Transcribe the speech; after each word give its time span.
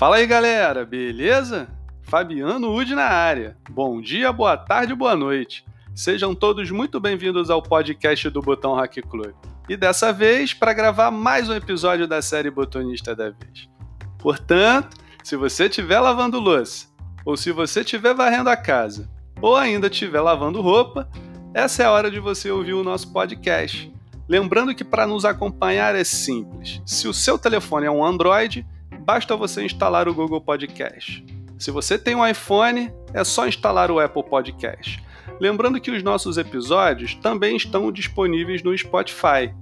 Fala 0.00 0.16
aí 0.16 0.26
galera, 0.26 0.86
beleza? 0.86 1.68
Fabiano 2.04 2.74
Ud 2.74 2.94
na 2.94 3.04
área. 3.04 3.54
Bom 3.68 4.00
dia, 4.00 4.32
boa 4.32 4.56
tarde, 4.56 4.94
boa 4.94 5.14
noite. 5.14 5.62
Sejam 5.94 6.34
todos 6.34 6.70
muito 6.70 6.98
bem-vindos 6.98 7.50
ao 7.50 7.62
podcast 7.62 8.30
do 8.30 8.40
Botão 8.40 8.72
Hack 8.72 9.02
Club. 9.02 9.34
E 9.68 9.76
dessa 9.76 10.10
vez 10.10 10.54
para 10.54 10.72
gravar 10.72 11.10
mais 11.10 11.50
um 11.50 11.54
episódio 11.54 12.08
da 12.08 12.22
série 12.22 12.50
Botonista 12.50 13.14
da 13.14 13.28
Vez. 13.28 13.68
Portanto, 14.18 14.96
se 15.22 15.36
você 15.36 15.66
estiver 15.66 16.00
lavando 16.00 16.40
louça, 16.40 16.86
ou 17.22 17.36
se 17.36 17.52
você 17.52 17.80
estiver 17.80 18.14
varrendo 18.14 18.48
a 18.48 18.56
casa, 18.56 19.06
ou 19.38 19.54
ainda 19.54 19.88
estiver 19.88 20.22
lavando 20.22 20.62
roupa, 20.62 21.10
essa 21.52 21.82
é 21.82 21.84
a 21.84 21.92
hora 21.92 22.10
de 22.10 22.20
você 22.20 22.50
ouvir 22.50 22.72
o 22.72 22.82
nosso 22.82 23.12
podcast. 23.12 23.92
Lembrando 24.26 24.74
que 24.74 24.82
para 24.82 25.06
nos 25.06 25.26
acompanhar 25.26 25.94
é 25.94 26.04
simples. 26.04 26.80
Se 26.86 27.06
o 27.06 27.12
seu 27.12 27.38
telefone 27.38 27.84
é 27.84 27.90
um 27.90 28.02
Android, 28.02 28.66
basta 29.10 29.34
você 29.34 29.64
instalar 29.64 30.08
o 30.08 30.14
Google 30.14 30.40
Podcast. 30.40 31.26
Se 31.58 31.72
você 31.72 31.98
tem 31.98 32.14
um 32.14 32.24
iPhone, 32.24 32.92
é 33.12 33.24
só 33.24 33.48
instalar 33.48 33.90
o 33.90 33.98
Apple 33.98 34.22
Podcast. 34.22 35.02
Lembrando 35.40 35.80
que 35.80 35.90
os 35.90 36.00
nossos 36.00 36.38
episódios 36.38 37.16
também 37.16 37.56
estão 37.56 37.90
disponíveis 37.90 38.62
no 38.62 38.78
Spotify. 38.78 39.52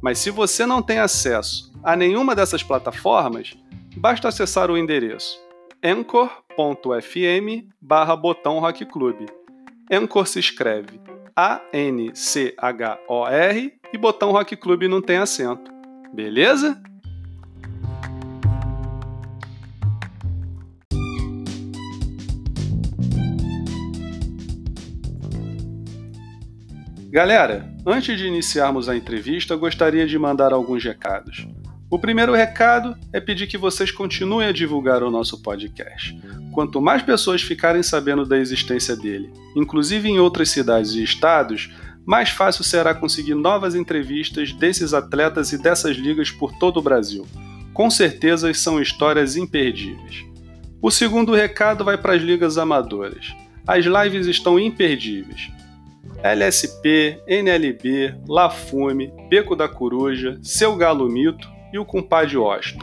Mas 0.00 0.20
se 0.20 0.30
você 0.30 0.64
não 0.64 0.80
tem 0.80 1.00
acesso 1.00 1.72
a 1.82 1.96
nenhuma 1.96 2.36
dessas 2.36 2.62
plataformas, 2.62 3.54
basta 3.96 4.28
acessar 4.28 4.70
o 4.70 4.78
endereço 4.78 5.36
anchor.fm 5.82 7.66
barra 7.80 8.14
botão 8.14 8.60
rock. 8.60 8.86
Anchor 9.90 10.28
se 10.28 10.38
escreve 10.38 11.00
A-N-C-H-O-R 11.34 12.14
e 13.92 13.98
botão 13.98 14.30
rock 14.30 14.54
club 14.54 14.84
não 14.84 15.02
tem 15.02 15.16
acento. 15.16 15.72
Beleza? 16.14 16.80
Galera, 27.12 27.70
antes 27.84 28.16
de 28.16 28.26
iniciarmos 28.26 28.88
a 28.88 28.96
entrevista, 28.96 29.54
gostaria 29.54 30.06
de 30.06 30.18
mandar 30.18 30.50
alguns 30.50 30.82
recados. 30.82 31.46
O 31.90 31.98
primeiro 31.98 32.32
recado 32.32 32.96
é 33.12 33.20
pedir 33.20 33.46
que 33.46 33.58
vocês 33.58 33.90
continuem 33.90 34.48
a 34.48 34.52
divulgar 34.52 35.02
o 35.02 35.10
nosso 35.10 35.42
podcast. 35.42 36.18
Quanto 36.54 36.80
mais 36.80 37.02
pessoas 37.02 37.42
ficarem 37.42 37.82
sabendo 37.82 38.24
da 38.24 38.38
existência 38.38 38.96
dele, 38.96 39.30
inclusive 39.54 40.08
em 40.08 40.20
outras 40.20 40.48
cidades 40.48 40.92
e 40.92 41.02
estados, 41.02 41.70
mais 42.06 42.30
fácil 42.30 42.64
será 42.64 42.94
conseguir 42.94 43.34
novas 43.34 43.74
entrevistas 43.74 44.50
desses 44.54 44.94
atletas 44.94 45.52
e 45.52 45.58
dessas 45.58 45.98
ligas 45.98 46.30
por 46.30 46.54
todo 46.54 46.78
o 46.78 46.82
Brasil. 46.82 47.26
Com 47.74 47.90
certeza 47.90 48.54
são 48.54 48.80
histórias 48.80 49.36
imperdíveis. 49.36 50.24
O 50.80 50.90
segundo 50.90 51.34
recado 51.34 51.84
vai 51.84 51.98
para 51.98 52.14
as 52.14 52.22
ligas 52.22 52.56
amadoras. 52.56 53.34
As 53.66 53.84
lives 53.84 54.26
estão 54.26 54.58
imperdíveis. 54.58 55.50
LSP, 56.22 57.22
NLB, 57.26 58.14
Lafume, 58.28 59.12
Beco 59.28 59.56
da 59.56 59.68
Coruja, 59.68 60.38
Seu 60.42 60.76
Galo 60.76 61.08
Mito 61.08 61.48
e 61.72 61.78
o 61.78 61.84
Compadre 61.84 62.36
Austin. 62.36 62.78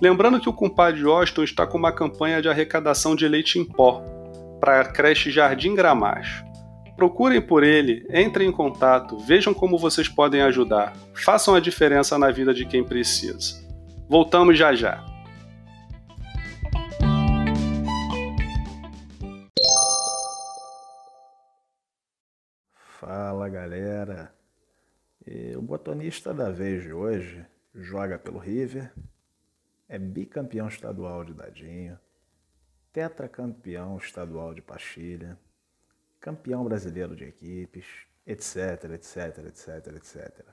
Lembrando 0.00 0.40
que 0.40 0.48
o 0.48 0.52
Compadre 0.52 1.04
Austin 1.04 1.42
está 1.42 1.66
com 1.66 1.78
uma 1.78 1.92
campanha 1.92 2.42
de 2.42 2.48
arrecadação 2.48 3.16
de 3.16 3.26
leite 3.26 3.58
em 3.58 3.64
pó 3.64 4.02
para 4.60 4.80
a 4.80 4.84
creche 4.84 5.30
Jardim 5.30 5.74
Gramacho. 5.74 6.44
Procurem 6.96 7.40
por 7.40 7.62
ele, 7.62 8.06
entrem 8.12 8.48
em 8.48 8.52
contato, 8.52 9.18
vejam 9.18 9.52
como 9.52 9.78
vocês 9.78 10.08
podem 10.08 10.40
ajudar, 10.42 10.94
façam 11.14 11.54
a 11.54 11.60
diferença 11.60 12.18
na 12.18 12.30
vida 12.30 12.54
de 12.54 12.64
quem 12.64 12.82
precisa. 12.82 13.64
Voltamos 14.08 14.58
já 14.58 14.74
já. 14.74 15.15
Fala 23.06 23.48
galera, 23.48 24.34
e 25.24 25.54
o 25.54 25.62
botonista 25.62 26.34
da 26.34 26.50
vez 26.50 26.82
de 26.82 26.92
hoje 26.92 27.46
joga 27.72 28.18
pelo 28.18 28.40
River, 28.40 28.92
é 29.88 29.96
bicampeão 29.96 30.66
estadual 30.66 31.24
de 31.24 31.32
dadinho, 31.32 31.96
tetracampeão 32.92 33.96
estadual 33.96 34.52
de 34.52 34.60
pastilha, 34.60 35.38
campeão 36.18 36.64
brasileiro 36.64 37.14
de 37.14 37.22
equipes, 37.22 37.86
etc, 38.26 38.90
etc, 38.94 39.38
etc, 39.46 39.86
etc. 39.94 40.44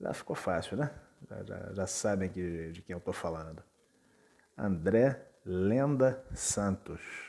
Já 0.00 0.12
ficou 0.12 0.34
fácil, 0.34 0.76
né? 0.76 0.90
Já, 1.30 1.44
já, 1.44 1.72
já 1.72 1.86
sabem 1.86 2.28
que, 2.28 2.72
de 2.72 2.82
quem 2.82 2.94
eu 2.94 2.98
estou 2.98 3.14
falando. 3.14 3.62
André 4.58 5.24
Lenda 5.44 6.26
Santos. 6.34 7.25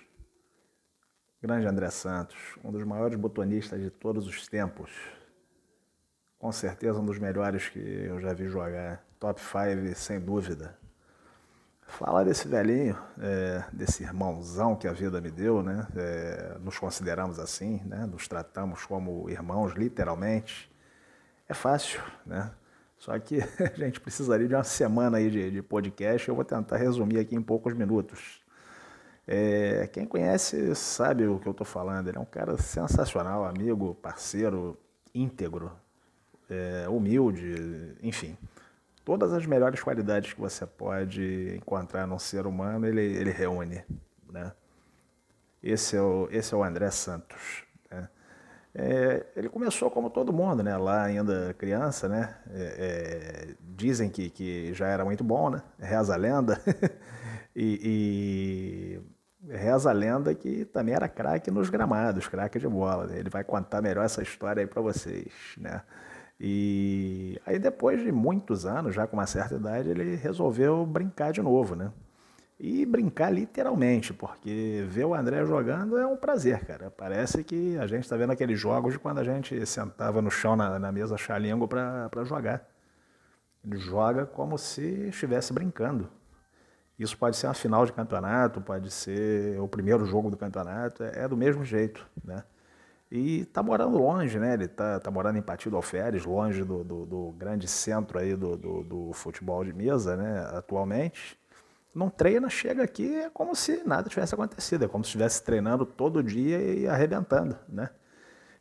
Grande 1.39 1.67
André 1.67 1.91
Santos, 1.91 2.35
um 2.63 2.71
dos 2.71 2.83
maiores 2.83 3.15
botonistas 3.15 3.79
de 3.79 3.91
todos 3.91 4.25
os 4.25 4.47
tempos. 4.47 4.89
Com 6.39 6.51
certeza 6.51 6.99
um 6.99 7.05
dos 7.05 7.19
melhores 7.19 7.69
que 7.69 7.79
eu 7.79 8.19
já 8.19 8.33
vi 8.33 8.47
jogar. 8.47 9.05
Top 9.19 9.39
5, 9.39 9.95
sem 9.95 10.19
dúvida. 10.19 10.75
Fala 11.85 12.25
desse 12.25 12.47
velhinho, 12.47 12.97
é, 13.21 13.63
desse 13.71 14.01
irmãozão 14.01 14.75
que 14.75 14.87
a 14.87 14.91
vida 14.91 15.21
me 15.21 15.29
deu, 15.29 15.61
né? 15.61 15.87
É, 15.95 16.57
nos 16.59 16.79
consideramos 16.79 17.37
assim, 17.37 17.83
né? 17.85 18.07
Nos 18.07 18.27
tratamos 18.27 18.83
como 18.87 19.29
irmãos, 19.29 19.73
literalmente. 19.73 20.71
É 21.47 21.53
fácil, 21.53 22.01
né? 22.25 22.51
Só 22.97 23.17
que 23.19 23.39
a 23.61 23.77
gente 23.77 23.99
precisaria 23.99 24.47
de 24.47 24.55
uma 24.55 24.63
semana 24.63 25.17
aí 25.17 25.29
de, 25.29 25.51
de 25.51 25.61
podcast. 25.61 26.27
Eu 26.27 26.33
vou 26.33 26.43
tentar 26.43 26.77
resumir 26.77 27.19
aqui 27.19 27.35
em 27.35 27.43
poucos 27.43 27.75
minutos. 27.75 28.41
É, 29.27 29.88
quem 29.91 30.05
conhece 30.05 30.73
sabe 30.73 31.27
o 31.27 31.38
que 31.38 31.47
eu 31.47 31.51
estou 31.51 31.67
falando. 31.67 32.07
Ele 32.07 32.17
é 32.17 32.21
um 32.21 32.25
cara 32.25 32.57
sensacional, 32.57 33.43
amigo, 33.43 33.93
parceiro, 33.95 34.77
íntegro, 35.13 35.71
é, 36.49 36.88
humilde, 36.88 37.97
enfim. 38.01 38.38
Todas 39.03 39.33
as 39.33 39.45
melhores 39.45 39.81
qualidades 39.81 40.33
que 40.33 40.39
você 40.39 40.65
pode 40.65 41.55
encontrar 41.57 42.07
num 42.07 42.19
ser 42.19 42.47
humano, 42.47 42.88
ele, 42.88 43.01
ele 43.01 43.31
reúne. 43.31 43.83
Né? 44.31 44.53
Esse, 45.61 45.97
é 45.97 46.01
o, 46.01 46.29
esse 46.31 46.53
é 46.53 46.57
o 46.57 46.63
André 46.63 46.89
Santos. 46.91 47.63
Né? 47.91 48.09
É, 48.73 49.25
ele 49.35 49.49
começou 49.49 49.89
como 49.91 50.09
todo 50.09 50.31
mundo, 50.31 50.63
né? 50.63 50.75
lá 50.77 51.03
ainda 51.03 51.53
criança. 51.57 52.07
Né? 52.07 52.33
É, 52.53 53.47
é 53.49 53.55
dizem 53.61 54.09
que, 54.09 54.29
que 54.29 54.73
já 54.73 54.88
era 54.88 55.03
muito 55.03 55.23
bom, 55.23 55.49
né? 55.49 55.61
reza 55.79 56.13
a 56.13 56.17
lenda. 56.17 56.61
e, 57.55 58.99
e 59.01 59.16
reza 59.49 59.89
a 59.89 59.93
lenda 59.93 60.33
que 60.33 60.65
também 60.65 60.93
era 60.95 61.07
craque 61.07 61.49
nos 61.51 61.69
gramados, 61.69 62.27
craque 62.27 62.59
de 62.59 62.67
bola. 62.67 63.15
Ele 63.15 63.29
vai 63.29 63.43
contar 63.43 63.81
melhor 63.81 64.05
essa 64.05 64.21
história 64.21 64.61
aí 64.61 64.67
para 64.67 64.81
vocês, 64.81 65.31
né? 65.57 65.81
E 66.39 67.39
aí 67.45 67.57
depois 67.57 68.01
de 68.01 68.11
muitos 68.11 68.65
anos, 68.65 68.93
já 68.93 69.07
com 69.07 69.17
uma 69.17 69.25
certa 69.25 69.55
idade, 69.55 69.89
ele 69.89 70.15
resolveu 70.15 70.85
brincar 70.85 71.31
de 71.31 71.41
novo, 71.41 71.75
né? 71.75 71.91
E 72.59 72.85
brincar 72.85 73.31
literalmente, 73.31 74.13
porque 74.13 74.85
ver 74.89 75.05
o 75.05 75.13
André 75.13 75.45
jogando 75.45 75.97
é 75.97 76.05
um 76.07 76.17
prazer, 76.17 76.65
cara. 76.65 76.89
Parece 76.89 77.43
que 77.43 77.77
a 77.77 77.85
gente 77.85 78.03
está 78.03 78.17
vendo 78.17 78.31
aqueles 78.31 78.59
jogos 78.59 78.93
de 78.93 78.99
quando 78.99 79.19
a 79.19 79.23
gente 79.23 79.63
sentava 79.65 80.21
no 80.21 80.31
chão 80.31 80.55
na, 80.55 80.79
na 80.79 80.91
mesa 80.91 81.17
chalingo 81.17 81.67
para 81.67 82.23
jogar. 82.23 82.67
Ele 83.63 83.77
joga 83.77 84.25
como 84.25 84.57
se 84.57 85.07
estivesse 85.09 85.53
brincando. 85.53 86.09
Isso 86.97 87.15
pode 87.17 87.37
ser 87.37 87.47
uma 87.47 87.53
final 87.53 87.85
de 87.85 87.93
campeonato, 87.93 88.59
pode 88.59 88.89
ser 88.89 89.59
o 89.59 89.67
primeiro 89.67 90.05
jogo 90.05 90.31
do 90.31 90.37
campeonato, 90.37 91.03
é, 91.03 91.23
é 91.23 91.27
do 91.27 91.37
mesmo 91.37 91.63
jeito, 91.63 92.05
né? 92.23 92.43
E 93.09 93.45
tá 93.45 93.63
morando 93.63 93.97
longe, 93.97 94.37
né? 94.37 94.55
Ele 94.55 94.67
tá, 94.67 94.99
tá 94.99 95.09
morando 95.09 95.37
em 95.37 95.41
Partido 95.41 95.77
Alferes, 95.77 96.25
longe 96.25 96.63
do, 96.63 96.83
do, 96.83 97.05
do 97.05 97.31
grande 97.38 97.67
centro 97.67 98.19
aí 98.19 98.35
do, 98.35 98.57
do, 98.57 98.83
do, 98.83 99.13
futebol 99.13 99.63
de 99.63 99.71
mesa, 99.71 100.17
né? 100.17 100.45
Atualmente. 100.51 101.39
Não 101.95 102.09
treina, 102.09 102.49
chega 102.49 102.83
aqui, 102.83 103.15
é 103.15 103.29
como 103.29 103.55
se 103.55 103.81
nada 103.85 104.09
tivesse 104.09 104.33
acontecido, 104.35 104.85
é 104.85 104.88
como 104.88 105.03
se 105.03 105.09
estivesse 105.09 105.41
treinando 105.41 105.85
todo 105.85 106.21
dia 106.21 106.59
e 106.59 106.88
arrebentando, 106.88 107.57
né? 107.69 107.89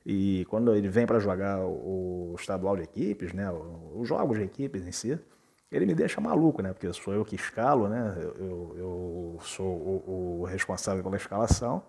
E 0.05 0.47
quando 0.49 0.73
ele 0.75 0.89
vem 0.89 1.07
para 1.07 1.19
jogar 1.19 1.59
o, 1.61 2.33
o 2.33 2.37
estadual 2.39 2.77
de 2.77 2.83
equipes, 2.83 3.33
né? 3.33 3.51
Os 3.95 4.07
jogos 4.07 4.39
de 4.39 4.45
equipes 4.45 4.87
em 4.87 4.93
si, 4.93 5.19
ele 5.71 5.87
me 5.87 5.95
deixa 5.95 6.21
maluco, 6.21 6.63
né? 6.63 6.73
Porque 6.73 6.93
sou 6.93 7.13
eu 7.13 7.25
que 7.25 7.35
escalo, 7.35 7.89
né? 7.89 8.15
Eu, 8.39 8.75
eu 8.77 9.39
sou 9.43 9.67
o, 9.67 10.41
o, 10.41 10.45
responsável 10.45 11.03
pela 11.03 11.17
escalação. 11.17 11.83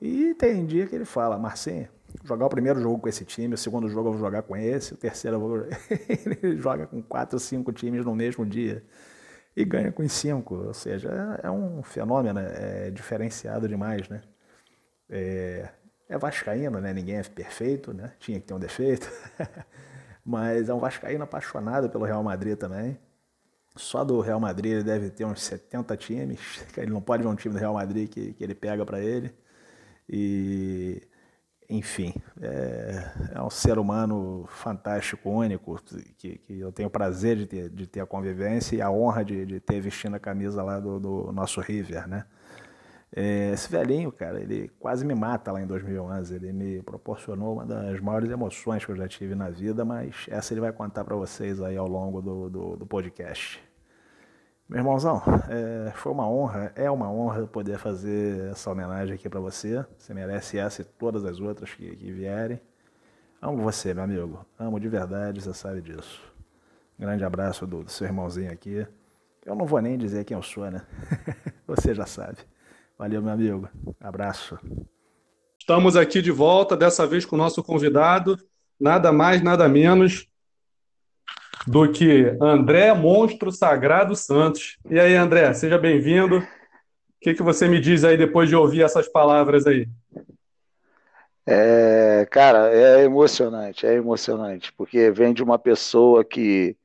E 0.00 0.34
tem 0.34 0.64
dia 0.64 0.86
que 0.86 0.94
ele 0.94 1.04
fala, 1.04 1.38
Marcinho, 1.38 1.88
jogar 2.24 2.46
o 2.46 2.48
primeiro 2.48 2.80
jogo 2.80 2.98
com 2.98 3.08
esse 3.08 3.24
time, 3.24 3.54
o 3.54 3.58
segundo 3.58 3.88
jogo 3.88 4.08
eu 4.08 4.12
vou 4.12 4.20
jogar 4.20 4.42
com 4.42 4.56
esse, 4.56 4.94
o 4.94 4.96
terceiro 4.96 5.36
eu 5.36 5.40
vou... 5.40 5.66
ele 6.08 6.56
joga 6.56 6.86
com 6.86 7.02
quatro, 7.02 7.38
cinco 7.38 7.72
times 7.72 8.04
no 8.04 8.14
mesmo 8.14 8.46
dia 8.46 8.82
e 9.54 9.64
ganha 9.64 9.92
com 9.92 10.08
cinco. 10.08 10.54
Ou 10.56 10.74
seja, 10.74 11.38
é, 11.42 11.46
é 11.48 11.50
um 11.50 11.82
fenômeno 11.82 12.40
é 12.40 12.90
diferenciado 12.90 13.68
demais, 13.68 14.08
né? 14.08 14.22
É, 15.10 15.68
é 16.08 16.18
vascaíno, 16.18 16.80
né? 16.80 16.94
Ninguém 16.94 17.16
é 17.18 17.22
perfeito, 17.22 17.92
né? 17.92 18.12
Tinha 18.18 18.40
que 18.40 18.46
ter 18.46 18.54
um 18.54 18.58
defeito. 18.58 19.10
Mas 20.24 20.68
é 20.68 20.74
um 20.74 20.78
vascaíno 20.78 21.24
apaixonado 21.24 21.90
pelo 21.90 22.04
Real 22.04 22.22
Madrid 22.22 22.56
também 22.56 22.98
Só 23.76 24.04
do 24.04 24.20
Real 24.20 24.40
Madrid 24.40 24.72
ele 24.72 24.84
deve 24.84 25.10
ter 25.10 25.24
uns 25.24 25.42
70 25.42 25.96
times. 25.96 26.40
Ele 26.76 26.90
não 26.90 27.00
pode 27.00 27.22
ver 27.22 27.28
um 27.28 27.36
time 27.36 27.54
do 27.54 27.60
Real 27.60 27.74
Madrid 27.74 28.08
que, 28.08 28.32
que 28.32 28.42
ele 28.42 28.54
pega 28.54 28.84
para 28.84 29.00
ele. 29.00 29.32
E, 30.08 31.00
enfim, 31.68 32.12
é, 32.42 33.12
é, 33.34 33.42
um 33.42 33.48
ser 33.48 33.78
humano 33.78 34.44
fantástico, 34.48 35.30
único, 35.30 35.80
que, 36.18 36.38
que 36.38 36.58
eu 36.58 36.72
tenho 36.72 36.88
o 36.88 36.90
prazer 36.90 37.36
de 37.36 37.46
ter, 37.46 37.70
de 37.70 37.86
ter 37.86 38.00
a 38.00 38.06
convivência 38.06 38.74
e 38.76 38.82
a 38.82 38.90
honra 38.90 39.24
de, 39.24 39.46
de 39.46 39.60
ter 39.60 39.80
vestindo 39.80 40.16
a 40.16 40.18
camisa 40.18 40.62
lá 40.64 40.80
do, 40.80 40.98
do 40.98 41.32
nosso 41.32 41.60
River, 41.60 42.08
né? 42.08 42.26
É, 43.12 43.50
esse 43.50 43.68
velhinho, 43.68 44.12
cara, 44.12 44.40
ele 44.40 44.70
quase 44.78 45.04
me 45.04 45.14
mata 45.14 45.50
lá 45.50 45.60
em 45.60 45.66
2011. 45.66 46.34
Ele 46.34 46.52
me 46.52 46.82
proporcionou 46.82 47.54
uma 47.54 47.66
das 47.66 48.00
maiores 48.00 48.30
emoções 48.30 48.84
que 48.84 48.92
eu 48.92 48.96
já 48.96 49.08
tive 49.08 49.34
na 49.34 49.50
vida, 49.50 49.84
mas 49.84 50.26
essa 50.28 50.54
ele 50.54 50.60
vai 50.60 50.72
contar 50.72 51.04
para 51.04 51.16
vocês 51.16 51.60
aí 51.60 51.76
ao 51.76 51.88
longo 51.88 52.22
do, 52.22 52.48
do, 52.48 52.76
do 52.76 52.86
podcast. 52.86 53.60
Meu 54.68 54.78
irmãozão, 54.78 55.20
é, 55.48 55.90
foi 55.96 56.12
uma 56.12 56.28
honra, 56.30 56.72
é 56.76 56.88
uma 56.88 57.10
honra 57.10 57.44
poder 57.44 57.76
fazer 57.76 58.52
essa 58.52 58.70
homenagem 58.70 59.16
aqui 59.16 59.28
para 59.28 59.40
você. 59.40 59.84
Você 59.98 60.14
merece 60.14 60.58
essa 60.58 60.82
e 60.82 60.84
todas 60.84 61.24
as 61.24 61.40
outras 61.40 61.74
que, 61.74 61.96
que 61.96 62.12
vierem. 62.12 62.60
Amo 63.42 63.62
você, 63.64 63.92
meu 63.92 64.04
amigo. 64.04 64.46
Amo 64.56 64.78
de 64.78 64.88
verdade, 64.88 65.42
você 65.42 65.52
sabe 65.52 65.80
disso. 65.82 66.22
Grande 66.96 67.24
abraço 67.24 67.66
do, 67.66 67.82
do 67.82 67.90
seu 67.90 68.06
irmãozinho 68.06 68.52
aqui. 68.52 68.86
Eu 69.44 69.56
não 69.56 69.66
vou 69.66 69.80
nem 69.80 69.98
dizer 69.98 70.24
quem 70.24 70.36
eu 70.36 70.42
sou, 70.42 70.70
né? 70.70 70.82
você 71.66 71.92
já 71.92 72.06
sabe. 72.06 72.38
Valeu, 73.00 73.22
meu 73.22 73.32
amigo. 73.32 73.66
Abraço. 73.98 74.58
Estamos 75.58 75.96
aqui 75.96 76.20
de 76.20 76.30
volta, 76.30 76.76
dessa 76.76 77.06
vez 77.06 77.24
com 77.24 77.34
o 77.34 77.38
nosso 77.38 77.62
convidado, 77.62 78.36
nada 78.78 79.10
mais, 79.10 79.40
nada 79.40 79.66
menos 79.70 80.28
do 81.66 81.90
que 81.90 82.36
André 82.42 82.92
Monstro 82.92 83.50
Sagrado 83.50 84.14
Santos. 84.14 84.76
E 84.90 85.00
aí, 85.00 85.14
André, 85.14 85.50
seja 85.54 85.78
bem-vindo. 85.78 86.40
O 86.40 86.44
que, 87.22 87.32
que 87.32 87.42
você 87.42 87.66
me 87.66 87.80
diz 87.80 88.04
aí 88.04 88.18
depois 88.18 88.50
de 88.50 88.54
ouvir 88.54 88.82
essas 88.82 89.08
palavras 89.08 89.66
aí? 89.66 89.88
É, 91.46 92.28
cara, 92.30 92.70
é 92.70 93.02
emocionante, 93.02 93.86
é 93.86 93.94
emocionante, 93.94 94.74
porque 94.74 95.10
vem 95.10 95.32
de 95.32 95.42
uma 95.42 95.58
pessoa 95.58 96.22
que, 96.22 96.76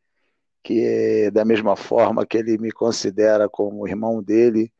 que 0.63 0.81
é 0.81 1.29
da 1.29 1.43
mesma 1.43 1.75
forma 1.75 2.25
que 2.25 2.37
ele 2.37 2.57
me 2.57 2.71
considera 2.71 3.49
como 3.49 3.85
irmão 3.85 4.23
dele, 4.23 4.71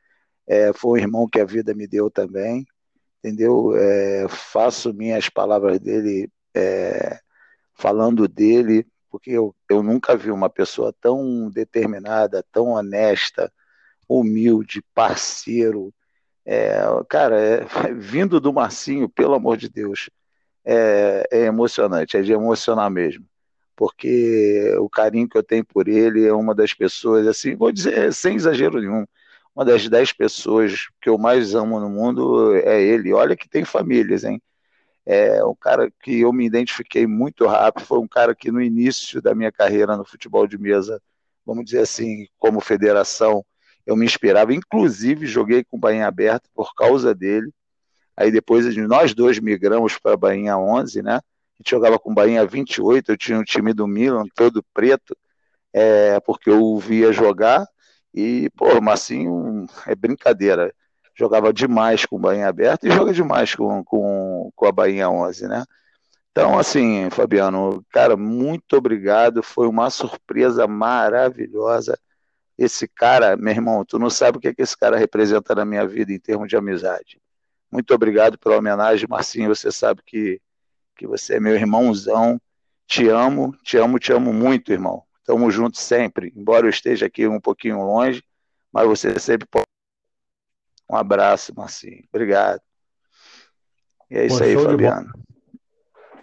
é, 0.47 0.73
foi 0.73 0.99
um 0.99 1.03
irmão 1.03 1.27
que 1.27 1.39
a 1.39 1.45
vida 1.45 1.73
me 1.73 1.87
deu 1.87 2.09
também, 2.09 2.65
entendeu? 3.19 3.75
É, 3.75 4.27
faço 4.29 4.93
minhas 4.93 5.29
palavras 5.29 5.79
dele 5.79 6.29
é, 6.55 7.19
falando 7.73 8.27
dele, 8.27 8.85
porque 9.09 9.31
eu, 9.31 9.55
eu 9.69 9.81
nunca 9.83 10.15
vi 10.15 10.31
uma 10.31 10.49
pessoa 10.49 10.93
tão 11.01 11.49
determinada, 11.49 12.45
tão 12.51 12.69
honesta, 12.69 13.51
humilde, 14.07 14.83
parceiro. 14.93 15.93
É, 16.45 16.79
cara, 17.09 17.39
é, 17.39 17.65
vindo 17.95 18.39
do 18.39 18.53
Marcinho, 18.53 19.09
pelo 19.09 19.33
amor 19.35 19.57
de 19.57 19.69
Deus, 19.69 20.09
é, 20.63 21.27
é 21.31 21.39
emocionante, 21.45 22.17
é 22.17 22.21
de 22.21 22.33
emocionar 22.33 22.89
mesmo 22.89 23.25
porque 23.75 24.73
o 24.79 24.89
carinho 24.89 25.27
que 25.27 25.37
eu 25.37 25.43
tenho 25.43 25.65
por 25.65 25.87
ele 25.87 26.25
é 26.25 26.33
uma 26.33 26.55
das 26.55 26.73
pessoas, 26.73 27.27
assim, 27.27 27.55
vou 27.55 27.71
dizer 27.71 28.13
sem 28.13 28.35
exagero 28.35 28.79
nenhum, 28.79 29.05
uma 29.55 29.63
das 29.63 29.87
dez 29.87 30.11
pessoas 30.11 30.87
que 31.01 31.09
eu 31.09 31.17
mais 31.17 31.55
amo 31.55 31.79
no 31.79 31.89
mundo 31.89 32.53
é 32.57 32.81
ele. 32.81 33.13
Olha 33.13 33.37
que 33.37 33.47
tem 33.47 33.63
famílias, 33.63 34.25
hein? 34.25 34.41
É 35.05 35.43
um 35.45 35.55
cara 35.55 35.89
que 36.03 36.21
eu 36.21 36.33
me 36.33 36.45
identifiquei 36.45 37.07
muito 37.07 37.45
rápido, 37.45 37.85
foi 37.85 37.99
um 37.99 38.07
cara 38.07 38.35
que 38.35 38.51
no 38.51 38.61
início 38.61 39.21
da 39.21 39.33
minha 39.33 39.51
carreira 39.51 39.95
no 39.95 40.03
futebol 40.03 40.45
de 40.47 40.57
mesa, 40.57 41.01
vamos 41.45 41.63
dizer 41.65 41.79
assim, 41.79 42.27
como 42.37 42.59
federação, 42.59 43.45
eu 43.85 43.95
me 43.95 44.05
inspirava, 44.05 44.53
inclusive 44.53 45.27
joguei 45.27 45.63
com 45.63 45.77
o 45.77 45.79
Bainha 45.79 46.07
Aberto 46.07 46.49
por 46.53 46.73
causa 46.73 47.13
dele. 47.13 47.53
Aí 48.17 48.31
depois 48.31 48.75
nós 48.75 49.13
dois 49.13 49.39
migramos 49.39 49.97
para 49.97 50.13
a 50.13 50.17
Bainha 50.17 50.57
11, 50.57 51.01
né? 51.03 51.15
A 51.15 51.21
gente 51.59 51.69
jogava 51.69 51.99
com 51.99 52.13
Bainha 52.13 52.45
28, 52.45 53.11
eu 53.11 53.17
tinha 53.17 53.39
um 53.39 53.43
time 53.43 53.73
do 53.73 53.87
Milan 53.87 54.25
todo 54.35 54.65
preto, 54.73 55.15
é, 55.71 56.19
porque 56.21 56.49
eu 56.49 56.61
o 56.61 56.79
via 56.79 57.13
jogar 57.13 57.65
e, 58.15 58.49
pô, 58.51 58.77
o 58.77 58.81
Marcinho 58.81 59.65
é 59.85 59.93
brincadeira. 59.93 60.73
Jogava 61.13 61.51
demais 61.51 62.05
com 62.05 62.15
o 62.15 62.19
Bahia 62.19 62.47
aberto 62.47 62.85
e 62.87 62.91
joga 62.91 63.11
demais 63.13 63.53
com, 63.53 63.83
com, 63.83 64.51
com 64.55 64.65
a 64.65 64.71
Bahia 64.71 65.09
11, 65.09 65.47
né? 65.49 65.65
Então, 66.31 66.57
assim, 66.57 67.09
Fabiano, 67.09 67.83
cara, 67.91 68.15
muito 68.15 68.77
obrigado. 68.77 69.43
Foi 69.43 69.67
uma 69.67 69.89
surpresa 69.89 70.65
maravilhosa. 70.65 71.99
Esse 72.57 72.87
cara, 72.87 73.35
meu 73.35 73.51
irmão, 73.53 73.83
tu 73.85 73.99
não 73.99 74.09
sabe 74.09 74.37
o 74.37 74.41
que, 74.41 74.47
é 74.49 74.53
que 74.53 74.61
esse 74.61 74.77
cara 74.77 74.97
representa 74.97 75.53
na 75.55 75.65
minha 75.65 75.85
vida 75.85 76.13
em 76.13 76.19
termos 76.19 76.47
de 76.47 76.55
amizade. 76.55 77.21
Muito 77.69 77.93
obrigado 77.93 78.37
pela 78.37 78.57
homenagem, 78.57 79.07
Marcinho. 79.09 79.53
Você 79.53 79.71
sabe 79.71 80.01
que, 80.05 80.41
que 80.95 81.05
você 81.05 81.35
é 81.35 81.39
meu 81.39 81.55
irmãozão. 81.55 82.39
Te 82.87 83.09
amo, 83.09 83.53
te 83.63 83.77
amo, 83.77 83.99
te 83.99 84.13
amo 84.13 84.31
muito, 84.31 84.71
irmão. 84.71 85.04
Estamos 85.25 85.51
juntos 85.51 85.81
sempre, 85.81 86.31
embora 86.35 86.67
eu 86.67 86.69
esteja 86.69 87.07
aqui 87.07 87.27
um 87.27 87.41
pouquinho 87.41 87.81
longe, 87.81 88.23
mas 88.71 88.87
você 88.87 89.17
sempre 89.17 89.47
pode. 89.49 89.65
Um 90.87 90.95
abraço, 90.95 91.51
Marcinho. 91.57 92.03
Obrigado. 92.13 92.61
E 94.07 94.19
é 94.19 94.27
isso 94.27 94.43
aí, 94.43 94.55
Fabiano. 94.55 95.11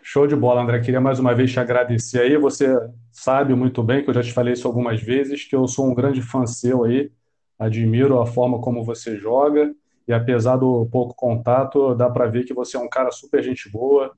Show 0.00 0.28
de 0.28 0.36
bola, 0.36 0.62
André. 0.62 0.78
Queria 0.78 1.00
mais 1.00 1.18
uma 1.18 1.34
vez 1.34 1.50
te 1.50 1.58
agradecer 1.58 2.20
aí. 2.20 2.36
Você 2.36 2.78
sabe 3.10 3.56
muito 3.56 3.82
bem 3.82 4.04
que 4.04 4.10
eu 4.10 4.14
já 4.14 4.22
te 4.22 4.32
falei 4.32 4.52
isso 4.52 4.68
algumas 4.68 5.02
vezes, 5.02 5.42
que 5.46 5.56
eu 5.56 5.66
sou 5.66 5.90
um 5.90 5.94
grande 5.94 6.22
fã 6.22 6.46
seu 6.46 6.84
aí. 6.84 7.10
Admiro 7.58 8.20
a 8.20 8.26
forma 8.26 8.60
como 8.60 8.84
você 8.84 9.16
joga 9.16 9.74
e 10.06 10.12
apesar 10.12 10.58
do 10.58 10.86
pouco 10.92 11.12
contato, 11.12 11.92
dá 11.96 12.08
para 12.08 12.26
ver 12.26 12.44
que 12.44 12.54
você 12.54 12.76
é 12.76 12.80
um 12.80 12.88
cara 12.88 13.10
super 13.10 13.42
gente 13.42 13.68
boa. 13.68 14.16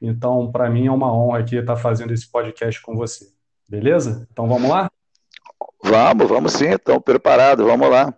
Então, 0.00 0.52
para 0.52 0.70
mim 0.70 0.86
é 0.86 0.92
uma 0.92 1.12
honra 1.12 1.40
aqui 1.40 1.56
estar 1.56 1.74
fazendo 1.74 2.12
esse 2.12 2.30
podcast 2.30 2.80
com 2.80 2.94
você. 2.94 3.41
Beleza? 3.68 4.26
Então 4.30 4.48
vamos 4.48 4.70
lá? 4.70 4.90
Vamos, 5.82 6.28
vamos 6.28 6.52
sim, 6.52 6.70
estão 6.70 7.00
preparados, 7.00 7.64
vamos 7.64 7.88
lá. 7.90 8.14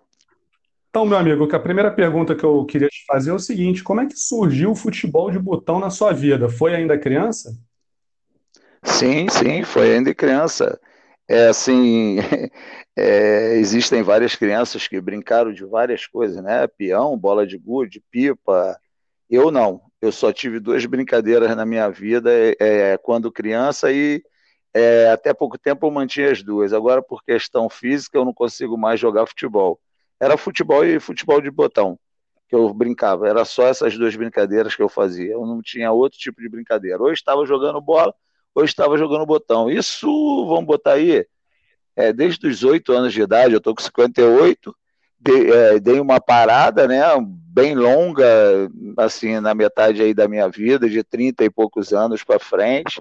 Então, 0.91 1.05
meu 1.05 1.19
amigo, 1.19 1.49
a 1.53 1.59
primeira 1.59 1.91
pergunta 1.91 2.37
que 2.37 2.45
eu 2.45 2.65
queria 2.67 2.89
te 2.89 3.05
fazer 3.07 3.31
é 3.31 3.35
o 3.35 3.39
seguinte: 3.39 3.83
como 3.83 4.01
é 4.01 4.07
que 4.07 4.17
surgiu 4.17 4.71
o 4.71 4.77
futebol 4.77 5.31
de 5.31 5.39
botão 5.39 5.81
na 5.81 5.91
sua 5.91 6.13
vida? 6.13 6.49
Foi 6.49 6.75
ainda 6.75 6.97
criança? 6.97 7.53
Sim, 8.85 9.27
sim, 9.29 9.65
foi 9.65 9.97
ainda 9.97 10.15
criança. 10.15 10.79
É 11.27 11.49
assim, 11.49 12.19
é, 12.97 13.57
existem 13.57 14.03
várias 14.03 14.37
crianças 14.37 14.87
que 14.87 15.01
brincaram 15.01 15.53
de 15.53 15.65
várias 15.65 16.07
coisas, 16.07 16.43
né? 16.43 16.67
Peão, 16.67 17.19
bola 17.19 17.47
de 17.47 17.59
gude, 17.59 18.03
pipa. 18.11 18.79
Eu 19.29 19.51
não. 19.51 19.81
Eu 20.01 20.13
só 20.13 20.33
tive 20.33 20.61
duas 20.61 20.85
brincadeiras 20.87 21.57
na 21.57 21.65
minha 21.65 21.89
vida 21.89 22.31
é, 22.33 22.55
é 22.61 22.99
quando 22.99 23.33
criança 23.33 23.91
e 23.91 24.23
é, 24.75 25.09
até 25.11 25.33
pouco 25.33 25.57
tempo 25.57 25.87
eu 25.87 25.91
mantinha 25.91 26.33
as 26.33 26.43
duas. 26.43 26.73
Agora, 26.73 27.01
por 27.01 27.23
questão 27.23 27.71
física, 27.71 28.19
eu 28.19 28.25
não 28.25 28.35
consigo 28.35 28.77
mais 28.77 28.99
jogar 28.99 29.25
futebol. 29.27 29.79
Era 30.19 30.37
futebol 30.37 30.85
e 30.85 30.99
futebol 30.99 31.41
de 31.41 31.51
botão 31.51 31.97
que 32.49 32.57
eu 32.57 32.75
brincava. 32.75 33.29
Era 33.29 33.45
só 33.45 33.69
essas 33.69 33.97
duas 33.97 34.17
brincadeiras 34.17 34.75
que 34.75 34.83
eu 34.83 34.89
fazia. 34.89 35.33
Eu 35.33 35.47
não 35.47 35.63
tinha 35.63 35.93
outro 35.93 36.19
tipo 36.19 36.43
de 36.43 36.49
brincadeira. 36.49 37.01
Ou 37.01 37.13
estava 37.13 37.47
jogando 37.47 37.81
bola, 37.81 38.13
ou 38.53 38.65
estava 38.65 38.99
jogando 38.99 39.25
botão. 39.25 39.71
Isso, 39.71 40.09
vamos 40.47 40.67
botar 40.67 40.95
aí, 40.95 41.25
é, 41.95 42.13
desde 42.13 42.45
os 42.49 42.65
oito 42.65 42.93
anos 42.93 43.13
de 43.13 43.23
idade, 43.23 43.53
eu 43.53 43.59
estou 43.59 43.77
com 43.77 43.83
58, 43.83 44.75
dei, 45.21 45.53
é, 45.53 45.79
dei 45.79 46.01
uma 46.01 46.21
parada, 46.21 46.89
né, 46.89 47.01
bem 47.21 47.77
longa, 47.77 48.27
assim, 48.97 49.39
na 49.39 49.55
metade 49.55 50.03
aí 50.03 50.13
da 50.13 50.27
minha 50.27 50.49
vida, 50.49 50.91
de 50.91 51.05
30 51.05 51.45
e 51.45 51.51
poucos 51.51 51.93
anos 51.93 52.25
para 52.25 52.41
frente 52.41 53.01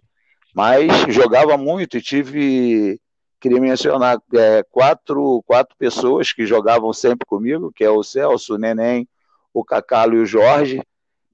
mas 0.53 0.91
jogava 1.13 1.57
muito 1.57 1.97
e 1.97 2.01
tive, 2.01 2.99
queria 3.39 3.59
mencionar, 3.59 4.21
é, 4.33 4.63
quatro, 4.69 5.43
quatro 5.47 5.75
pessoas 5.77 6.31
que 6.31 6.45
jogavam 6.45 6.93
sempre 6.93 7.25
comigo, 7.25 7.71
que 7.73 7.83
é 7.83 7.89
o 7.89 8.03
Celso, 8.03 8.55
o 8.55 8.57
Neném, 8.57 9.07
o 9.53 9.63
Cacalo 9.63 10.15
e 10.15 10.19
o 10.19 10.25
Jorge, 10.25 10.81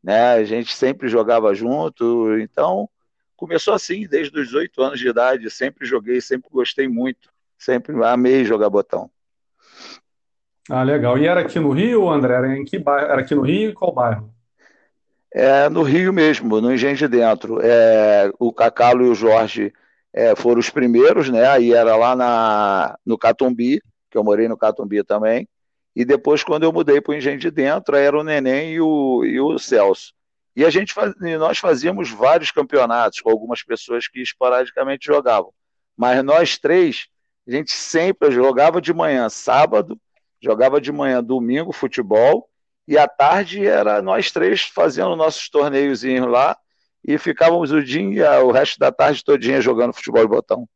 né? 0.04 0.34
A 0.34 0.44
gente 0.44 0.74
sempre 0.74 1.08
jogava 1.08 1.54
junto, 1.54 2.38
então 2.40 2.90
começou 3.36 3.74
assim, 3.74 4.08
desde 4.08 4.38
os 4.40 4.54
oito 4.54 4.82
anos 4.82 5.00
de 5.00 5.08
idade, 5.08 5.50
sempre 5.50 5.86
joguei, 5.86 6.20
sempre 6.22 6.50
gostei 6.52 6.88
muito, 6.88 7.30
sempre 7.58 7.96
amei 8.04 8.44
jogar 8.46 8.70
botão. 8.70 9.10
Ah, 10.70 10.84
legal. 10.84 11.18
E 11.18 11.26
era 11.26 11.42
aqui 11.42 11.60
no 11.60 11.72
Rio, 11.72 12.10
André? 12.10 12.36
Era 12.36 12.58
em 12.58 12.64
que 12.64 12.78
bairro? 12.78 13.08
Era 13.08 13.22
aqui 13.22 13.34
no 13.34 13.42
Rio 13.42 13.72
e 13.72 13.74
qual 13.74 13.92
bairro? 13.92 14.32
É, 15.32 15.70
no 15.70 15.84
Rio 15.84 16.12
mesmo, 16.12 16.60
no 16.60 16.74
Engenho 16.74 16.96
de 16.96 17.08
Dentro. 17.08 17.60
É, 17.62 18.32
o 18.40 18.52
Cacalo 18.52 19.06
e 19.06 19.10
o 19.10 19.16
Jorge 19.16 19.72
é, 20.14 20.36
foram 20.36 20.60
os 20.60 20.70
primeiros, 20.70 21.30
né? 21.30 21.48
Aí 21.48 21.74
era 21.74 21.96
lá 21.96 22.16
na, 22.16 22.98
no 23.06 23.18
Catumbi, 23.18 23.82
que 24.10 24.18
eu 24.18 24.24
morei 24.24 24.48
no 24.48 24.58
Catumbi 24.58 25.04
também. 25.04 25.48
E 25.96 26.06
depois, 26.06 26.44
quando 26.44 26.64
eu 26.64 26.74
mudei 26.74 27.02
para 27.02 27.12
o 27.12 27.16
Engenho 27.16 27.38
de 27.38 27.52
Dentro, 27.52 27.96
era 27.96 28.18
o 28.18 28.24
Neném 28.24 28.74
e 28.74 28.82
o, 28.82 29.24
e 29.24 29.40
o 29.40 29.60
Celso. 29.60 30.14
E 30.56 30.66
a 30.66 30.70
gente 30.70 30.94
faz, 30.94 31.14
nós 31.38 31.58
fazíamos 31.58 32.10
vários 32.10 32.52
campeonatos 32.52 33.22
com 33.22 33.30
algumas 33.30 33.64
pessoas 33.64 34.08
que 34.08 34.22
esporadicamente 34.22 35.06
jogavam. 35.06 35.54
Mas 35.96 36.24
nós 36.24 36.58
três 36.58 37.08
A 37.48 37.52
gente 37.52 37.72
sempre 37.72 38.32
jogava 38.32 38.82
de 38.82 38.94
manhã 38.94 39.30
sábado, 39.30 40.00
jogava 40.42 40.82
de 40.82 40.92
manhã 40.92 41.24
domingo 41.24 41.72
futebol, 41.72 42.50
e 42.90 42.98
à 42.98 43.08
tarde 43.08 43.68
era 43.68 44.02
nós 44.02 44.32
três 44.32 44.64
fazendo 44.64 45.16
nossos 45.16 45.48
torneiozinhos 45.48 46.26
lá, 46.28 46.58
e 47.06 47.20
ficávamos 47.20 47.72
o 47.72 47.84
dia, 47.84 48.42
o 48.42 48.52
resto 48.52 48.80
da 48.80 48.92
tarde 48.92 49.24
todinha 49.24 49.62
jogando 49.62 49.94
futebol 49.94 50.24
de 50.24 50.28
botão. 50.28 50.68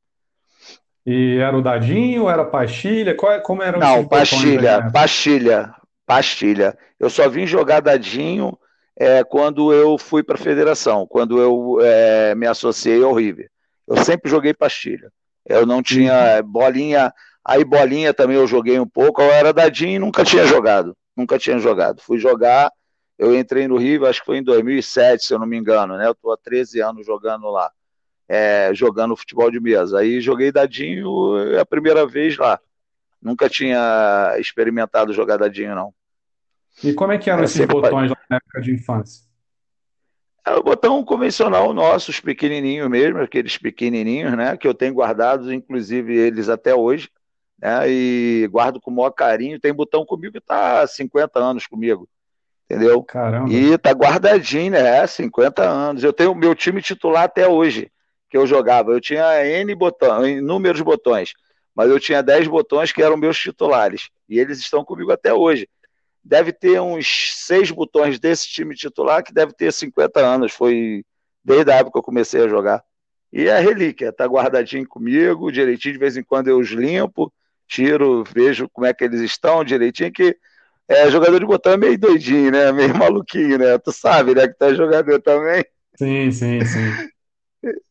E 1.03 1.38
era 1.38 1.58
o 1.58 1.62
dadinho, 1.62 2.29
era 2.29 2.46
pastilha? 2.46 3.15
Qual, 3.15 3.32
é, 3.32 3.39
como 3.39 3.63
era 3.63 3.77
o 3.77 3.79
Não, 3.79 4.05
pastilha, 4.05 4.91
pastilha, 4.93 5.74
pastilha. 6.05 6.77
Eu 7.00 7.10
só 7.10 7.27
vim 7.27 7.48
jogar 7.48 7.82
dadinho 7.82 8.55
é, 8.96 9.24
quando 9.24 9.74
eu 9.74 9.98
fui 9.98 10.22
para 10.22 10.36
a 10.36 10.38
federação, 10.38 11.08
quando 11.08 11.41
eu 11.41 11.79
é, 11.82 12.36
me 12.36 12.46
associei 12.46 13.03
ao 13.03 13.13
River. 13.13 13.50
Eu 13.88 13.98
sempre 13.98 14.29
joguei 14.29 14.53
pastilha. 14.53 15.12
Eu 15.50 15.65
não 15.65 15.82
tinha 15.82 16.41
uhum. 16.41 16.48
bolinha, 16.48 17.12
aí 17.43 17.65
bolinha 17.65 18.13
também 18.13 18.38
eu 18.38 18.46
joguei 18.46 18.79
um 18.79 18.88
pouco. 18.88 19.20
Eu 19.20 19.32
era 19.32 19.51
dadinho 19.51 19.96
e 19.96 20.00
nunca 20.00 20.24
tinha 20.24 20.46
jogado, 20.46 20.96
nunca 21.15 21.38
tinha 21.38 21.60
jogado. 21.60 22.01
Fui 22.01 22.17
jogar, 22.17 22.72
eu 23.17 23.38
entrei 23.38 23.67
no 23.67 23.77
River, 23.77 24.10
acho 24.10 24.20
que 24.20 24.25
foi 24.25 24.38
em 24.38 24.43
2007, 24.43 25.25
se 25.25 25.34
eu 25.34 25.39
não 25.39 25.48
me 25.48 25.58
engano, 25.58 25.98
né? 25.98 26.08
Eu 26.08 26.12
estou 26.12 26.32
há 26.32 26.38
13 26.38 26.82
anos 26.82 27.05
jogando 27.05 27.50
lá 27.50 27.72
é, 28.27 28.74
jogando 28.74 29.15
futebol 29.15 29.51
de 29.51 29.60
mesa. 29.60 30.00
Aí 30.00 30.22
joguei 30.22 30.51
dadinho 30.51 31.38
é 31.53 31.60
a 31.60 31.65
primeira 31.65 32.05
vez 32.05 32.38
lá. 32.38 32.60
Nunca 33.22 33.50
tinha 33.50 34.36
experimentado 34.39 35.13
jogar 35.13 35.38
dadinho, 35.38 35.75
não. 35.75 35.93
E 36.84 36.93
como 36.93 37.12
é 37.12 37.17
que 37.17 37.29
eram 37.29 37.41
é, 37.41 37.46
esses 37.46 37.65
botões 37.65 38.10
lá 38.10 38.17
na 38.29 38.38
época 38.38 38.62
de 38.62 38.74
infância? 38.74 39.24
É 40.46 40.55
o 40.55 40.63
botão 40.63 41.03
convencional 41.05 41.74
nosso, 41.74 42.12
os 42.12 42.20
pequenininhos 42.20 42.89
mesmo, 42.89 43.20
aqueles 43.20 43.58
pequenininhos, 43.58 44.36
né? 44.36 44.58
Que 44.58 44.67
eu 44.67 44.74
tenho 44.74 44.93
guardados, 44.93 45.50
inclusive 45.50 46.13
eles 46.17 46.50
até 46.50 46.75
hoje, 46.75 47.10
né? 47.63 47.89
E 47.89 48.50
guardo 48.51 48.82
com 48.82 48.91
o 48.91 48.93
maior 48.93 49.12
carinho. 49.12 49.58
Tem 49.60 49.74
botão 49.74 50.05
comigo 50.05 50.34
que 50.34 50.39
está 50.39 50.82
há 50.82 50.88
50 50.88 51.39
anos 51.39 51.65
comigo, 51.65 52.10
entendeu? 52.65 53.01
Caramba. 53.03 53.50
E 53.50 53.77
tá 53.77 53.91
guardadinho, 53.91 54.74
né? 54.74 55.08
50 55.08 55.63
anos. 55.63 56.03
Eu 56.03 56.12
tenho 56.12 56.34
o 56.34 56.36
meu 56.36 56.53
time 56.53 56.82
titular 56.82 57.24
até 57.24 57.48
hoje 57.48 57.89
que 58.29 58.38
eu 58.38 58.46
jogava. 58.46 58.91
Eu 58.91 59.00
tinha 59.00 59.46
N 59.46 59.74
botões, 59.75 60.39
inúmeros 60.39 60.82
botões, 60.82 61.34
mas 61.74 61.89
eu 61.89 62.00
tinha 62.01 62.22
10 62.22 62.50
botões 62.50 62.91
que 62.91 63.01
eram 63.01 63.15
meus 63.15 63.39
titulares. 63.39 64.10
E 64.27 64.38
eles 64.38 64.60
estão 64.60 64.84
comigo 64.84 65.13
até 65.13 65.34
hoje. 65.34 65.70
Deve 66.22 66.51
ter 66.51 66.82
uns 66.82 67.46
seis 67.46 67.72
botões 67.72 68.20
desse 68.20 68.48
time 68.48 68.75
titular 68.75 69.24
que 69.24 69.34
deve 69.34 69.53
ter 69.53 69.72
50 69.72 70.20
anos. 70.20 70.51
Foi 70.51 71.05
desde 71.43 71.72
a 71.72 71.75
época 71.75 71.93
que 71.93 72.00
eu 72.00 72.03
comecei 72.03 72.43
a 72.43 72.48
jogar. 72.48 72.84
E 73.32 73.48
é 73.48 73.60
relíquia, 73.60 74.13
tá 74.13 74.25
guardadinho 74.25 74.88
comigo, 74.88 75.51
direitinho, 75.51 75.93
de 75.93 76.00
vez 76.00 76.15
em 76.15 76.24
quando 76.24 76.50
eu 76.50 76.60
os 76.60 76.70
limpo, 76.70 77.34
tiro, 77.74 78.24
vejo 78.24 78.70
como 78.70 78.86
é 78.86 78.94
que 78.94 79.03
eles 79.03 79.20
estão 79.22 79.63
direitinho, 79.63 80.13
que 80.13 80.38
é, 80.88 81.10
jogador 81.10 81.39
de 81.39 81.46
botão 81.46 81.74
é 81.74 81.77
meio 81.77 81.98
doidinho, 81.98 82.51
né? 82.51 82.72
Meio 82.74 82.96
maluquinho, 82.96 83.58
né? 83.58 83.77
Tu 83.80 83.92
sabe, 83.92 84.36
né? 84.36 84.48
Que 84.48 84.53
tu 84.53 84.65
é 84.65 84.75
jogador 84.75 85.20
também. 85.22 85.65
Sim, 85.98 86.32
sim, 86.32 86.63
sim. 86.63 87.10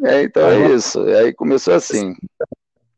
É, 0.00 0.22
então 0.22 0.48
é 0.48 0.72
isso. 0.72 1.08
E 1.08 1.12
aí 1.12 1.34
começou 1.34 1.74
assim. 1.74 2.14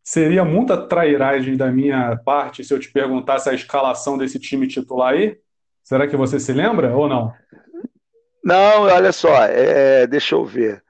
Seria 0.04 0.45
muita 0.45 0.76
trairagem 0.76 1.57
da 1.57 1.71
minha 1.73 2.14
parte 2.14 2.62
se 2.62 2.75
eu 2.75 2.78
te 2.78 2.92
perguntasse 2.92 3.49
a 3.49 3.54
escalação 3.54 4.19
desse 4.19 4.38
time 4.38 4.69
titular 4.69 5.14
aí? 5.14 5.38
Será 5.83 6.07
que 6.07 6.14
você 6.14 6.38
se 6.38 6.52
lembra 6.52 6.95
ou 6.95 7.09
não? 7.09 7.33
Não, 8.45 8.83
olha 8.83 9.12
só, 9.12 9.45
é, 9.45 10.07
deixa 10.07 10.35
eu 10.35 10.45
ver. 10.45 10.85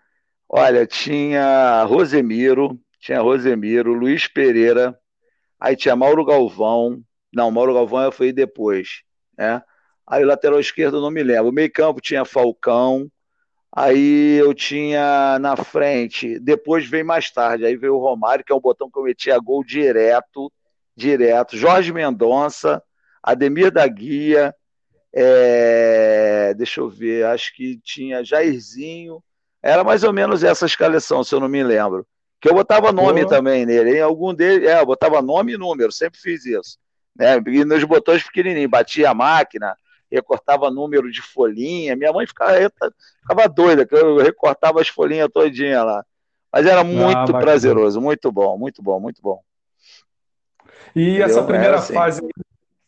Olha, 0.48 0.84
tinha 0.84 1.84
Rosemiro, 1.84 2.76
tinha 2.98 3.20
Rosemiro, 3.20 3.92
Luiz 3.92 4.26
Pereira, 4.26 4.98
aí 5.60 5.76
tinha 5.76 5.94
Mauro 5.94 6.24
Galvão. 6.24 7.02
Não, 7.32 7.50
Mauro 7.50 7.74
Galvão 7.74 8.10
foi 8.10 8.32
depois, 8.32 9.02
né? 9.36 9.62
Aí 10.06 10.24
lateral 10.24 10.58
esquerdo 10.58 11.00
não 11.00 11.10
me 11.10 11.22
lembro. 11.22 11.50
O 11.50 11.52
meio 11.52 11.70
campo 11.70 12.00
tinha 12.00 12.24
Falcão, 12.24 13.10
Aí 13.72 14.36
eu 14.36 14.52
tinha 14.52 15.38
na 15.38 15.56
frente, 15.56 16.40
depois 16.40 16.88
veio 16.88 17.06
mais 17.06 17.30
tarde, 17.30 17.64
aí 17.64 17.76
veio 17.76 17.94
o 17.94 18.00
Romário, 18.00 18.44
que 18.44 18.52
é 18.52 18.54
um 18.54 18.60
botão 18.60 18.90
que 18.90 18.98
eu 18.98 19.04
metia 19.04 19.38
gol 19.38 19.62
direto, 19.62 20.52
direto. 20.96 21.56
Jorge 21.56 21.92
Mendonça, 21.92 22.82
Ademir 23.22 23.70
da 23.70 23.86
Guia, 23.86 24.52
é... 25.14 26.52
deixa 26.54 26.80
eu 26.80 26.90
ver, 26.90 27.26
acho 27.26 27.54
que 27.54 27.78
tinha 27.84 28.24
Jairzinho. 28.24 29.22
Era 29.62 29.84
mais 29.84 30.02
ou 30.02 30.12
menos 30.12 30.42
essa 30.42 30.66
escalação, 30.66 31.22
se 31.22 31.32
eu 31.32 31.38
não 31.38 31.48
me 31.48 31.62
lembro. 31.62 32.04
Que 32.40 32.48
eu 32.48 32.54
botava 32.54 32.90
nome 32.90 33.26
também 33.26 33.66
nele. 33.66 33.98
Em 33.98 34.00
algum 34.00 34.32
deles, 34.32 34.66
é, 34.68 34.80
eu 34.80 34.86
botava 34.86 35.20
nome 35.20 35.52
e 35.52 35.58
número, 35.58 35.92
sempre 35.92 36.18
fiz 36.18 36.46
isso. 36.46 36.78
Né? 37.14 37.36
E 37.46 37.64
nos 37.64 37.84
botões 37.84 38.22
pequenininhos, 38.22 38.70
batia 38.70 39.10
a 39.10 39.14
máquina, 39.14 39.76
recortava 40.10 40.70
número 40.70 41.10
de 41.10 41.20
folhinha. 41.20 41.94
Minha 41.94 42.12
mãe 42.12 42.26
ficava, 42.26 42.52
ficava 43.20 43.48
doida, 43.48 43.86
que 43.86 43.94
eu 43.94 44.18
recortava 44.18 44.80
as 44.80 44.88
folhinhas 44.88 45.28
todinha 45.32 45.82
lá. 45.84 46.04
Mas 46.52 46.66
era 46.66 46.80
ah, 46.80 46.84
muito 46.84 47.36
ah, 47.36 47.38
prazeroso, 47.38 48.00
muito 48.00 48.32
bom, 48.32 48.58
muito 48.58 48.82
bom, 48.82 48.98
muito 48.98 49.22
bom. 49.22 49.40
E 50.96 51.10
Entendeu? 51.10 51.26
essa 51.26 51.42
primeira 51.44 51.76
assim. 51.76 51.94
fase, 51.94 52.20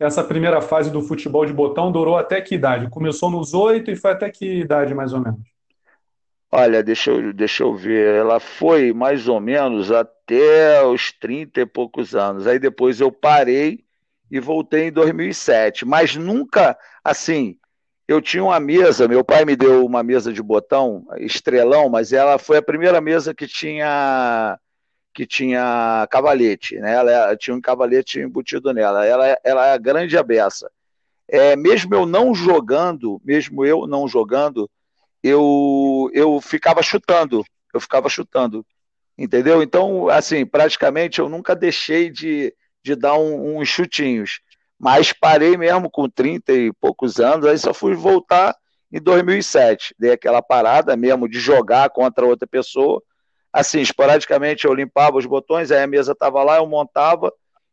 essa 0.00 0.24
primeira 0.24 0.60
fase 0.60 0.90
do 0.90 1.02
futebol 1.02 1.46
de 1.46 1.52
botão 1.52 1.92
durou 1.92 2.16
até 2.16 2.40
que 2.40 2.54
idade? 2.54 2.90
Começou 2.90 3.30
nos 3.30 3.54
oito 3.54 3.90
e 3.90 3.96
foi 3.96 4.12
até 4.12 4.30
que 4.30 4.60
idade, 4.60 4.94
mais 4.94 5.12
ou 5.12 5.20
menos? 5.20 5.51
Olha, 6.54 6.82
deixa 6.82 7.10
eu, 7.10 7.32
deixa 7.32 7.62
eu 7.62 7.74
ver. 7.74 8.14
Ela 8.14 8.38
foi 8.38 8.92
mais 8.92 9.26
ou 9.26 9.40
menos 9.40 9.90
até 9.90 10.84
os 10.84 11.10
30 11.10 11.62
e 11.62 11.66
poucos 11.66 12.14
anos. 12.14 12.46
Aí 12.46 12.58
depois 12.58 13.00
eu 13.00 13.10
parei 13.10 13.84
e 14.30 14.38
voltei 14.38 14.88
em 14.88 14.92
2007. 14.92 15.86
Mas 15.86 16.14
nunca, 16.14 16.78
assim, 17.02 17.58
eu 18.06 18.20
tinha 18.20 18.44
uma 18.44 18.60
mesa, 18.60 19.08
meu 19.08 19.24
pai 19.24 19.46
me 19.46 19.56
deu 19.56 19.84
uma 19.86 20.02
mesa 20.02 20.30
de 20.30 20.42
botão, 20.42 21.06
estrelão, 21.18 21.88
mas 21.88 22.12
ela 22.12 22.38
foi 22.38 22.58
a 22.58 22.62
primeira 22.62 23.00
mesa 23.00 23.34
que 23.34 23.46
tinha 23.46 24.58
que 25.14 25.26
tinha 25.26 26.06
cavalete, 26.10 26.78
né? 26.78 26.94
Ela 26.94 27.36
tinha 27.36 27.54
um 27.54 27.60
cavalete 27.60 28.18
embutido 28.20 28.72
nela. 28.72 29.04
Ela, 29.06 29.38
ela 29.44 29.66
é 29.68 29.78
grande 29.78 30.16
a. 30.18 30.24
É, 31.28 31.56
mesmo 31.56 31.94
eu 31.94 32.06
não 32.06 32.34
jogando, 32.34 33.20
mesmo 33.24 33.64
eu 33.64 33.86
não 33.86 34.08
jogando, 34.08 34.70
eu 35.22 36.10
eu 36.12 36.40
ficava 36.40 36.82
chutando, 36.82 37.44
eu 37.72 37.80
ficava 37.80 38.08
chutando, 38.08 38.66
entendeu? 39.16 39.62
Então, 39.62 40.08
assim, 40.08 40.44
praticamente 40.44 41.20
eu 41.20 41.28
nunca 41.28 41.54
deixei 41.54 42.10
de, 42.10 42.54
de 42.82 42.94
dar 42.94 43.14
um, 43.14 43.58
uns 43.58 43.68
chutinhos. 43.68 44.40
Mas 44.78 45.12
parei 45.12 45.56
mesmo 45.56 45.88
com 45.90 46.08
30 46.08 46.52
e 46.52 46.72
poucos 46.72 47.20
anos, 47.20 47.46
aí 47.46 47.56
só 47.56 47.72
fui 47.72 47.94
voltar 47.94 48.54
em 48.90 49.00
2007. 49.00 49.94
Dei 49.98 50.12
aquela 50.12 50.42
parada 50.42 50.96
mesmo 50.96 51.28
de 51.28 51.38
jogar 51.38 51.88
contra 51.90 52.26
outra 52.26 52.48
pessoa. 52.48 53.02
Assim, 53.52 53.80
esporadicamente 53.80 54.64
eu 54.64 54.74
limpava 54.74 55.18
os 55.18 55.26
botões, 55.26 55.70
aí 55.70 55.82
a 55.82 55.86
mesa 55.86 56.12
estava 56.12 56.42
lá, 56.42 56.56
eu 56.56 56.66
montava 56.66 57.32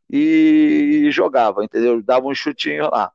e 0.09 1.09
jogava, 1.11 1.63
entendeu? 1.63 2.01
Dava 2.03 2.27
um 2.27 2.35
chutinho 2.35 2.89
lá. 2.91 3.11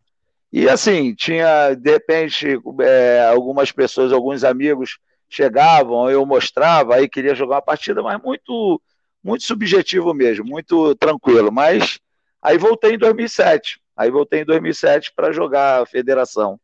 E 0.57 0.69
assim, 0.69 1.13
tinha, 1.17 1.75
de 1.75 1.91
repente, 1.91 2.47
é, 2.81 3.27
algumas 3.29 3.73
pessoas, 3.73 4.13
alguns 4.13 4.45
amigos 4.45 4.99
chegavam, 5.29 6.09
eu 6.09 6.25
mostrava, 6.25 6.95
aí 6.95 7.09
queria 7.09 7.35
jogar 7.35 7.57
uma 7.57 7.63
partida, 7.63 8.01
mas 8.05 8.23
muito, 8.23 8.81
muito 9.21 9.43
subjetivo 9.43 10.15
mesmo, 10.15 10.45
muito 10.45 10.95
tranquilo. 10.95 11.51
Mas 11.51 11.99
aí 12.41 12.57
voltei 12.57 12.95
em 12.95 12.99
2007. 12.99 13.81
Aí 13.97 14.13
voltei 14.13 14.43
em 14.43 14.45
2007 14.45 15.13
para 15.17 15.33
jogar 15.33 15.83
a 15.83 15.87
federação. 15.87 16.57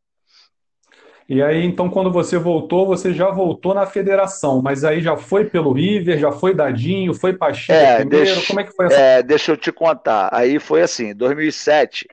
E 1.29 1.43
aí, 1.43 1.65
então, 1.65 1.91
quando 1.91 2.13
você 2.13 2.39
voltou, 2.39 2.87
você 2.87 3.13
já 3.13 3.29
voltou 3.31 3.75
na 3.75 3.87
federação, 3.87 4.63
mas 4.63 4.85
aí 4.85 5.01
já 5.01 5.17
foi 5.17 5.47
pelo 5.47 5.73
River, 5.73 6.17
já 6.17 6.31
foi 6.31 6.55
Dadinho, 6.55 7.13
foi 7.13 7.33
Pacheco 7.33 7.73
é, 7.73 7.97
primeiro, 7.97 8.25
deixa, 8.25 8.47
como 8.47 8.61
é 8.61 8.65
que 8.65 8.73
foi 8.73 8.87
essa? 8.87 8.95
É, 8.95 9.23
deixa 9.23 9.51
eu 9.51 9.57
te 9.57 9.73
contar. 9.73 10.29
Aí 10.33 10.61
foi 10.61 10.81
assim, 10.81 11.13
2007, 11.13 12.07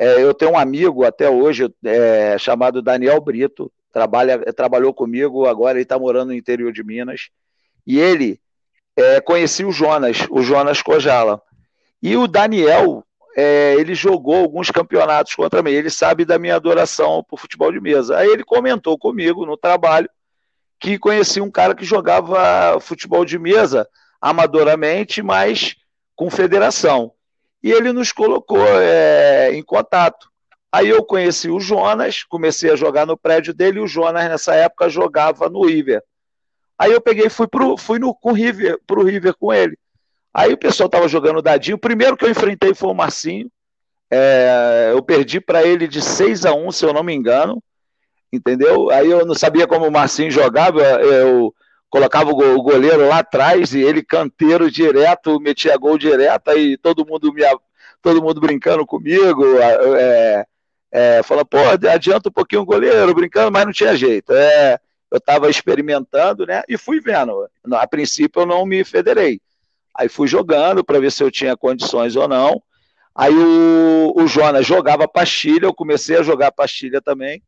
é, 0.00 0.22
eu 0.22 0.32
tenho 0.32 0.52
um 0.52 0.58
amigo 0.58 1.04
até 1.04 1.28
hoje 1.28 1.70
é, 1.84 2.38
chamado 2.38 2.80
Daniel 2.80 3.20
Brito, 3.20 3.70
trabalha, 3.92 4.38
trabalhou 4.54 4.94
comigo, 4.94 5.46
agora 5.46 5.76
ele 5.76 5.82
está 5.82 5.98
morando 5.98 6.28
no 6.28 6.34
interior 6.34 6.72
de 6.72 6.82
Minas, 6.82 7.28
e 7.86 8.00
ele 8.00 8.40
é, 8.96 9.20
conhecia 9.20 9.68
o 9.68 9.70
Jonas, 9.70 10.26
o 10.30 10.40
Jonas 10.42 10.80
Cojala. 10.80 11.42
E 12.02 12.16
o 12.16 12.26
Daniel 12.26 13.04
é, 13.36 13.74
ele 13.74 13.94
jogou 13.94 14.36
alguns 14.36 14.70
campeonatos 14.70 15.34
contra 15.34 15.62
mim. 15.62 15.70
Ele 15.70 15.90
sabe 15.90 16.24
da 16.24 16.38
minha 16.38 16.56
adoração 16.56 17.22
por 17.22 17.38
futebol 17.38 17.70
de 17.70 17.78
mesa. 17.78 18.16
Aí 18.16 18.28
ele 18.28 18.42
comentou 18.42 18.98
comigo 18.98 19.44
no 19.44 19.56
trabalho 19.56 20.08
que 20.78 20.98
conhecia 20.98 21.44
um 21.44 21.50
cara 21.50 21.74
que 21.74 21.84
jogava 21.84 22.80
futebol 22.80 23.22
de 23.22 23.38
mesa 23.38 23.86
amadoramente, 24.18 25.22
mas 25.22 25.76
com 26.16 26.30
federação. 26.30 27.12
E 27.62 27.70
ele 27.70 27.92
nos 27.92 28.12
colocou 28.12 28.64
é, 28.66 29.52
em 29.52 29.62
contato. 29.62 30.30
Aí 30.72 30.88
eu 30.88 31.04
conheci 31.04 31.50
o 31.50 31.60
Jonas, 31.60 32.22
comecei 32.22 32.70
a 32.70 32.76
jogar 32.76 33.06
no 33.06 33.16
prédio 33.16 33.52
dele, 33.52 33.78
e 33.78 33.82
o 33.82 33.86
Jonas 33.86 34.28
nessa 34.28 34.54
época 34.54 34.88
jogava 34.88 35.48
no 35.48 35.66
River. 35.66 36.02
Aí 36.78 36.92
eu 36.92 37.00
peguei 37.00 37.26
e 37.26 37.30
fui, 37.30 37.46
pro, 37.46 37.76
fui 37.76 37.98
no, 37.98 38.14
com 38.14 38.32
River, 38.32 38.78
pro 38.86 39.04
River 39.04 39.34
com 39.38 39.52
ele. 39.52 39.76
Aí 40.32 40.52
o 40.52 40.58
pessoal 40.58 40.86
estava 40.86 41.08
jogando 41.08 41.42
dadinho. 41.42 41.76
O 41.76 41.80
primeiro 41.80 42.16
que 42.16 42.24
eu 42.24 42.30
enfrentei 42.30 42.72
foi 42.72 42.88
o 42.88 42.94
Marcinho. 42.94 43.50
É, 44.10 44.90
eu 44.92 45.02
perdi 45.02 45.40
para 45.40 45.62
ele 45.62 45.86
de 45.86 46.00
6 46.00 46.46
a 46.46 46.54
1 46.54 46.72
se 46.72 46.86
eu 46.86 46.92
não 46.94 47.02
me 47.02 47.12
engano. 47.12 47.62
Entendeu? 48.32 48.90
Aí 48.90 49.10
eu 49.10 49.26
não 49.26 49.34
sabia 49.34 49.66
como 49.66 49.86
o 49.86 49.90
Marcinho 49.90 50.30
jogava. 50.30 50.80
Eu 50.80 51.52
colocava 51.90 52.30
o 52.30 52.62
goleiro 52.62 53.08
lá 53.08 53.18
atrás 53.18 53.74
e 53.74 53.80
ele 53.80 54.02
canteiro 54.02 54.70
direto, 54.70 55.40
metia 55.40 55.76
gol 55.76 55.98
direto, 55.98 56.48
aí 56.48 56.78
todo 56.78 57.04
mundo 57.04 57.32
me, 57.32 57.42
todo 58.00 58.22
mundo 58.22 58.40
brincando 58.40 58.86
comigo, 58.86 59.44
é, 59.58 60.46
é, 60.92 61.22
falando, 61.22 61.46
pô, 61.46 61.58
adianta 61.92 62.28
um 62.28 62.32
pouquinho 62.32 62.62
o 62.62 62.66
goleiro, 62.66 63.14
brincando, 63.14 63.50
mas 63.50 63.64
não 63.64 63.72
tinha 63.72 63.96
jeito. 63.96 64.32
É, 64.32 64.78
eu 65.10 65.18
estava 65.18 65.50
experimentando, 65.50 66.46
né? 66.46 66.62
E 66.68 66.78
fui 66.78 67.00
vendo. 67.00 67.48
A 67.72 67.86
princípio 67.86 68.42
eu 68.42 68.46
não 68.46 68.64
me 68.64 68.84
federei. 68.84 69.40
Aí 69.96 70.08
fui 70.08 70.28
jogando 70.28 70.84
para 70.84 71.00
ver 71.00 71.10
se 71.10 71.22
eu 71.22 71.30
tinha 71.30 71.56
condições 71.56 72.14
ou 72.14 72.28
não. 72.28 72.62
Aí 73.14 73.34
o, 73.34 74.12
o 74.16 74.26
Jonas 74.28 74.64
jogava 74.64 75.08
pastilha, 75.08 75.66
eu 75.66 75.74
comecei 75.74 76.16
a 76.16 76.22
jogar 76.22 76.52
pastilha 76.52 77.02
também. 77.02 77.42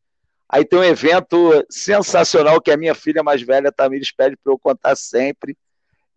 Aí 0.52 0.66
tem 0.66 0.78
um 0.78 0.84
evento 0.84 1.64
sensacional 1.70 2.60
que 2.60 2.70
a 2.70 2.76
minha 2.76 2.94
filha 2.94 3.22
mais 3.22 3.40
velha, 3.40 3.72
Tamires, 3.72 4.12
pede 4.12 4.36
para 4.36 4.52
eu 4.52 4.58
contar 4.58 4.94
sempre. 4.94 5.56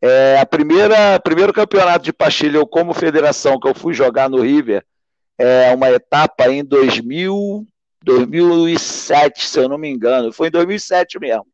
É, 0.02 0.38
a 0.38 0.46
primeira 0.46 1.18
primeiro 1.22 1.54
campeonato 1.54 2.04
de 2.04 2.12
pastilha, 2.12 2.58
eu 2.58 2.68
como 2.68 2.94
federação, 2.94 3.58
que 3.58 3.66
eu 3.66 3.74
fui 3.74 3.94
jogar 3.94 4.30
no 4.30 4.42
River, 4.42 4.86
é 5.38 5.74
uma 5.74 5.90
etapa 5.90 6.50
em 6.50 6.66
2000, 6.66 7.66
2007, 8.04 9.48
se 9.48 9.58
eu 9.58 9.70
não 9.70 9.78
me 9.78 9.90
engano. 9.90 10.34
Foi 10.34 10.50
em 10.50 10.52
2007 10.52 11.18
mesmo. 11.18 11.48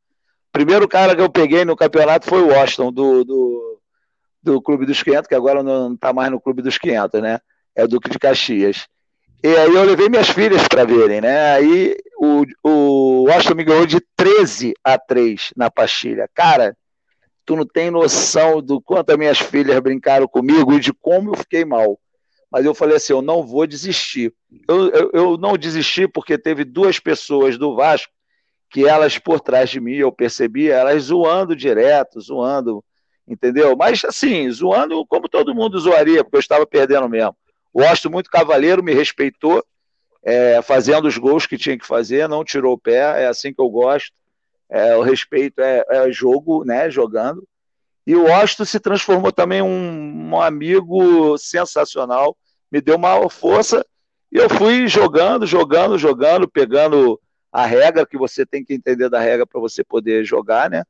Primeiro 0.51 0.87
cara 0.87 1.15
que 1.15 1.21
eu 1.21 1.29
peguei 1.29 1.63
no 1.63 1.75
campeonato 1.75 2.27
foi 2.27 2.41
o 2.41 2.47
Washington, 2.47 2.91
do, 2.91 3.23
do, 3.23 3.79
do 4.41 4.61
Clube 4.61 4.87
dos 4.87 5.03
500, 5.03 5.27
que 5.27 5.35
agora 5.35 5.61
não 5.61 5.93
está 5.93 6.11
mais 6.11 6.31
no 6.31 6.41
Clube 6.41 6.63
dos 6.63 6.79
500, 6.79 7.21
né? 7.21 7.39
É 7.75 7.83
o 7.83 7.87
Duque 7.87 8.09
de 8.09 8.17
Caxias. 8.17 8.87
E 9.43 9.47
aí 9.47 9.73
eu 9.73 9.83
levei 9.83 10.09
minhas 10.09 10.29
filhas 10.29 10.67
para 10.67 10.83
verem, 10.83 11.21
né? 11.21 11.53
Aí 11.53 11.95
o, 12.23 12.45
o 12.63 13.23
Washington 13.23 13.55
me 13.55 13.63
ganhou 13.63 13.85
de 13.87 13.99
13 14.15 14.73
a 14.83 14.95
3 14.95 15.53
na 15.57 15.71
pastilha. 15.71 16.29
Cara, 16.35 16.77
tu 17.43 17.55
não 17.55 17.65
tem 17.65 17.89
noção 17.89 18.61
do 18.61 18.79
quanto 18.79 19.09
as 19.09 19.17
minhas 19.17 19.39
filhas 19.39 19.79
brincaram 19.79 20.27
comigo 20.27 20.73
e 20.73 20.79
de 20.79 20.93
como 20.93 21.31
eu 21.31 21.37
fiquei 21.37 21.65
mal. 21.65 21.99
Mas 22.51 22.63
eu 22.63 22.75
falei 22.75 22.97
assim, 22.97 23.13
eu 23.13 23.23
não 23.23 23.41
vou 23.41 23.65
desistir. 23.65 24.31
Eu, 24.69 24.89
eu, 24.91 25.11
eu 25.13 25.37
não 25.37 25.57
desisti 25.57 26.07
porque 26.07 26.37
teve 26.37 26.63
duas 26.63 26.99
pessoas 26.99 27.57
do 27.57 27.75
Vasco 27.75 28.13
que 28.69 28.87
elas 28.87 29.17
por 29.17 29.39
trás 29.39 29.69
de 29.71 29.81
mim, 29.81 29.95
eu 29.95 30.11
percebi, 30.11 30.69
elas 30.69 31.03
zoando 31.05 31.55
direto, 31.55 32.21
zoando, 32.21 32.83
entendeu? 33.27 33.75
Mas 33.75 34.05
assim, 34.05 34.49
zoando 34.51 35.03
como 35.07 35.27
todo 35.27 35.55
mundo 35.55 35.79
zoaria, 35.79 36.23
porque 36.23 36.37
eu 36.37 36.39
estava 36.39 36.67
perdendo 36.67 37.09
mesmo. 37.09 37.35
O 37.73 37.81
Washington, 37.81 38.11
muito 38.11 38.29
cavaleiro, 38.29 38.83
me 38.83 38.93
respeitou, 38.93 39.65
é, 40.23 40.61
fazendo 40.61 41.07
os 41.07 41.17
gols 41.17 41.45
que 41.45 41.57
tinha 41.57 41.77
que 41.77 41.85
fazer, 41.85 42.27
não 42.27 42.43
tirou 42.43 42.73
o 42.73 42.77
pé, 42.77 43.23
é 43.23 43.27
assim 43.27 43.53
que 43.53 43.61
eu 43.61 43.69
gosto. 43.69 44.11
É, 44.69 44.95
o 44.95 45.01
respeito 45.01 45.59
é, 45.59 45.83
é, 45.89 46.11
jogo, 46.11 46.63
né? 46.63 46.89
Jogando. 46.89 47.45
E 48.05 48.15
o 48.15 48.23
Washington 48.23 48.65
se 48.65 48.79
transformou 48.79 49.31
também 49.31 49.61
um, 49.61 50.29
um 50.31 50.41
amigo 50.41 51.37
sensacional, 51.37 52.35
me 52.71 52.81
deu 52.81 52.95
uma 52.95 53.29
força 53.29 53.85
e 54.31 54.37
eu 54.37 54.49
fui 54.49 54.87
jogando, 54.87 55.45
jogando, 55.45 55.97
jogando, 55.97 56.47
pegando 56.47 57.19
a 57.51 57.65
regra 57.65 58.05
que 58.05 58.17
você 58.17 58.45
tem 58.45 58.63
que 58.63 58.73
entender 58.73 59.09
da 59.09 59.19
regra 59.19 59.45
para 59.45 59.59
você 59.59 59.83
poder 59.83 60.23
jogar, 60.23 60.69
né? 60.69 60.83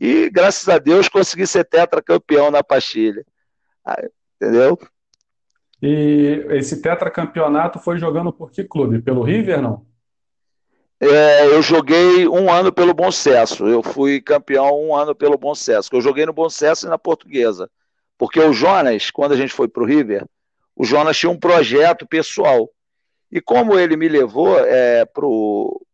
E 0.00 0.30
graças 0.30 0.66
a 0.68 0.78
Deus 0.78 1.08
consegui 1.08 1.46
ser 1.46 1.64
tetracampeão 1.64 2.50
na 2.50 2.64
pastilha. 2.64 3.24
Ah, 3.84 4.02
entendeu? 4.40 4.78
E 5.82 6.44
esse 6.50 6.80
tetracampeonato 6.80 7.78
foi 7.78 7.98
jogando 7.98 8.32
por 8.32 8.50
que 8.50 8.64
clube? 8.64 9.02
Pelo 9.02 9.22
River, 9.22 9.60
não? 9.60 9.86
É, 10.98 11.46
eu 11.46 11.60
joguei 11.60 12.26
um 12.26 12.50
ano 12.50 12.72
pelo 12.72 12.94
Bom 12.94 13.10
Sucesso. 13.12 13.66
Eu 13.66 13.82
fui 13.82 14.20
campeão 14.20 14.80
um 14.82 14.96
ano 14.96 15.14
pelo 15.14 15.36
Bom 15.36 15.54
Sucesso. 15.54 15.90
Eu 15.92 16.00
joguei 16.00 16.24
no 16.24 16.32
Bom 16.32 16.48
Sucesso 16.48 16.86
e 16.86 16.90
na 16.90 16.98
Portuguesa. 16.98 17.70
Porque 18.16 18.40
o 18.40 18.52
Jonas, 18.52 19.10
quando 19.10 19.32
a 19.32 19.36
gente 19.36 19.52
foi 19.52 19.68
para 19.68 19.82
o 19.82 19.86
River, 19.86 20.24
o 20.74 20.84
Jonas 20.84 21.18
tinha 21.18 21.30
um 21.30 21.38
projeto 21.38 22.06
pessoal. 22.06 22.70
E 23.30 23.40
como 23.40 23.78
ele 23.78 23.96
me 23.96 24.08
levou 24.08 24.58
é, 24.58 25.04
para 25.04 25.26
o 25.26 25.84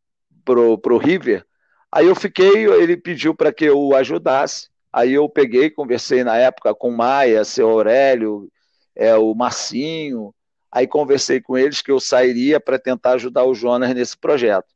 pro, 0.45 0.79
pro 0.79 0.99
River, 0.99 1.45
aí 1.91 2.07
eu 2.07 2.15
fiquei, 2.15 2.67
ele 2.67 2.97
pediu 2.97 3.35
para 3.35 3.53
que 3.53 3.65
eu 3.65 3.79
o 3.79 3.95
ajudasse. 3.95 4.69
Aí 4.93 5.15
eu 5.15 5.29
peguei, 5.29 5.71
conversei 5.71 6.23
na 6.23 6.37
época 6.37 6.75
com 6.75 6.91
Maia, 6.91 7.45
seu 7.45 7.69
Aurélio, 7.71 8.49
é, 8.95 9.15
o 9.17 9.35
Marcinho. 9.35 10.35
Aí 10.71 10.87
conversei 10.87 11.41
com 11.41 11.57
eles 11.57 11.83
que 11.83 11.91
eu 11.91 12.01
sairia 12.01 12.59
para 12.59 12.79
tentar 12.79 13.13
ajudar 13.13 13.45
o 13.45 13.55
Jonas 13.55 13.95
nesse 13.95 14.17
projeto. 14.17 14.69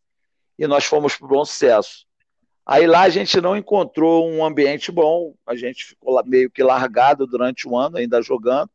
E 0.58 0.66
nós 0.66 0.84
fomos 0.84 1.16
para 1.16 1.26
o 1.26 1.28
bom 1.28 1.44
sucesso. 1.44 2.06
Aí 2.66 2.86
lá 2.86 3.02
a 3.02 3.08
gente 3.08 3.40
não 3.40 3.56
encontrou 3.56 4.28
um 4.28 4.44
ambiente 4.44 4.90
bom, 4.90 5.34
a 5.46 5.54
gente 5.54 5.84
ficou 5.84 6.20
meio 6.26 6.50
que 6.50 6.62
largado 6.62 7.26
durante 7.26 7.68
um 7.68 7.76
ano, 7.76 7.96
ainda 7.96 8.20
jogando. 8.20 8.68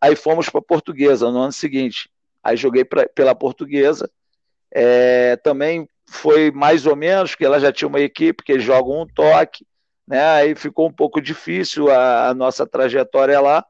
Aí 0.00 0.16
fomos 0.16 0.48
para 0.48 0.60
a 0.60 0.64
Portuguesa 0.64 1.30
no 1.30 1.38
ano 1.38 1.52
seguinte. 1.52 2.08
Aí 2.42 2.56
joguei 2.56 2.84
pra, 2.84 3.08
pela 3.08 3.34
Portuguesa. 3.34 4.10
É, 4.70 5.36
também 5.36 5.88
foi 6.06 6.50
mais 6.50 6.86
ou 6.86 6.96
menos, 6.96 7.32
porque 7.32 7.44
ela 7.44 7.60
já 7.60 7.72
tinha 7.72 7.88
uma 7.88 8.00
equipe 8.00 8.42
que 8.42 8.58
jogam 8.58 9.02
um 9.02 9.06
toque, 9.06 9.66
né? 10.06 10.24
Aí 10.30 10.54
ficou 10.54 10.88
um 10.88 10.92
pouco 10.92 11.20
difícil 11.20 11.90
a, 11.90 12.28
a 12.28 12.34
nossa 12.34 12.66
trajetória 12.66 13.40
lá. 13.40 13.64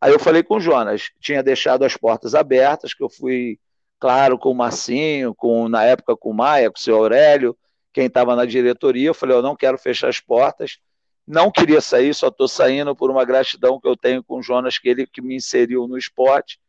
Aí 0.00 0.12
eu 0.12 0.18
falei 0.18 0.42
com 0.42 0.56
o 0.56 0.60
Jonas, 0.60 1.10
tinha 1.20 1.42
deixado 1.42 1.84
as 1.84 1.96
portas 1.96 2.34
abertas, 2.34 2.94
que 2.94 3.02
eu 3.02 3.10
fui, 3.10 3.58
claro, 3.98 4.38
com 4.38 4.50
o 4.50 4.54
Marcinho, 4.54 5.34
com, 5.34 5.68
na 5.68 5.84
época 5.84 6.16
com 6.16 6.30
o 6.30 6.34
Maia, 6.34 6.70
com 6.70 6.78
o 6.78 6.80
seu 6.80 6.96
Aurélio, 6.96 7.56
quem 7.92 8.06
estava 8.06 8.36
na 8.36 8.44
diretoria, 8.44 9.08
eu 9.08 9.14
falei, 9.14 9.36
eu 9.36 9.42
não 9.42 9.56
quero 9.56 9.76
fechar 9.76 10.08
as 10.08 10.20
portas, 10.20 10.78
não 11.26 11.50
queria 11.50 11.80
sair, 11.80 12.14
só 12.14 12.28
estou 12.28 12.46
saindo 12.46 12.94
por 12.94 13.10
uma 13.10 13.24
gratidão 13.24 13.80
que 13.80 13.88
eu 13.88 13.96
tenho 13.96 14.22
com 14.22 14.38
o 14.38 14.42
Jonas, 14.42 14.78
que 14.78 14.88
ele 14.88 15.06
que 15.06 15.20
me 15.20 15.34
inseriu 15.34 15.86
no 15.88 15.98
esporte. 15.98 16.60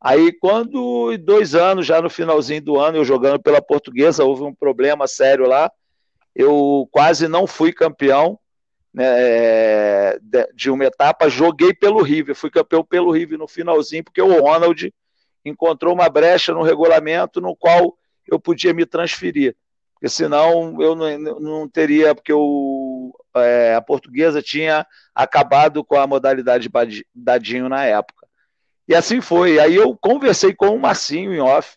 Aí, 0.00 0.32
quando, 0.32 1.16
dois 1.18 1.54
anos, 1.56 1.84
já 1.84 2.00
no 2.00 2.08
finalzinho 2.08 2.62
do 2.62 2.78
ano, 2.78 2.98
eu 2.98 3.04
jogando 3.04 3.42
pela 3.42 3.60
portuguesa, 3.60 4.24
houve 4.24 4.44
um 4.44 4.54
problema 4.54 5.06
sério 5.08 5.46
lá, 5.46 5.70
eu 6.34 6.88
quase 6.92 7.26
não 7.26 7.46
fui 7.46 7.72
campeão, 7.72 8.38
né, 8.98 9.04
é, 9.06 10.18
de 10.52 10.72
uma 10.72 10.84
etapa, 10.84 11.28
joguei 11.28 11.72
pelo 11.72 12.02
River, 12.02 12.34
fui 12.34 12.50
campeão 12.50 12.84
pelo 12.84 13.12
River 13.12 13.38
no 13.38 13.46
finalzinho, 13.46 14.02
porque 14.02 14.20
o 14.20 14.40
Ronald 14.40 14.92
encontrou 15.44 15.94
uma 15.94 16.08
brecha 16.08 16.52
no 16.52 16.62
regulamento 16.62 17.40
no 17.40 17.54
qual 17.54 17.96
eu 18.26 18.40
podia 18.40 18.74
me 18.74 18.84
transferir, 18.84 19.54
porque 19.94 20.08
senão 20.08 20.82
eu 20.82 20.96
não, 20.96 21.38
não 21.38 21.68
teria, 21.68 22.12
porque 22.12 22.32
o, 22.32 23.16
é, 23.36 23.76
a 23.76 23.80
portuguesa 23.80 24.42
tinha 24.42 24.84
acabado 25.14 25.84
com 25.84 25.96
a 25.96 26.04
modalidade 26.04 26.68
dadinho 27.14 27.68
na 27.68 27.84
época. 27.84 28.26
E 28.88 28.96
assim 28.96 29.20
foi. 29.20 29.60
Aí 29.60 29.76
eu 29.76 29.96
conversei 29.96 30.52
com 30.52 30.74
o 30.74 30.80
Marcinho 30.80 31.32
em 31.32 31.40
off. 31.40 31.76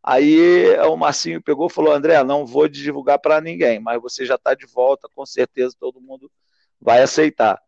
Aí 0.00 0.76
o 0.80 0.96
Marcinho 0.96 1.42
pegou 1.42 1.66
e 1.66 1.72
falou: 1.72 1.92
André, 1.92 2.22
não 2.22 2.46
vou 2.46 2.68
divulgar 2.68 3.18
para 3.18 3.40
ninguém, 3.40 3.80
mas 3.80 4.00
você 4.00 4.24
já 4.24 4.36
está 4.36 4.54
de 4.54 4.66
volta, 4.66 5.08
com 5.14 5.26
certeza 5.26 5.74
todo 5.78 6.00
mundo 6.00 6.30
vai 6.82 7.00
aceitar. 7.00 7.60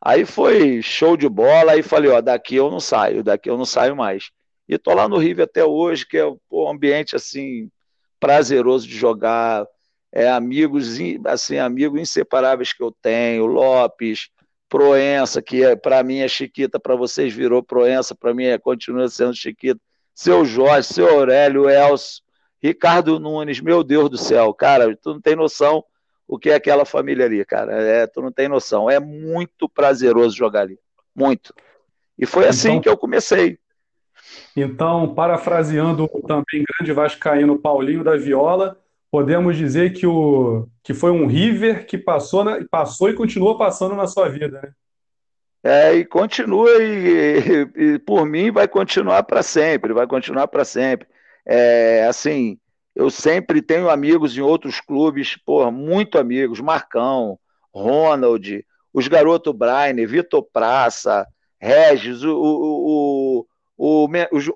Aí 0.00 0.24
foi 0.24 0.80
show 0.80 1.16
de 1.16 1.28
bola, 1.28 1.72
aí 1.72 1.82
falei, 1.82 2.10
ó, 2.10 2.20
daqui 2.20 2.56
eu 2.56 2.70
não 2.70 2.80
saio, 2.80 3.22
daqui 3.22 3.50
eu 3.50 3.58
não 3.58 3.66
saio 3.66 3.94
mais. 3.96 4.30
E 4.66 4.78
tô 4.78 4.94
lá 4.94 5.08
no 5.08 5.18
River 5.18 5.44
até 5.44 5.64
hoje, 5.64 6.06
que 6.06 6.16
é 6.16 6.24
pô, 6.48 6.66
um 6.66 6.70
ambiente 6.70 7.16
assim 7.16 7.70
prazeroso 8.18 8.86
de 8.86 8.96
jogar, 8.96 9.66
é 10.12 10.28
amigos 10.28 10.96
assim, 11.26 11.58
amigos 11.58 12.00
inseparáveis 12.00 12.72
que 12.72 12.82
eu 12.82 12.94
tenho, 13.02 13.46
Lopes, 13.46 14.30
Proença, 14.68 15.42
que 15.42 15.64
é, 15.64 15.74
para 15.74 16.02
mim 16.02 16.18
é 16.18 16.28
Chiquita, 16.28 16.78
para 16.78 16.94
vocês 16.94 17.34
virou 17.34 17.62
Proença, 17.62 18.14
para 18.14 18.32
mim 18.32 18.44
é, 18.44 18.58
continua 18.58 19.08
sendo 19.08 19.34
Chiquita. 19.34 19.80
Seu 20.14 20.44
Jorge, 20.44 20.88
seu 20.88 21.08
Aurélio, 21.08 21.68
Elcio, 21.68 22.22
Ricardo 22.62 23.18
Nunes, 23.18 23.60
meu 23.60 23.82
Deus 23.82 24.08
do 24.08 24.18
céu, 24.18 24.54
cara, 24.54 24.96
tu 24.96 25.14
não 25.14 25.20
tem 25.20 25.34
noção 25.34 25.82
o 26.30 26.38
que 26.38 26.48
é 26.48 26.54
aquela 26.54 26.84
família 26.84 27.26
ali, 27.26 27.44
cara. 27.44 27.72
É, 27.82 28.06
tu 28.06 28.22
não 28.22 28.30
tem 28.30 28.48
noção. 28.48 28.88
É 28.88 29.00
muito 29.00 29.68
prazeroso 29.68 30.36
jogar 30.36 30.60
ali. 30.60 30.78
Muito. 31.12 31.52
E 32.16 32.24
foi 32.24 32.46
assim 32.46 32.68
então, 32.68 32.80
que 32.82 32.88
eu 32.88 32.96
comecei. 32.96 33.58
Então, 34.56 35.12
parafraseando 35.12 36.06
também 36.28 36.64
grande 36.64 36.92
vascaíno 36.92 37.58
Paulinho 37.58 38.04
da 38.04 38.16
Viola, 38.16 38.78
podemos 39.10 39.56
dizer 39.56 39.92
que, 39.92 40.06
o, 40.06 40.68
que 40.84 40.94
foi 40.94 41.10
um 41.10 41.26
River 41.26 41.84
que 41.84 41.98
passou, 41.98 42.44
na, 42.44 42.64
passou 42.70 43.10
e 43.10 43.14
continua 43.14 43.58
passando 43.58 43.96
na 43.96 44.06
sua 44.06 44.28
vida, 44.28 44.60
né? 44.62 44.72
É, 45.64 45.94
e 45.94 46.04
continua, 46.04 46.70
e, 46.80 47.38
e, 47.76 47.94
e 47.94 47.98
por 47.98 48.24
mim 48.24 48.52
vai 48.52 48.68
continuar 48.68 49.24
para 49.24 49.42
sempre, 49.42 49.92
vai 49.92 50.06
continuar 50.06 50.46
para 50.46 50.64
sempre. 50.64 51.08
É, 51.44 52.06
assim, 52.06 52.56
eu 52.94 53.10
sempre 53.10 53.62
tenho 53.62 53.88
amigos 53.88 54.36
em 54.36 54.40
outros 54.40 54.80
clubes, 54.80 55.36
porra, 55.36 55.70
muito 55.70 56.18
amigos, 56.18 56.60
Marcão, 56.60 57.38
Ronald, 57.72 58.64
os 58.92 59.08
garotos 59.08 59.54
Brian, 59.54 60.06
Vitor 60.06 60.42
Praça, 60.42 61.26
Regis, 61.58 62.24
o, 62.24 62.36
o, 62.36 63.46
o, 63.76 64.08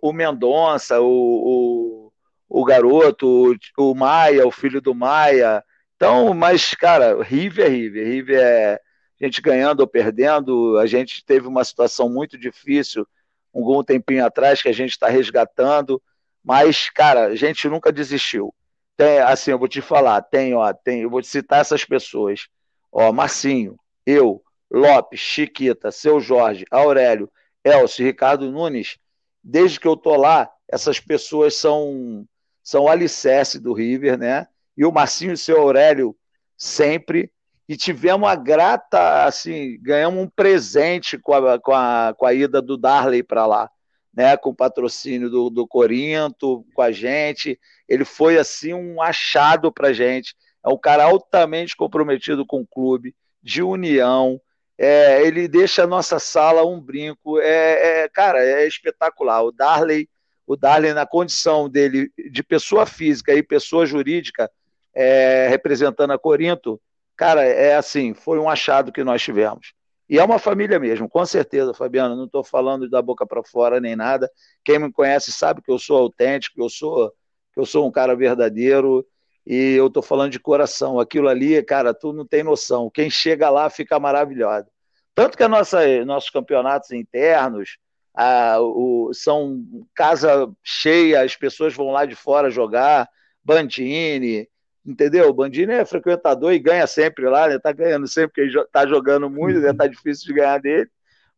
o, 0.02 0.12
Mendonça, 0.12 1.00
o, 1.00 2.12
o, 2.48 2.64
garoto, 2.64 3.52
o, 3.78 3.90
o 3.90 3.94
Maia, 3.94 4.46
o 4.46 4.50
filho 4.50 4.80
do 4.80 4.94
Maia. 4.94 5.62
Então, 5.96 6.34
mas, 6.34 6.74
cara, 6.74 7.22
River 7.22 7.66
é 7.66 7.68
River. 7.68 8.06
River 8.06 8.40
é 8.40 8.80
a 9.20 9.24
gente 9.24 9.40
ganhando 9.40 9.80
ou 9.80 9.86
perdendo. 9.86 10.78
A 10.78 10.86
gente 10.86 11.24
teve 11.24 11.46
uma 11.46 11.64
situação 11.64 12.08
muito 12.08 12.36
difícil 12.36 13.06
um 13.54 13.84
tempinho 13.84 14.24
atrás 14.26 14.60
que 14.60 14.68
a 14.68 14.72
gente 14.72 14.90
está 14.90 15.08
resgatando. 15.08 16.02
Mas, 16.44 16.90
cara, 16.90 17.28
a 17.28 17.34
gente 17.34 17.68
nunca 17.68 17.90
desistiu. 17.90 18.54
Tem, 18.96 19.18
assim, 19.20 19.50
eu 19.50 19.58
vou 19.58 19.66
te 19.66 19.80
falar, 19.80 20.20
tem, 20.22 20.54
ó, 20.54 20.72
tem, 20.72 21.00
eu 21.00 21.10
vou 21.10 21.22
te 21.22 21.26
citar 21.26 21.60
essas 21.60 21.84
pessoas. 21.84 22.46
Ó, 22.92 23.10
Marcinho, 23.12 23.76
eu, 24.06 24.42
Lopes, 24.70 25.18
Chiquita, 25.18 25.90
Seu 25.90 26.20
Jorge, 26.20 26.66
Aurélio, 26.70 27.30
Elcio, 27.64 28.04
Ricardo 28.04 28.50
Nunes, 28.50 28.98
desde 29.42 29.80
que 29.80 29.88
eu 29.88 29.96
tô 29.96 30.14
lá, 30.16 30.50
essas 30.68 31.00
pessoas 31.00 31.54
são 31.56 32.26
são 32.62 32.84
o 32.84 32.88
alicerce 32.88 33.58
do 33.60 33.74
River, 33.74 34.16
né? 34.16 34.46
E 34.76 34.86
o 34.86 34.92
Marcinho 34.92 35.32
e 35.32 35.34
o 35.34 35.38
seu 35.38 35.60
Aurélio 35.60 36.16
sempre. 36.56 37.30
E 37.68 37.76
tivemos 37.76 38.28
a 38.28 38.34
grata, 38.34 39.24
assim, 39.24 39.78
ganhamos 39.82 40.22
um 40.22 40.28
presente 40.28 41.18
com 41.18 41.34
a, 41.34 41.58
com 41.58 41.72
a, 41.72 42.14
com 42.16 42.26
a 42.26 42.32
ida 42.32 42.60
do 42.62 42.76
Darley 42.76 43.22
para 43.22 43.46
lá 43.46 43.70
né, 44.16 44.36
com 44.36 44.50
o 44.50 44.54
patrocínio 44.54 45.28
do, 45.28 45.50
do 45.50 45.66
Corinto, 45.66 46.64
com 46.74 46.82
a 46.82 46.92
gente. 46.92 47.58
Ele 47.88 48.04
foi 48.04 48.38
assim 48.38 48.72
um 48.72 49.02
achado 49.02 49.72
para 49.72 49.92
gente. 49.92 50.34
É 50.64 50.68
um 50.68 50.78
cara 50.78 51.04
altamente 51.04 51.76
comprometido 51.76 52.46
com 52.46 52.60
o 52.60 52.66
clube, 52.66 53.14
de 53.42 53.62
união. 53.62 54.40
É, 54.78 55.22
ele 55.22 55.46
deixa 55.46 55.84
a 55.84 55.86
nossa 55.86 56.18
sala 56.18 56.64
um 56.64 56.80
brinco. 56.80 57.38
É, 57.40 58.04
é, 58.04 58.08
cara, 58.08 58.42
é 58.42 58.66
espetacular. 58.66 59.42
O 59.42 59.52
Darley, 59.52 60.08
o 60.46 60.56
Darley 60.56 60.94
na 60.94 61.06
condição 61.06 61.68
dele 61.68 62.10
de 62.30 62.42
pessoa 62.42 62.86
física 62.86 63.34
e 63.34 63.42
pessoa 63.42 63.84
jurídica, 63.84 64.50
é, 64.94 65.48
representando 65.48 66.12
a 66.12 66.18
Corinto, 66.18 66.80
cara, 67.16 67.44
é 67.44 67.74
assim, 67.74 68.14
foi 68.14 68.38
um 68.38 68.48
achado 68.48 68.92
que 68.92 69.02
nós 69.02 69.22
tivemos. 69.22 69.72
E 70.08 70.18
é 70.18 70.24
uma 70.24 70.38
família 70.38 70.78
mesmo, 70.78 71.08
com 71.08 71.24
certeza, 71.24 71.72
Fabiano. 71.72 72.16
Não 72.16 72.26
estou 72.26 72.44
falando 72.44 72.88
da 72.88 73.00
boca 73.00 73.26
para 73.26 73.42
fora 73.42 73.80
nem 73.80 73.96
nada. 73.96 74.30
Quem 74.64 74.78
me 74.78 74.92
conhece 74.92 75.32
sabe 75.32 75.62
que 75.62 75.70
eu 75.70 75.78
sou 75.78 75.96
autêntico, 75.98 76.56
que 76.56 76.62
eu 76.62 76.68
sou, 76.68 77.10
que 77.52 77.60
eu 77.60 77.66
sou 77.66 77.86
um 77.86 77.90
cara 77.90 78.14
verdadeiro. 78.14 79.06
E 79.46 79.74
eu 79.74 79.88
estou 79.88 80.02
falando 80.02 80.32
de 80.32 80.40
coração. 80.40 81.00
Aquilo 81.00 81.28
ali, 81.28 81.62
cara, 81.62 81.94
tu 81.94 82.12
não 82.12 82.26
tem 82.26 82.42
noção. 82.42 82.90
Quem 82.90 83.10
chega 83.10 83.50
lá 83.50 83.70
fica 83.70 83.98
maravilhado. 83.98 84.68
Tanto 85.14 85.36
que 85.38 85.46
nossa, 85.46 86.04
nossos 86.04 86.30
campeonatos 86.30 86.90
internos 86.90 87.78
a, 88.14 88.60
o, 88.60 89.10
são 89.12 89.64
casa 89.94 90.50
cheia, 90.62 91.22
as 91.22 91.36
pessoas 91.36 91.74
vão 91.74 91.90
lá 91.90 92.04
de 92.04 92.14
fora 92.14 92.50
jogar. 92.50 93.08
Bandini, 93.42 94.48
entendeu? 94.84 95.28
O 95.28 95.32
Bandini 95.32 95.72
é 95.72 95.84
frequentador 95.84 96.52
e 96.52 96.58
ganha 96.58 96.86
sempre 96.86 97.28
lá, 97.28 97.48
né? 97.48 97.58
Tá 97.58 97.72
ganhando 97.72 98.06
sempre, 98.06 98.46
porque 98.46 98.68
tá 98.70 98.86
jogando 98.86 99.30
muito, 99.30 99.60
né? 99.60 99.72
Tá 99.72 99.86
difícil 99.86 100.26
de 100.26 100.34
ganhar 100.34 100.58
dele. 100.58 100.90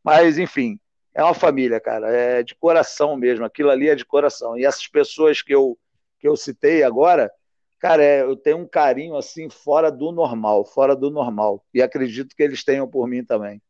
Mas, 0.02 0.38
enfim, 0.38 0.78
é 1.14 1.22
uma 1.22 1.34
família, 1.34 1.80
cara. 1.80 2.08
É 2.10 2.42
de 2.42 2.54
coração 2.54 3.16
mesmo. 3.16 3.44
Aquilo 3.44 3.70
ali 3.70 3.88
é 3.88 3.94
de 3.94 4.04
coração. 4.04 4.56
E 4.58 4.64
essas 4.64 4.86
pessoas 4.86 5.42
que 5.42 5.54
eu, 5.54 5.78
que 6.18 6.28
eu 6.28 6.36
citei 6.36 6.82
agora, 6.82 7.30
cara, 7.78 8.02
é, 8.02 8.22
eu 8.22 8.36
tenho 8.36 8.58
um 8.58 8.68
carinho 8.68 9.16
assim 9.16 9.48
fora 9.48 9.90
do 9.90 10.12
normal, 10.12 10.64
fora 10.64 10.94
do 10.94 11.10
normal. 11.10 11.64
E 11.72 11.80
acredito 11.80 12.34
que 12.36 12.42
eles 12.42 12.64
tenham 12.64 12.88
por 12.88 13.06
mim 13.08 13.24
também. 13.24 13.62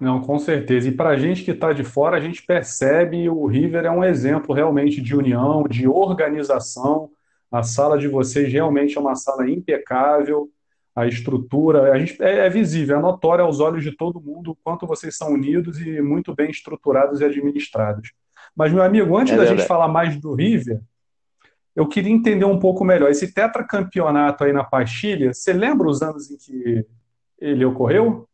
Não, 0.00 0.20
com 0.20 0.38
certeza. 0.38 0.88
E 0.88 0.92
para 0.92 1.10
a 1.10 1.16
gente 1.16 1.44
que 1.44 1.52
está 1.52 1.72
de 1.72 1.84
fora, 1.84 2.16
a 2.16 2.20
gente 2.20 2.42
percebe 2.44 3.28
o 3.28 3.46
River 3.46 3.84
é 3.84 3.90
um 3.90 4.02
exemplo 4.02 4.54
realmente 4.54 5.00
de 5.00 5.14
união, 5.14 5.64
de 5.64 5.86
organização. 5.86 7.10
A 7.54 7.62
sala 7.62 7.96
de 7.96 8.08
vocês 8.08 8.52
realmente 8.52 8.98
é 8.98 9.00
uma 9.00 9.14
sala 9.14 9.48
impecável, 9.48 10.50
a 10.92 11.06
estrutura 11.06 11.92
a 11.92 11.98
gente, 12.00 12.20
é, 12.20 12.46
é 12.46 12.50
visível, 12.50 12.96
é 12.96 13.00
notório 13.00 13.44
aos 13.44 13.60
olhos 13.60 13.84
de 13.84 13.92
todo 13.92 14.20
mundo 14.20 14.50
o 14.50 14.56
quanto 14.56 14.88
vocês 14.88 15.16
são 15.16 15.32
unidos 15.32 15.80
e 15.80 16.02
muito 16.02 16.34
bem 16.34 16.50
estruturados 16.50 17.20
e 17.20 17.24
administrados. 17.24 18.10
Mas, 18.56 18.72
meu 18.72 18.82
amigo, 18.82 19.16
antes 19.16 19.34
é 19.34 19.36
da 19.36 19.46
gente 19.46 19.68
falar 19.68 19.86
mais 19.86 20.20
do 20.20 20.34
River, 20.34 20.80
eu 21.76 21.86
queria 21.86 22.10
entender 22.10 22.44
um 22.44 22.58
pouco 22.58 22.84
melhor. 22.84 23.08
Esse 23.08 23.32
tetracampeonato 23.32 24.42
aí 24.42 24.52
na 24.52 24.64
Pastilha, 24.64 25.32
você 25.32 25.52
lembra 25.52 25.86
os 25.86 26.02
anos 26.02 26.32
em 26.32 26.36
que 26.36 26.84
ele 27.40 27.64
ocorreu? 27.64 28.28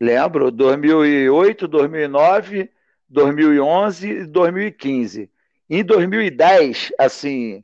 Lembro, 0.00 0.50
2008, 0.50 1.68
2009, 1.68 2.68
2011 3.08 4.08
e 4.08 4.26
2015. 4.26 5.30
Em 5.70 5.84
2010, 5.84 6.90
assim, 6.98 7.62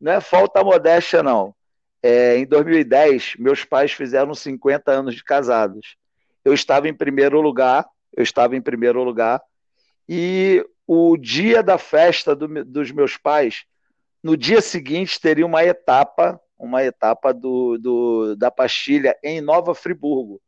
não 0.00 0.12
é 0.12 0.20
falta 0.20 0.62
modéstia, 0.62 1.22
não. 1.22 1.54
É, 2.02 2.38
em 2.38 2.46
2010, 2.46 3.34
meus 3.38 3.64
pais 3.64 3.92
fizeram 3.92 4.34
50 4.34 4.90
anos 4.90 5.14
de 5.14 5.24
casados. 5.24 5.96
Eu 6.44 6.54
estava 6.54 6.88
em 6.88 6.94
primeiro 6.94 7.40
lugar, 7.40 7.86
eu 8.16 8.22
estava 8.22 8.56
em 8.56 8.62
primeiro 8.62 9.02
lugar, 9.02 9.42
e 10.08 10.64
o 10.86 11.16
dia 11.16 11.62
da 11.62 11.76
festa 11.76 12.34
do, 12.34 12.64
dos 12.64 12.90
meus 12.90 13.16
pais, 13.16 13.64
no 14.22 14.36
dia 14.36 14.60
seguinte 14.60 15.20
teria 15.20 15.44
uma 15.44 15.64
etapa, 15.64 16.40
uma 16.58 16.82
etapa 16.82 17.34
do, 17.34 17.76
do, 17.78 18.36
da 18.36 18.50
pastilha 18.50 19.16
em 19.22 19.40
Nova 19.40 19.74
Friburgo. 19.74 20.40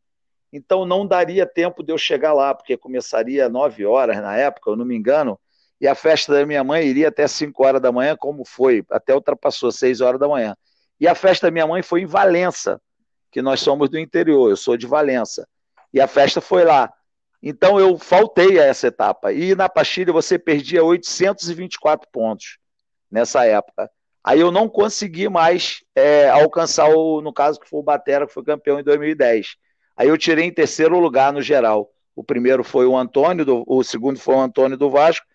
Então 0.52 0.84
não 0.84 1.06
daria 1.06 1.46
tempo 1.46 1.82
de 1.82 1.92
eu 1.92 1.98
chegar 1.98 2.32
lá, 2.32 2.54
porque 2.54 2.76
começaria 2.76 3.46
às 3.46 3.52
9 3.52 3.84
horas 3.86 4.16
na 4.16 4.36
época, 4.36 4.70
eu 4.70 4.76
não 4.76 4.84
me 4.84 4.96
engano, 4.96 5.38
e 5.80 5.88
a 5.88 5.94
festa 5.94 6.34
da 6.34 6.44
minha 6.44 6.62
mãe 6.62 6.86
iria 6.86 7.08
até 7.08 7.26
5 7.26 7.64
horas 7.64 7.80
da 7.80 7.90
manhã, 7.90 8.16
como 8.16 8.44
foi, 8.44 8.84
até 8.90 9.14
ultrapassou 9.14 9.72
6 9.72 10.00
horas 10.00 10.20
da 10.20 10.28
manhã. 10.28 10.54
E 11.00 11.08
a 11.08 11.14
festa 11.14 11.46
da 11.46 11.50
minha 11.50 11.66
mãe 11.66 11.82
foi 11.82 12.02
em 12.02 12.06
Valença, 12.06 12.80
que 13.30 13.40
nós 13.40 13.60
somos 13.60 13.88
do 13.88 13.98
interior, 13.98 14.50
eu 14.50 14.56
sou 14.56 14.76
de 14.76 14.86
Valença. 14.86 15.48
E 15.92 16.00
a 16.00 16.06
festa 16.06 16.40
foi 16.40 16.64
lá. 16.64 16.92
Então 17.42 17.80
eu 17.80 17.96
faltei 17.96 18.60
a 18.60 18.64
essa 18.64 18.88
etapa. 18.88 19.32
E 19.32 19.54
na 19.54 19.68
Pastilha 19.68 20.12
você 20.12 20.38
perdia 20.38 20.84
824 20.84 22.08
pontos 22.12 22.58
nessa 23.10 23.46
época. 23.46 23.90
Aí 24.22 24.40
eu 24.40 24.50
não 24.50 24.68
consegui 24.68 25.28
mais 25.30 25.82
é, 25.94 26.28
alcançar, 26.28 26.90
o, 26.90 27.22
no 27.22 27.32
caso 27.32 27.58
que 27.58 27.68
foi 27.68 27.80
o 27.80 27.82
Batera, 27.82 28.26
que 28.26 28.34
foi 28.34 28.44
campeão 28.44 28.78
em 28.78 28.84
2010. 28.84 29.56
Aí 29.96 30.08
eu 30.08 30.18
tirei 30.18 30.44
em 30.44 30.52
terceiro 30.52 30.98
lugar 30.98 31.32
no 31.32 31.40
geral. 31.40 31.90
O 32.14 32.22
primeiro 32.22 32.62
foi 32.62 32.86
o 32.86 32.96
Antônio, 32.96 33.46
do, 33.46 33.64
o 33.66 33.82
segundo 33.82 34.18
foi 34.18 34.34
o 34.34 34.40
Antônio 34.40 34.76
do 34.76 34.90
Vasco, 34.90 35.26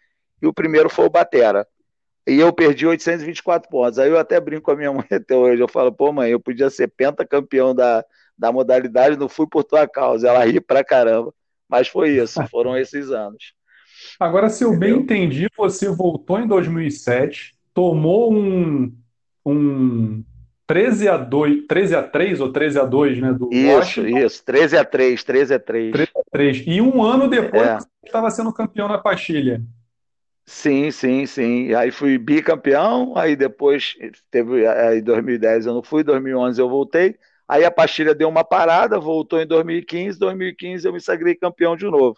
e 0.41 0.47
o 0.47 0.53
primeiro 0.53 0.89
foi 0.89 1.05
o 1.05 1.09
Batera. 1.09 1.67
E 2.27 2.39
eu 2.39 2.51
perdi 2.51 2.87
824 2.87 3.69
pontos. 3.69 3.99
Aí 3.99 4.09
eu 4.09 4.17
até 4.17 4.39
brinco 4.39 4.63
com 4.63 4.71
a 4.71 4.75
minha 4.75 4.91
mãe 4.91 5.05
até 5.11 5.35
hoje. 5.35 5.61
Eu 5.61 5.67
falo, 5.67 5.91
pô, 5.91 6.11
mãe, 6.11 6.31
eu 6.31 6.39
podia 6.39 6.69
ser 6.69 6.87
pentacampeão 6.87 7.75
da, 7.75 8.03
da 8.37 8.51
modalidade, 8.51 9.17
não 9.17 9.29
fui 9.29 9.47
por 9.47 9.63
tua 9.63 9.87
causa. 9.87 10.27
Ela 10.27 10.45
ri 10.45 10.59
pra 10.59 10.83
caramba. 10.83 11.33
Mas 11.69 11.87
foi 11.87 12.09
isso, 12.11 12.41
foram 12.49 12.77
esses 12.77 13.11
anos. 13.11 13.53
Agora, 14.19 14.49
se 14.49 14.63
eu 14.63 14.73
Entendeu? 14.73 14.95
bem 14.95 15.03
entendi, 15.03 15.47
você 15.57 15.89
voltou 15.89 16.39
em 16.39 16.47
2007, 16.47 17.53
tomou 17.73 18.33
um, 18.33 18.93
um 19.45 20.23
13 20.67 21.09
a 21.09 21.17
2, 21.17 21.65
13 21.67 21.95
a 21.95 22.03
3 22.03 22.41
ou 22.41 22.51
13 22.51 22.79
a 22.79 22.85
2, 22.85 23.21
né? 23.21 23.33
Do 23.33 23.49
isso, 23.51 23.75
Washington. 23.75 24.17
isso, 24.19 24.45
13 24.45 24.77
a 24.77 24.85
3, 24.85 25.23
13 25.23 25.53
a 25.53 25.59
3. 25.59 25.91
13 25.91 26.11
a 26.15 26.31
3. 26.31 26.63
E 26.67 26.81
um 26.81 27.03
ano 27.03 27.27
depois 27.27 27.67
é. 27.67 27.77
você 27.79 27.87
estava 28.05 28.29
sendo 28.31 28.53
campeão 28.53 28.87
na 28.87 28.97
Pastilha. 28.97 29.61
Sim, 30.45 30.91
sim, 30.91 31.25
sim. 31.25 31.73
Aí 31.73 31.89
fui 31.89 32.17
bicampeão, 32.17 33.17
aí 33.17 33.35
depois 33.35 33.95
teve 34.29 34.65
aí 34.67 35.01
2010 35.01 35.65
eu 35.65 35.73
não 35.73 35.81
fui, 35.81 36.03
2011 36.03 36.61
eu 36.61 36.69
voltei. 36.69 37.15
Aí 37.47 37.63
a 37.65 37.71
pastilha 37.71 38.13
deu 38.13 38.29
uma 38.29 38.43
parada, 38.43 38.99
voltou 38.99 39.39
em 39.41 39.47
2015, 39.47 40.19
2015 40.19 40.87
eu 40.87 40.93
me 40.93 41.01
sagrei 41.01 41.35
campeão 41.35 41.75
de 41.75 41.85
novo, 41.85 42.17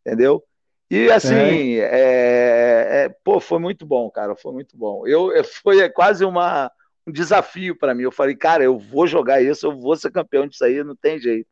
entendeu? 0.00 0.42
E 0.90 1.10
assim, 1.10 1.76
é. 1.76 3.04
É, 3.04 3.14
pô, 3.24 3.40
foi 3.40 3.58
muito 3.58 3.84
bom, 3.84 4.08
cara, 4.10 4.36
foi 4.36 4.52
muito 4.52 4.76
bom. 4.76 5.06
Eu, 5.06 5.32
foi 5.62 5.88
quase 5.90 6.24
uma, 6.24 6.70
um 7.06 7.12
desafio 7.12 7.76
para 7.76 7.94
mim. 7.94 8.04
Eu 8.04 8.12
falei, 8.12 8.36
cara, 8.36 8.64
eu 8.64 8.78
vou 8.78 9.06
jogar 9.06 9.42
isso, 9.42 9.66
eu 9.66 9.78
vou 9.78 9.96
ser 9.96 10.10
campeão 10.10 10.46
disso 10.46 10.64
aí, 10.64 10.82
não 10.82 10.96
tem 10.96 11.18
jeito. 11.18 11.48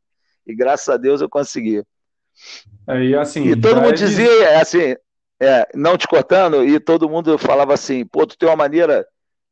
E 0.46 0.54
graças 0.54 0.88
a 0.88 0.96
Deus 0.96 1.20
eu 1.20 1.28
consegui. 1.28 1.82
É, 2.86 3.02
e, 3.02 3.16
assim, 3.16 3.44
e 3.48 3.60
todo 3.60 3.80
mundo 3.80 3.94
dizia, 3.94 4.60
assim, 4.60 4.94
é, 5.40 5.68
não 5.74 5.96
te 5.96 6.06
cortando, 6.06 6.64
e 6.64 6.78
todo 6.80 7.08
mundo 7.08 7.36
falava 7.38 7.74
assim: 7.74 8.04
pô, 8.06 8.26
tu 8.26 8.36
tem 8.36 8.48
uma 8.48 8.56
maneira 8.56 9.06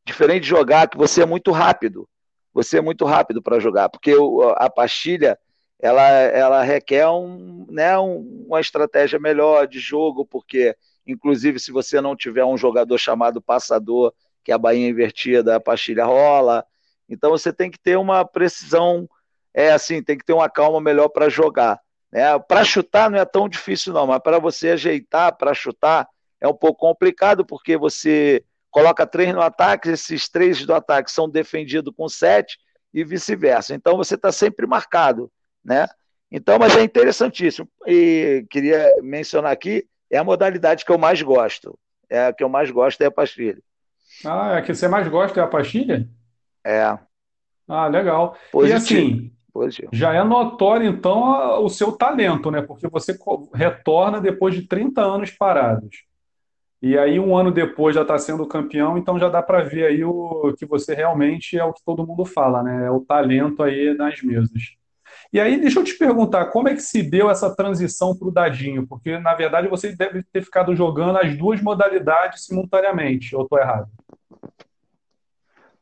diferente 0.05 0.43
de 0.43 0.49
jogar, 0.49 0.89
que 0.89 0.97
você 0.97 1.23
é 1.23 1.27
muito 1.27 1.51
rápido. 1.51 2.09
Você 2.55 2.79
é 2.79 2.83
muito 2.83 3.05
rápido 3.05 3.43
para 3.43 3.59
jogar, 3.59 3.89
porque 3.89 4.15
a 4.57 4.69
pastilha 4.69 5.39
ela, 5.83 6.09
ela 6.09 6.63
requer 6.63 7.09
um, 7.09 7.67
né, 7.69 7.99
um, 7.99 8.47
uma 8.47 8.61
estratégia 8.61 9.19
melhor 9.19 9.67
de 9.67 9.81
jogo, 9.81 10.25
porque, 10.25 10.77
inclusive, 11.05 11.59
se 11.59 11.73
você 11.73 12.01
não 12.01 12.15
tiver 12.15 12.45
um 12.45 12.57
jogador 12.57 12.97
chamado 12.99 13.43
passador, 13.43 14.15
que 14.45 14.53
é 14.53 14.55
a 14.55 14.59
bainha 14.59 14.89
invertida, 14.89 15.57
a 15.57 15.61
pastilha 15.61 16.05
rola. 16.05 16.65
Então 17.09 17.31
você 17.31 17.53
tem 17.53 17.69
que 17.69 17.79
ter 17.79 17.97
uma 17.99 18.25
precisão, 18.25 19.09
é 19.53 19.73
assim, 19.73 20.01
tem 20.01 20.17
que 20.17 20.25
ter 20.25 20.33
uma 20.33 20.49
calma 20.49 20.81
melhor 20.81 21.09
para 21.09 21.29
jogar. 21.29 21.81
Né? 22.13 22.39
Para 22.41 22.65
chutar 22.65 23.11
não 23.11 23.19
é 23.19 23.25
tão 23.25 23.49
difícil, 23.49 23.93
não, 23.93 24.07
mas 24.07 24.21
para 24.21 24.39
você 24.39 24.71
ajeitar, 24.71 25.37
para 25.37 25.55
chutar, 25.55 26.07
é 26.41 26.47
um 26.47 26.55
pouco 26.55 26.81
complicado, 26.81 27.45
porque 27.45 27.77
você 27.77 28.45
coloca 28.71 29.07
três 29.07 29.33
no 29.35 29.41
ataque, 29.41 29.91
esses 29.91 30.29
três 30.29 30.65
do 30.67 30.75
ataque 30.75 31.11
são 31.11 31.29
defendidos 31.29 31.93
com 31.97 32.09
sete 32.09 32.59
e 32.93 33.05
vice-versa. 33.05 33.75
Então 33.75 33.97
você 33.97 34.15
está 34.15 34.31
sempre 34.33 34.67
marcado, 34.67 35.31
né? 35.65 35.87
Então, 36.31 36.59
mas 36.59 36.77
é 36.77 36.83
interessantíssimo. 36.83 37.69
E 37.87 38.47
queria 38.51 38.91
mencionar 39.03 39.53
aqui, 39.53 39.87
é 40.11 40.19
a 40.19 40.25
modalidade 40.25 40.85
que 40.85 40.91
eu 40.91 40.99
mais 40.99 41.21
gosto. 41.21 41.79
É 42.09 42.27
a 42.27 42.33
que 42.33 42.43
eu 42.43 42.49
mais 42.49 42.71
gosto 42.71 43.01
é 43.03 43.07
a 43.07 43.11
pastilha. 43.11 43.63
Ah, 44.25 44.55
é 44.55 44.59
a 44.59 44.63
que 44.63 44.75
você 44.75 44.89
mais 44.89 45.07
gosta 45.09 45.41
é 45.41 45.43
a 45.43 45.47
pastilha? 45.47 46.09
É. 46.65 46.99
Ah, 47.69 47.87
legal. 47.87 48.37
Positivo. 48.51 48.75
E 48.75 48.77
assim, 48.77 49.33
Positivo. 49.53 49.91
já 49.93 50.15
é 50.15 50.25
notório, 50.25 50.89
então, 50.89 51.63
o 51.63 51.69
seu 51.69 51.93
talento, 51.93 52.51
né? 52.51 52.63
Porque 52.63 52.89
você 52.89 53.19
retorna 53.53 54.19
depois 54.19 54.55
de 54.55 54.63
30 54.63 55.03
anos 55.03 55.31
parados. 55.31 56.05
E 56.81 56.99
aí, 56.99 57.21
um 57.21 57.37
ano 57.37 57.53
depois, 57.53 57.95
já 57.95 58.03
está 58.03 58.19
sendo 58.19 58.47
campeão, 58.47 58.97
então 58.97 59.19
já 59.19 59.29
dá 59.29 59.43
para 59.43 59.63
ver 59.63 59.87
aí 59.87 60.03
o 60.03 60.55
que 60.59 60.65
você 60.65 60.95
realmente 60.95 61.57
é 61.57 61.65
o 61.65 61.73
que 61.73 61.85
todo 61.85 62.07
mundo 62.07 62.25
fala, 62.25 62.63
né? 62.63 62.87
É 62.87 62.91
o 62.91 63.01
talento 63.01 63.63
aí 63.63 63.95
nas 63.95 64.21
mesas. 64.23 64.75
E 65.33 65.39
aí, 65.39 65.61
deixa 65.61 65.79
eu 65.79 65.85
te 65.85 65.95
perguntar, 65.95 66.47
como 66.47 66.69
é 66.69 66.75
que 66.75 66.83
se 66.83 67.03
deu 67.03 67.31
essa 67.31 67.55
transição 67.55 68.17
para 68.17 68.29
o 68.29 68.33
dadinho? 68.33 68.87
Porque, 68.87 69.17
na 69.19 69.35
verdade, 69.35 69.69
você 69.69 69.95
deve 69.95 70.23
ter 70.25 70.43
ficado 70.43 70.75
jogando 70.75 71.19
as 71.19 71.37
duas 71.37 71.61
modalidades 71.63 72.45
simultaneamente, 72.47 73.37
ou 73.37 73.43
estou 73.43 73.59
errado? 73.59 73.89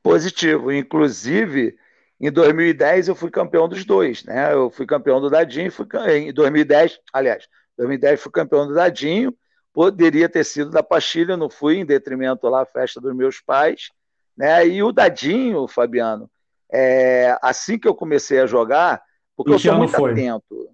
Positivo. 0.03 0.71
Inclusive, 0.73 1.77
em 2.21 2.31
2010 2.31 3.09
eu 3.09 3.15
fui 3.15 3.31
campeão 3.31 3.69
dos 3.69 3.85
dois, 3.85 4.25
né? 4.25 4.53
Eu 4.53 4.71
fui 4.71 4.87
campeão 4.87 5.21
do 5.21 5.31
dadinho, 5.31 5.73
fui 5.73 5.87
em 6.11 6.33
2010, 6.33 7.01
aliás, 7.13 7.49
2010 7.77 8.21
fui 8.21 8.31
campeão 8.31 8.67
do 8.67 8.75
dadinho 8.75 9.35
Poderia 9.73 10.29
ter 10.29 10.45
sido 10.45 10.71
da 10.71 10.83
Pastilha, 10.83 11.37
não 11.37 11.49
fui, 11.49 11.77
em 11.77 11.87
detrimento 11.87 12.49
lá 12.49 12.63
à 12.63 12.67
festa 12.67 13.01
dos 13.01 13.15
meus 13.15 13.41
pais. 13.41 13.91
Né? 14.37 14.67
E 14.67 14.83
o 14.83 14.91
Dadinho, 14.91 15.69
Fabiano, 15.69 16.29
é, 16.73 17.37
assim 17.41 17.79
que 17.79 17.87
eu 17.87 17.95
comecei 17.95 18.41
a 18.41 18.47
jogar, 18.47 19.03
porque 19.37 19.53
eu 19.53 19.59
sou 19.59 19.75
muito 19.75 19.93
foi? 19.93 20.13
atento. 20.13 20.69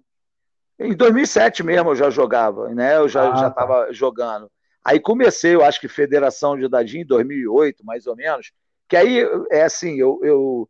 Em 0.79 0.95
2007 0.95 1.63
mesmo 1.63 1.91
eu 1.91 1.95
já 1.95 2.09
jogava, 2.09 2.69
né? 2.69 2.97
Eu 2.97 3.07
já 3.07 3.23
ah, 3.23 3.47
estava 3.47 3.85
tá. 3.85 3.91
jogando. 3.91 4.49
Aí 4.83 4.99
comecei, 4.99 5.53
eu 5.53 5.63
acho 5.63 5.79
que 5.79 5.87
Federação 5.87 6.57
de 6.57 6.67
Dadinho, 6.67 7.01
em 7.01 7.07
2008, 7.07 7.85
mais 7.85 8.07
ou 8.07 8.15
menos. 8.15 8.51
Que 8.87 8.95
aí, 8.95 9.19
é 9.51 9.63
assim, 9.63 9.95
eu, 9.99 10.19
eu, 10.23 10.69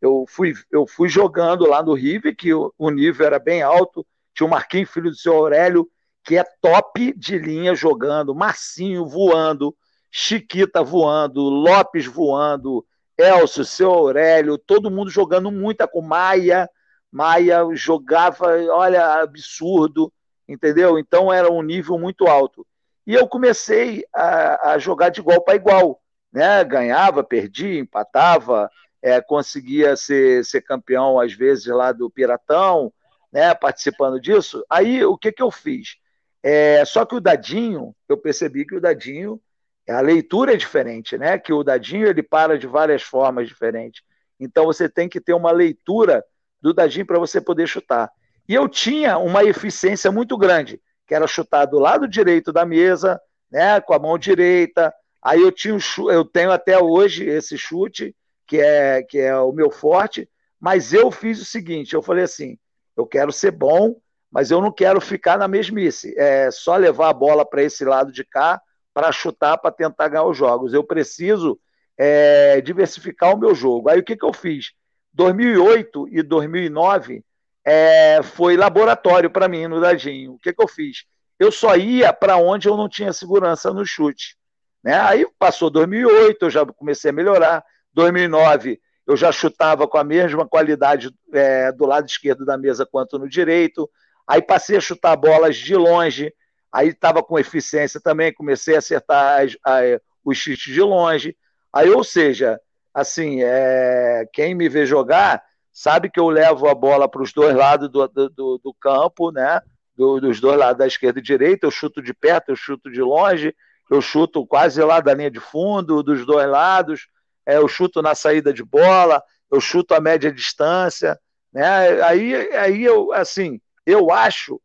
eu, 0.00 0.24
fui, 0.28 0.54
eu 0.70 0.86
fui 0.86 1.08
jogando 1.08 1.66
lá 1.66 1.82
no 1.82 1.94
River, 1.94 2.36
que 2.36 2.52
o, 2.54 2.72
o 2.78 2.90
nível 2.90 3.26
era 3.26 3.38
bem 3.38 3.62
alto. 3.62 4.06
Tinha 4.34 4.46
o 4.46 4.50
Marquinhos, 4.50 4.90
filho 4.90 5.10
do 5.10 5.16
seu 5.16 5.34
Aurélio, 5.34 5.88
que 6.24 6.36
é 6.36 6.44
top 6.60 7.12
de 7.16 7.38
linha 7.38 7.74
jogando, 7.74 8.34
Marcinho 8.34 9.06
voando, 9.06 9.74
Chiquita 10.10 10.82
voando, 10.82 11.40
Lopes 11.40 12.06
voando, 12.06 12.84
Elcio, 13.16 13.64
seu 13.64 13.90
Aurélio, 13.90 14.56
todo 14.56 14.90
mundo 14.90 15.10
jogando 15.10 15.50
muita 15.50 15.88
com 15.88 16.00
Maia. 16.00 16.68
Maia 17.10 17.64
jogava, 17.72 18.46
olha, 18.70 19.22
absurdo, 19.22 20.12
entendeu? 20.46 20.98
Então 20.98 21.32
era 21.32 21.50
um 21.50 21.62
nível 21.62 21.98
muito 21.98 22.26
alto. 22.26 22.66
E 23.06 23.14
eu 23.14 23.26
comecei 23.26 24.04
a, 24.14 24.72
a 24.72 24.78
jogar 24.78 25.08
de 25.08 25.20
igual 25.20 25.40
para 25.42 25.56
igual, 25.56 26.00
né? 26.30 26.62
Ganhava, 26.64 27.24
perdia, 27.24 27.80
empatava, 27.80 28.70
é, 29.02 29.20
conseguia 29.20 29.96
ser, 29.96 30.44
ser 30.44 30.62
campeão 30.62 31.18
às 31.20 31.32
vezes 31.32 31.66
lá 31.66 31.92
do 31.92 32.10
Piratão, 32.10 32.92
né? 33.32 33.54
Participando 33.54 34.20
disso. 34.20 34.64
Aí 34.68 35.04
o 35.04 35.16
que 35.16 35.32
que 35.32 35.42
eu 35.42 35.50
fiz? 35.50 35.96
É, 36.42 36.84
só 36.84 37.04
que 37.04 37.14
o 37.14 37.20
dadinho, 37.20 37.94
eu 38.08 38.16
percebi 38.16 38.64
que 38.64 38.76
o 38.76 38.80
dadinho, 38.80 39.40
a 39.88 40.00
leitura 40.00 40.52
é 40.52 40.56
diferente, 40.56 41.16
né? 41.16 41.38
Que 41.38 41.52
o 41.52 41.64
dadinho 41.64 42.06
ele 42.06 42.22
para 42.22 42.58
de 42.58 42.66
várias 42.66 43.02
formas 43.02 43.48
diferentes. 43.48 44.02
Então 44.38 44.66
você 44.66 44.88
tem 44.88 45.08
que 45.08 45.20
ter 45.20 45.32
uma 45.32 45.50
leitura 45.50 46.24
do 46.60 46.72
dadinho 46.72 47.06
para 47.06 47.18
você 47.18 47.40
poder 47.40 47.66
chutar. 47.66 48.10
E 48.48 48.54
eu 48.54 48.68
tinha 48.68 49.18
uma 49.18 49.44
eficiência 49.44 50.10
muito 50.10 50.36
grande, 50.36 50.80
que 51.06 51.14
era 51.14 51.26
chutar 51.26 51.66
do 51.66 51.78
lado 51.78 52.08
direito 52.08 52.52
da 52.52 52.64
mesa, 52.64 53.20
né? 53.50 53.80
Com 53.80 53.94
a 53.94 53.98
mão 53.98 54.18
direita. 54.18 54.92
Aí 55.22 55.42
eu 55.42 55.52
tinha 55.52 55.76
eu 56.10 56.24
tenho 56.24 56.50
até 56.50 56.78
hoje 56.78 57.24
esse 57.24 57.58
chute 57.58 58.14
que 58.48 58.58
é 58.58 59.02
que 59.02 59.18
é 59.18 59.36
o 59.36 59.52
meu 59.52 59.70
forte. 59.70 60.28
Mas 60.58 60.92
eu 60.92 61.12
fiz 61.12 61.40
o 61.40 61.44
seguinte, 61.44 61.94
eu 61.94 62.02
falei 62.02 62.24
assim, 62.24 62.58
eu 62.96 63.06
quero 63.06 63.30
ser 63.30 63.52
bom 63.52 63.94
mas 64.30 64.50
eu 64.50 64.60
não 64.60 64.70
quero 64.70 65.00
ficar 65.00 65.38
na 65.38 65.48
mesmice. 65.48 66.14
É 66.18 66.50
só 66.50 66.76
levar 66.76 67.08
a 67.08 67.14
bola 67.14 67.44
para 67.44 67.62
esse 67.62 67.84
lado 67.84 68.12
de 68.12 68.24
cá 68.24 68.60
para 68.92 69.12
chutar, 69.12 69.56
para 69.58 69.70
tentar 69.70 70.08
ganhar 70.08 70.24
os 70.24 70.36
jogos. 70.36 70.74
Eu 70.74 70.84
preciso 70.84 71.58
é, 71.96 72.60
diversificar 72.60 73.34
o 73.34 73.38
meu 73.38 73.54
jogo. 73.54 73.88
Aí 73.88 73.98
o 73.98 74.04
que, 74.04 74.16
que 74.16 74.24
eu 74.24 74.32
fiz? 74.32 74.72
2008 75.14 76.08
e 76.10 76.22
2009 76.22 77.24
é, 77.64 78.20
foi 78.22 78.56
laboratório 78.56 79.30
para 79.30 79.48
mim 79.48 79.66
no 79.66 79.80
Dadinho. 79.80 80.34
O 80.34 80.38
que, 80.38 80.52
que 80.52 80.62
eu 80.62 80.68
fiz? 80.68 81.04
Eu 81.38 81.50
só 81.50 81.76
ia 81.76 82.12
para 82.12 82.36
onde 82.36 82.68
eu 82.68 82.76
não 82.76 82.88
tinha 82.88 83.12
segurança 83.12 83.72
no 83.72 83.86
chute. 83.86 84.36
Né? 84.82 84.98
Aí 85.00 85.26
passou 85.38 85.70
2008, 85.70 86.44
eu 86.44 86.50
já 86.50 86.66
comecei 86.66 87.10
a 87.10 87.14
melhorar. 87.14 87.64
2009 87.94 88.80
eu 89.08 89.16
já 89.16 89.32
chutava 89.32 89.88
com 89.88 89.96
a 89.96 90.04
mesma 90.04 90.46
qualidade 90.46 91.10
é, 91.32 91.72
do 91.72 91.86
lado 91.86 92.06
esquerdo 92.06 92.44
da 92.44 92.58
mesa 92.58 92.84
quanto 92.84 93.18
no 93.18 93.26
direito. 93.26 93.88
Aí 94.26 94.42
passei 94.42 94.76
a 94.76 94.80
chutar 94.82 95.16
bolas 95.16 95.56
de 95.56 95.74
longe, 95.74 96.30
aí 96.70 96.88
estava 96.88 97.22
com 97.22 97.38
eficiência 97.38 97.98
também, 97.98 98.34
comecei 98.34 98.74
a 98.74 98.78
acertar 98.80 99.40
as, 99.42 99.56
a, 99.64 99.80
os 100.22 100.36
chutes 100.36 100.74
de 100.74 100.82
longe. 100.82 101.34
Aí, 101.72 101.88
ou 101.88 102.04
seja, 102.04 102.60
assim, 102.92 103.42
é, 103.42 104.28
quem 104.30 104.54
me 104.54 104.68
vê 104.68 104.84
jogar 104.84 105.42
sabe 105.72 106.10
que 106.10 106.20
eu 106.20 106.28
levo 106.28 106.68
a 106.68 106.74
bola 106.74 107.08
para 107.08 107.22
os 107.22 107.32
dois 107.32 107.56
lados 107.56 107.88
do, 107.88 108.06
do, 108.08 108.58
do 108.58 108.74
campo, 108.78 109.30
né? 109.30 109.60
Do, 109.96 110.20
dos 110.20 110.38
dois 110.38 110.58
lados, 110.58 110.78
da 110.78 110.86
esquerda 110.86 111.18
e 111.18 111.22
direita, 111.22 111.66
eu 111.66 111.70
chuto 111.70 112.02
de 112.02 112.12
perto, 112.12 112.50
eu 112.50 112.56
chuto 112.56 112.90
de 112.90 113.00
longe, 113.00 113.54
eu 113.90 114.02
chuto 114.02 114.46
quase 114.46 114.82
lá 114.82 115.00
da 115.00 115.14
linha 115.14 115.30
de 115.30 115.40
fundo, 115.40 116.02
dos 116.02 116.26
dois 116.26 116.46
lados, 116.46 117.08
é, 117.48 117.56
eu 117.56 117.66
chuto 117.66 118.02
na 118.02 118.14
saída 118.14 118.52
de 118.52 118.62
bola, 118.62 119.22
eu 119.50 119.58
chuto 119.58 119.94
a 119.94 120.00
média 120.00 120.30
distância, 120.30 121.18
né? 121.50 122.02
Aí, 122.02 122.34
aí 122.54 122.84
eu, 122.84 123.10
assim, 123.14 123.58
eu 123.86 124.10
acho 124.10 124.60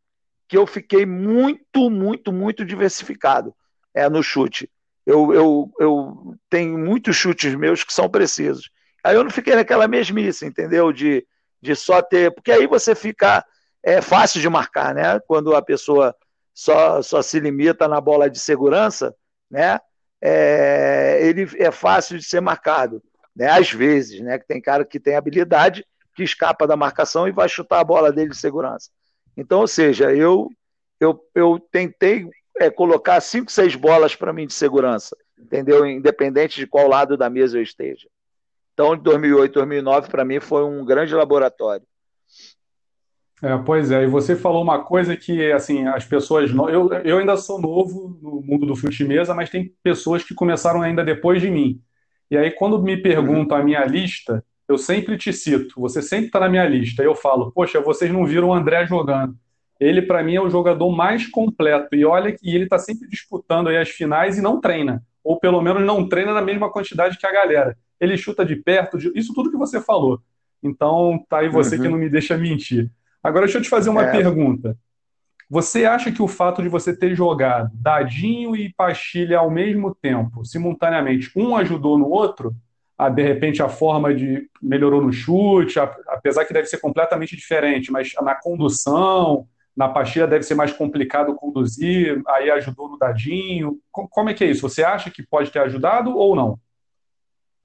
que 0.46 0.58
eu 0.58 0.66
fiquei 0.66 1.06
muito, 1.06 1.88
muito, 1.88 2.30
muito 2.30 2.62
diversificado 2.62 3.54
é, 3.94 4.06
no 4.06 4.22
chute. 4.22 4.70
Eu, 5.06 5.32
eu, 5.32 5.72
eu 5.80 6.36
tenho 6.50 6.76
muitos 6.76 7.16
chutes 7.16 7.54
meus 7.54 7.82
que 7.82 7.92
são 7.92 8.06
precisos. 8.06 8.68
Aí 9.02 9.16
eu 9.16 9.24
não 9.24 9.30
fiquei 9.30 9.54
naquela 9.54 9.88
mesmice, 9.88 10.44
entendeu? 10.44 10.92
De, 10.92 11.26
de 11.62 11.74
só 11.74 12.02
ter. 12.02 12.34
Porque 12.34 12.52
aí 12.52 12.66
você 12.66 12.94
fica. 12.94 13.42
É 13.82 14.00
fácil 14.02 14.40
de 14.42 14.48
marcar, 14.48 14.94
né? 14.94 15.20
Quando 15.26 15.54
a 15.54 15.62
pessoa 15.62 16.14
só, 16.54 17.00
só 17.00 17.22
se 17.22 17.40
limita 17.40 17.88
na 17.88 18.00
bola 18.00 18.30
de 18.30 18.38
segurança, 18.38 19.14
né? 19.50 19.78
É, 20.26 21.18
ele 21.20 21.46
é 21.58 21.70
fácil 21.70 22.16
de 22.16 22.24
ser 22.24 22.40
marcado, 22.40 23.02
né? 23.36 23.50
Às 23.50 23.70
vezes, 23.70 24.20
né? 24.20 24.38
Que 24.38 24.46
tem 24.46 24.60
cara 24.60 24.82
que 24.82 24.98
tem 24.98 25.16
habilidade 25.16 25.84
que 26.14 26.22
escapa 26.22 26.66
da 26.66 26.76
marcação 26.76 27.28
e 27.28 27.32
vai 27.32 27.48
chutar 27.48 27.80
a 27.80 27.84
bola 27.84 28.10
dele 28.10 28.30
de 28.30 28.36
segurança. 28.36 28.88
Então, 29.36 29.60
ou 29.60 29.66
seja, 29.66 30.14
eu, 30.14 30.48
eu, 30.98 31.20
eu 31.34 31.58
tentei 31.70 32.26
é, 32.58 32.70
colocar 32.70 33.20
cinco, 33.20 33.50
seis 33.50 33.74
bolas 33.74 34.14
para 34.14 34.32
mim 34.32 34.46
de 34.46 34.54
segurança, 34.54 35.16
entendeu? 35.38 35.84
Independente 35.84 36.56
de 36.58 36.66
qual 36.66 36.88
lado 36.88 37.16
da 37.16 37.28
mesa 37.28 37.58
eu 37.58 37.62
esteja. 37.62 38.08
Então, 38.72 38.96
de 38.96 39.02
2008, 39.02 39.52
2009, 39.52 40.08
para 40.08 40.24
mim 40.24 40.40
foi 40.40 40.64
um 40.64 40.84
grande 40.84 41.14
laboratório. 41.14 41.86
É, 43.44 43.58
pois 43.58 43.90
é, 43.90 44.04
e 44.04 44.06
você 44.06 44.34
falou 44.34 44.62
uma 44.62 44.82
coisa 44.82 45.14
que, 45.14 45.52
assim, 45.52 45.86
as 45.86 46.06
pessoas. 46.06 46.50
Eu, 46.50 46.90
eu 47.04 47.18
ainda 47.18 47.36
sou 47.36 47.60
novo 47.60 48.18
no 48.22 48.40
mundo 48.40 48.64
do 48.64 48.74
fute 48.74 49.04
mesa, 49.04 49.34
mas 49.34 49.50
tem 49.50 49.70
pessoas 49.82 50.24
que 50.24 50.34
começaram 50.34 50.80
ainda 50.80 51.04
depois 51.04 51.42
de 51.42 51.50
mim. 51.50 51.78
E 52.30 52.38
aí, 52.38 52.50
quando 52.50 52.82
me 52.82 52.96
perguntam 52.96 53.58
a 53.58 53.62
minha 53.62 53.84
lista, 53.84 54.42
eu 54.66 54.78
sempre 54.78 55.18
te 55.18 55.30
cito, 55.30 55.78
você 55.78 56.00
sempre 56.00 56.26
está 56.26 56.40
na 56.40 56.48
minha 56.48 56.66
lista. 56.66 57.02
Eu 57.02 57.14
falo, 57.14 57.52
poxa, 57.52 57.82
vocês 57.82 58.10
não 58.10 58.24
viram 58.24 58.48
o 58.48 58.54
André 58.54 58.86
jogando. 58.86 59.36
Ele, 59.78 60.00
para 60.00 60.22
mim, 60.22 60.36
é 60.36 60.40
o 60.40 60.48
jogador 60.48 60.90
mais 60.90 61.26
completo. 61.26 61.94
E 61.94 62.02
olha 62.02 62.32
que 62.32 62.48
ele 62.48 62.64
está 62.64 62.78
sempre 62.78 63.06
disputando 63.06 63.68
as 63.68 63.90
finais 63.90 64.38
e 64.38 64.40
não 64.40 64.58
treina. 64.58 65.02
Ou 65.22 65.38
pelo 65.38 65.60
menos 65.60 65.84
não 65.84 66.08
treina 66.08 66.32
na 66.32 66.40
mesma 66.40 66.70
quantidade 66.70 67.18
que 67.18 67.26
a 67.26 67.32
galera. 67.32 67.76
Ele 68.00 68.16
chuta 68.16 68.42
de 68.42 68.56
perto, 68.56 68.96
de... 68.96 69.12
isso 69.14 69.34
tudo 69.34 69.50
que 69.50 69.56
você 69.58 69.82
falou. 69.82 70.18
Então, 70.62 71.22
tá 71.28 71.40
aí 71.40 71.48
você 71.50 71.76
uhum. 71.76 71.82
que 71.82 71.88
não 71.88 71.98
me 71.98 72.08
deixa 72.08 72.38
mentir. 72.38 72.90
Agora, 73.24 73.46
deixa 73.46 73.58
eu 73.58 73.62
te 73.62 73.68
fazer 73.70 73.90
uma 73.90 74.04
é. 74.04 74.12
pergunta. 74.12 74.76
Você 75.50 75.84
acha 75.84 76.12
que 76.12 76.22
o 76.22 76.28
fato 76.28 76.62
de 76.62 76.68
você 76.68 76.96
ter 76.96 77.14
jogado 77.14 77.70
Dadinho 77.74 78.54
e 78.54 78.72
Pastilha 78.72 79.38
ao 79.38 79.50
mesmo 79.50 79.94
tempo, 79.94 80.44
simultaneamente, 80.44 81.30
um 81.34 81.56
ajudou 81.56 81.98
no 81.98 82.08
outro? 82.08 82.54
a, 82.96 83.08
de 83.08 83.22
repente 83.22 83.62
a 83.62 83.68
forma 83.68 84.14
de 84.14 84.48
melhorou 84.62 85.02
no 85.02 85.12
chute, 85.12 85.78
a, 85.78 85.84
apesar 86.08 86.44
que 86.44 86.54
deve 86.54 86.66
ser 86.66 86.78
completamente 86.78 87.36
diferente, 87.36 87.90
mas 87.90 88.12
na 88.22 88.34
condução, 88.34 89.46
na 89.76 89.88
pastilha 89.88 90.26
deve 90.26 90.44
ser 90.44 90.54
mais 90.54 90.72
complicado 90.72 91.34
conduzir, 91.34 92.22
aí 92.28 92.50
ajudou 92.50 92.88
no 92.88 92.98
dadinho. 92.98 93.78
Como 93.90 94.30
é 94.30 94.34
que 94.34 94.44
é 94.44 94.48
isso? 94.48 94.68
Você 94.68 94.84
acha 94.84 95.10
que 95.10 95.22
pode 95.22 95.50
ter 95.50 95.58
ajudado 95.60 96.16
ou 96.16 96.36
não? 96.36 96.58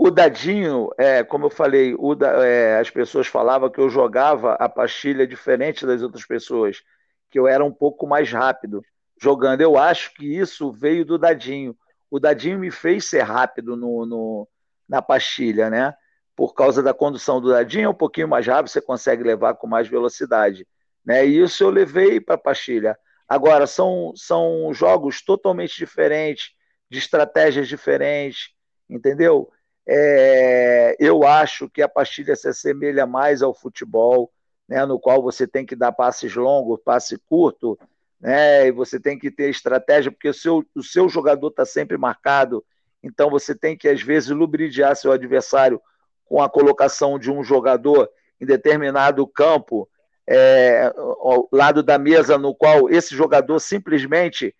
O 0.02 0.10
dadinho, 0.10 0.90
é, 0.98 1.26
como 1.26 1.48
eu 1.48 1.50
falei, 1.50 1.94
da, 2.18 2.48
é, 2.48 2.80
as 2.80 2.90
pessoas 2.90 3.28
falavam 3.28 3.70
que 3.70 3.82
eu 3.82 3.90
jogava 3.90 4.54
a 4.54 4.70
pastilha 4.70 5.28
diferente 5.28 5.86
das 5.86 6.02
outras 6.02 6.26
pessoas, 6.26 6.82
que 7.30 7.38
eu 7.38 7.46
era 7.46 7.66
um 7.66 7.74
pouco 7.74 8.08
mais 8.08 8.32
rápido 8.32 8.82
jogando. 9.22 9.60
Eu 9.60 9.78
acho 9.78 10.14
que 10.14 10.26
isso 10.26 10.72
veio 10.72 11.04
do 11.04 11.18
dadinho. 11.18 11.78
O 12.10 12.18
dadinho 12.18 12.60
me 12.60 12.72
fez 12.72 13.10
ser 13.10 13.24
rápido 13.24 13.76
no, 13.76 14.06
no 14.06 14.48
na 14.88 15.02
pastilha, 15.02 15.70
né? 15.70 15.94
Por 16.34 16.54
causa 16.54 16.82
da 16.82 16.94
condução 16.94 17.42
do 17.42 17.50
dadinho, 17.50 17.88
é 17.88 17.90
um 17.90 17.94
pouquinho 17.94 18.30
mais 18.30 18.48
rápido, 18.48 18.70
você 18.70 18.80
consegue 18.80 19.22
levar 19.22 19.56
com 19.56 19.68
mais 19.68 19.90
velocidade. 19.90 20.66
Né? 21.06 21.28
E 21.28 21.42
isso 21.42 21.62
eu 21.62 21.70
levei 21.70 22.22
para 22.22 22.36
a 22.36 22.38
pastilha. 22.38 22.98
Agora, 23.28 23.68
são, 23.68 24.14
são 24.16 24.74
jogos 24.74 25.22
totalmente 25.22 25.76
diferentes, 25.76 26.52
de 26.90 27.00
estratégias 27.00 27.68
diferentes, 27.68 28.52
entendeu? 28.90 29.52
É, 29.92 30.96
eu 31.00 31.24
acho 31.24 31.68
que 31.68 31.82
a 31.82 31.90
pastilha 31.90 32.36
se 32.36 32.48
assemelha 32.48 33.08
mais 33.08 33.42
ao 33.42 33.56
futebol, 33.56 34.32
né, 34.68 34.86
no 34.86 35.00
qual 35.00 35.20
você 35.20 35.48
tem 35.48 35.66
que 35.66 35.76
dar 35.76 35.92
passes 35.92 36.36
longos, 36.36 36.80
passe 36.86 37.18
curto, 37.28 37.76
né, 38.22 38.68
e 38.68 38.72
você 38.72 39.00
tem 39.00 39.18
que 39.18 39.32
ter 39.32 39.50
estratégia, 39.50 40.12
porque 40.12 40.30
o 40.30 40.34
seu, 40.34 40.64
o 40.76 40.84
seu 40.84 41.10
jogador 41.10 41.48
está 41.48 41.66
sempre 41.66 41.98
marcado, 41.98 42.64
então 43.02 43.32
você 43.32 43.56
tem 43.56 43.76
que, 43.76 43.90
às 43.90 44.00
vezes, 44.00 44.30
lubridiar 44.30 44.96
seu 44.96 45.12
adversário 45.12 45.82
com 46.24 46.40
a 46.40 46.48
colocação 46.48 47.18
de 47.18 47.32
um 47.32 47.44
jogador 47.44 48.08
em 48.40 48.46
determinado 48.46 49.26
campo, 49.26 49.90
é, 50.28 50.94
ao 50.96 51.50
lado 51.52 51.82
da 51.82 51.98
mesa, 51.98 52.38
no 52.38 52.54
qual 52.54 52.92
esse 52.92 53.16
jogador 53.16 53.60
simplesmente, 53.60 54.56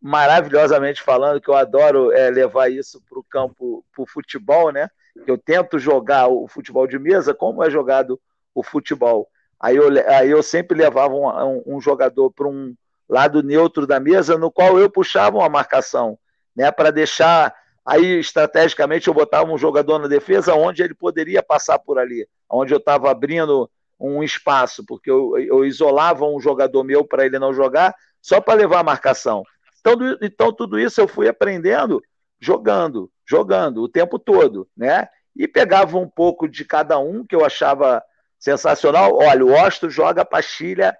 maravilhosamente 0.00 1.02
falando, 1.02 1.40
que 1.40 1.48
eu 1.48 1.56
adoro 1.56 2.12
é, 2.12 2.30
levar 2.30 2.70
isso 2.70 3.02
para 3.08 3.18
o 3.18 3.24
campo, 3.24 3.84
para 3.92 4.02
o 4.02 4.06
futebol, 4.06 4.70
né? 4.70 4.88
Eu 5.26 5.36
tento 5.36 5.78
jogar 5.78 6.28
o 6.28 6.46
futebol 6.46 6.86
de 6.86 6.98
mesa 6.98 7.34
como 7.34 7.64
é 7.64 7.70
jogado 7.70 8.20
o 8.54 8.62
futebol. 8.62 9.28
Aí 9.60 9.76
eu, 9.76 9.88
aí 10.06 10.30
eu 10.30 10.42
sempre 10.42 10.78
levava 10.78 11.14
um, 11.14 11.26
um, 11.26 11.62
um 11.66 11.80
jogador 11.80 12.30
para 12.30 12.46
um 12.46 12.74
lado 13.08 13.42
neutro 13.42 13.86
da 13.86 13.98
mesa, 13.98 14.38
no 14.38 14.50
qual 14.50 14.78
eu 14.78 14.88
puxava 14.88 15.38
uma 15.38 15.48
marcação, 15.48 16.18
né? 16.54 16.70
Para 16.70 16.90
deixar. 16.90 17.54
Aí, 17.84 18.20
estrategicamente, 18.20 19.08
eu 19.08 19.14
botava 19.14 19.50
um 19.50 19.58
jogador 19.58 19.98
na 19.98 20.06
defesa 20.06 20.54
onde 20.54 20.82
ele 20.82 20.94
poderia 20.94 21.42
passar 21.42 21.78
por 21.78 21.98
ali, 21.98 22.28
onde 22.48 22.72
eu 22.72 22.78
estava 22.78 23.10
abrindo 23.10 23.68
um 23.98 24.22
espaço, 24.22 24.84
porque 24.86 25.10
eu, 25.10 25.36
eu 25.38 25.64
isolava 25.64 26.24
um 26.26 26.38
jogador 26.38 26.84
meu 26.84 27.04
para 27.04 27.24
ele 27.24 27.38
não 27.38 27.52
jogar, 27.52 27.94
só 28.20 28.40
para 28.40 28.54
levar 28.54 28.80
a 28.80 28.84
marcação. 28.84 29.42
Então, 29.80 29.94
então, 30.20 30.52
tudo 30.52 30.78
isso 30.78 31.00
eu 31.00 31.08
fui 31.08 31.28
aprendendo 31.28 32.02
jogando, 32.40 33.10
jogando 33.26 33.82
o 33.82 33.88
tempo 33.88 34.18
todo, 34.18 34.68
né? 34.76 35.08
E 35.34 35.46
pegava 35.46 35.98
um 35.98 36.08
pouco 36.08 36.48
de 36.48 36.64
cada 36.64 36.98
um 36.98 37.24
que 37.24 37.34
eu 37.34 37.44
achava 37.44 38.02
sensacional. 38.38 39.16
Olha, 39.16 39.44
o 39.44 39.52
Osto 39.52 39.90
joga 39.90 40.24
pastilha. 40.24 40.96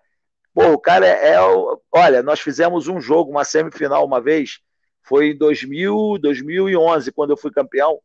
Pô, 0.55 0.73
o 0.73 0.79
cara 0.79 1.07
é, 1.07 1.35
é. 1.35 1.39
Olha, 1.93 2.23
nós 2.23 2.41
fizemos 2.41 2.89
um 2.89 3.01
jogo, 3.01 3.31
uma 3.31 3.45
semifinal 3.45 4.05
uma 4.05 4.21
vez, 4.21 4.61
foi 5.03 5.31
em 5.31 5.37
2000, 5.37 6.19
2011, 6.21 7.13
quando 7.13 7.31
eu 7.31 7.37
fui 7.37 7.51
campeão. 7.51 7.99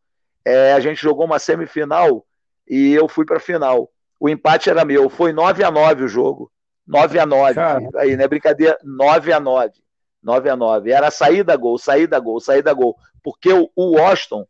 É, 0.45 0.73
a 0.73 0.79
gente 0.79 1.01
jogou 1.01 1.25
uma 1.25 1.39
semifinal 1.39 2.25
e 2.67 2.93
eu 2.93 3.07
fui 3.07 3.25
para 3.25 3.37
a 3.37 3.41
final. 3.41 3.89
O 4.19 4.29
empate 4.29 4.69
era 4.69 4.85
meu. 4.85 5.09
Foi 5.09 5.33
9 5.33 5.63
a 5.63 5.71
9 5.71 6.03
o 6.03 6.07
jogo. 6.07 6.51
9 6.85 7.19
a 7.19 7.25
9 7.25 7.53
Cara. 7.55 7.89
Aí, 7.95 8.15
não 8.15 8.25
é 8.25 8.27
brincadeira. 8.27 8.77
9 8.83 9.31
a 9.31 9.39
9 9.39 9.83
9 10.23 10.49
a 10.49 10.55
9 10.55 10.91
Era 10.91 11.11
saída 11.11 11.55
gol, 11.55 11.77
saída 11.77 12.19
gol, 12.19 12.39
saída 12.39 12.73
gol. 12.73 12.95
Porque 13.21 13.49
o, 13.51 13.69
Washington, 13.75 14.45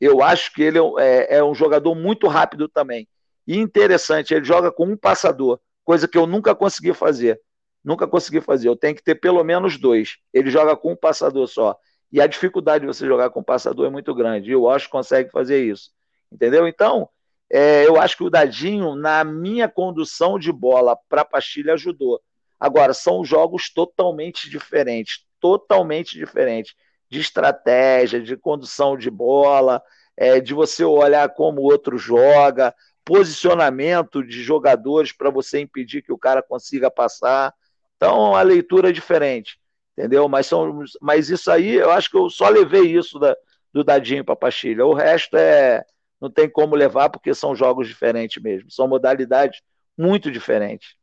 eu 0.00 0.22
acho 0.22 0.52
que 0.52 0.62
ele 0.62 0.78
é, 0.98 1.36
é, 1.36 1.44
um 1.44 1.54
jogador 1.54 1.94
muito 1.94 2.26
rápido 2.28 2.68
também. 2.68 3.08
E 3.46 3.58
interessante, 3.58 4.34
ele 4.34 4.44
joga 4.44 4.70
com 4.72 4.86
um 4.86 4.96
passador, 4.96 5.60
coisa 5.84 6.08
que 6.08 6.16
eu 6.16 6.26
nunca 6.26 6.54
consegui 6.54 6.94
fazer. 6.94 7.40
Nunca 7.84 8.06
consegui 8.06 8.40
fazer. 8.40 8.68
Eu 8.68 8.76
tenho 8.76 8.94
que 8.94 9.02
ter 9.02 9.16
pelo 9.16 9.44
menos 9.44 9.78
dois. 9.78 10.16
Ele 10.32 10.50
joga 10.50 10.74
com 10.74 10.92
um 10.92 10.96
passador 10.96 11.46
só. 11.46 11.76
E 12.10 12.20
a 12.20 12.26
dificuldade 12.26 12.80
de 12.80 12.86
você 12.86 13.06
jogar 13.06 13.28
com 13.28 13.40
um 13.40 13.44
passador 13.44 13.86
é 13.86 13.90
muito 13.90 14.14
grande. 14.14 14.50
E 14.50 14.56
o 14.56 14.62
Washington 14.62 14.98
consegue 14.98 15.30
fazer 15.30 15.62
isso. 15.62 15.90
Entendeu? 16.32 16.66
Então, 16.66 17.08
é, 17.52 17.86
eu 17.86 18.00
acho 18.00 18.16
que 18.16 18.24
o 18.24 18.30
Dadinho, 18.30 18.94
na 18.94 19.22
minha 19.22 19.68
condução 19.68 20.38
de 20.38 20.50
bola 20.50 20.96
para 21.08 21.20
a 21.20 21.24
Pastilha, 21.26 21.74
ajudou. 21.74 22.20
Agora, 22.58 22.94
são 22.94 23.24
jogos 23.24 23.70
totalmente 23.72 24.48
diferentes 24.48 25.24
totalmente 25.44 26.16
diferentes 26.16 26.74
de 27.10 27.20
estratégia, 27.20 28.18
de 28.18 28.34
condução 28.34 28.96
de 28.96 29.10
bola, 29.10 29.82
é, 30.16 30.40
de 30.40 30.54
você 30.54 30.82
olhar 30.82 31.28
como 31.34 31.60
o 31.60 31.64
outro 31.64 31.98
joga, 31.98 32.74
posicionamento 33.04 34.24
de 34.24 34.42
jogadores 34.42 35.12
para 35.12 35.28
você 35.28 35.60
impedir 35.60 36.00
que 36.00 36.10
o 36.10 36.16
cara 36.16 36.42
consiga 36.42 36.90
passar. 36.90 37.52
Então, 37.94 38.34
a 38.34 38.40
leitura 38.40 38.88
é 38.88 38.92
diferente, 38.92 39.58
entendeu? 39.92 40.30
Mas, 40.30 40.46
são, 40.46 40.82
mas 40.98 41.28
isso 41.28 41.50
aí, 41.50 41.74
eu 41.74 41.90
acho 41.90 42.10
que 42.10 42.16
eu 42.16 42.30
só 42.30 42.48
levei 42.48 42.96
isso 42.96 43.18
da, 43.18 43.36
do 43.70 43.84
Dadinho 43.84 44.24
para 44.24 44.34
Pastilha. 44.34 44.86
O 44.86 44.94
resto 44.94 45.36
é, 45.36 45.84
não 46.18 46.30
tem 46.30 46.48
como 46.48 46.74
levar 46.74 47.10
porque 47.10 47.34
são 47.34 47.54
jogos 47.54 47.86
diferentes 47.86 48.42
mesmo, 48.42 48.70
são 48.70 48.88
modalidades 48.88 49.60
muito 49.94 50.30
diferentes. 50.30 50.96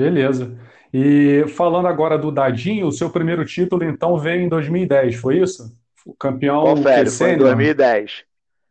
Beleza. 0.00 0.56
E 0.92 1.44
falando 1.48 1.86
agora 1.86 2.16
do 2.16 2.32
Dadinho, 2.32 2.86
o 2.86 2.92
seu 2.92 3.10
primeiro 3.10 3.44
título 3.44 3.84
então 3.84 4.16
veio 4.16 4.40
em 4.40 4.48
2010, 4.48 5.16
foi 5.16 5.38
isso? 5.38 5.76
O 6.06 6.14
campeão 6.14 6.62
Confere, 6.62 7.10
foi 7.10 7.32
em 7.32 7.38
2010. 7.38 8.24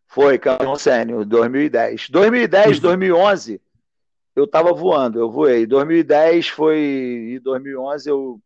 Foi 0.08 0.40
campeão 0.40 0.76
sênior, 0.76 1.24
2010. 1.24 2.10
2010, 2.10 2.80
2011, 2.80 3.62
eu 4.36 4.46
estava 4.46 4.74
voando, 4.74 5.20
eu 5.20 5.30
voei. 5.30 5.68
2010 5.68 6.50
foi 6.50 6.80
e 7.36 7.40
2011 7.40 8.10
eu 8.10 8.40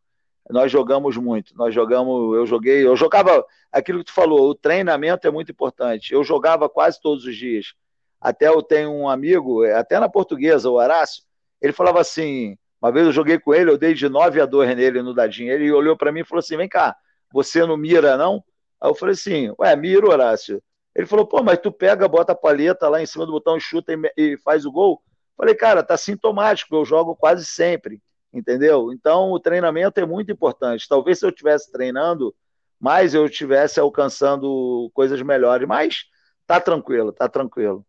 nós 0.50 0.70
jogamos 0.70 1.16
muito. 1.16 1.56
Nós 1.56 1.74
jogamos, 1.74 2.36
eu 2.36 2.46
joguei, 2.46 2.86
eu 2.86 2.98
jogava 2.98 3.46
aquilo 3.72 4.00
que 4.00 4.06
tu 4.06 4.14
falou, 4.14 4.50
o 4.50 4.54
treinamento 4.56 5.26
é 5.26 5.32
muito 5.32 5.54
importante. 5.54 6.14
Eu 6.14 6.22
jogava 6.22 6.68
quase 6.68 7.00
todos 7.00 7.24
os 7.24 7.34
dias. 7.34 7.74
Até 8.20 8.50
eu 8.50 8.62
tenho 8.62 8.92
um 8.92 9.08
amigo, 9.08 9.64
até 9.64 10.02
na 10.02 10.10
portuguesa, 10.10 10.70
o 10.70 10.74
Horácio, 10.74 11.24
ele 11.62 11.72
falava 11.72 12.02
assim: 12.02 12.58
uma 12.84 12.92
vez 12.92 13.06
eu 13.06 13.14
joguei 13.14 13.40
com 13.40 13.54
ele, 13.54 13.72
eu 13.72 13.78
dei 13.78 13.94
de 13.94 14.10
9 14.10 14.42
a 14.42 14.46
2 14.46 14.76
nele 14.76 15.02
no 15.02 15.14
dadinho. 15.14 15.52
Ele 15.54 15.72
olhou 15.72 15.96
para 15.96 16.12
mim 16.12 16.20
e 16.20 16.26
falou 16.26 16.40
assim: 16.40 16.58
vem 16.58 16.68
cá, 16.68 16.96
você 17.32 17.66
não 17.66 17.78
mira, 17.78 18.18
não? 18.18 18.44
Aí 18.82 18.90
eu 18.90 18.96
falei 18.96 19.14
assim: 19.14 19.54
ué, 19.58 19.76
miro, 19.76 20.10
Horácio. 20.10 20.62
Ele 20.96 21.08
falou: 21.08 21.26
pô, 21.26 21.42
mas 21.42 21.60
tu 21.60 21.72
pega, 21.72 22.08
bota 22.08 22.34
a 22.34 22.36
palheta 22.36 22.90
lá 22.90 23.02
em 23.02 23.06
cima 23.06 23.26
do 23.26 23.32
botão, 23.32 23.60
chuta 23.60 23.94
e, 23.94 24.34
e 24.34 24.38
faz 24.38 24.66
o 24.66 24.72
gol. 24.72 25.02
Falei, 25.38 25.56
cara, 25.56 25.82
tá 25.82 25.98
sintomático, 25.98 26.76
eu 26.76 26.86
jogo 26.86 27.16
quase 27.16 27.46
sempre 27.46 28.02
entendeu? 28.34 28.92
Então 28.92 29.32
o 29.32 29.40
treinamento 29.40 30.00
é 30.00 30.06
muito 30.06 30.32
importante. 30.32 30.88
Talvez 30.90 31.20
se 31.20 31.26
eu 31.26 31.30
estivesse 31.30 31.72
treinando 31.72 32.36
mais, 32.80 33.14
eu 33.14 33.26
estivesse 33.26 33.80
alcançando 33.80 34.90
coisas 34.94 35.22
melhores, 35.22 35.68
mas 35.68 36.06
tá 36.48 36.60
tranquilo, 36.60 37.14
tá 37.14 37.30
tranquilo. 37.30 37.86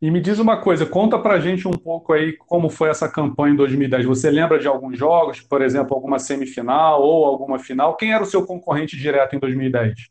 E 0.00 0.10
me 0.10 0.20
diz 0.20 0.38
uma 0.38 0.60
coisa, 0.60 0.86
conta 0.86 1.18
pra 1.18 1.40
gente 1.40 1.66
um 1.66 1.72
pouco 1.72 2.12
aí 2.12 2.36
como 2.36 2.70
foi 2.70 2.88
essa 2.88 3.08
campanha 3.08 3.54
em 3.54 3.56
2010. 3.56 4.06
Você 4.06 4.30
lembra 4.30 4.58
de 4.58 4.68
alguns 4.68 4.96
jogos, 4.96 5.40
por 5.40 5.60
exemplo, 5.60 5.94
alguma 5.94 6.18
semifinal 6.18 7.02
ou 7.02 7.24
alguma 7.24 7.58
final? 7.58 7.96
Quem 7.96 8.12
era 8.12 8.22
o 8.22 8.26
seu 8.26 8.46
concorrente 8.46 8.96
direto 8.96 9.34
em 9.34 9.40
2010? 9.40 10.08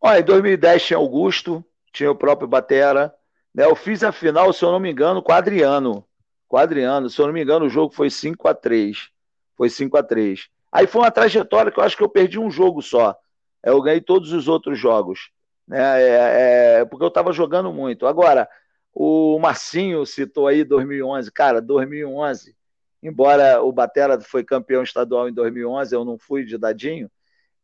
Olha, 0.00 0.20
em 0.20 0.24
2010 0.24 0.82
tinha 0.84 0.96
Augusto, 0.96 1.64
tinha 1.92 2.10
o 2.10 2.16
próprio 2.16 2.48
Batera. 2.48 3.14
Né? 3.54 3.64
Eu 3.64 3.76
fiz 3.76 4.02
a 4.02 4.10
final, 4.10 4.52
se 4.52 4.64
eu 4.64 4.72
não 4.72 4.80
me 4.80 4.90
engano, 4.90 5.22
com 5.22 5.32
Adriano 5.32 6.04
com 6.50 6.56
Adriano. 6.56 7.08
Se 7.08 7.18
eu 7.20 7.26
não 7.26 7.32
me 7.32 7.42
engano, 7.42 7.66
o 7.66 7.70
jogo 7.70 7.94
foi 7.94 8.10
5 8.10 8.46
a 8.48 8.52
3 8.52 9.08
Foi 9.56 9.70
5 9.70 9.96
a 9.96 10.02
3 10.02 10.48
Aí 10.72 10.86
foi 10.86 11.00
uma 11.00 11.10
trajetória 11.10 11.70
que 11.70 11.78
eu 11.78 11.84
acho 11.84 11.96
que 11.96 12.02
eu 12.02 12.08
perdi 12.08 12.38
um 12.38 12.50
jogo 12.50 12.82
só. 12.82 13.16
Eu 13.62 13.80
ganhei 13.80 14.00
todos 14.00 14.32
os 14.32 14.46
outros 14.46 14.78
jogos. 14.78 15.30
Né? 15.66 16.02
É, 16.02 16.80
é, 16.80 16.84
porque 16.84 17.04
eu 17.04 17.08
estava 17.08 17.32
jogando 17.32 17.72
muito. 17.72 18.06
Agora, 18.06 18.48
o 18.94 19.38
Marcinho 19.38 20.04
citou 20.04 20.46
aí 20.46 20.64
2011. 20.64 21.30
Cara, 21.32 21.60
2011, 21.60 22.54
embora 23.02 23.62
o 23.62 23.72
Batera 23.72 24.20
foi 24.20 24.44
campeão 24.44 24.82
estadual 24.82 25.28
em 25.28 25.32
2011, 25.32 25.94
eu 25.94 26.04
não 26.04 26.18
fui 26.18 26.44
de 26.44 26.58
dadinho. 26.58 27.10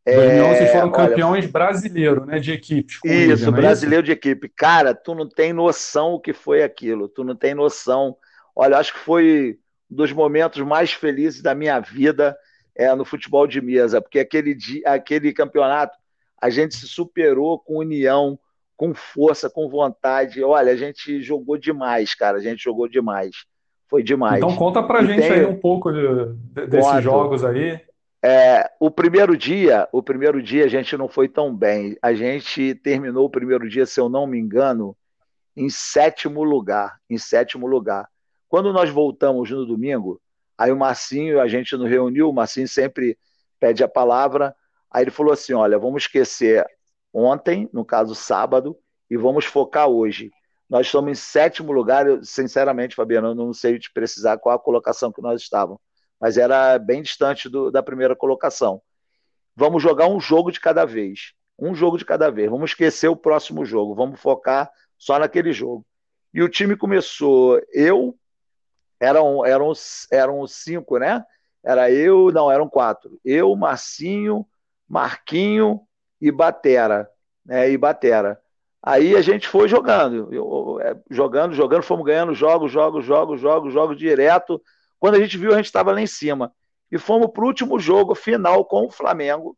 2011 0.04 0.60
é, 0.60 0.66
foram 0.68 0.92
campeões 0.92 1.44
olha, 1.44 1.52
brasileiro, 1.52 2.24
né, 2.24 2.38
de 2.38 2.52
equipe. 2.52 2.94
Isso, 3.04 3.50
brasileiro 3.50 4.04
isso? 4.04 4.06
de 4.06 4.12
equipe. 4.12 4.48
Cara, 4.48 4.94
tu 4.94 5.14
não 5.14 5.28
tem 5.28 5.52
noção 5.52 6.12
o 6.12 6.20
que 6.20 6.32
foi 6.32 6.62
aquilo. 6.62 7.08
Tu 7.08 7.24
não 7.24 7.34
tem 7.34 7.54
noção 7.54 8.16
Olha, 8.58 8.78
acho 8.78 8.94
que 8.94 9.00
foi 9.00 9.58
um 9.90 9.96
dos 9.96 10.10
momentos 10.12 10.62
mais 10.62 10.90
felizes 10.90 11.42
da 11.42 11.54
minha 11.54 11.78
vida 11.78 12.34
é, 12.74 12.92
no 12.94 13.04
futebol 13.04 13.46
de 13.46 13.60
mesa, 13.60 14.00
porque 14.00 14.18
aquele, 14.18 14.54
dia, 14.54 14.82
aquele 14.86 15.30
campeonato 15.34 15.98
a 16.40 16.48
gente 16.48 16.74
se 16.74 16.88
superou 16.88 17.58
com 17.58 17.76
união, 17.76 18.38
com 18.76 18.94
força, 18.94 19.48
com 19.48 19.68
vontade. 19.68 20.42
Olha, 20.44 20.72
a 20.72 20.76
gente 20.76 21.22
jogou 21.22 21.56
demais, 21.56 22.14
cara, 22.14 22.38
a 22.38 22.40
gente 22.40 22.62
jogou 22.62 22.88
demais. 22.88 23.34
Foi 23.88 24.02
demais. 24.02 24.38
Então 24.38 24.54
conta 24.54 24.82
pra 24.82 25.02
e 25.02 25.06
gente 25.06 25.20
tem... 25.20 25.32
aí 25.32 25.46
um 25.46 25.58
pouco 25.58 25.92
de, 25.92 26.34
de, 26.52 26.66
desses 26.66 27.02
jogos 27.02 27.44
aí. 27.44 27.80
É, 28.22 28.68
o 28.80 28.90
primeiro 28.90 29.36
dia, 29.36 29.88
o 29.92 30.02
primeiro 30.02 30.42
dia 30.42 30.64
a 30.64 30.68
gente 30.68 30.96
não 30.96 31.08
foi 31.08 31.28
tão 31.28 31.54
bem. 31.54 31.96
A 32.02 32.12
gente 32.12 32.74
terminou 32.74 33.26
o 33.26 33.30
primeiro 33.30 33.68
dia, 33.68 33.86
se 33.86 34.00
eu 34.00 34.08
não 34.08 34.26
me 34.26 34.38
engano, 34.38 34.96
em 35.56 35.68
sétimo 35.70 36.42
lugar. 36.42 36.98
Em 37.08 37.18
sétimo 37.18 37.66
lugar. 37.66 38.08
Quando 38.48 38.72
nós 38.72 38.90
voltamos 38.90 39.50
no 39.50 39.64
domingo, 39.64 40.20
aí 40.58 40.72
o 40.72 40.76
Marcinho, 40.76 41.40
a 41.40 41.46
gente 41.46 41.76
nos 41.76 41.88
reuniu, 41.88 42.28
o 42.28 42.32
Marcinho 42.32 42.66
sempre 42.66 43.16
pede 43.60 43.84
a 43.84 43.88
palavra. 43.88 44.54
Aí 44.90 45.04
ele 45.04 45.10
falou 45.10 45.32
assim: 45.32 45.52
olha, 45.52 45.78
vamos 45.78 46.02
esquecer 46.02 46.66
ontem, 47.16 47.68
no 47.72 47.84
caso 47.84 48.14
sábado, 48.14 48.76
e 49.10 49.16
vamos 49.16 49.44
focar 49.44 49.88
hoje. 49.88 50.30
Nós 50.68 50.86
estamos 50.86 51.10
em 51.10 51.14
sétimo 51.14 51.72
lugar, 51.72 52.06
eu, 52.06 52.24
sinceramente, 52.24 52.94
Fabiano, 52.94 53.28
eu 53.28 53.34
não 53.34 53.52
sei 53.52 53.78
te 53.78 53.92
precisar 53.92 54.38
qual 54.38 54.56
a 54.56 54.58
colocação 54.58 55.12
que 55.12 55.22
nós 55.22 55.40
estávamos 55.40 55.80
mas 56.20 56.38
era 56.38 56.78
bem 56.78 57.02
distante 57.02 57.48
do, 57.48 57.70
da 57.70 57.82
primeira 57.82 58.16
colocação. 58.16 58.80
Vamos 59.54 59.82
jogar 59.82 60.06
um 60.08 60.20
jogo 60.20 60.50
de 60.50 60.60
cada 60.60 60.84
vez. 60.84 61.32
Um 61.58 61.74
jogo 61.74 61.96
de 61.96 62.04
cada 62.04 62.30
vez. 62.30 62.50
Vamos 62.50 62.70
esquecer 62.70 63.08
o 63.08 63.16
próximo 63.16 63.64
jogo. 63.64 63.94
Vamos 63.94 64.20
focar 64.20 64.70
só 64.98 65.18
naquele 65.18 65.52
jogo. 65.52 65.84
E 66.32 66.42
o 66.42 66.48
time 66.48 66.76
começou. 66.76 67.60
Eu. 67.72 68.18
Eram, 68.98 69.44
eram, 69.44 69.72
eram 70.10 70.46
cinco, 70.46 70.98
né? 70.98 71.24
Era 71.64 71.90
eu. 71.90 72.30
Não, 72.32 72.50
eram 72.50 72.68
quatro. 72.68 73.18
Eu, 73.24 73.54
Marcinho, 73.56 74.46
Marquinho 74.88 75.80
e 76.28 76.32
Batera. 76.32 77.08
Né? 77.44 77.70
E 77.70 77.78
Batera. 77.78 78.40
Aí 78.82 79.16
a 79.16 79.20
gente 79.20 79.48
foi 79.48 79.68
jogando, 79.68 80.80
é, 80.80 80.96
jogando, 81.10 81.54
jogando, 81.54 81.82
fomos 81.82 82.04
ganhando 82.06 82.34
jogos, 82.34 82.70
jogos, 82.70 83.04
jogos, 83.04 83.40
jogos, 83.40 83.72
jogos 83.72 83.98
direto 83.98 84.60
quando 84.98 85.16
a 85.16 85.20
gente 85.20 85.36
viu, 85.36 85.52
a 85.52 85.56
gente 85.56 85.66
estava 85.66 85.92
lá 85.92 86.00
em 86.00 86.06
cima. 86.06 86.52
E 86.90 86.98
fomos 86.98 87.30
para 87.30 87.42
o 87.42 87.46
último 87.46 87.78
jogo, 87.78 88.14
final 88.14 88.64
com 88.64 88.86
o 88.86 88.90
Flamengo. 88.90 89.56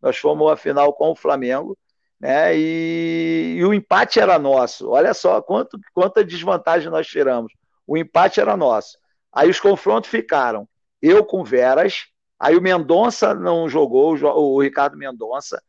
Nós 0.00 0.16
fomos 0.16 0.50
a 0.50 0.56
final 0.56 0.92
com 0.92 1.10
o 1.10 1.16
Flamengo. 1.16 1.76
Né? 2.18 2.56
E, 2.56 3.56
e, 3.58 3.64
o 3.64 3.72
empate 3.72 4.20
era 4.20 4.38
nosso. 4.38 4.90
Olha 4.90 5.14
só 5.14 5.40
quanto, 5.40 5.78
quanta 5.94 6.24
desvantagem 6.24 6.90
nós 6.90 7.06
tiramos. 7.06 7.52
O 7.86 7.96
empate 7.96 8.40
era 8.40 8.56
nosso. 8.56 8.98
Aí 9.32 9.48
os 9.48 9.60
confrontos 9.60 10.10
ficaram. 10.10 10.68
Eu 11.00 11.24
com 11.24 11.42
Veras, 11.42 12.06
aí 12.38 12.56
o 12.56 12.60
Mendonça 12.60 13.34
não 13.34 13.68
jogou, 13.68 14.14
o 14.14 14.60
Ricardo 14.60 14.98
Mendonça. 14.98 15.62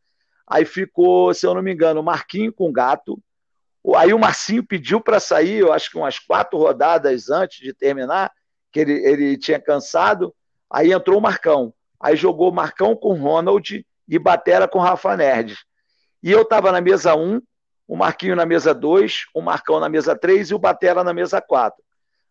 Aí 0.46 0.64
ficou, 0.64 1.32
se 1.32 1.46
eu 1.46 1.54
não 1.54 1.62
me 1.62 1.72
engano, 1.72 2.00
o 2.00 2.04
Marquinho 2.04 2.52
com 2.52 2.72
Gato. 2.72 3.18
Aí 3.96 4.12
o 4.14 4.18
Marcinho 4.18 4.64
pediu 4.64 5.00
para 5.00 5.18
sair, 5.18 5.58
eu 5.58 5.72
acho 5.72 5.90
que 5.90 5.98
umas 5.98 6.18
quatro 6.18 6.58
rodadas 6.58 7.30
antes 7.30 7.58
de 7.58 7.72
terminar 7.72 8.30
que 8.70 8.80
ele, 8.80 8.92
ele 9.06 9.36
tinha 9.36 9.60
cansado, 9.60 10.34
aí 10.70 10.92
entrou 10.92 11.18
o 11.18 11.22
Marcão. 11.22 11.74
Aí 12.00 12.16
jogou 12.16 12.50
Marcão 12.52 12.96
com 12.96 13.14
Ronald 13.14 13.84
e 14.08 14.18
Batera 14.18 14.66
com 14.66 14.78
Rafa 14.78 15.16
Nerdes. 15.16 15.58
E 16.22 16.30
eu 16.30 16.42
estava 16.42 16.72
na 16.72 16.80
mesa 16.80 17.14
1, 17.14 17.40
o 17.86 17.96
Marquinho 17.96 18.36
na 18.36 18.46
mesa 18.46 18.72
2, 18.72 19.26
o 19.34 19.42
Marcão 19.42 19.78
na 19.78 19.88
mesa 19.88 20.16
3 20.16 20.50
e 20.50 20.54
o 20.54 20.58
Batera 20.58 21.04
na 21.04 21.12
mesa 21.12 21.40
4. 21.40 21.82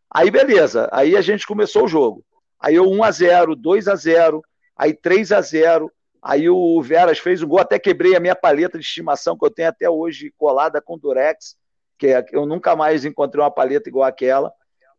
Aí 0.09 0.31
beleza, 0.31 0.89
aí 0.91 1.15
a 1.15 1.21
gente 1.21 1.45
começou 1.45 1.85
o 1.85 1.87
jogo. 1.87 2.25
Aí 2.59 2.75
eu 2.75 2.89
1 2.89 3.03
a 3.03 3.11
0, 3.11 3.55
2 3.55 3.87
a 3.87 3.95
0, 3.95 4.41
aí 4.75 4.93
3 4.93 5.31
a 5.31 5.41
0, 5.41 5.91
aí 6.21 6.49
o 6.49 6.81
Veras 6.81 7.19
fez 7.19 7.41
um 7.41 7.47
gol, 7.47 7.59
até 7.59 7.79
quebrei 7.79 8.15
a 8.15 8.19
minha 8.19 8.35
paleta 8.35 8.77
de 8.77 8.85
estimação 8.85 9.37
que 9.37 9.45
eu 9.45 9.51
tenho 9.51 9.69
até 9.69 9.89
hoje 9.89 10.33
colada 10.37 10.81
com 10.81 10.97
Durex, 10.97 11.55
que 11.97 12.07
é, 12.07 12.25
eu 12.31 12.45
nunca 12.45 12.75
mais 12.75 13.05
encontrei 13.05 13.43
uma 13.43 13.51
paleta 13.51 13.89
igual 13.89 14.07
aquela 14.07 14.51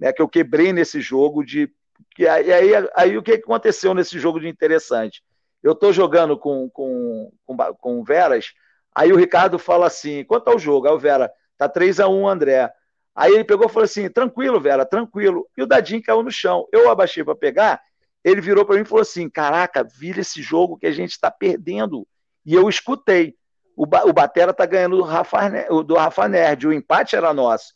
né, 0.02 0.12
que 0.12 0.20
eu 0.20 0.28
quebrei 0.28 0.72
nesse 0.72 1.00
jogo 1.00 1.44
de. 1.44 1.72
Que, 2.16 2.26
aí, 2.26 2.52
aí, 2.52 2.72
aí 2.96 3.16
o 3.16 3.22
que 3.22 3.34
aconteceu 3.34 3.94
nesse 3.94 4.18
jogo 4.18 4.40
de 4.40 4.48
interessante? 4.48 5.22
Eu 5.62 5.72
estou 5.72 5.92
jogando 5.92 6.36
com, 6.36 6.68
com, 6.70 7.32
com, 7.46 7.56
com 7.74 8.02
Veras, 8.02 8.52
aí 8.92 9.12
o 9.12 9.16
Ricardo 9.16 9.60
fala 9.60 9.86
assim: 9.86 10.24
quanto 10.24 10.48
ao 10.48 10.58
jogo? 10.58 10.88
Aí 10.88 10.92
o 10.92 10.98
Vera, 10.98 11.32
tá 11.56 11.68
3 11.68 12.00
a 12.00 12.08
1 12.08 12.28
André. 12.28 12.72
Aí 13.14 13.32
ele 13.32 13.44
pegou 13.44 13.66
e 13.66 13.68
falou 13.68 13.84
assim: 13.84 14.10
tranquilo, 14.10 14.60
Vera, 14.60 14.84
tranquilo. 14.84 15.46
E 15.56 15.62
o 15.62 15.66
Dadinho 15.66 16.02
caiu 16.02 16.24
no 16.24 16.32
chão. 16.32 16.66
Eu 16.72 16.90
abaixei 16.90 17.22
para 17.22 17.36
pegar, 17.36 17.80
ele 18.24 18.40
virou 18.40 18.64
para 18.64 18.76
mim 18.76 18.82
e 18.82 18.86
falou 18.86 19.02
assim: 19.02 19.28
caraca, 19.28 19.84
vira 19.84 20.20
esse 20.20 20.42
jogo 20.42 20.76
que 20.76 20.86
a 20.86 20.92
gente 20.92 21.10
está 21.10 21.30
perdendo. 21.30 22.06
E 22.44 22.54
eu 22.54 22.68
escutei. 22.68 23.34
O, 23.76 23.84
o 23.84 24.12
Batera 24.12 24.52
tá 24.52 24.66
ganhando 24.66 24.98
do 24.98 25.02
Rafa, 25.02 25.50
do 25.84 25.94
Rafa 25.94 26.28
Nerd, 26.28 26.66
o 26.66 26.72
empate 26.72 27.16
era 27.16 27.32
nosso. 27.32 27.74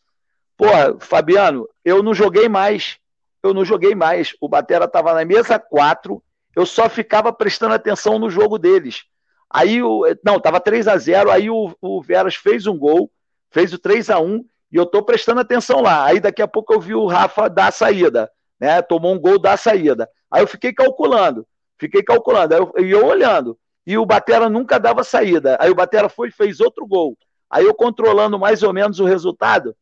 Pô, 0.57 0.67
Fabiano, 1.01 1.69
eu 1.85 2.03
não 2.03 2.15
joguei 2.15 2.49
mais. 2.49 2.99
Eu 3.43 3.53
não 3.53 3.65
joguei 3.65 3.95
mais. 3.95 4.35
O 4.41 4.49
Batera 4.49 4.87
estava 4.87 5.15
na 5.15 5.25
mesa 5.25 5.59
4, 5.59 6.23
eu 6.55 6.65
só 6.65 6.89
ficava 6.89 7.33
prestando 7.33 7.75
atenção 7.75 8.19
no 8.19 8.31
jogo 8.31 8.59
deles. 8.59 9.05
Aí 9.51 9.83
o. 9.83 10.03
Não, 10.25 10.41
tava 10.41 10.61
3 10.61 10.89
a 10.89 10.97
0 10.97 11.31
aí 11.31 11.51
o, 11.51 11.75
o 11.81 12.03
Veras 12.03 12.35
fez 12.35 12.67
um 12.67 12.77
gol, 12.77 13.11
fez 13.51 13.73
o 13.73 13.79
3 13.79 14.11
a 14.11 14.19
1 14.19 14.45
e 14.73 14.77
eu 14.77 14.87
tô 14.87 15.03
prestando 15.03 15.41
atenção 15.41 15.81
lá. 15.81 16.05
Aí 16.05 16.21
daqui 16.21 16.43
a 16.43 16.49
pouco 16.49 16.75
eu 16.75 16.81
vi 16.81 16.95
o 16.95 17.07
Rafa 17.07 17.49
dar 17.49 17.69
a 17.69 17.73
saída, 17.73 18.31
né? 18.59 18.83
Tomou 18.83 19.15
um 19.15 19.19
gol 19.19 19.39
da 19.39 19.57
saída. 19.57 20.09
Aí 20.31 20.43
eu 20.43 20.47
fiquei 20.47 20.73
calculando, 20.73 21.47
fiquei 21.79 22.03
calculando, 22.03 22.55
aí 22.55 22.61
eu, 22.61 22.87
e 22.87 22.91
eu 22.91 23.07
olhando. 23.07 23.59
E 23.87 23.97
o 23.97 24.05
Batera 24.05 24.49
nunca 24.49 24.79
dava 24.79 25.05
saída. 25.05 25.57
Aí 25.61 25.71
o 25.71 25.75
Batera 25.75 26.09
foi 26.09 26.29
e 26.29 26.33
fez 26.33 26.61
outro 26.61 26.87
gol. 26.87 27.17
Aí 27.49 27.65
eu 27.65 27.75
controlando 27.75 28.39
mais 28.39 28.63
ou 28.63 28.73
menos 28.73 28.99
o 28.99 29.05
resultado, 29.05 29.77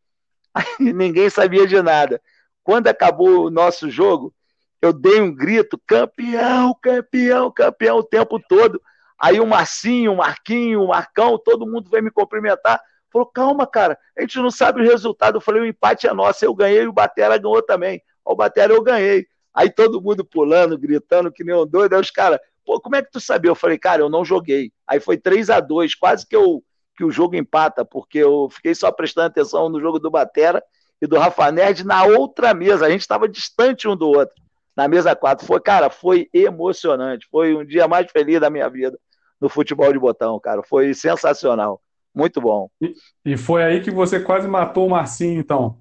ninguém 0.78 1.30
sabia 1.30 1.66
de 1.66 1.80
nada. 1.80 2.20
Quando 2.62 2.88
acabou 2.88 3.46
o 3.46 3.50
nosso 3.50 3.90
jogo, 3.90 4.34
eu 4.80 4.92
dei 4.92 5.20
um 5.20 5.34
grito: 5.34 5.80
campeão, 5.86 6.76
campeão, 6.80 7.50
campeão 7.50 7.98
o 7.98 8.04
tempo 8.04 8.38
todo. 8.38 8.80
Aí 9.18 9.40
o 9.40 9.46
Marcinho, 9.46 10.12
o 10.12 10.16
Marquinho, 10.16 10.82
o 10.82 10.88
Marcão, 10.88 11.38
todo 11.38 11.66
mundo 11.66 11.88
veio 11.90 12.04
me 12.04 12.10
cumprimentar. 12.10 12.80
Falou: 13.10 13.26
calma, 13.26 13.66
cara, 13.66 13.98
a 14.16 14.20
gente 14.20 14.38
não 14.38 14.50
sabe 14.50 14.80
o 14.80 14.84
resultado. 14.84 15.36
Eu 15.36 15.40
falei: 15.40 15.62
o 15.62 15.66
empate 15.66 16.06
é 16.06 16.12
nosso. 16.12 16.44
Eu 16.44 16.54
ganhei 16.54 16.82
e 16.82 16.88
o 16.88 16.92
Batera 16.92 17.38
ganhou 17.38 17.62
também. 17.62 18.02
O 18.24 18.34
Batera 18.34 18.72
eu 18.72 18.82
ganhei. 18.82 19.26
Aí 19.54 19.70
todo 19.70 20.00
mundo 20.02 20.24
pulando, 20.24 20.76
gritando, 20.76 21.30
que 21.30 21.44
nem 21.44 21.54
um 21.54 21.66
doido. 21.66 21.94
Aí 21.94 22.00
os 22.00 22.10
caras, 22.10 22.40
pô, 22.64 22.80
como 22.80 22.96
é 22.96 23.02
que 23.02 23.10
tu 23.10 23.20
sabia? 23.20 23.50
Eu 23.50 23.54
falei, 23.54 23.78
cara, 23.78 24.02
eu 24.02 24.10
não 24.10 24.24
joguei. 24.24 24.72
Aí 24.86 24.98
foi 24.98 25.16
3 25.16 25.50
a 25.50 25.60
2 25.60 25.94
quase 25.94 26.26
que 26.26 26.34
eu 26.34 26.62
que 26.96 27.04
o 27.04 27.10
jogo 27.10 27.34
empata, 27.34 27.84
porque 27.84 28.18
eu 28.18 28.48
fiquei 28.50 28.74
só 28.74 28.90
prestando 28.92 29.26
atenção 29.26 29.68
no 29.68 29.80
jogo 29.80 29.98
do 29.98 30.10
Batera 30.10 30.62
e 31.02 31.06
do 31.06 31.18
Rafa 31.18 31.50
Nerd 31.50 31.84
na 31.84 32.04
outra 32.04 32.54
mesa. 32.54 32.86
A 32.86 32.90
gente 32.90 33.00
estava 33.00 33.28
distante 33.28 33.88
um 33.88 33.96
do 33.96 34.08
outro, 34.08 34.36
na 34.76 34.86
mesa 34.86 35.14
4. 35.14 35.44
Foi, 35.44 35.60
cara, 35.60 35.90
foi 35.90 36.28
emocionante. 36.32 37.26
Foi 37.30 37.54
um 37.54 37.64
dia 37.64 37.88
mais 37.88 38.10
feliz 38.10 38.40
da 38.40 38.48
minha 38.48 38.68
vida 38.68 38.98
no 39.40 39.48
futebol 39.48 39.92
de 39.92 39.98
botão, 39.98 40.38
cara. 40.38 40.62
Foi 40.62 40.94
sensacional. 40.94 41.80
Muito 42.14 42.40
bom. 42.40 42.70
E, 42.80 42.94
e 43.24 43.36
foi 43.36 43.64
aí 43.64 43.80
que 43.80 43.90
você 43.90 44.20
quase 44.20 44.46
matou 44.46 44.86
o 44.86 44.90
Marcinho, 44.90 45.40
então. 45.40 45.76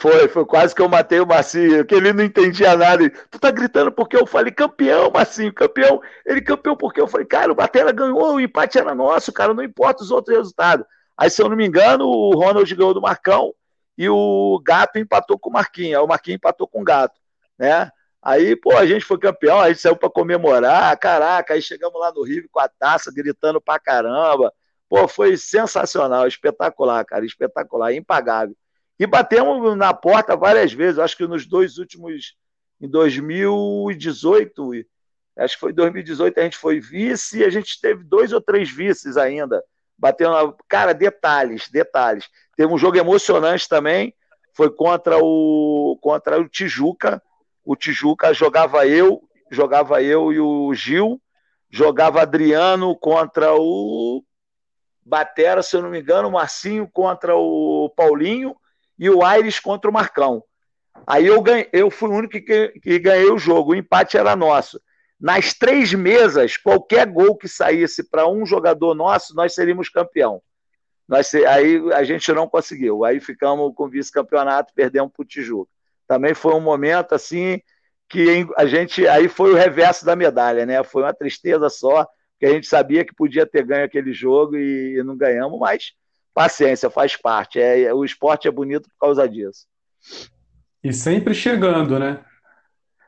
Foi, 0.00 0.28
foi 0.28 0.46
quase 0.46 0.74
que 0.74 0.80
eu 0.80 0.88
matei 0.88 1.20
o 1.20 1.26
Marcinho, 1.26 1.84
que 1.84 1.94
ele 1.94 2.10
não 2.14 2.24
entendia 2.24 2.74
nada. 2.74 3.10
tu 3.30 3.38
tá 3.38 3.50
gritando 3.50 3.92
porque 3.92 4.16
eu 4.16 4.26
falei 4.26 4.50
campeão, 4.50 5.10
Marcinho, 5.10 5.52
campeão. 5.52 6.00
Ele 6.24 6.40
campeão 6.40 6.74
porque 6.74 6.98
eu 6.98 7.06
falei, 7.06 7.26
cara, 7.26 7.52
o 7.52 7.54
Batera 7.54 7.92
ganhou, 7.92 8.36
o 8.36 8.40
empate 8.40 8.78
era 8.78 8.94
nosso, 8.94 9.30
cara, 9.30 9.52
não 9.52 9.62
importa 9.62 10.02
os 10.02 10.10
outros 10.10 10.34
resultados. 10.34 10.86
Aí, 11.18 11.28
se 11.28 11.42
eu 11.42 11.50
não 11.50 11.56
me 11.56 11.66
engano, 11.66 12.06
o 12.06 12.30
Ronald 12.30 12.74
ganhou 12.74 12.94
do 12.94 13.00
Marcão 13.02 13.52
e 13.98 14.08
o 14.08 14.58
Gato 14.64 14.98
empatou 14.98 15.38
com 15.38 15.50
o 15.50 15.52
Marquinhos. 15.52 15.98
Aí 15.98 16.02
o 16.02 16.08
Marquinhos 16.08 16.36
empatou 16.36 16.66
com 16.66 16.80
o 16.80 16.84
Gato, 16.84 17.20
né? 17.58 17.90
Aí, 18.22 18.56
pô, 18.56 18.74
a 18.78 18.86
gente 18.86 19.04
foi 19.04 19.18
campeão, 19.18 19.60
a 19.60 19.68
gente 19.68 19.82
saiu 19.82 19.96
para 19.96 20.08
comemorar, 20.08 20.98
caraca, 20.98 21.52
aí 21.52 21.60
chegamos 21.60 22.00
lá 22.00 22.10
no 22.10 22.22
Rio 22.22 22.48
com 22.50 22.60
a 22.60 22.68
taça, 22.68 23.12
gritando 23.14 23.60
pra 23.60 23.78
caramba. 23.78 24.50
Pô, 24.88 25.06
foi 25.06 25.36
sensacional, 25.36 26.26
espetacular, 26.26 27.04
cara, 27.04 27.26
espetacular, 27.26 27.92
impagável. 27.92 28.56
E 29.00 29.06
batemos 29.06 29.74
na 29.78 29.94
porta 29.94 30.36
várias 30.36 30.74
vezes, 30.74 30.98
acho 30.98 31.16
que 31.16 31.26
nos 31.26 31.46
dois 31.46 31.78
últimos, 31.78 32.36
em 32.78 32.86
2018, 32.86 34.72
acho 35.38 35.54
que 35.54 35.60
foi 35.60 35.72
2018 35.72 36.38
a 36.38 36.42
gente 36.42 36.58
foi 36.58 36.80
vice, 36.80 37.38
e 37.38 37.44
a 37.44 37.48
gente 37.48 37.80
teve 37.80 38.04
dois 38.04 38.30
ou 38.34 38.42
três 38.42 38.68
vices 38.68 39.16
ainda. 39.16 39.64
Batendo 39.96 40.32
na... 40.32 40.54
Cara, 40.68 40.92
detalhes, 40.92 41.70
detalhes. 41.70 42.28
Teve 42.54 42.70
um 42.70 42.76
jogo 42.76 42.98
emocionante 42.98 43.66
também, 43.66 44.14
foi 44.52 44.68
contra 44.68 45.16
o 45.18 45.98
contra 46.02 46.38
o 46.38 46.46
Tijuca. 46.46 47.22
O 47.64 47.74
Tijuca 47.74 48.34
jogava 48.34 48.86
eu, 48.86 49.22
jogava 49.50 50.02
eu 50.02 50.30
e 50.30 50.38
o 50.38 50.74
Gil, 50.74 51.18
jogava 51.70 52.20
Adriano 52.20 52.94
contra 52.94 53.54
o 53.54 54.22
Batera, 55.02 55.62
se 55.62 55.74
eu 55.74 55.80
não 55.80 55.88
me 55.88 56.02
engano, 56.02 56.28
o 56.28 56.32
Marcinho 56.32 56.86
contra 56.86 57.34
o 57.34 57.90
Paulinho 57.96 58.59
e 59.00 59.08
o 59.08 59.24
Aires 59.24 59.58
contra 59.58 59.90
o 59.90 59.94
Marcão. 59.94 60.44
Aí 61.06 61.26
eu, 61.26 61.40
ganhei, 61.40 61.70
eu 61.72 61.90
fui 61.90 62.10
o 62.10 62.12
único 62.12 62.34
que, 62.34 62.68
que 62.68 62.98
ganhei 62.98 63.30
o 63.30 63.38
jogo, 63.38 63.72
o 63.72 63.74
empate 63.74 64.18
era 64.18 64.36
nosso. 64.36 64.78
Nas 65.18 65.54
três 65.54 65.94
mesas, 65.94 66.58
qualquer 66.58 67.06
gol 67.06 67.34
que 67.34 67.48
saísse 67.48 68.08
para 68.10 68.28
um 68.28 68.44
jogador 68.44 68.94
nosso, 68.94 69.34
nós 69.34 69.54
seríamos 69.54 69.88
campeão. 69.88 70.42
Nós, 71.08 71.34
aí 71.34 71.80
a 71.94 72.04
gente 72.04 72.30
não 72.32 72.46
conseguiu. 72.46 73.04
Aí 73.04 73.20
ficamos 73.20 73.72
com 73.74 73.88
vice-campeonato, 73.88 74.74
perdemos 74.74 75.10
para 75.12 75.22
o 75.22 75.26
Tijuca. 75.26 75.70
também 76.06 76.34
foi 76.34 76.54
um 76.54 76.60
momento 76.60 77.14
assim 77.14 77.60
que 78.08 78.46
a 78.56 78.66
gente 78.66 79.06
aí 79.06 79.28
foi 79.28 79.52
o 79.52 79.56
reverso 79.56 80.04
da 80.04 80.14
medalha, 80.14 80.66
né? 80.66 80.82
Foi 80.84 81.02
uma 81.02 81.14
tristeza 81.14 81.70
só, 81.70 82.06
que 82.38 82.44
a 82.44 82.50
gente 82.50 82.66
sabia 82.66 83.04
que 83.04 83.14
podia 83.14 83.46
ter 83.46 83.64
ganho 83.64 83.84
aquele 83.84 84.12
jogo 84.12 84.56
e, 84.56 84.98
e 84.98 85.02
não 85.02 85.16
ganhamos, 85.16 85.58
mas 85.58 85.92
paciência, 86.34 86.90
faz 86.90 87.16
parte. 87.16 87.60
É, 87.60 87.92
o 87.92 88.04
esporte 88.04 88.48
é 88.48 88.50
bonito 88.50 88.88
por 88.88 89.06
causa 89.06 89.28
disso. 89.28 89.66
E 90.82 90.92
sempre 90.92 91.34
chegando, 91.34 91.98
né? 91.98 92.24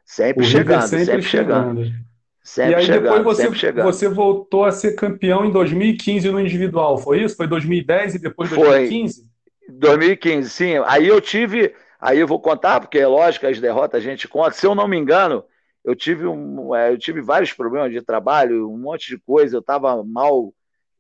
Sempre 0.04 0.44
chegando, 0.44 0.82
sempre, 0.82 1.06
sempre 1.06 1.22
chegando. 1.22 1.84
chegando. 1.84 2.12
Sempre 2.44 2.72
e 2.72 2.74
aí 2.74 2.84
chegando, 2.84 3.16
depois 3.18 3.38
você, 3.38 3.72
você 3.72 4.08
voltou 4.08 4.64
a 4.64 4.72
ser 4.72 4.94
campeão 4.94 5.44
em 5.44 5.50
2015 5.52 6.30
no 6.30 6.40
individual, 6.40 6.98
foi 6.98 7.22
isso? 7.22 7.36
Foi 7.36 7.46
2010 7.46 8.16
e 8.16 8.18
depois 8.18 8.50
2015? 8.50 9.22
Foi 9.22 9.74
2015, 9.78 10.50
sim. 10.50 10.72
Aí 10.86 11.06
eu 11.06 11.20
tive, 11.20 11.72
aí 12.00 12.18
eu 12.18 12.26
vou 12.26 12.40
contar, 12.40 12.80
porque 12.80 12.98
é 12.98 13.06
lógico, 13.06 13.46
as 13.46 13.60
derrotas 13.60 14.02
a 14.02 14.04
gente 14.04 14.26
conta. 14.26 14.56
Se 14.56 14.66
eu 14.66 14.74
não 14.74 14.88
me 14.88 14.98
engano, 14.98 15.44
eu 15.84 15.94
tive, 15.94 16.26
um, 16.26 16.74
é, 16.74 16.90
eu 16.90 16.98
tive 16.98 17.20
vários 17.20 17.52
problemas 17.52 17.92
de 17.92 18.02
trabalho, 18.02 18.68
um 18.68 18.78
monte 18.78 19.08
de 19.08 19.18
coisa, 19.18 19.56
eu 19.56 19.60
estava 19.60 20.02
mal 20.04 20.52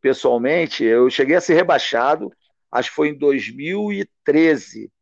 pessoalmente. 0.02 0.84
Eu 0.84 1.08
cheguei 1.08 1.36
a 1.36 1.40
ser 1.40 1.54
rebaixado, 1.54 2.30
acho 2.70 2.90
que 2.90 2.96
foi 2.96 3.08
em 3.08 3.14
2013. 3.14 4.92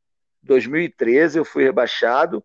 2013 0.42 1.38
eu 1.38 1.44
fui 1.44 1.64
rebaixado. 1.64 2.44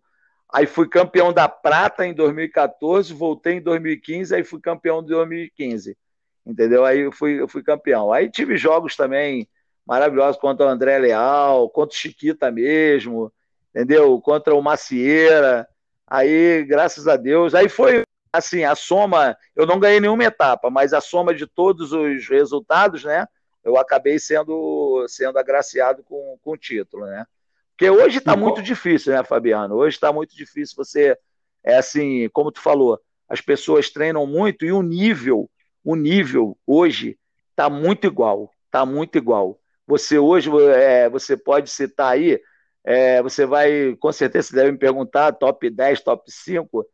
Aí 0.51 0.65
fui 0.65 0.87
campeão 0.87 1.33
da 1.33 1.49
prata 1.49 2.05
em 2.05 2.13
2014, 2.13 3.13
voltei 3.13 3.55
em 3.55 3.61
2015, 3.61 4.33
aí 4.33 4.43
fui 4.43 4.61
campeão 4.61 5.01
de 5.01 5.09
2015. 5.09 5.97
Entendeu? 6.45 6.85
Aí 6.85 7.01
eu 7.01 7.11
fui, 7.11 7.41
eu 7.41 7.47
fui 7.47 7.61
campeão. 7.61 8.13
Aí 8.13 8.29
tive 8.29 8.55
jogos 8.55 8.95
também 8.95 9.49
maravilhosos 9.85 10.39
contra 10.39 10.65
o 10.65 10.69
André 10.69 10.97
Leal, 10.97 11.69
contra 11.69 11.93
o 11.93 11.99
Chiquita 11.99 12.49
mesmo, 12.51 13.31
entendeu? 13.69 14.19
Contra 14.21 14.55
o 14.55 14.61
Macieira. 14.61 15.67
Aí, 16.07 16.63
graças 16.63 17.07
a 17.07 17.17
Deus, 17.17 17.53
aí 17.53 17.67
foi 17.67 18.04
assim, 18.37 18.63
a 18.63 18.75
soma, 18.75 19.37
eu 19.55 19.65
não 19.65 19.79
ganhei 19.79 19.99
nenhuma 19.99 20.23
etapa, 20.23 20.69
mas 20.69 20.93
a 20.93 21.01
soma 21.01 21.33
de 21.33 21.47
todos 21.47 21.91
os 21.91 22.27
resultados, 22.27 23.03
né? 23.03 23.27
Eu 23.63 23.77
acabei 23.77 24.19
sendo 24.19 25.05
sendo 25.07 25.39
agraciado 25.39 26.03
com, 26.03 26.37
com 26.41 26.51
o 26.51 26.57
título, 26.57 27.05
né? 27.05 27.25
Porque 27.71 27.89
hoje 27.89 28.19
está 28.19 28.35
muito 28.35 28.61
difícil, 28.61 29.13
né, 29.13 29.23
Fabiano? 29.23 29.75
Hoje 29.75 29.97
está 29.97 30.11
muito 30.13 30.35
difícil 30.35 30.75
você. 30.77 31.17
É 31.63 31.77
assim, 31.77 32.29
como 32.29 32.51
tu 32.51 32.61
falou, 32.61 32.99
as 33.27 33.41
pessoas 33.41 33.89
treinam 33.89 34.25
muito 34.25 34.65
e 34.65 34.71
o 34.71 34.81
nível, 34.81 35.49
o 35.83 35.95
nível 35.95 36.57
hoje 36.65 37.17
está 37.49 37.69
muito 37.69 38.07
igual. 38.07 38.51
Está 38.65 38.85
muito 38.85 39.17
igual. 39.17 39.59
Você 39.87 40.17
hoje, 40.17 40.49
é, 40.73 41.09
você 41.09 41.35
pode 41.35 41.69
citar 41.69 42.13
aí, 42.13 42.39
é, 42.83 43.21
você 43.21 43.45
vai, 43.45 43.95
com 43.99 44.11
certeza, 44.11 44.49
você 44.49 44.55
deve 44.55 44.71
me 44.71 44.77
perguntar, 44.77 45.33
top 45.33 45.69
10, 45.69 46.01
top 46.01 46.31
5. 46.31 46.85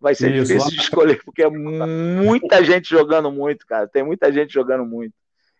Vai 0.00 0.14
ser 0.14 0.34
Isso, 0.34 0.46
difícil 0.46 0.70
de 0.70 0.76
escolher, 0.76 1.22
porque 1.22 1.42
é 1.42 1.48
muita 1.50 2.64
gente 2.64 2.88
jogando 2.88 3.30
muito, 3.30 3.66
cara. 3.66 3.86
Tem 3.86 4.02
muita 4.02 4.32
gente 4.32 4.52
jogando 4.52 4.84
muito. 4.86 5.12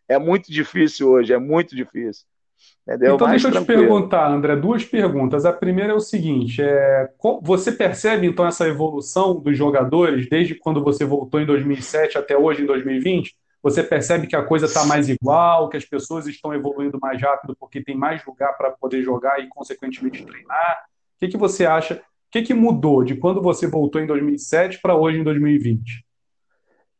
É 0.09 0.19
muito 0.19 0.51
difícil 0.51 1.11
hoje, 1.11 1.33
é 1.33 1.39
muito 1.39 1.77
difícil. 1.77 2.25
Entendeu? 2.87 3.15
Então, 3.15 3.27
Mais 3.27 3.43
deixa 3.43 3.57
eu 3.57 3.63
te 3.63 3.67
perguntar, 3.67 4.31
André, 4.31 4.57
duas 4.57 4.85
perguntas. 4.85 5.45
A 5.45 5.53
primeira 5.53 5.93
é 5.93 5.95
o 5.95 6.01
seguinte: 6.01 6.63
é, 6.63 7.11
você 7.43 7.71
percebe 7.71 8.27
então 8.27 8.47
essa 8.47 8.67
evolução 8.67 9.39
dos 9.39 9.57
jogadores 9.57 10.29
desde 10.29 10.55
quando 10.55 10.83
você 10.83 11.05
voltou 11.05 11.41
em 11.41 11.47
2007 11.47 12.19
até 12.19 12.37
hoje, 12.37 12.63
em 12.63 12.67
2020? 12.67 13.37
Você 13.63 13.83
percebe 13.83 14.27
que 14.27 14.35
a 14.35 14.43
coisa 14.43 14.65
está 14.65 14.85
mais 14.87 15.09
igual, 15.11 15.69
que 15.69 15.77
as 15.77 15.85
pessoas 15.85 16.27
estão 16.27 16.55
evoluindo 16.55 16.99
mais 16.99 17.21
rápido 17.21 17.55
porque 17.59 17.83
tem 17.83 17.95
mais 17.95 18.25
lugar 18.25 18.57
para 18.57 18.71
poder 18.71 19.03
jogar 19.03 19.39
e, 19.39 19.49
consequentemente, 19.49 20.25
treinar? 20.25 20.85
O 21.17 21.21
que, 21.21 21.29
que 21.29 21.37
você 21.37 21.67
acha? 21.67 22.03
O 22.31 22.33
que, 22.33 22.43
que 22.43 22.55
mudou 22.55 23.03
de 23.03 23.17
quando 23.17 23.43
você 23.43 23.67
voltou 23.67 24.01
em 24.01 24.07
2007 24.07 24.79
para 24.81 24.95
hoje, 24.95 25.19
em 25.19 25.25
2020? 25.25 26.07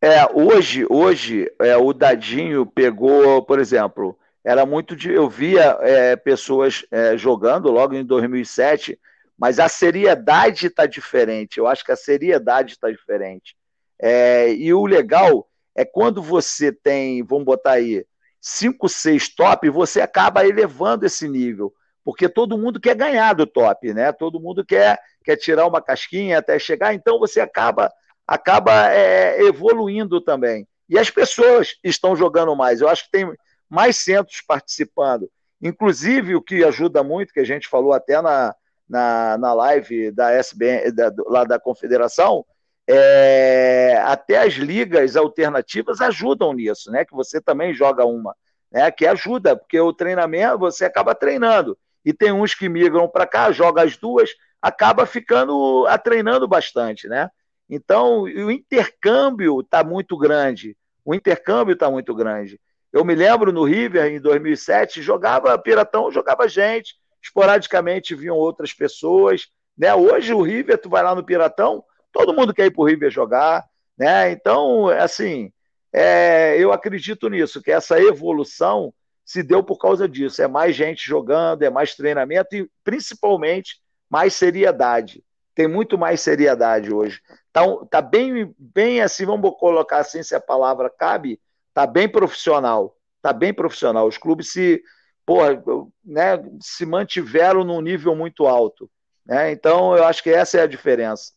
É, 0.03 0.27
hoje, 0.35 0.85
hoje 0.91 1.49
é, 1.61 1.77
o 1.77 1.93
Dadinho 1.93 2.67
pegou, 2.67 3.41
por 3.45 3.61
exemplo, 3.61 4.19
era 4.45 4.67
muito 4.67 4.97
de. 4.97 5.13
Eu 5.13 5.31
via 5.31 5.79
é, 5.83 6.17
pessoas 6.17 6.85
é, 6.91 7.17
jogando 7.17 7.71
logo 7.71 7.95
em 7.95 8.05
2007, 8.05 8.99
mas 9.39 9.61
a 9.61 9.69
seriedade 9.69 10.67
está 10.67 10.85
diferente. 10.85 11.59
Eu 11.59 11.69
acho 11.69 11.85
que 11.85 11.93
a 11.93 11.97
seriedade 11.97 12.73
está 12.73 12.91
diferente. 12.91 13.55
É, 14.01 14.53
e 14.53 14.75
o 14.75 14.85
legal 14.85 15.49
é 15.77 15.85
quando 15.85 16.21
você 16.21 16.73
tem, 16.73 17.23
vamos 17.23 17.45
botar 17.45 17.75
aí, 17.75 18.05
5, 18.41 18.89
6 18.89 19.29
top, 19.37 19.71
você 19.71 20.01
acaba 20.01 20.45
elevando 20.45 21.07
esse 21.07 21.29
nível. 21.29 21.73
Porque 22.05 22.29
todo 22.29 22.59
mundo 22.59 22.81
quer 22.81 22.97
ganhar 22.97 23.35
do 23.35 23.47
top, 23.47 23.95
né? 23.95 24.11
Todo 24.11 24.41
mundo 24.41 24.65
quer, 24.65 24.99
quer 25.25 25.37
tirar 25.37 25.67
uma 25.67 25.83
casquinha 25.83 26.39
até 26.39 26.59
chegar, 26.59 26.95
então 26.95 27.19
você 27.19 27.41
acaba, 27.41 27.93
acaba 28.27 28.93
é, 28.93 29.43
evoluindo 29.43 30.21
também. 30.21 30.67
E 30.89 30.99
as 30.99 31.11
pessoas 31.11 31.77
estão 31.85 32.17
jogando 32.17 32.55
mais. 32.57 32.81
Eu 32.81 32.89
acho 32.89 33.05
que 33.05 33.11
tem 33.13 33.33
mais 33.69 33.97
centros 33.97 34.41
participando. 34.41 35.31
Inclusive, 35.63 36.35
o 36.35 36.43
que 36.43 36.65
ajuda 36.65 37.05
muito, 37.05 37.33
que 37.33 37.41
a 37.41 37.45
gente 37.45 37.69
falou 37.69 37.93
até 37.93 38.21
na, 38.21 38.55
na, 38.89 39.39
na 39.39 39.53
live 39.55 40.11
da 40.11 40.33
SBN, 40.33 40.91
da, 40.91 41.13
lá 41.27 41.45
da 41.45 41.61
Confederação, 41.61 42.45
é, 42.89 44.03
até 44.05 44.39
as 44.39 44.55
ligas 44.55 45.15
alternativas 45.17 46.01
ajudam 46.01 46.53
nisso, 46.53 46.91
né? 46.91 47.05
Que 47.05 47.15
você 47.15 47.41
também 47.41 47.73
joga 47.73 48.05
uma, 48.05 48.35
né? 48.73 48.91
Que 48.91 49.07
ajuda, 49.07 49.55
porque 49.55 49.79
o 49.79 49.93
treinamento 49.93 50.59
você 50.59 50.85
acaba 50.85 51.15
treinando. 51.15 51.79
E 52.05 52.13
tem 52.13 52.33
uns 52.33 52.55
que 52.55 52.69
migram 52.69 53.07
para 53.07 53.27
cá, 53.27 53.53
joga 53.53 53.83
as 53.83 53.97
duas, 53.97 54.31
acaba 54.61 55.07
ficando 55.07 55.87
a 55.89 55.97
treinando 55.97 56.47
bastante, 56.47 57.09
né? 57.09 57.31
Então, 57.69 58.23
o 58.23 58.51
intercâmbio 58.51 59.61
está 59.61 59.85
muito 59.85 60.17
grande. 60.19 60.77
O 61.05 61.15
intercâmbio 61.15 61.75
está 61.75 61.91
muito 61.91 62.15
grande. 62.15 62.61
Eu 62.93 63.05
me 63.05 63.15
lembro 63.15 63.53
no 63.53 63.63
River, 63.63 64.07
em 64.07 64.21
2007, 64.21 65.01
jogava 65.01 65.57
Piratão, 65.57 66.11
jogava 66.11 66.49
gente, 66.49 66.97
esporadicamente 67.23 68.15
vinham 68.15 68.37
outras 68.37 68.73
pessoas. 68.73 69.47
Né? 69.79 69.95
Hoje 69.95 70.35
o 70.35 70.43
River, 70.43 70.79
tu 70.79 70.89
vai 70.89 71.03
lá 71.03 71.15
no 71.15 71.25
Piratão, 71.25 71.85
todo 72.13 72.35
mundo 72.35 72.53
quer 72.53 72.67
ir 72.67 72.73
para 72.73 72.83
o 72.83 72.87
River 72.87 73.11
jogar. 73.11 73.65
Né? 73.97 74.33
Então, 74.33 74.89
assim, 74.89 75.53
é, 75.93 76.57
eu 76.59 76.73
acredito 76.73 77.29
nisso, 77.29 77.63
que 77.63 77.71
essa 77.71 78.01
evolução 78.01 78.93
se 79.25 79.45
deu 79.45 79.63
por 79.63 79.79
causa 79.79 80.09
disso. 80.09 80.43
É 80.43 80.49
mais 80.49 80.75
gente 80.75 81.07
jogando, 81.07 81.63
é 81.63 81.71
mais 81.71 81.95
treinamento 81.95 82.57
e, 82.57 82.69
principalmente, 82.83 83.81
mais 84.11 84.35
seriedade. 84.35 85.23
Tem 85.55 85.69
muito 85.69 85.97
mais 85.97 86.21
seriedade 86.21 86.93
hoje. 86.93 87.21
Tá, 87.53 87.63
tá 87.91 88.03
bem, 88.03 88.55
bem 88.59 89.01
assim, 89.01 89.25
vamos 89.25 89.53
colocar 89.59 89.99
assim, 89.99 90.23
se 90.23 90.35
a 90.35 90.41
palavra 90.41 90.91
cabe, 90.91 91.41
Tá 91.75 91.87
bem 91.87 92.09
profissional. 92.09 92.97
Tá 93.23 93.33
bem 93.33 93.53
profissional. 93.53 94.07
Os 94.07 94.19
clubes 94.19 94.53
se, 94.53 94.83
porra, 95.25 95.63
né, 96.05 96.43
se 96.61 96.85
mantiveram 96.85 97.65
num 97.65 97.81
nível 97.81 98.15
muito 98.15 98.47
alto. 98.47 98.91
Né? 99.25 99.53
Então, 99.53 99.97
eu 99.97 100.05
acho 100.05 100.23
que 100.23 100.31
essa 100.31 100.59
é 100.59 100.63
a 100.63 100.67
diferença. 100.67 101.33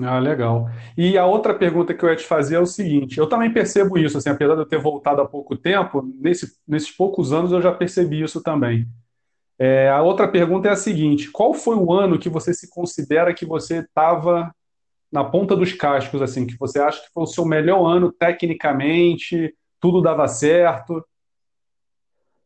Ah, 0.00 0.18
legal. 0.18 0.68
E 0.96 1.18
a 1.18 1.26
outra 1.26 1.54
pergunta 1.54 1.92
que 1.92 2.02
eu 2.02 2.08
ia 2.08 2.16
te 2.16 2.24
fazer 2.24 2.56
é 2.56 2.60
o 2.60 2.66
seguinte: 2.66 3.18
eu 3.18 3.28
também 3.28 3.52
percebo 3.52 3.98
isso, 3.98 4.16
assim, 4.16 4.30
apesar 4.30 4.54
de 4.54 4.62
eu 4.62 4.66
ter 4.66 4.78
voltado 4.78 5.20
há 5.20 5.28
pouco 5.28 5.56
tempo, 5.56 6.02
nesse, 6.18 6.56
nesses 6.66 6.90
poucos 6.90 7.32
anos 7.32 7.52
eu 7.52 7.60
já 7.60 7.72
percebi 7.72 8.22
isso 8.22 8.42
também. 8.42 8.88
É, 9.64 9.88
a 9.88 10.02
outra 10.02 10.26
pergunta 10.26 10.66
é 10.66 10.72
a 10.72 10.76
seguinte: 10.76 11.30
qual 11.30 11.54
foi 11.54 11.76
o 11.76 11.92
ano 11.92 12.18
que 12.18 12.28
você 12.28 12.52
se 12.52 12.68
considera 12.68 13.32
que 13.32 13.46
você 13.46 13.78
estava 13.78 14.52
na 15.10 15.22
ponta 15.22 15.54
dos 15.54 15.72
cascos, 15.72 16.20
assim, 16.20 16.44
que 16.44 16.58
você 16.58 16.80
acha 16.80 17.00
que 17.00 17.12
foi 17.14 17.22
o 17.22 17.28
seu 17.28 17.44
melhor 17.44 17.86
ano 17.86 18.10
tecnicamente, 18.10 19.54
tudo 19.78 20.02
dava 20.02 20.26
certo? 20.26 21.06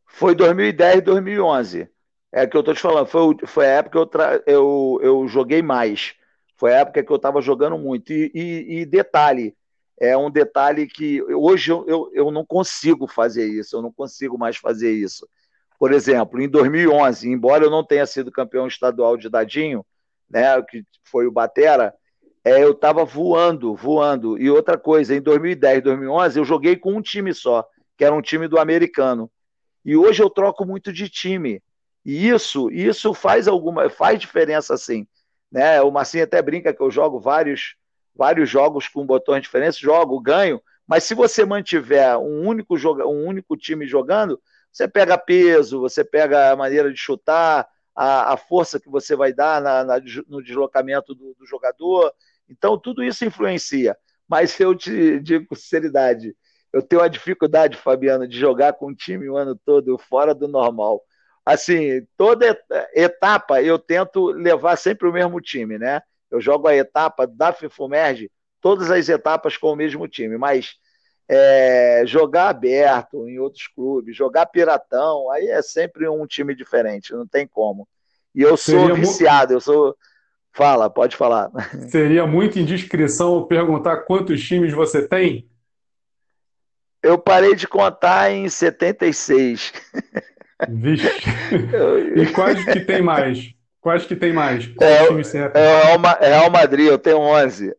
Foi 0.05 0.35
2010, 0.35 1.01
2011. 1.01 1.89
É 2.31 2.45
que 2.45 2.55
eu 2.55 2.61
tô 2.61 2.71
te 2.71 2.81
falando, 2.81 3.07
foi, 3.07 3.35
foi 3.47 3.65
a 3.65 3.69
época 3.69 3.91
que 3.93 3.97
eu, 3.97 4.05
tra... 4.05 4.43
eu, 4.45 4.99
eu 5.01 5.27
joguei 5.27 5.63
mais. 5.63 6.13
Foi 6.55 6.71
a 6.71 6.81
época 6.81 7.03
que 7.03 7.11
eu 7.11 7.15
estava 7.15 7.41
jogando 7.41 7.79
muito. 7.79 8.13
E, 8.13 8.31
e, 8.31 8.79
e, 8.81 8.85
detalhe, 8.85 9.55
é 9.99 10.15
um 10.15 10.29
detalhe 10.29 10.85
que 10.85 11.23
hoje 11.33 11.71
eu, 11.71 11.83
eu, 11.87 12.11
eu 12.13 12.29
não 12.29 12.45
consigo 12.45 13.07
fazer 13.07 13.47
isso, 13.47 13.75
eu 13.75 13.81
não 13.81 13.91
consigo 13.91 14.37
mais 14.37 14.57
fazer 14.57 14.91
isso. 14.93 15.27
Por 15.79 15.93
exemplo, 15.93 16.41
em 16.41 16.49
2011, 16.49 17.29
embora 17.29 17.63
eu 17.63 17.69
não 17.69 17.83
tenha 17.83 18.05
sido 18.05 18.31
campeão 18.31 18.67
estadual 18.67 19.15
de 19.15 19.29
dadinho, 19.29 19.85
né, 20.29 20.61
que 20.63 20.83
foi 21.03 21.27
o 21.27 21.31
Batera, 21.31 21.93
é, 22.43 22.63
eu 22.63 22.71
estava 22.71 23.03
voando, 23.03 23.75
voando. 23.75 24.39
E 24.39 24.49
outra 24.49 24.77
coisa, 24.77 25.13
em 25.13 25.21
2010, 25.21 25.83
2011, 25.83 26.39
eu 26.39 26.45
joguei 26.45 26.75
com 26.75 26.93
um 26.93 27.01
time 27.01 27.33
só, 27.33 27.67
que 27.97 28.03
era 28.03 28.15
um 28.15 28.21
time 28.21 28.47
do 28.47 28.57
americano. 28.57 29.29
E 29.83 29.95
hoje 29.95 30.23
eu 30.23 30.29
troco 30.29 30.65
muito 30.65 30.91
de 30.91 31.09
time. 31.09 31.61
E 32.05 32.29
isso, 32.29 32.71
isso 32.71 33.13
faz 33.13 33.47
alguma, 33.47 33.89
faz 33.89 34.19
diferença 34.19 34.77
sim. 34.77 35.05
Né? 35.51 35.81
O 35.81 35.91
Marcinho 35.91 36.23
até 36.23 36.41
brinca 36.41 36.73
que 36.73 36.81
eu 36.81 36.89
jogo 36.89 37.19
vários, 37.19 37.75
vários 38.15 38.49
jogos 38.49 38.87
com 38.87 39.05
botões 39.05 39.41
diferentes, 39.41 39.77
jogo, 39.77 40.19
ganho. 40.19 40.61
Mas 40.87 41.03
se 41.03 41.13
você 41.13 41.43
mantiver 41.45 42.17
um 42.17 42.47
único, 42.47 42.77
joga, 42.77 43.05
um 43.05 43.25
único 43.25 43.57
time 43.57 43.85
jogando, 43.85 44.41
você 44.77 44.87
pega 44.87 45.17
peso, 45.17 45.79
você 45.79 46.03
pega 46.03 46.51
a 46.51 46.55
maneira 46.55 46.93
de 46.93 46.99
chutar, 46.99 47.67
a, 47.95 48.33
a 48.33 48.37
força 48.37 48.79
que 48.79 48.87
você 48.87 49.15
vai 49.15 49.33
dar 49.33 49.59
na, 49.59 49.83
na, 49.83 49.95
no 50.27 50.43
deslocamento 50.43 51.15
do, 51.15 51.33
do, 51.33 51.47
jogador. 51.47 52.13
Então, 52.47 52.77
tudo 52.77 53.03
isso 53.03 53.25
influencia. 53.25 53.97
Mas 54.27 54.59
eu 54.59 54.75
te 54.75 55.19
digo 55.19 55.47
com 55.47 55.55
sinceridade, 55.55 56.35
eu 56.71 56.83
tenho 56.83 57.01
uma 57.01 57.09
dificuldade, 57.09 57.75
Fabiano, 57.75 58.27
de 58.27 58.37
jogar 58.37 58.73
com 58.73 58.87
o 58.87 58.95
time 58.95 59.27
o 59.27 59.35
ano 59.35 59.55
todo 59.55 59.97
fora 59.97 60.35
do 60.35 60.47
normal. 60.47 61.01
Assim, 61.43 62.05
toda 62.15 62.59
etapa 62.93 63.63
eu 63.63 63.79
tento 63.79 64.27
levar 64.27 64.75
sempre 64.75 65.07
o 65.07 65.13
mesmo 65.13 65.41
time, 65.41 65.79
né? 65.79 66.01
Eu 66.29 66.39
jogo 66.39 66.67
a 66.67 66.75
etapa 66.75 67.25
da 67.25 67.51
FIFUMERG, 67.51 68.29
todas 68.61 68.91
as 68.91 69.09
etapas 69.09 69.57
com 69.57 69.71
o 69.71 69.75
mesmo 69.75 70.07
time, 70.07 70.37
mas 70.37 70.75
é, 71.29 72.03
jogar 72.05 72.49
aberto 72.49 73.27
em 73.27 73.37
outros 73.39 73.67
clubes, 73.67 74.15
jogar 74.15 74.45
piratão, 74.45 75.29
aí 75.31 75.47
é 75.47 75.61
sempre 75.61 76.07
um 76.07 76.25
time 76.25 76.55
diferente, 76.55 77.13
não 77.13 77.27
tem 77.27 77.45
como. 77.45 77.87
E 78.33 78.41
eu 78.41 78.55
sou 78.55 78.79
Seria 78.79 78.95
viciado, 78.95 79.53
eu 79.53 79.59
sou. 79.59 79.95
Fala, 80.53 80.89
pode 80.89 81.15
falar. 81.15 81.51
Seria 81.89 82.25
muito 82.25 82.57
indiscrição 82.57 83.45
perguntar 83.45 83.97
quantos 83.97 84.41
times 84.43 84.73
você 84.73 85.07
tem? 85.07 85.47
Eu 87.03 87.17
parei 87.17 87.55
de 87.55 87.67
contar 87.67 88.31
em 88.31 88.49
76. 88.49 89.71
Vixe. 90.69 91.07
e 92.15 92.25
quais 92.27 92.63
que 92.65 92.79
tem 92.81 93.01
mais? 93.01 93.53
Quais 93.79 94.05
que 94.05 94.15
tem 94.15 94.33
mais? 94.33 94.69
É, 94.81 95.07
time 95.07 95.23
você 95.23 95.37
é 95.37 95.95
o 95.95 96.01
Real 96.19 96.51
Madrid, 96.51 96.87
eu 96.87 96.97
tenho 96.97 97.19
11. 97.19 97.73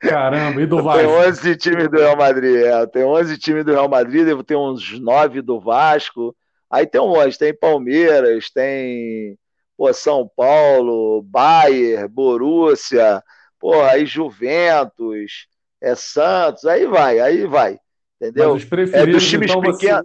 Caramba, 0.00 0.62
e 0.62 0.66
do 0.66 0.82
Vasco? 0.82 0.98
Tem 0.98 1.28
11 1.28 1.56
times 1.56 1.88
do 1.90 1.98
Real 1.98 2.16
Madrid, 2.16 2.56
é. 2.64 2.86
Tem 2.86 3.04
11 3.04 3.38
times 3.38 3.64
do 3.64 3.72
Real 3.72 3.88
Madrid, 3.88 4.24
devo 4.24 4.42
ter 4.42 4.56
uns 4.56 4.98
9 4.98 5.42
do 5.42 5.60
Vasco. 5.60 6.34
Aí 6.70 6.86
tem 6.86 7.00
um 7.00 7.08
monte, 7.08 7.38
tem 7.38 7.54
Palmeiras, 7.54 8.50
tem 8.50 9.38
pô, 9.76 9.92
São 9.92 10.30
Paulo, 10.34 11.22
Bayern, 11.22 12.08
Borussia, 12.08 13.22
pô, 13.58 13.82
aí 13.82 14.06
Juventus, 14.06 15.46
é 15.80 15.94
Santos, 15.94 16.64
aí 16.64 16.86
vai, 16.86 17.18
aí 17.18 17.46
vai. 17.46 17.78
Entendeu? 18.20 18.56
é 18.92 19.06
dos 19.06 19.28
times 19.28 19.50
então, 19.50 19.60
pequenos. 19.60 20.04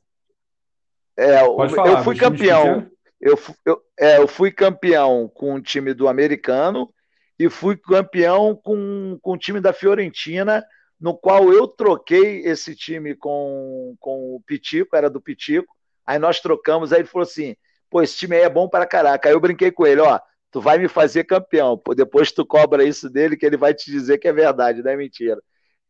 Você... 1.17 1.23
É, 1.25 1.39
falar, 1.69 1.91
eu 1.91 2.03
fui 2.03 2.15
campeão. 2.17 2.89
Eu, 3.21 3.39
eu, 3.65 3.81
é, 3.97 4.17
eu 4.17 4.27
fui 4.27 4.51
campeão 4.51 5.29
com 5.33 5.53
o 5.53 5.61
time 5.61 5.93
do 5.93 6.07
americano 6.07 6.89
e 7.37 7.49
fui 7.49 7.75
campeão 7.75 8.55
com, 8.55 9.17
com 9.21 9.33
o 9.33 9.37
time 9.37 9.59
da 9.59 9.73
Fiorentina, 9.73 10.63
no 10.99 11.15
qual 11.15 11.51
eu 11.51 11.67
troquei 11.67 12.39
esse 12.45 12.75
time 12.75 13.15
com, 13.15 13.95
com 13.99 14.35
o 14.35 14.41
Pitico, 14.45 14.95
era 14.95 15.09
do 15.09 15.21
Pitico. 15.21 15.75
Aí 16.05 16.17
nós 16.17 16.39
trocamos, 16.39 16.93
aí 16.93 17.01
ele 17.01 17.07
falou 17.07 17.23
assim: 17.23 17.55
pô, 17.89 18.01
esse 18.01 18.15
time 18.15 18.35
aí 18.35 18.43
é 18.43 18.49
bom 18.49 18.69
para 18.69 18.85
caraca. 18.85 19.27
Aí 19.27 19.35
eu 19.35 19.39
brinquei 19.39 19.71
com 19.71 19.85
ele: 19.85 20.01
ó, 20.01 20.19
tu 20.51 20.61
vai 20.61 20.77
me 20.77 20.87
fazer 20.87 21.25
campeão, 21.25 21.77
pô, 21.77 21.93
depois 21.93 22.31
tu 22.31 22.45
cobra 22.45 22.83
isso 22.83 23.09
dele, 23.09 23.35
que 23.35 23.45
ele 23.45 23.57
vai 23.57 23.73
te 23.73 23.91
dizer 23.91 24.17
que 24.17 24.27
é 24.27 24.33
verdade, 24.33 24.81
não 24.81 24.91
é 24.91 24.95
mentira. 24.95 25.41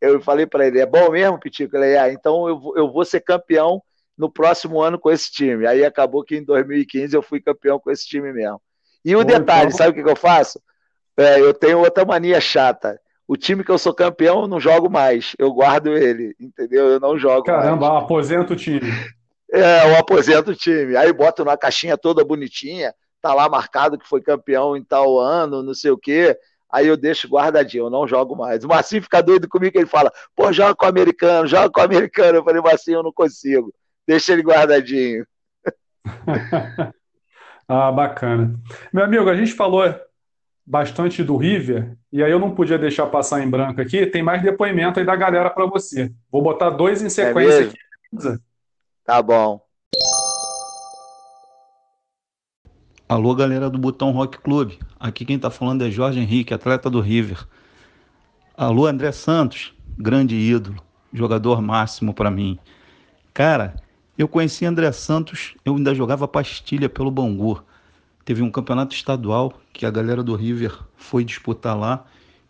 Eu 0.02 0.20
falei 0.22 0.46
para 0.46 0.66
ele: 0.66 0.80
é 0.80 0.86
bom 0.86 1.12
mesmo, 1.12 1.40
Pitico? 1.40 1.76
Ele 1.78 1.96
é, 1.96 2.12
então 2.12 2.48
eu, 2.48 2.74
eu 2.76 2.92
vou 2.92 3.06
ser 3.06 3.22
campeão 3.22 3.82
no 4.18 4.32
próximo 4.32 4.82
ano 4.82 4.98
com 4.98 5.12
esse 5.12 5.32
time. 5.32 5.68
Aí 5.68 5.84
acabou 5.84 6.24
que 6.24 6.38
em 6.38 6.44
2015 6.44 7.16
eu 7.16 7.22
fui 7.22 7.42
campeão 7.42 7.80
com 7.80 7.92
esse 7.92 8.08
time 8.08 8.32
mesmo. 8.32 8.62
E 9.04 9.16
o 9.16 9.20
Bom, 9.20 9.26
detalhe, 9.26 9.68
então... 9.68 9.78
sabe 9.78 9.92
o 9.92 9.94
que, 9.94 10.04
que 10.04 10.10
eu 10.10 10.16
faço? 10.16 10.60
É, 11.18 11.40
eu 11.40 11.54
tenho 11.54 11.80
outra 11.80 12.06
mania 12.06 12.42
chata. 12.42 13.00
O 13.28 13.36
time 13.36 13.64
que 13.64 13.72
eu 13.72 13.78
sou 13.78 13.94
campeão, 13.94 14.42
eu 14.42 14.48
não 14.48 14.60
jogo 14.60 14.90
mais. 14.90 15.34
Eu 15.40 15.52
guardo 15.52 15.98
ele, 15.98 16.36
entendeu? 16.40 16.88
Eu 16.90 17.00
não 17.00 17.18
jogo 17.18 17.44
Caramba, 17.44 17.90
mais. 17.90 18.04
aposenta 18.04 18.54
o 18.54 18.56
time. 18.56 18.92
É, 19.52 19.90
eu 19.90 19.98
aposento 19.98 20.52
o 20.52 20.56
time. 20.56 20.96
Aí 20.96 21.12
boto 21.12 21.44
numa 21.44 21.58
caixinha 21.58 21.98
toda 21.98 22.24
bonitinha, 22.24 22.94
tá 23.22 23.34
lá 23.34 23.50
marcado 23.50 23.98
que 23.98 24.08
foi 24.08 24.22
campeão 24.22 24.78
em 24.78 24.84
tal 24.84 25.18
ano, 25.18 25.64
não 25.64 25.74
sei 25.74 25.92
o 25.92 25.98
quê. 25.98 26.38
Aí 26.72 26.88
eu 26.88 26.98
deixo 26.98 27.28
guardadinho, 27.28 27.86
eu 27.86 27.90
não 27.90 28.08
jogo 28.08 28.36
mais. 28.36 28.64
O 28.64 28.68
Marcinho 28.68 29.02
fica 29.02 29.22
doido 29.22 29.48
comigo, 29.48 29.78
ele 29.78 29.86
fala, 29.86 30.12
pô, 30.36 30.52
joga 30.52 30.76
com 30.76 30.86
o 30.86 30.90
americano, 30.90 31.48
joga 31.48 31.70
com 31.70 31.80
o 31.80 31.84
americano. 31.84 32.40
Eu 32.40 32.44
falei, 32.44 32.62
Marcinho, 32.62 32.98
eu 32.98 33.04
não 33.04 33.14
consigo. 33.14 33.74
Deixa 34.08 34.34
ele 34.34 34.44
guardadinho. 34.44 35.26
ah, 37.68 37.92
bacana. 37.92 38.60
Meu 38.92 39.06
amigo, 39.06 39.30
a 39.30 39.36
gente 39.36 39.54
falou 39.54 39.84
bastante 40.66 41.24
do 41.24 41.38
River, 41.38 41.96
e 42.12 42.24
aí 42.24 42.32
eu 42.32 42.40
não 42.40 42.56
podia 42.56 42.78
deixar 42.78 43.06
passar 43.06 43.44
em 43.44 43.50
branco 43.50 43.80
aqui, 43.80 44.06
tem 44.08 44.24
mais 44.24 44.42
depoimento 44.42 45.00
aí 45.00 45.06
da 45.06 45.16
galera 45.16 45.50
para 45.50 45.66
você. 45.68 46.12
Vou 46.32 46.42
botar 46.42 46.72
dois 46.72 47.02
em 47.04 47.06
é 47.06 47.10
sequência 47.10 47.60
é 47.60 47.64
aqui. 47.66 47.78
Beleza? 48.12 48.42
Tá 49.06 49.22
bom. 49.22 49.62
Alô, 53.08 53.36
galera 53.36 53.70
do 53.70 53.78
Botão 53.78 54.10
Rock 54.10 54.40
Club. 54.40 54.74
Aqui 55.00 55.24
quem 55.24 55.38
tá 55.38 55.52
falando 55.52 55.86
é 55.86 55.92
Jorge 55.92 56.20
Henrique, 56.20 56.56
atleta 56.56 56.90
do 56.90 57.00
River. 57.00 57.46
Alô, 58.58 58.88
André 58.88 59.12
Santos, 59.12 59.76
grande 59.96 60.36
ídolo, 60.36 60.82
jogador 61.14 61.62
máximo 61.62 62.14
para 62.14 62.32
mim. 62.32 62.58
Cara, 63.32 63.76
eu 64.18 64.28
conheci 64.28 64.66
André 64.66 64.92
Santos, 64.92 65.54
eu 65.64 65.76
ainda 65.76 65.94
jogava 65.94 66.28
pastilha 66.28 66.90
pelo 66.90 67.12
Bangu 67.12 67.64
teve 68.26 68.42
um 68.42 68.50
campeonato 68.50 68.96
estadual 68.96 69.54
que 69.72 69.86
a 69.86 69.92
galera 69.92 70.24
do 70.24 70.36
River 70.36 70.76
foi 70.98 71.24
disputar 71.24 71.78
lá 71.78 72.04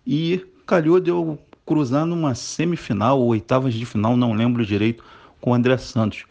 e 0.07 0.43
calhou 0.65 0.99
de 1.01 1.11
eu 1.11 1.37
cruzar 1.65 2.05
numa 2.05 2.33
semifinal 2.33 3.19
ou 3.19 3.27
oitavas 3.27 3.73
de 3.73 3.85
final, 3.85 4.15
não 4.15 4.33
lembro 4.33 4.65
direito, 4.65 5.03
com 5.41 5.51
o 5.51 5.53
André 5.53 5.77
Santos. 5.77 6.25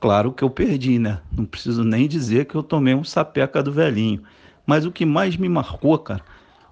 Claro 0.00 0.32
que 0.32 0.42
eu 0.42 0.48
perdi, 0.48 0.98
né? 0.98 1.20
Não 1.30 1.44
preciso 1.44 1.84
nem 1.84 2.08
dizer 2.08 2.46
que 2.46 2.54
eu 2.54 2.62
tomei 2.62 2.94
um 2.94 3.04
sapeca 3.04 3.62
do 3.62 3.70
velhinho. 3.70 4.22
Mas 4.64 4.86
o 4.86 4.92
que 4.92 5.04
mais 5.04 5.36
me 5.36 5.48
marcou, 5.48 5.98
cara, 5.98 6.24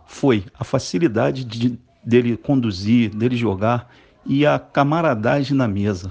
foi 0.06 0.44
a 0.58 0.64
facilidade 0.64 1.44
de, 1.44 1.78
dele 2.02 2.36
conduzir, 2.36 3.14
dele 3.14 3.36
jogar 3.36 3.92
e 4.24 4.46
a 4.46 4.58
camaradagem 4.58 5.56
na 5.56 5.68
mesa. 5.68 6.10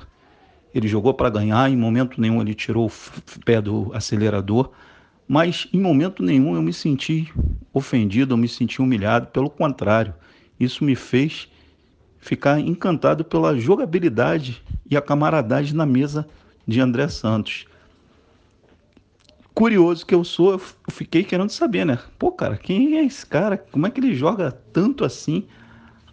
Ele 0.76 0.88
jogou 0.88 1.14
para 1.14 1.30
ganhar, 1.30 1.72
em 1.72 1.76
momento 1.76 2.22
nenhum 2.22 2.40
ele 2.42 2.54
tirou 2.54 2.88
o 2.88 3.40
pé 3.44 3.60
do 3.60 3.90
acelerador 3.96 4.70
mas 5.28 5.68
em 5.74 5.80
momento 5.80 6.24
nenhum 6.24 6.56
eu 6.56 6.62
me 6.62 6.72
senti 6.72 7.32
ofendido, 7.74 8.34
eu 8.34 8.38
me 8.38 8.48
senti 8.48 8.82
humilhado, 8.82 9.28
pelo 9.28 9.50
contrário, 9.50 10.14
isso 10.60 10.84
me 10.84 10.96
fez 10.96 11.50
ficar 12.20 12.60
encantado 12.60 13.26
pela 13.26 13.58
jogabilidade 13.58 14.64
e 14.90 14.96
a 14.96 15.02
camaradagem 15.02 15.76
na 15.76 15.86
mesa 15.86 16.28
de 16.66 16.80
André 16.80 17.08
Santos. 17.10 17.66
Curioso 19.54 20.06
que 20.06 20.16
eu 20.16 20.24
sou, 20.24 20.54
eu 20.54 20.62
fiquei 20.92 21.24
querendo 21.24 21.50
saber, 21.50 21.86
né? 21.86 22.00
Pô, 22.18 22.32
cara, 22.32 22.58
quem 22.58 22.98
é 22.98 23.04
esse 23.04 23.26
cara? 23.26 23.58
Como 23.58 23.88
é 23.88 23.90
que 23.90 24.00
ele 24.00 24.14
joga 24.16 24.52
tanto 24.52 25.04
assim? 25.04 25.46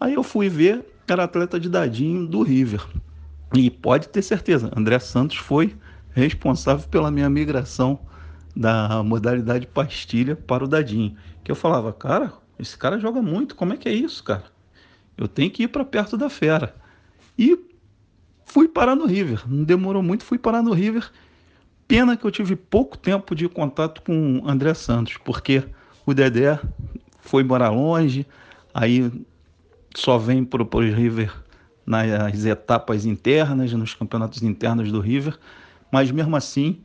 Aí 0.01 0.15
eu 0.15 0.23
fui 0.23 0.49
ver, 0.49 0.85
era 1.07 1.25
atleta 1.25 1.61
de 1.61 1.69
dadinho 1.69 2.27
do 2.27 2.43
River. 2.43 2.85
E 3.55 3.71
pode 3.71 4.09
ter 4.09 4.23
certeza, 4.23 4.73
André 4.75 4.99
Santos 4.99 5.37
foi 5.37 5.75
responsável 6.13 6.89
pela 6.89 7.11
minha 7.11 7.29
migração 7.29 8.01
da 8.55 9.03
modalidade 9.03 9.67
pastilha 9.67 10.37
para 10.37 10.65
o 10.65 10.69
dadinho. 10.69 11.17
Que 11.43 11.51
eu 11.51 11.57
falava, 11.57 11.93
cara, 11.93 12.33
esse 12.59 12.77
cara 12.77 12.99
joga 12.99 13.21
muito, 13.21 13.55
como 13.55 13.73
é 13.73 13.77
que 13.77 13.89
é 13.89 13.93
isso, 13.93 14.23
cara? 14.23 14.45
Eu 15.17 15.29
tenho 15.29 15.51
que 15.51 15.65
ir 15.65 15.69
para 15.69 15.85
perto 15.85 16.17
da 16.17 16.29
fera. 16.29 16.75
E 17.39 17.59
fui 18.45 18.69
parar 18.69 18.95
no 18.95 19.07
River. 19.07 19.43
Não 19.47 19.65
demorou 19.65 20.03
muito, 20.03 20.25
fui 20.25 20.39
parar 20.39 20.63
no 20.63 20.73
River. 20.73 21.11
Pena 21.87 22.17
que 22.17 22.25
eu 22.25 22.31
tive 22.31 22.57
pouco 22.57 22.97
tempo 22.97 23.35
de 23.35 23.49
contato 23.49 24.03
com 24.03 24.39
o 24.39 24.49
André 24.49 24.75
Santos, 24.75 25.17
porque 25.19 25.65
o 26.07 26.15
Dedé 26.15 26.59
foi 27.21 27.43
morar 27.43 27.71
longe, 27.71 28.27
aí 28.73 29.11
só 29.95 30.19
vem 30.19 30.45
para 30.45 30.63
o 30.63 30.81
River 30.81 31.33
nas 31.87 32.45
etapas 32.45 33.05
internas, 33.05 33.73
nos 33.73 33.95
campeonatos 33.95 34.43
internos 34.43 34.91
do 34.91 35.01
River, 35.01 35.39
mas 35.91 36.11
mesmo 36.11 36.35
assim 36.37 36.81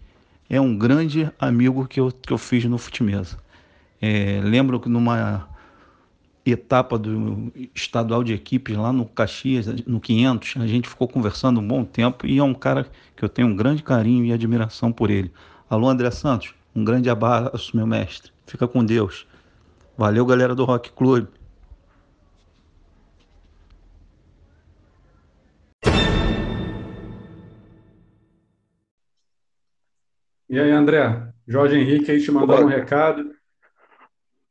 é 0.49 0.59
um 0.59 0.77
grande 0.77 1.31
amigo 1.39 1.87
que 1.87 1.99
eu, 1.99 2.11
que 2.11 2.33
eu 2.33 2.37
fiz 2.37 2.65
no 2.65 2.77
Futimesa. 2.77 3.37
É, 4.01 4.41
lembro 4.43 4.79
que 4.79 4.89
numa 4.89 5.47
etapa 6.45 6.97
do 6.97 7.51
estadual 7.75 8.23
de 8.23 8.33
equipes 8.33 8.75
lá 8.75 8.91
no 8.91 9.05
Caxias, 9.05 9.67
no 9.85 9.99
500, 9.99 10.55
a 10.57 10.65
gente 10.65 10.89
ficou 10.89 11.07
conversando 11.07 11.59
um 11.59 11.67
bom 11.67 11.83
tempo 11.85 12.25
e 12.25 12.39
é 12.39 12.43
um 12.43 12.53
cara 12.53 12.87
que 13.15 13.23
eu 13.23 13.29
tenho 13.29 13.49
um 13.49 13.55
grande 13.55 13.83
carinho 13.83 14.25
e 14.25 14.33
admiração 14.33 14.91
por 14.91 15.11
ele. 15.11 15.31
Alô, 15.69 15.87
André 15.87 16.09
Santos, 16.09 16.53
um 16.75 16.83
grande 16.83 17.09
abraço, 17.09 17.75
meu 17.75 17.85
mestre. 17.85 18.31
Fica 18.47 18.67
com 18.67 18.83
Deus. 18.83 19.27
Valeu, 19.97 20.25
galera 20.25 20.55
do 20.55 20.65
Rock 20.65 20.91
Club. 20.91 21.27
E 30.49 30.59
aí, 30.59 30.71
André? 30.71 31.31
Jorge 31.47 31.77
Henrique 31.77 32.11
aí 32.11 32.19
te 32.19 32.31
mandando 32.31 32.65
um 32.65 32.69
recado. 32.69 33.35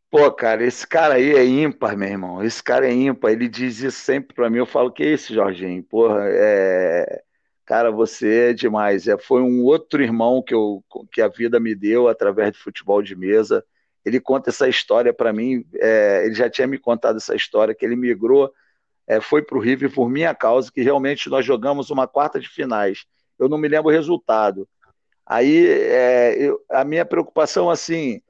Pô, 0.09 0.31
cara, 0.31 0.65
esse 0.65 0.87
cara 0.87 1.15
aí 1.15 1.35
é 1.35 1.45
ímpar, 1.45 1.97
meu 1.97 2.09
irmão. 2.09 2.43
Esse 2.43 2.63
cara 2.63 2.87
é 2.87 2.93
ímpar. 2.93 3.33
Ele 3.33 3.49
diz 3.49 3.81
isso 3.81 3.99
sempre 3.99 4.33
pra 4.35 4.49
mim. 4.49 4.59
Eu 4.59 4.67
falo, 4.67 4.93
que 4.93 5.03
é 5.03 5.09
esse, 5.09 5.35
Jorginho? 5.35 5.83
Porra, 5.83 6.21
é... 6.29 7.23
Cara, 7.67 7.91
você 7.91 8.51
é 8.51 8.53
demais. 8.53 9.09
É, 9.09 9.19
foi 9.19 9.43
um 9.43 9.65
outro 9.65 10.01
irmão 10.01 10.41
que, 10.41 10.55
eu, 10.55 10.83
que 11.13 11.21
a 11.21 11.29
vida 11.29 11.59
me 11.59 11.75
deu 11.75 12.09
através 12.09 12.53
de 12.53 12.59
futebol 12.59 13.03
de 13.03 13.17
mesa. 13.17 13.65
Ele 14.05 14.21
conta 14.21 14.51
essa 14.51 14.69
história 14.69 15.13
para 15.13 15.33
mim. 15.33 15.65
É, 15.75 16.23
ele 16.25 16.35
já 16.35 16.49
tinha 16.49 16.67
me 16.67 16.79
contado 16.79 17.17
essa 17.17 17.35
história 17.35 17.75
que 17.75 17.85
ele 17.85 17.97
migrou, 17.97 18.51
é, 19.07 19.21
foi 19.21 19.43
para 19.43 19.59
o 19.59 19.61
River 19.61 19.93
por 19.93 20.09
minha 20.09 20.35
causa, 20.35 20.71
que 20.71 20.81
realmente 20.81 21.29
nós 21.29 21.45
jogamos 21.45 21.91
uma 21.91 22.07
quarta 22.07 22.39
de 22.39 22.49
finais. 22.49 23.05
Eu 23.39 23.49
não 23.49 23.59
me 23.59 23.67
lembro 23.67 23.89
o 23.89 23.93
resultado. 23.93 24.69
Aí 25.29 25.67
é, 25.67 26.37
eu, 26.39 26.59
a 26.71 26.83
minha 26.85 27.05
preocupação 27.05 27.69
assim, 27.69 28.23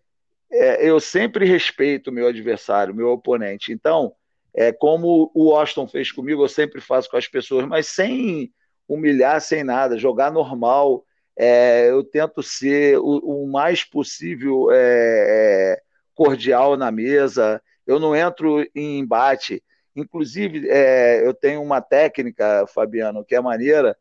é, 0.51 0.85
eu 0.85 0.99
sempre 0.99 1.47
respeito 1.47 2.11
meu 2.11 2.27
adversário, 2.27 2.93
meu 2.93 3.11
oponente. 3.11 3.73
Então, 3.73 4.13
é 4.53 4.73
como 4.73 5.31
o 5.33 5.51
Washington 5.51 5.87
fez 5.87 6.11
comigo, 6.11 6.43
eu 6.43 6.49
sempre 6.49 6.81
faço 6.81 7.09
com 7.09 7.17
as 7.17 7.29
pessoas, 7.29 7.65
mas 7.67 7.87
sem 7.87 8.53
humilhar, 8.89 9.41
sem 9.41 9.63
nada, 9.63 9.97
jogar 9.97 10.33
normal. 10.33 11.05
É, 11.39 11.89
eu 11.89 12.03
tento 12.03 12.43
ser 12.43 12.99
o, 12.99 13.45
o 13.45 13.47
mais 13.47 13.85
possível 13.85 14.69
é, 14.73 15.77
é 15.77 15.81
cordial 16.17 16.77
na 16.77 16.91
mesa. 16.91 17.63
Eu 17.87 18.01
não 18.01 18.17
entro 18.17 18.67
em 18.75 18.99
embate. 18.99 19.63
Inclusive, 19.95 20.69
é, 20.69 21.25
eu 21.25 21.33
tenho 21.33 21.63
uma 21.63 21.81
técnica, 21.81 22.67
Fabiano, 22.67 23.25
que 23.25 23.37
é 23.37 23.41
maneira, 23.41 23.97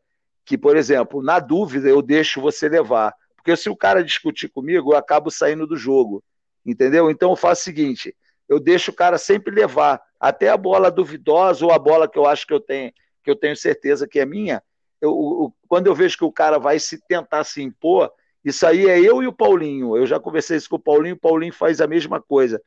que, 0.48 0.56
por 0.56 0.78
exemplo, 0.78 1.22
na 1.22 1.38
dúvida 1.38 1.90
eu 1.90 2.00
deixo 2.00 2.40
você 2.40 2.70
levar. 2.70 3.14
Porque 3.36 3.54
se 3.54 3.68
o 3.68 3.76
cara 3.76 4.02
discutir 4.02 4.48
comigo, 4.48 4.94
eu 4.94 4.96
acabo 4.96 5.30
saindo 5.30 5.66
do 5.66 5.76
jogo. 5.76 6.24
Entendeu? 6.64 7.10
Então 7.10 7.28
eu 7.28 7.36
faço 7.36 7.60
o 7.60 7.64
seguinte: 7.64 8.16
eu 8.48 8.58
deixo 8.58 8.90
o 8.90 8.94
cara 8.94 9.18
sempre 9.18 9.54
levar, 9.54 10.00
até 10.18 10.48
a 10.48 10.56
bola 10.56 10.90
duvidosa 10.90 11.66
ou 11.66 11.70
a 11.70 11.78
bola 11.78 12.08
que 12.08 12.18
eu 12.18 12.24
acho 12.24 12.46
que 12.46 12.54
eu 12.54 12.60
tenho, 12.60 12.90
que 13.22 13.30
eu 13.30 13.36
tenho 13.36 13.54
certeza 13.54 14.08
que 14.08 14.18
é 14.18 14.24
minha. 14.24 14.62
Eu, 15.02 15.10
eu, 15.10 15.54
quando 15.68 15.86
eu 15.86 15.94
vejo 15.94 16.16
que 16.16 16.24
o 16.24 16.32
cara 16.32 16.58
vai 16.58 16.78
se 16.78 16.98
tentar 17.06 17.44
se 17.44 17.62
impor, 17.62 18.10
isso 18.42 18.66
aí 18.66 18.88
é 18.88 18.98
eu 18.98 19.22
e 19.22 19.26
o 19.26 19.32
Paulinho. 19.34 19.98
Eu 19.98 20.06
já 20.06 20.18
conversei 20.18 20.56
isso 20.56 20.70
com 20.70 20.76
o 20.76 20.80
Paulinho, 20.80 21.14
o 21.14 21.20
Paulinho 21.20 21.52
faz 21.52 21.82
a 21.82 21.86
mesma 21.86 22.22
coisa. 22.22 22.58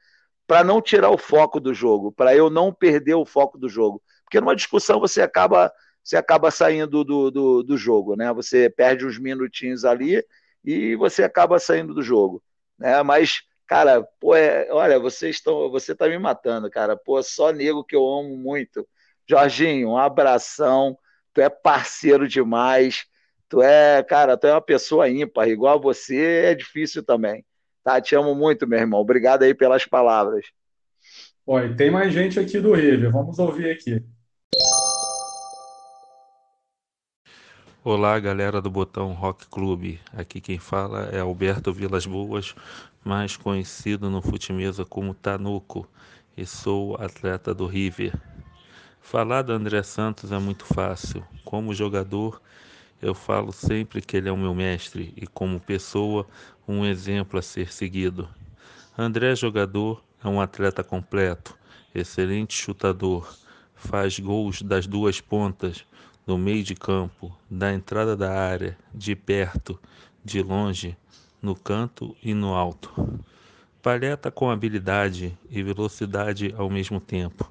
Para 0.46 0.64
não 0.64 0.84
tirar 0.84 1.10
o 1.10 1.18
foco 1.18 1.60
do 1.60 1.74
jogo, 1.74 2.12
para 2.12 2.36
eu 2.36 2.48
não 2.48 2.72
perder 2.72 3.16
o 3.16 3.26
foco 3.26 3.58
do 3.58 3.68
jogo. 3.68 4.00
Porque 4.24 4.40
numa 4.40 4.56
discussão 4.56 5.00
você 5.00 5.20
acaba, 5.20 5.74
você 6.04 6.18
acaba 6.18 6.52
saindo 6.52 7.04
do, 7.04 7.32
do, 7.32 7.64
do 7.64 7.78
jogo, 7.78 8.16
né? 8.16 8.32
Você 8.34 8.70
perde 8.70 9.06
uns 9.06 9.20
minutinhos 9.20 9.86
ali 9.86 10.24
e 10.64 10.96
você 10.96 11.24
acaba 11.24 11.60
saindo 11.60 11.94
do 11.94 12.02
jogo. 12.02 12.44
Né? 12.78 13.02
Mas 13.04 13.44
Cara, 13.72 14.04
pô, 14.20 14.36
é, 14.36 14.68
olha, 14.70 15.00
vocês 15.00 15.38
estão, 15.38 15.72
você 15.72 15.96
tá 15.96 16.06
me 16.10 16.20
matando, 16.20 16.70
cara. 16.70 16.98
Pô, 16.98 17.24
só 17.24 17.54
nego 17.54 17.86
que 17.86 17.96
eu 17.96 18.06
amo 18.06 18.36
muito. 18.36 18.86
Jorginho, 19.26 19.92
um 19.92 19.98
abração. 19.98 20.98
Tu 21.34 21.40
é 21.40 21.50
parceiro 21.50 22.28
demais. 22.28 23.06
Tu 23.48 23.62
é, 23.62 24.04
cara, 24.04 24.36
tu 24.36 24.46
é 24.46 24.52
uma 24.52 24.62
pessoa 24.62 25.08
ímpar, 25.08 25.48
igual 25.48 25.78
a 25.78 25.82
você, 25.82 26.48
é 26.48 26.54
difícil 26.54 27.02
também. 27.02 27.46
Tá? 27.82 28.02
Te 28.02 28.14
amo 28.14 28.36
muito, 28.36 28.68
meu 28.68 28.78
irmão. 28.78 29.00
Obrigado 29.00 29.44
aí 29.44 29.54
pelas 29.54 29.86
palavras. 29.86 30.46
Oi, 31.46 31.74
tem 31.74 31.90
mais 31.90 32.14
gente 32.14 32.42
aqui 32.42 32.60
do 32.60 32.74
River. 32.74 33.10
Vamos 33.10 33.40
ouvir 33.40 33.72
aqui. 33.72 34.04
Olá, 37.84 38.20
galera 38.20 38.62
do 38.62 38.70
Botão 38.70 39.12
Rock 39.14 39.48
Clube. 39.48 40.00
Aqui 40.14 40.40
quem 40.40 40.60
fala 40.60 41.10
é 41.12 41.20
Alberto 41.20 41.74
Vilas 41.74 42.06
Boas, 42.06 42.54
mais 43.04 43.36
conhecido 43.36 44.08
no 44.08 44.22
Futimesa 44.22 44.86
como 44.86 45.16
Tanuco, 45.16 45.90
e 46.38 46.46
sou 46.46 46.96
atleta 46.98 47.56
do 47.56 47.66
River. 47.66 48.14
Falar 49.02 49.42
do 49.42 49.52
André 49.52 49.82
Santos 49.82 50.32
é 50.32 50.38
muito 50.38 50.64
fácil. 50.64 51.26
Como 51.44 51.74
jogador, 51.74 52.40
eu 53.02 53.16
falo 53.16 53.52
sempre 53.52 54.00
que 54.00 54.16
ele 54.16 54.30
é 54.30 54.32
o 54.32 54.38
meu 54.38 54.54
mestre 54.54 55.12
e 55.18 55.26
como 55.26 55.60
pessoa, 55.60 56.28
um 56.68 56.86
exemplo 56.86 57.40
a 57.40 57.42
ser 57.42 57.74
seguido. 57.74 58.30
André 58.96 59.36
jogador 59.36 60.04
é 60.24 60.28
um 60.28 60.40
atleta 60.40 60.84
completo, 60.84 61.58
excelente 61.96 62.54
chutador, 62.54 63.36
faz 63.74 64.20
gols 64.20 64.62
das 64.62 64.86
duas 64.86 65.20
pontas 65.20 65.84
no 66.26 66.38
meio 66.38 66.64
de 66.64 66.76
campo, 66.76 67.36
da 67.50 67.74
entrada 67.74 68.16
da 68.16 68.32
área, 68.32 68.78
de 68.94 69.16
perto, 69.16 69.80
de 70.24 70.42
longe, 70.42 70.96
no 71.42 71.56
canto 71.56 72.16
e 72.22 72.34
no 72.34 72.54
alto. 72.54 73.20
Palheta 73.82 74.30
com 74.30 74.52
habilidade 74.52 75.38
e 75.50 75.64
velocidade 75.64 76.54
ao 76.56 76.70
mesmo 76.70 77.00
tempo, 77.00 77.50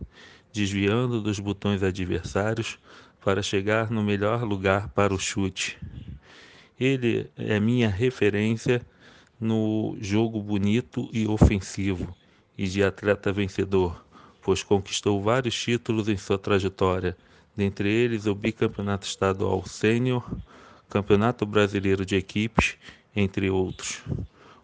desviando 0.52 1.20
dos 1.20 1.40
botões 1.40 1.82
adversários 1.82 2.78
para 3.24 3.42
chegar 3.42 3.90
no 3.90 4.02
melhor 4.02 4.44
lugar 4.44 4.88
para 4.90 5.12
o 5.12 5.18
chute. 5.18 5.76
Ele 6.78 7.28
é 7.36 7.58
minha 7.58 7.88
referência 7.88 8.80
no 9.40 9.96
jogo 10.00 10.40
bonito 10.40 11.08
e 11.12 11.26
ofensivo 11.26 12.16
e 12.56 12.66
de 12.68 12.82
atleta 12.84 13.32
vencedor, 13.32 14.04
pois 14.40 14.62
conquistou 14.62 15.20
vários 15.20 15.60
títulos 15.60 16.08
em 16.08 16.16
sua 16.16 16.38
trajetória 16.38 17.16
dentre 17.60 17.90
eles 17.90 18.24
o 18.24 18.34
bicampeonato 18.34 19.06
estadual 19.06 19.62
sênior, 19.66 20.24
campeonato 20.88 21.44
brasileiro 21.44 22.06
de 22.06 22.16
equipes, 22.16 22.78
entre 23.14 23.50
outros. 23.50 24.00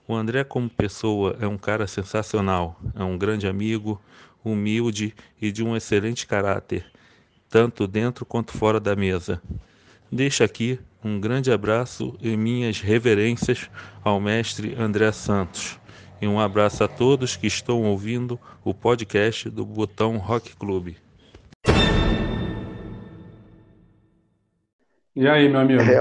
O 0.09 0.15
André, 0.15 0.43
como 0.45 0.71
pessoa, 0.71 1.37
é 1.39 1.47
um 1.47 1.59
cara 1.59 1.87
sensacional, 1.87 2.81
é 2.95 3.05
um 3.05 3.19
grande 3.19 3.47
amigo, 3.47 4.01
humilde 4.43 5.15
e 5.39 5.53
de 5.53 5.63
um 5.63 5.77
excelente 5.77 6.27
caráter, 6.27 6.87
tanto 7.51 7.87
dentro 7.87 8.25
quanto 8.25 8.57
fora 8.57 8.81
da 8.81 8.97
mesa. 8.97 9.43
Deixo 10.11 10.43
aqui 10.43 10.81
um 11.05 11.21
grande 11.21 11.53
abraço 11.53 12.17
e 12.23 12.35
minhas 12.35 12.81
reverências 12.81 13.69
ao 14.03 14.19
mestre 14.19 14.75
André 14.75 15.13
Santos. 15.13 15.79
E 16.19 16.27
um 16.27 16.41
abraço 16.41 16.83
a 16.83 16.89
todos 16.89 17.37
que 17.37 17.47
estão 17.47 17.83
ouvindo 17.83 18.41
o 18.65 18.73
podcast 18.73 19.51
do 19.51 19.67
Botão 19.67 20.17
Rock 20.17 20.57
Clube. 20.57 20.97
E 25.17 25.29
aí, 25.29 25.49
meu 25.49 25.61
amigo? 25.61 26.01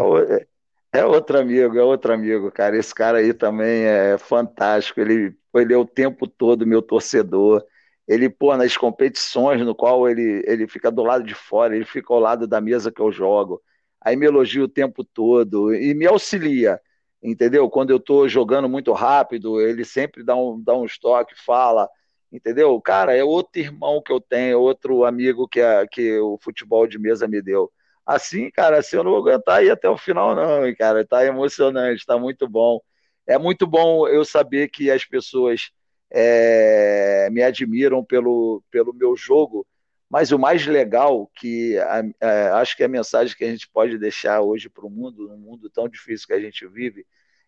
É, 0.93 0.99
é 0.99 1.05
outro 1.05 1.39
amigo, 1.39 1.78
é 1.78 1.84
outro 1.84 2.13
amigo, 2.13 2.51
cara. 2.51 2.78
Esse 2.78 2.93
cara 2.93 3.20
aí 3.20 3.34
também 3.34 3.86
é 3.86 4.18
fantástico. 4.18 4.99
Ele, 5.01 5.36
ele 5.55 5.74
é 5.74 5.78
o 5.78 5.86
tempo 5.86 6.28
todo 6.28 6.68
meu 6.68 6.82
torcedor. 6.82 7.63
Ele, 8.07 8.30
pô, 8.30 8.55
nas 8.57 8.78
competições 8.78 9.61
no 9.61 9.76
qual 9.76 10.07
ele, 10.09 10.43
ele 10.47 10.68
fica 10.68 10.91
do 10.91 11.03
lado 11.03 11.24
de 11.24 11.34
fora, 11.36 11.76
ele 11.76 11.86
fica 11.86 12.13
ao 12.13 12.20
lado 12.20 12.47
da 12.47 12.61
mesa 12.61 12.91
que 12.91 13.01
eu 13.01 13.11
jogo. 13.11 13.61
Aí 14.01 14.16
me 14.16 14.26
elogia 14.28 14.63
o 14.63 14.68
tempo 14.68 15.03
todo 15.03 15.74
e 15.74 15.93
me 15.95 16.05
auxilia, 16.07 16.80
entendeu? 17.24 17.70
Quando 17.70 17.89
eu 17.91 17.99
tô 17.99 18.28
jogando 18.30 18.70
muito 18.70 18.93
rápido, 18.93 19.59
ele 19.61 19.84
sempre 19.86 20.24
dá 20.24 20.36
um, 20.36 20.61
dá 20.63 20.76
um 20.76 20.86
estoque, 20.86 21.34
fala, 21.43 21.89
entendeu? 22.32 22.80
Cara, 22.82 23.16
é 23.16 23.24
outro 23.24 23.59
irmão 23.61 24.01
que 24.03 24.11
eu 24.13 24.22
tenho, 24.22 24.59
outro 24.59 25.03
amigo 25.05 25.47
que, 25.47 25.61
a, 25.61 25.88
que 25.88 26.20
o 26.20 26.38
futebol 26.41 26.86
de 26.88 26.99
mesa 26.99 27.28
me 27.28 27.41
deu 27.41 27.72
assim, 28.06 28.49
cara, 28.51 28.80
assim 28.80 28.97
eu 28.97 29.03
não 29.03 29.12
vou 29.12 29.22
aguentar 29.22 29.64
ir 29.64 29.72
até 29.72 29.89
o 29.89 29.97
final, 29.97 30.36
não, 30.36 30.66
hein, 30.66 30.76
cara. 30.76 31.06
Tá 31.06 31.26
emocionante, 31.26 32.06
tá 32.06 32.18
muito 32.18 32.47
bom. 32.47 32.80
É 33.28 33.38
muito 33.38 33.66
bom 33.68 34.08
eu 34.08 34.24
saber 34.26 34.70
que 34.70 34.91
as 34.91 35.06
pessoas 35.06 35.72
é, 36.12 37.30
me 37.32 37.41
admiram 37.43 38.03
pelo, 38.03 38.64
pelo 38.72 38.93
meu 38.93 39.16
jogo, 39.16 39.66
mas 40.10 40.32
o 40.32 40.39
mais 40.39 40.66
legal 40.66 41.30
que 41.36 41.76
é, 42.22 42.49
acho 42.53 42.78
que 42.78 42.84
a 42.84 42.88
mensagem 42.88 43.36
que 43.36 43.43
a 43.43 43.49
gente 43.49 43.68
pode 43.70 43.97
deixar 43.97 44.41
hoje 44.41 44.70
para 44.70 44.86
o 44.86 44.89
mundo, 44.89 45.28
num 45.28 45.38
mundo 45.38 45.70
tão 45.70 45.89
difícil 45.89 46.28
que 46.28 46.34
a 46.34 46.39
gente 46.39 46.68
vive, 46.68 47.06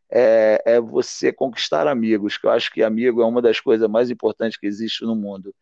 é, 0.09 0.61
é, 0.65 0.79
você 0.81 1.31
conquistar 1.31 1.87
amigos, 1.87 2.37
que 2.37 2.47
eu 2.47 2.51
acho 2.51 2.71
que 2.71 2.81
amigo 2.83 3.21
é 3.21 3.25
uma 3.25 3.41
das 3.41 3.59
coisas 3.59 3.87
mais 3.89 4.09
importantes 4.09 4.57
que 4.57 4.65
existe 4.67 5.03
no 5.03 5.15
mundo. 5.15 5.53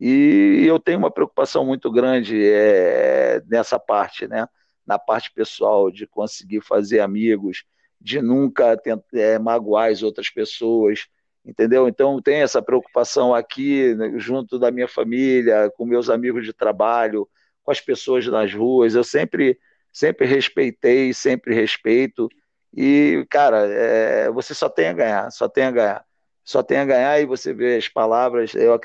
E 0.00 0.64
eu 0.66 0.78
tenho 0.80 0.98
uma 0.98 1.10
preocupação 1.10 1.64
muito 1.64 1.90
grande 1.90 2.42
é, 2.42 3.42
nessa 3.46 3.78
parte, 3.78 4.26
né? 4.26 4.46
na 4.90 4.98
parte 4.98 5.30
pessoal, 5.32 5.88
de 5.88 6.04
conseguir 6.04 6.60
fazer 6.62 6.98
amigos, 6.98 7.64
de 8.00 8.20
nunca 8.20 8.76
tentar, 8.76 9.06
é, 9.14 9.38
magoar 9.38 9.90
as 9.90 10.02
outras 10.02 10.28
pessoas, 10.28 11.06
entendeu? 11.44 11.86
Então, 11.86 12.20
tem 12.20 12.42
essa 12.42 12.60
preocupação 12.60 13.32
aqui, 13.32 13.94
né, 13.94 14.14
junto 14.16 14.58
da 14.58 14.70
minha 14.72 14.88
família, 14.88 15.70
com 15.76 15.86
meus 15.86 16.10
amigos 16.10 16.44
de 16.44 16.52
trabalho, 16.52 17.28
com 17.62 17.70
as 17.70 17.80
pessoas 17.80 18.26
nas 18.26 18.52
ruas. 18.52 18.96
Eu 18.96 19.04
sempre, 19.04 19.56
sempre 19.92 20.26
respeitei, 20.26 21.14
sempre 21.14 21.54
respeito. 21.54 22.28
E, 22.76 23.24
cara, 23.30 23.66
é, 23.68 24.30
você 24.30 24.54
só 24.54 24.68
tem 24.68 24.88
a 24.88 24.92
ganhar, 24.92 25.30
só 25.30 25.48
tem 25.48 25.64
a 25.64 25.70
ganhar 25.70 26.04
só 26.50 26.64
tem 26.64 26.78
a 26.78 26.84
ganhar 26.84 27.20
e 27.20 27.26
você 27.26 27.52
vê 27.54 27.76
as 27.76 27.88
palavras, 27.88 28.54
eu, 28.56 28.78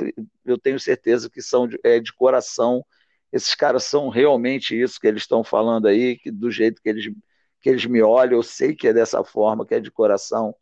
eu 0.46 0.56
tenho 0.56 0.80
certeza 0.80 1.28
que 1.32 1.42
são 1.42 1.68
de, 1.68 1.80
é, 1.84 2.00
de 2.00 2.14
coração. 2.14 2.86
Esses 3.34 3.56
caras 3.56 3.84
são 3.86 4.08
realmente 4.10 4.80
isso 4.80 5.00
que 5.00 5.08
eles 5.08 5.24
estão 5.24 5.44
falando 5.44 5.88
aí, 5.88 6.16
que 6.16 6.30
do 6.30 6.52
jeito 6.52 6.80
que 6.80 6.88
eles, 6.88 7.12
que 7.60 7.70
eles 7.70 7.84
me 7.88 8.04
olham, 8.04 8.34
eu 8.38 8.44
sei 8.44 8.76
que 8.76 8.88
é 8.88 8.94
dessa 8.94 9.24
forma, 9.24 9.66
que 9.66 9.74
é 9.74 9.80
de 9.80 9.90
coração. 9.90 10.56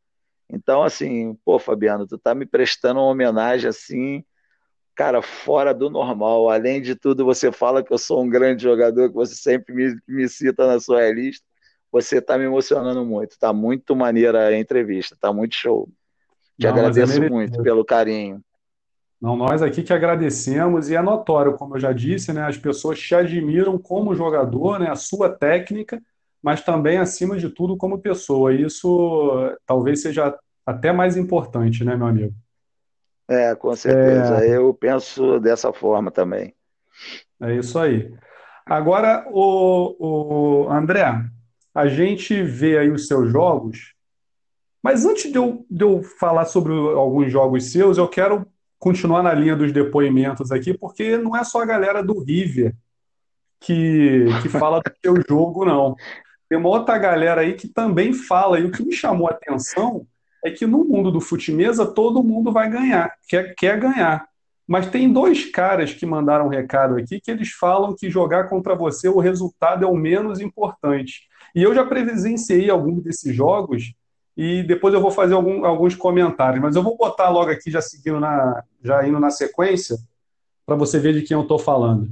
Então, 0.50 0.82
assim, 0.84 1.36
pô, 1.44 1.60
Fabiano, 1.60 2.08
tu 2.08 2.18
tá 2.18 2.34
me 2.34 2.46
prestando 2.46 3.02
uma 3.02 3.10
homenagem 3.10 3.70
assim, 3.70 4.24
cara, 4.96 5.22
fora 5.22 5.74
do 5.74 5.90
normal. 5.90 6.50
Além 6.50 6.82
de 6.82 6.96
tudo, 6.96 7.26
você 7.26 7.52
fala 7.52 7.84
que 7.84 7.94
eu 7.94 7.98
sou 7.98 8.24
um 8.24 8.30
grande 8.30 8.64
jogador, 8.64 9.10
que 9.10 9.16
você 9.16 9.36
sempre 9.36 9.74
me, 9.76 9.98
me 10.08 10.30
cita 10.30 10.68
na 10.68 10.80
sua 10.80 11.10
lista. 11.12 11.46
Você 11.92 12.20
está 12.20 12.38
me 12.38 12.46
emocionando 12.46 13.06
muito. 13.06 13.38
Tá 13.40 13.54
muito 13.54 13.96
maneira 13.96 14.48
a 14.48 14.58
entrevista, 14.60 15.18
tá 15.20 15.34
muito 15.34 15.56
show. 15.56 15.90
Te 16.64 16.68
Não, 16.68 16.78
é 16.78 16.80
agradeço 16.80 17.22
muito 17.30 17.62
pelo 17.62 17.84
carinho. 17.84 18.42
Não, 19.22 19.36
nós 19.36 19.62
aqui 19.62 19.84
que 19.84 19.94
agradecemos 19.94 20.90
e 20.90 20.96
é 20.96 21.02
notório, 21.02 21.54
como 21.54 21.76
eu 21.76 21.80
já 21.80 21.92
disse, 21.92 22.32
né, 22.34 22.44
as 22.44 22.58
pessoas 22.58 23.00
te 23.00 23.14
admiram 23.14 23.78
como 23.78 24.16
jogador, 24.16 24.80
né, 24.80 24.90
a 24.90 24.96
sua 24.96 25.30
técnica, 25.30 26.02
mas 26.42 26.62
também, 26.62 26.98
acima 26.98 27.38
de 27.38 27.50
tudo, 27.50 27.78
como 27.78 28.00
pessoa. 28.00 28.54
Isso 28.54 29.56
talvez 29.66 30.02
seja 30.02 30.38
até 30.66 30.92
mais 30.92 31.16
importante, 31.16 31.84
né, 31.84 31.96
meu 31.96 32.08
amigo? 32.08 32.34
É, 33.30 33.56
com 33.56 33.74
certeza. 33.76 34.46
É... 34.46 34.58
Eu 34.58 34.74
penso 34.74 35.40
dessa 35.40 35.72
forma 35.72 36.12
também. 36.12 36.54
É 37.42 37.56
isso 37.56 37.80
aí. 37.80 38.14
Agora, 38.66 39.26
o, 39.32 40.66
o 40.66 40.70
André, 40.70 41.06
a 41.74 41.88
gente 41.88 42.42
vê 42.44 42.78
aí 42.78 42.90
os 42.90 43.08
seus 43.08 43.32
jogos, 43.32 43.93
mas 44.84 45.06
antes 45.06 45.32
de 45.32 45.38
eu, 45.38 45.66
de 45.72 45.86
eu 45.86 46.04
falar 46.04 46.44
sobre 46.44 46.74
alguns 46.74 47.32
jogos 47.32 47.72
seus, 47.72 47.98
eu 47.98 48.08
quero 48.08 48.46
continuar 48.78 49.24
na 49.24 49.34
linha 49.34 49.56
dos 49.56 49.72
depoimentos 49.72 50.52
aqui, 50.52 50.74
porque 50.74 51.16
não 51.16 51.38
é 51.38 51.44
só 51.46 51.62
a 51.62 51.66
galera 51.66 52.04
do 52.04 52.20
River 52.20 52.76
que, 53.62 54.26
que 54.42 54.50
fala 54.50 54.82
do 54.82 54.92
seu 55.02 55.16
jogo, 55.26 55.64
não. 55.64 55.96
Tem 56.50 56.58
uma 56.58 56.68
outra 56.68 56.98
galera 56.98 57.42
aí 57.42 57.54
que 57.54 57.70
também 57.70 58.12
fala, 58.12 58.60
e 58.60 58.66
o 58.66 58.72
que 58.72 58.84
me 58.84 58.92
chamou 58.92 59.30
a 59.30 59.32
atenção 59.32 60.06
é 60.44 60.52
que 60.52 60.68
no 60.68 60.84
mundo 60.84 61.10
do 61.10 61.22
fute-mesa 61.22 61.86
todo 61.86 62.22
mundo 62.22 62.52
vai 62.52 62.70
ganhar, 62.70 63.14
quer, 63.30 63.56
quer 63.56 63.80
ganhar. 63.80 64.28
Mas 64.68 64.90
tem 64.90 65.12
dois 65.12 65.50
caras 65.50 65.94
que 65.94 66.06
mandaram 66.06 66.48
um 66.48 66.50
recado 66.50 66.98
aqui 66.98 67.22
que 67.22 67.32
eles 67.32 67.52
falam 67.52 67.96
que 67.96 68.10
jogar 68.10 68.50
contra 68.50 68.76
você 68.76 69.08
o 69.08 69.20
resultado 69.20 69.86
é 69.86 69.88
o 69.88 69.96
menos 69.96 70.42
importante. 70.42 71.22
E 71.56 71.64
eu 71.64 71.74
já 71.74 71.86
presenciei 71.86 72.70
alguns 72.70 73.02
desses 73.02 73.34
jogos 73.34 73.94
e 74.36 74.64
depois 74.64 74.94
eu 74.94 75.02
vou 75.02 75.12
fazer 75.12 75.36
algum, 75.36 75.66
alguns 75.66 75.96
comentários, 75.96 76.62
mas 76.62 76.76
eu 76.76 76.84
vou 76.84 76.98
botar 76.98 77.30
logo 77.30 77.52
aqui 77.52 77.70
já 77.70 77.82
seguindo 77.82 78.20
na 78.20 78.64
já 78.84 79.08
indo 79.08 79.20
na 79.20 79.30
sequência 79.30 79.98
para 80.66 80.76
você 80.76 81.00
ver 81.00 81.14
de 81.14 81.22
quem 81.22 81.36
eu 81.36 81.44
estou 81.44 81.60
falando. 81.60 82.10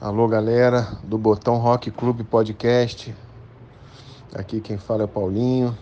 Alô, 0.00 0.26
galera 0.28 0.98
do 1.04 1.18
Botão 1.18 1.56
Rock 1.56 1.90
Clube 1.90 2.24
Podcast. 2.24 3.14
Aqui 4.34 4.60
quem 4.60 4.78
fala 4.78 5.04
é 5.04 5.06
Paulinho. 5.06 5.76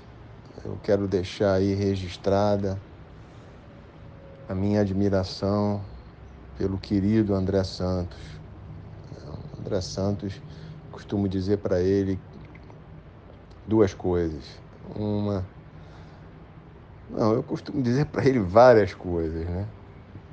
Eu 0.64 0.78
quero 0.82 1.06
deixar 1.06 1.54
aí 1.54 1.74
registrada 1.74 2.80
a 4.48 4.54
minha 4.54 4.80
admiração 4.80 5.80
pelo 6.56 6.78
querido 6.78 7.34
André 7.34 7.62
Santos. 7.62 8.18
André 9.58 9.80
Santos, 9.80 10.40
costumo 10.90 11.28
dizer 11.28 11.58
para 11.58 11.80
ele 11.80 12.18
duas 13.68 13.92
coisas. 13.92 14.42
Uma. 14.96 15.44
Não, 17.10 17.34
eu 17.34 17.42
costumo 17.42 17.82
dizer 17.82 18.06
para 18.06 18.26
ele 18.26 18.40
várias 18.40 18.94
coisas, 18.94 19.46
né? 19.46 19.66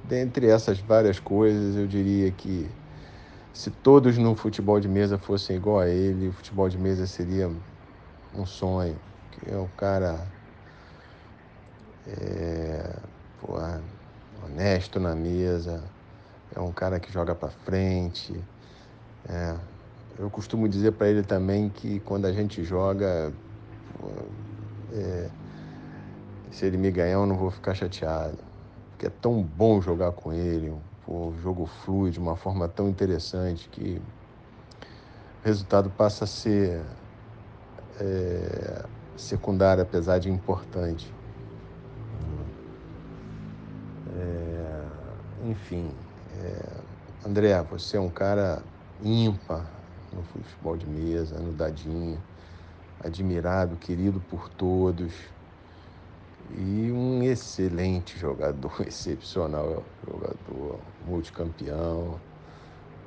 Dentre 0.05 0.47
essas 0.47 0.79
várias 0.79 1.19
coisas, 1.19 1.75
eu 1.75 1.85
diria 1.85 2.31
que 2.31 2.69
se 3.53 3.69
todos 3.69 4.17
no 4.17 4.35
futebol 4.35 4.79
de 4.79 4.87
mesa 4.87 5.17
fossem 5.17 5.55
igual 5.55 5.79
a 5.79 5.89
ele, 5.89 6.29
o 6.29 6.33
futebol 6.33 6.69
de 6.69 6.77
mesa 6.77 7.05
seria 7.05 7.49
um 8.33 8.45
sonho, 8.45 8.97
que 9.31 9.51
é 9.51 9.57
um 9.57 9.67
cara 9.77 10.19
é, 12.07 12.95
porra, 13.41 13.81
honesto 14.43 14.99
na 14.99 15.15
mesa, 15.15 15.83
é 16.55 16.59
um 16.59 16.71
cara 16.71 16.99
que 16.99 17.11
joga 17.11 17.33
para 17.33 17.49
frente. 17.49 18.33
É. 19.27 19.74
Eu 20.17 20.29
costumo 20.29 20.69
dizer 20.69 20.93
para 20.93 21.09
ele 21.09 21.23
também 21.23 21.69
que 21.69 21.99
quando 21.99 22.25
a 22.25 22.31
gente 22.31 22.63
joga, 22.63 23.33
é, 24.93 25.29
se 26.51 26.65
ele 26.65 26.77
me 26.77 26.89
ganhar 26.89 27.15
eu 27.15 27.25
não 27.25 27.35
vou 27.35 27.51
ficar 27.51 27.75
chateado, 27.75 28.37
porque 28.91 29.07
é 29.07 29.09
tão 29.09 29.43
bom 29.43 29.81
jogar 29.81 30.13
com 30.13 30.31
ele, 30.31 30.73
o 31.05 31.33
jogo 31.43 31.65
flui 31.65 32.11
de 32.11 32.19
uma 32.19 32.37
forma 32.37 32.65
tão 32.67 32.87
interessante 32.87 33.67
que 33.67 34.01
o 35.43 35.45
resultado 35.45 35.89
passa 35.89 36.23
a 36.23 36.27
ser 36.27 36.81
é, 37.99 38.85
secundária, 39.17 39.83
apesar 39.83 40.17
de 40.19 40.29
importante. 40.29 41.13
É, 44.07 45.49
enfim, 45.49 45.91
é, 46.31 47.27
André, 47.27 47.61
você 47.63 47.97
é 47.97 47.99
um 47.99 48.09
cara 48.09 48.63
ímpar 49.03 49.74
no 50.15 50.23
futebol 50.23 50.77
de 50.77 50.87
mesa, 50.87 51.39
no 51.39 51.51
dadinho, 51.53 52.21
admirado, 53.03 53.75
querido 53.77 54.19
por 54.21 54.49
todos 54.49 55.13
e 56.49 56.91
um 56.91 57.23
excelente 57.23 58.17
jogador, 58.17 58.73
excepcional 58.87 59.83
jogador, 60.07 60.79
multicampeão 61.05 62.19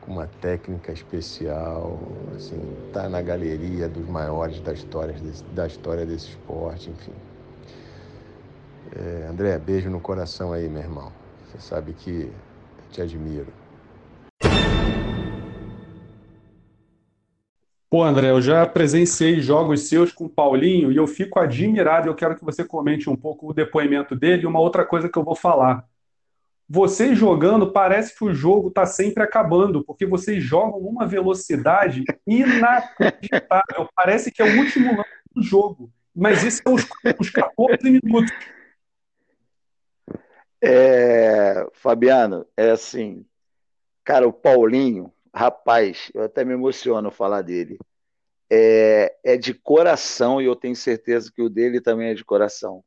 uma 0.09 0.27
técnica 0.27 0.91
especial, 0.91 2.01
assim, 2.35 2.59
tá 2.95 3.09
na 3.11 3.21
galeria 3.21 3.89
dos 3.89 4.07
maiores 4.09 4.59
da 4.61 4.73
história 4.73 5.13
desse, 5.13 5.45
da 5.55 5.67
história 5.67 6.07
desse 6.07 6.29
esporte, 6.31 6.91
enfim. 6.91 7.13
É, 8.97 9.27
André, 9.27 9.59
beijo 9.59 9.91
no 9.91 10.01
coração 10.01 10.53
aí, 10.53 10.67
meu 10.69 10.83
irmão. 10.83 11.13
Você 11.47 11.61
sabe 11.61 11.93
que 11.93 12.33
te 12.91 13.03
admiro. 13.03 13.53
Pô, 17.91 18.03
André, 18.03 18.31
eu 18.31 18.41
já 18.43 18.67
presenciei 18.67 19.41
jogos 19.41 19.89
seus 19.89 20.13
com 20.13 20.27
o 20.27 20.29
Paulinho 20.29 20.93
e 20.93 20.97
eu 20.97 21.07
fico 21.07 21.39
admirado. 21.39 22.09
Eu 22.09 22.15
quero 22.15 22.37
que 22.37 22.45
você 22.45 22.65
comente 22.65 23.09
um 23.09 23.17
pouco 23.17 23.49
o 23.49 23.55
depoimento 23.55 24.15
dele 24.15 24.43
e 24.43 24.47
uma 24.47 24.61
outra 24.61 24.85
coisa 24.85 25.09
que 25.09 25.19
eu 25.19 25.25
vou 25.25 25.35
falar 25.35 25.89
vocês 26.69 27.17
jogando, 27.17 27.73
parece 27.73 28.15
que 28.15 28.23
o 28.23 28.35
jogo 28.35 28.69
está 28.69 28.85
sempre 28.85 29.23
acabando, 29.23 29.83
porque 29.83 30.05
vocês 30.05 30.43
jogam 30.43 30.81
numa 30.81 31.07
velocidade 31.07 32.05
inacreditável. 32.27 33.89
parece 33.97 34.31
que 34.31 34.43
é 34.43 34.45
o 34.45 34.59
último 34.59 34.95
lance 34.95 35.09
do 35.35 35.43
jogo. 35.43 35.91
Mas 36.15 36.43
isso 36.43 36.61
é 36.67 36.71
os, 36.71 36.87
os 37.19 37.31
14 37.31 37.79
minutos. 37.85 38.31
É, 40.61 41.67
Fabiano, 41.73 42.45
é 42.57 42.71
assim, 42.71 43.25
cara, 44.05 44.27
o 44.27 44.33
Paulinho, 44.33 45.13
rapaz, 45.35 46.11
eu 46.15 46.23
até 46.23 46.45
me 46.45 46.53
emociono 46.53 47.11
falar 47.11 47.43
dele. 47.43 47.79
É, 48.51 49.15
é 49.25 49.37
de 49.37 49.53
coração 49.53 50.41
e 50.41 50.47
eu 50.47 50.57
tenho 50.57 50.75
certeza 50.75 51.31
que 51.31 51.43
o 51.43 51.51
dele 51.51 51.81
também 51.81 52.11
é 52.11 52.15
de 52.15 52.25
coração. 52.25 52.83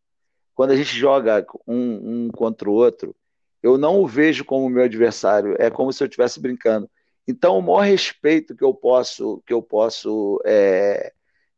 Quando 0.56 0.72
a 0.72 0.76
gente 0.76 0.96
joga 0.96 1.46
um, 1.68 2.26
um 2.26 2.30
contra 2.30 2.70
o 2.70 2.74
outro, 2.74 3.16
eu 3.62 3.78
não 3.78 4.02
o 4.02 4.08
vejo 4.08 4.44
como 4.44 4.70
meu 4.70 4.84
adversário, 4.84 5.56
é 5.60 5.70
como 5.70 5.94
se 5.94 6.04
eu 6.04 6.08
estivesse 6.08 6.40
brincando. 6.40 6.90
Então, 7.28 7.58
o 7.58 7.62
maior 7.62 7.82
respeito 7.82 8.56
que 8.56 8.64
eu 8.64 8.74
posso 8.74 9.42
que 9.46 9.54
eu 9.54 9.62
posso 9.62 10.42
é, 10.46 11.14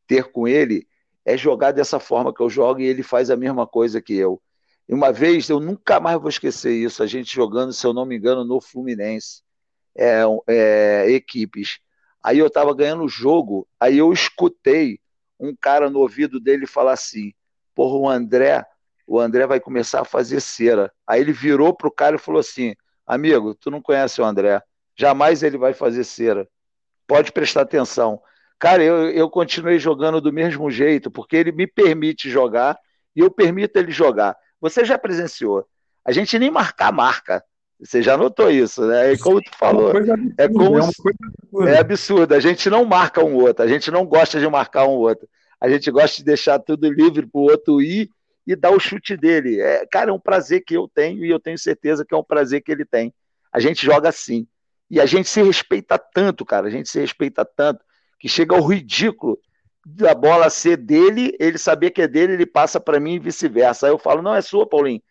ter 0.07 0.25
com 0.31 0.47
ele 0.47 0.88
é 1.25 1.38
jogar 1.38 1.71
dessa 1.71 1.99
forma 1.99 2.34
que 2.34 2.41
eu 2.41 2.49
jogo 2.49 2.81
e 2.81 2.86
ele 2.86 3.03
faz 3.03 3.29
a 3.29 3.38
mesma 3.38 3.65
coisa 3.65 4.01
que 4.01 4.13
eu. 4.13 4.41
E 4.88 4.93
uma 4.93 5.11
vez, 5.11 5.49
eu 5.49 5.59
nunca 5.59 5.99
mais 5.99 6.19
vou 6.19 6.29
esquecer 6.29 6.73
isso, 6.73 7.01
a 7.01 7.07
gente 7.07 7.34
jogando, 7.34 7.71
se 7.71 7.86
eu 7.86 7.93
não 7.93 8.05
me 8.05 8.17
engano, 8.17 8.43
no 8.43 8.59
Fluminense, 8.59 9.41
é, 9.97 10.23
é, 10.47 11.11
equipes. 11.11 11.79
Aí 12.21 12.39
eu 12.39 12.47
estava 12.47 12.73
ganhando 12.73 13.03
o 13.03 13.09
jogo, 13.09 13.67
aí 13.79 13.97
eu 13.97 14.11
escutei 14.13 14.99
um 15.39 15.55
cara 15.55 15.89
no 15.89 15.99
ouvido 15.99 16.39
dele 16.39 16.65
falar 16.65 16.93
assim: 16.93 17.33
Porra, 17.75 17.97
o 17.97 18.09
André 18.09 18.65
o 19.05 19.19
André 19.19 19.45
vai 19.45 19.59
começar 19.59 20.01
a 20.01 20.05
fazer 20.05 20.39
cera. 20.39 20.91
Aí 21.05 21.21
ele 21.21 21.33
virou 21.33 21.75
pro 21.75 21.91
cara 21.91 22.15
e 22.15 22.19
falou 22.19 22.39
assim: 22.39 22.75
Amigo, 23.05 23.53
tu 23.53 23.69
não 23.69 23.81
conhece 23.81 24.21
o 24.21 24.25
André, 24.25 24.61
jamais 24.95 25.43
ele 25.43 25.57
vai 25.57 25.73
fazer 25.73 26.03
cera. 26.03 26.47
Pode 27.07 27.31
prestar 27.31 27.61
atenção. 27.61 28.21
Cara, 28.57 28.81
eu, 28.83 29.09
eu 29.09 29.29
continuei 29.29 29.77
jogando 29.77 30.21
do 30.21 30.31
mesmo 30.31 30.71
jeito, 30.71 31.11
porque 31.11 31.35
ele 31.35 31.51
me 31.51 31.67
permite 31.67 32.29
jogar 32.29 32.79
e 33.15 33.19
eu 33.19 33.29
permito 33.29 33.77
ele 33.77 33.91
jogar. 33.91 34.37
Você 34.61 34.85
já 34.85 34.97
presenciou. 34.97 35.67
A 36.05 36.11
gente 36.11 36.39
nem 36.39 36.49
marcar 36.49 36.91
marca. 36.91 37.43
Você 37.84 38.01
já 38.01 38.15
notou 38.15 38.49
isso, 38.49 38.86
né? 38.86 39.13
E 39.13 39.17
como 39.17 39.41
tu 39.41 39.51
falou, 39.57 39.91
é, 40.38 40.47
como 40.47 41.67
é, 41.67 41.73
é 41.75 41.79
absurdo. 41.79 42.34
A 42.34 42.39
gente 42.39 42.69
não 42.69 42.86
marca 42.86 43.23
um 43.23 43.36
outro, 43.36 43.63
a 43.63 43.67
gente 43.67 43.91
não 43.91 44.05
gosta 44.05 44.39
de 44.39 44.47
marcar 44.47 44.86
um 44.88 44.93
outro. 44.93 45.27
A 45.59 45.69
gente 45.69 45.91
gosta 45.91 46.17
de 46.17 46.23
deixar 46.23 46.59
tudo 46.59 46.91
livre 46.91 47.27
para 47.27 47.39
o 47.39 47.43
outro 47.43 47.81
ir 47.81 48.09
e 48.45 48.55
dar 48.55 48.71
o 48.71 48.79
chute 48.79 49.17
dele. 49.17 49.59
É, 49.59 49.86
cara, 49.86 50.11
é 50.11 50.13
um 50.13 50.19
prazer 50.19 50.63
que 50.65 50.75
eu 50.75 50.89
tenho 50.93 51.25
e 51.25 51.29
eu 51.29 51.39
tenho 51.39 51.57
certeza 51.57 52.05
que 52.05 52.13
é 52.13 52.17
um 52.17 52.23
prazer 52.23 52.61
que 52.61 52.71
ele 52.71 52.86
tem. 52.86 53.13
A 53.51 53.59
gente 53.59 53.86
joga 53.86 54.09
assim. 54.09 54.47
E 54.89 54.99
a 54.99 55.05
gente 55.05 55.27
se 55.27 55.41
respeita 55.41 55.97
tanto, 55.97 56.45
cara, 56.45 56.67
a 56.67 56.69
gente 56.69 56.89
se 56.89 56.99
respeita 56.99 57.43
tanto, 57.43 57.84
que 58.19 58.29
chega 58.29 58.55
ao 58.55 58.65
ridículo 58.65 59.39
da 59.86 60.13
bola 60.13 60.49
ser 60.49 60.77
dele, 60.77 61.36
ele 61.39 61.57
saber 61.57 61.91
que 61.91 62.01
é 62.01 62.07
dele, 62.07 62.34
ele 62.34 62.45
passa 62.45 62.79
para 62.79 62.99
mim 62.99 63.15
e 63.15 63.19
vice-versa. 63.19 63.88
Aí 63.88 63.91
eu 63.91 63.97
falo, 63.97 64.21
não, 64.21 64.36
é 64.36 64.41
sua, 64.41 64.67
Paulinho. 64.67 65.01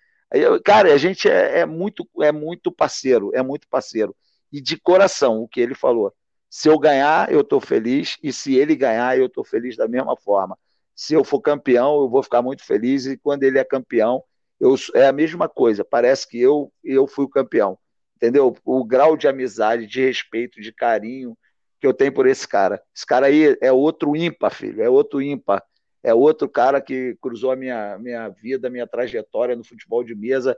Cara, 0.65 0.93
a 0.93 0.99
gente 0.99 1.29
é, 1.29 1.61
é, 1.61 1.67
muito, 1.67 2.09
é 2.21 2.33
muito 2.33 2.73
parceiro, 2.73 3.31
é 3.35 3.43
muito 3.43 3.69
parceiro. 3.69 4.15
E 4.51 4.61
de 4.61 4.79
coração, 4.79 5.43
o 5.43 5.49
que 5.49 5.61
ele 5.61 5.75
falou. 5.75 6.13
Se 6.49 6.69
eu 6.69 6.79
ganhar, 6.79 7.33
eu 7.33 7.41
estou 7.41 7.61
feliz, 7.61 8.19
e 8.23 8.33
se 8.33 8.55
ele 8.55 8.75
ganhar, 8.75 9.19
eu 9.19 9.27
estou 9.27 9.45
feliz 9.45 9.77
da 9.77 9.89
mesma 9.89 10.17
forma. 10.17 10.59
Se 10.95 11.15
eu 11.15 11.25
for 11.25 11.41
campeão, 11.41 12.03
eu 12.03 12.09
vou 12.09 12.23
ficar 12.23 12.43
muito 12.43 12.65
feliz, 12.65 13.07
e 13.07 13.17
quando 13.17 13.43
ele 13.43 13.59
é 13.59 13.65
campeão, 13.65 14.23
eu, 14.61 14.75
é 14.95 15.07
a 15.07 15.13
mesma 15.13 15.49
coisa. 15.49 15.85
Parece 15.85 16.29
que 16.29 16.41
eu, 16.41 16.73
eu 16.85 17.07
fui 17.07 17.25
o 17.25 17.29
campeão. 17.29 17.79
Entendeu? 18.17 18.55
O 18.65 18.85
grau 18.85 19.17
de 19.17 19.27
amizade, 19.27 19.87
de 19.87 20.05
respeito, 20.05 20.61
de 20.61 20.73
carinho 20.73 21.37
que 21.81 21.87
eu 21.87 21.93
tenho 21.93 22.13
por 22.13 22.27
esse 22.29 22.47
cara. 22.47 22.81
Esse 22.95 23.05
cara 23.05 23.27
aí 23.27 23.57
é 23.61 23.73
outro 23.73 24.15
ímpar, 24.15 24.55
filho, 24.55 24.83
é 24.83 24.89
outro 24.89 25.21
ímpar 25.21 25.63
é 26.03 26.13
outro 26.13 26.49
cara 26.49 26.81
que 26.81 27.17
cruzou 27.21 27.53
a 27.53 27.57
minha, 27.57 27.99
minha 27.99 28.29
vida, 28.29 28.69
minha 28.69 28.87
trajetória 28.87 29.55
no 29.55 29.65
futebol 29.65 30.03
de 30.03 30.15
mesa, 30.15 30.57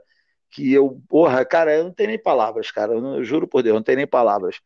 que 0.49 0.73
eu, 0.73 1.01
porra, 1.07 1.45
cara, 1.45 1.75
eu 1.75 1.83
não 1.83 1.91
tenho 1.91 2.09
nem 2.09 2.21
palavras, 2.21 2.71
cara, 2.71 2.93
eu, 2.93 3.01
não, 3.01 3.17
eu 3.17 3.23
juro 3.23 3.47
por 3.47 3.61
Deus, 3.61 3.73
eu 3.73 3.75
não 3.75 3.83
tenho 3.83 3.97
nem 3.97 4.07
palavras. 4.07 4.59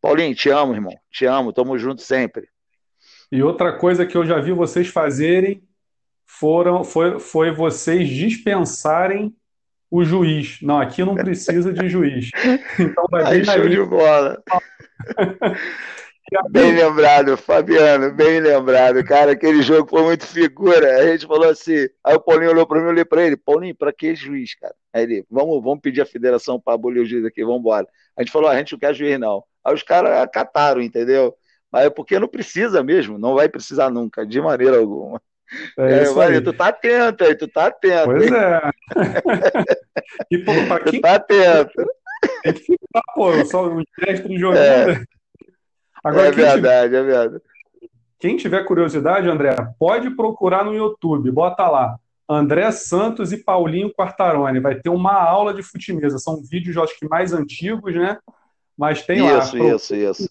Paulinho, 0.00 0.34
te 0.34 0.50
amo, 0.50 0.74
irmão, 0.74 0.94
te 1.10 1.24
amo, 1.26 1.52
tamo 1.52 1.78
junto 1.78 2.02
sempre. 2.02 2.48
E 3.30 3.42
outra 3.42 3.76
coisa 3.76 4.06
que 4.06 4.16
eu 4.16 4.24
já 4.24 4.40
vi 4.40 4.52
vocês 4.52 4.88
fazerem 4.88 5.62
foram, 6.26 6.84
foi, 6.84 7.18
foi 7.18 7.50
vocês 7.50 8.08
dispensarem 8.08 9.34
o 9.90 10.04
juiz. 10.04 10.58
Não, 10.60 10.78
aqui 10.78 11.02
não 11.04 11.14
precisa 11.14 11.72
de 11.72 11.88
juiz. 11.88 12.30
Então 12.78 13.06
vai 13.10 13.24
Aí, 13.24 13.44
show 13.44 13.68
de 13.68 13.82
bola. 13.82 14.42
Bem 16.50 16.72
lembrado, 16.74 17.36
Fabiano, 17.36 18.12
bem 18.12 18.40
lembrado. 18.40 19.02
Cara, 19.04 19.32
aquele 19.32 19.62
jogo 19.62 19.88
foi 19.88 20.02
muito 20.02 20.26
figura. 20.26 20.98
A 20.98 21.06
gente 21.06 21.26
falou 21.26 21.48
assim. 21.48 21.88
Aí 22.04 22.14
o 22.14 22.20
Paulinho 22.20 22.50
olhou 22.50 22.66
para 22.66 22.78
mim, 22.78 22.84
eu 22.84 22.90
olhei 22.90 23.04
para 23.04 23.24
ele: 23.24 23.36
Paulinho, 23.36 23.74
para 23.74 23.92
que 23.92 24.14
juiz, 24.14 24.54
cara? 24.54 24.74
Aí 24.92 25.04
ele: 25.04 25.26
vamos, 25.30 25.62
vamos 25.62 25.80
pedir 25.80 26.02
a 26.02 26.06
federação 26.06 26.60
para 26.60 26.74
abolir 26.74 27.02
o 27.02 27.06
juiz 27.06 27.24
aqui, 27.24 27.42
vamos 27.42 27.60
embora. 27.60 27.86
A 28.16 28.22
gente 28.22 28.30
falou: 28.30 28.50
a 28.50 28.58
gente 28.58 28.72
não 28.72 28.78
quer 28.78 28.94
juiz, 28.94 29.18
não. 29.18 29.42
Aí 29.64 29.74
os 29.74 29.82
caras 29.82 30.18
acataram, 30.18 30.82
entendeu? 30.82 31.34
Mas 31.72 31.86
é 31.86 31.90
porque 31.90 32.18
não 32.18 32.28
precisa 32.28 32.82
mesmo, 32.82 33.18
não 33.18 33.34
vai 33.34 33.48
precisar 33.48 33.90
nunca, 33.90 34.26
de 34.26 34.40
maneira 34.40 34.78
alguma. 34.78 35.20
É, 35.78 36.00
é 36.00 36.04
vai, 36.12 36.40
tu 36.42 36.52
tá 36.52 36.68
atento 36.68 37.24
aí, 37.24 37.34
tu 37.34 37.48
tá 37.48 37.66
atento. 37.66 38.04
Pois 38.04 38.22
hein? 38.22 38.32
é. 38.34 38.70
e, 40.30 40.38
pô, 40.38 40.52
quem... 40.84 40.92
Tu 40.92 41.00
tá 41.00 41.14
atento. 41.14 41.72
Tem 42.42 42.52
que 42.52 42.60
ficar, 42.60 43.02
pô, 43.14 43.44
só 43.46 43.68
um 43.68 43.82
mestre 43.98 44.38
jogando. 44.38 44.90
É. 44.90 45.17
Agora, 46.08 46.28
é 46.28 46.30
verdade, 46.30 46.56
tiver, 46.56 46.84
é 46.84 46.88
verdade. 46.88 47.42
Quem 48.18 48.36
tiver 48.36 48.64
curiosidade, 48.64 49.28
André, 49.28 49.54
pode 49.78 50.10
procurar 50.10 50.64
no 50.64 50.74
YouTube, 50.74 51.30
bota 51.30 51.68
lá. 51.68 51.98
André 52.28 52.70
Santos 52.72 53.32
e 53.32 53.38
Paulinho 53.38 53.92
Quartarone. 53.92 54.60
Vai 54.60 54.74
ter 54.74 54.90
uma 54.90 55.14
aula 55.14 55.54
de 55.54 55.62
futimesa. 55.62 56.18
São 56.18 56.42
vídeos, 56.42 56.76
acho 56.76 56.98
que 56.98 57.08
mais 57.08 57.32
antigos, 57.32 57.94
né? 57.94 58.18
Mas 58.76 59.02
tem 59.02 59.18
isso, 59.18 59.56
lá. 59.56 59.74
Isso, 59.74 59.94
isso, 59.94 59.94
isso. 59.94 60.30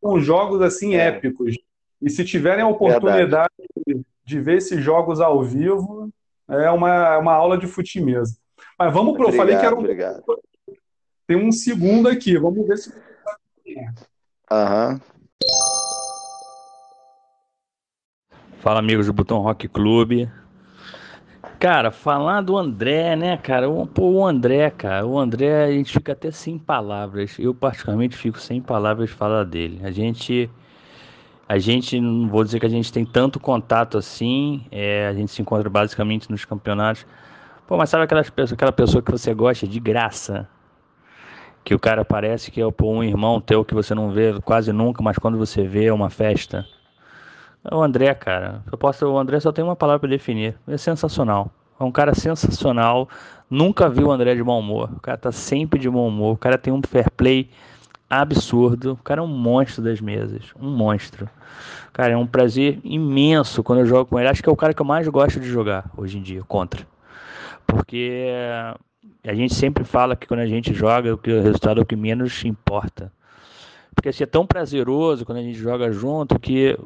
São 0.00 0.20
jogos 0.20 0.60
assim 0.60 0.94
é. 0.94 1.06
épicos. 1.06 1.56
E 2.02 2.10
se 2.10 2.24
tiverem 2.24 2.62
a 2.62 2.68
oportunidade 2.68 3.50
de, 3.86 4.00
de 4.24 4.40
ver 4.40 4.58
esses 4.58 4.82
jogos 4.82 5.20
ao 5.20 5.42
vivo, 5.42 6.10
é 6.48 6.70
uma, 6.70 7.18
uma 7.18 7.32
aula 7.32 7.56
de 7.56 7.66
futimesa. 7.66 8.36
Mas 8.78 8.92
vamos 8.92 9.16
para. 9.16 9.28
Eu 9.28 9.32
falei 9.32 9.56
que 9.56 9.64
era 9.64 9.74
um. 9.74 9.78
Obrigado. 9.78 10.22
Tem 11.26 11.36
um 11.36 11.50
segundo 11.50 12.08
aqui. 12.08 12.36
Vamos 12.38 12.66
ver 12.66 12.78
se. 12.78 12.92
Aham. 14.50 14.92
Uhum. 14.92 15.17
Fala, 18.60 18.80
amigos 18.80 19.06
do 19.06 19.12
Botão 19.12 19.38
Rock 19.38 19.68
Clube. 19.68 20.28
Cara, 21.60 21.92
falar 21.92 22.40
do 22.40 22.56
André, 22.56 23.14
né, 23.14 23.36
cara? 23.36 23.70
O, 23.70 23.86
pô, 23.86 24.10
o 24.10 24.26
André, 24.26 24.68
cara, 24.70 25.06
o 25.06 25.16
André, 25.16 25.64
a 25.64 25.70
gente 25.70 25.92
fica 25.92 26.10
até 26.10 26.32
sem 26.32 26.58
palavras. 26.58 27.38
Eu, 27.38 27.54
particularmente, 27.54 28.16
fico 28.16 28.38
sem 28.40 28.60
palavras 28.60 29.10
de 29.10 29.14
falar 29.14 29.44
dele. 29.44 29.80
A 29.84 29.92
gente. 29.92 30.50
A 31.48 31.56
gente, 31.56 32.00
não 32.00 32.28
vou 32.28 32.42
dizer 32.42 32.58
que 32.58 32.66
a 32.66 32.68
gente 32.68 32.92
tem 32.92 33.06
tanto 33.06 33.38
contato 33.40 33.96
assim, 33.96 34.66
é, 34.70 35.06
a 35.06 35.14
gente 35.14 35.30
se 35.30 35.40
encontra 35.40 35.70
basicamente 35.70 36.28
nos 36.28 36.44
campeonatos. 36.44 37.06
Pô, 37.66 37.76
mas 37.76 37.88
sabe 37.88 38.04
aquela 38.04 38.24
pessoa, 38.24 38.54
aquela 38.54 38.72
pessoa 38.72 39.00
que 39.00 39.10
você 39.10 39.32
gosta 39.32 39.68
de 39.68 39.78
graça? 39.78 40.48
Que 41.64 41.74
o 41.74 41.78
cara 41.78 42.04
parece 42.04 42.50
que 42.50 42.60
é 42.60 42.70
pô, 42.70 42.90
um 42.90 43.04
irmão 43.04 43.40
teu 43.40 43.64
que 43.64 43.72
você 43.72 43.94
não 43.94 44.10
vê 44.10 44.38
quase 44.42 44.72
nunca, 44.72 45.00
mas 45.02 45.16
quando 45.16 45.38
você 45.38 45.62
vê 45.62 45.86
é 45.86 45.92
uma 45.92 46.10
festa. 46.10 46.66
É 47.64 47.74
o 47.74 47.82
André, 47.82 48.14
cara. 48.14 48.62
Eu 48.70 48.78
posso, 48.78 49.06
o 49.06 49.18
André 49.18 49.40
só 49.40 49.52
tem 49.52 49.64
uma 49.64 49.76
palavra 49.76 50.00
para 50.00 50.08
definir. 50.08 50.56
É 50.66 50.76
sensacional. 50.76 51.50
É 51.78 51.84
um 51.84 51.92
cara 51.92 52.14
sensacional. 52.14 53.08
Nunca 53.50 53.88
vi 53.88 54.02
o 54.02 54.10
André 54.10 54.34
de 54.34 54.42
mau 54.42 54.58
humor. 54.58 54.90
O 54.96 55.00
cara 55.00 55.16
tá 55.16 55.32
sempre 55.32 55.78
de 55.78 55.88
bom 55.88 56.08
humor. 56.08 56.34
O 56.34 56.38
cara 56.38 56.58
tem 56.58 56.72
um 56.72 56.80
fair 56.82 57.10
play 57.10 57.50
absurdo. 58.08 58.92
O 58.92 59.02
cara 59.02 59.20
é 59.20 59.24
um 59.24 59.28
monstro 59.28 59.82
das 59.82 60.00
mesas. 60.00 60.44
Um 60.60 60.70
monstro. 60.70 61.28
Cara, 61.92 62.12
é 62.12 62.16
um 62.16 62.26
prazer 62.26 62.78
imenso 62.84 63.62
quando 63.62 63.80
eu 63.80 63.86
jogo 63.86 64.06
com 64.06 64.18
ele. 64.18 64.28
Acho 64.28 64.42
que 64.42 64.48
é 64.48 64.52
o 64.52 64.56
cara 64.56 64.72
que 64.72 64.80
eu 64.80 64.86
mais 64.86 65.06
gosto 65.08 65.40
de 65.40 65.48
jogar 65.48 65.90
hoje 65.96 66.18
em 66.18 66.22
dia, 66.22 66.42
contra. 66.44 66.86
Porque 67.66 68.22
a 69.24 69.34
gente 69.34 69.54
sempre 69.54 69.84
fala 69.84 70.16
que 70.16 70.26
quando 70.26 70.40
a 70.40 70.46
gente 70.46 70.72
joga, 70.72 71.14
o 71.14 71.20
resultado 71.42 71.80
é 71.80 71.82
o 71.82 71.86
que 71.86 71.96
menos 71.96 72.44
importa. 72.44 73.12
Porque 73.94 74.10
assim, 74.10 74.22
é 74.22 74.26
tão 74.26 74.46
prazeroso 74.46 75.26
quando 75.26 75.38
a 75.38 75.42
gente 75.42 75.58
joga 75.58 75.90
junto 75.90 76.38
que 76.38 76.78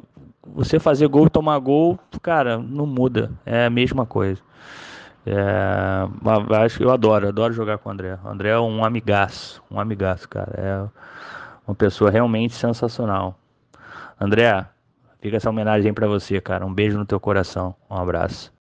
você 0.45 0.79
fazer 0.79 1.07
gol, 1.07 1.29
tomar 1.29 1.57
gol, 1.59 1.99
cara, 2.21 2.57
não 2.57 2.85
muda. 2.85 3.31
É 3.45 3.65
a 3.65 3.69
mesma 3.69 4.05
coisa. 4.05 4.41
É, 5.25 6.05
eu 6.79 6.91
adoro, 6.91 7.29
adoro 7.29 7.53
jogar 7.53 7.77
com 7.77 7.89
o 7.89 7.91
André. 7.91 8.17
O 8.23 8.27
André 8.27 8.49
é 8.49 8.59
um 8.59 8.83
amigaço, 8.83 9.63
um 9.71 9.79
amigaço, 9.79 10.27
cara. 10.27 10.53
É 10.57 11.01
uma 11.67 11.75
pessoa 11.75 12.11
realmente 12.11 12.53
sensacional. 12.53 13.37
André, 14.19 14.65
fica 15.21 15.37
essa 15.37 15.49
homenagem 15.49 15.93
para 15.93 16.07
você, 16.07 16.41
cara. 16.41 16.65
Um 16.65 16.73
beijo 16.73 16.97
no 16.97 17.05
teu 17.05 17.19
coração. 17.19 17.75
Um 17.89 17.95
abraço. 17.95 18.51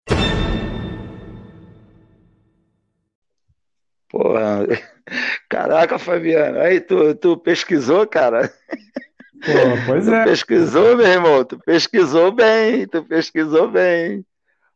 Porra, 4.08 4.66
caraca, 5.48 5.98
Fabiano, 5.98 6.60
aí 6.60 6.80
tu, 6.80 7.14
tu 7.14 7.36
pesquisou, 7.36 8.06
cara? 8.06 8.52
Pois 9.86 10.08
é. 10.08 10.22
Tu 10.22 10.28
pesquisou, 10.28 10.96
meu 10.96 11.06
irmão, 11.06 11.44
tu 11.44 11.58
pesquisou 11.58 12.32
bem, 12.32 12.86
tu 12.86 13.02
pesquisou 13.04 13.68
bem. 13.68 14.24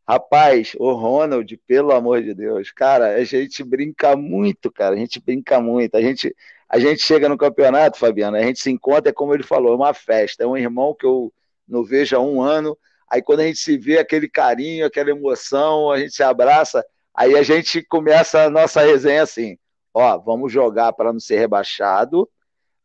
Rapaz, 0.09 0.73
o 0.79 0.93
Ronald, 0.93 1.57
pelo 1.67 1.93
amor 1.93 2.23
de 2.23 2.33
Deus, 2.33 2.71
cara, 2.71 3.17
a 3.17 3.25
gente 3.25 3.65
brinca 3.65 4.15
muito, 4.17 4.71
cara, 4.71 4.95
a 4.95 4.99
gente 4.99 5.21
brinca 5.21 5.61
muito. 5.61 5.97
A 5.97 6.01
gente, 6.01 6.35
a 6.69 6.79
gente 6.79 7.03
chega 7.03 7.29
no 7.29 7.37
campeonato, 7.37 7.99
Fabiano, 7.99 8.37
a 8.37 8.43
gente 8.43 8.61
se 8.61 8.71
encontra, 8.71 9.11
é 9.11 9.13
como 9.13 9.35
ele 9.35 9.43
falou, 9.43 9.73
é 9.73 9.77
uma 9.77 9.93
festa. 9.93 10.45
É 10.45 10.47
um 10.47 10.57
irmão 10.57 10.95
que 10.95 11.05
eu 11.05 11.33
não 11.67 11.83
vejo 11.83 12.17
há 12.17 12.21
um 12.21 12.41
ano. 12.41 12.79
Aí 13.11 13.21
quando 13.23 13.41
a 13.41 13.45
gente 13.45 13.59
se 13.59 13.77
vê, 13.77 13.99
aquele 13.99 14.29
carinho, 14.29 14.87
aquela 14.87 15.11
emoção, 15.11 15.91
a 15.91 15.99
gente 15.99 16.15
se 16.15 16.23
abraça, 16.23 16.85
aí 17.15 17.37
a 17.37 17.43
gente 17.43 17.83
começa 17.83 18.45
a 18.45 18.51
nossa 18.51 18.83
resenha 18.83 19.23
assim: 19.23 19.59
ó, 19.93 20.19
vamos 20.19 20.53
jogar 20.53 20.93
para 20.93 21.13
não 21.13 21.21
ser 21.21 21.39
rebaixado, 21.39 22.29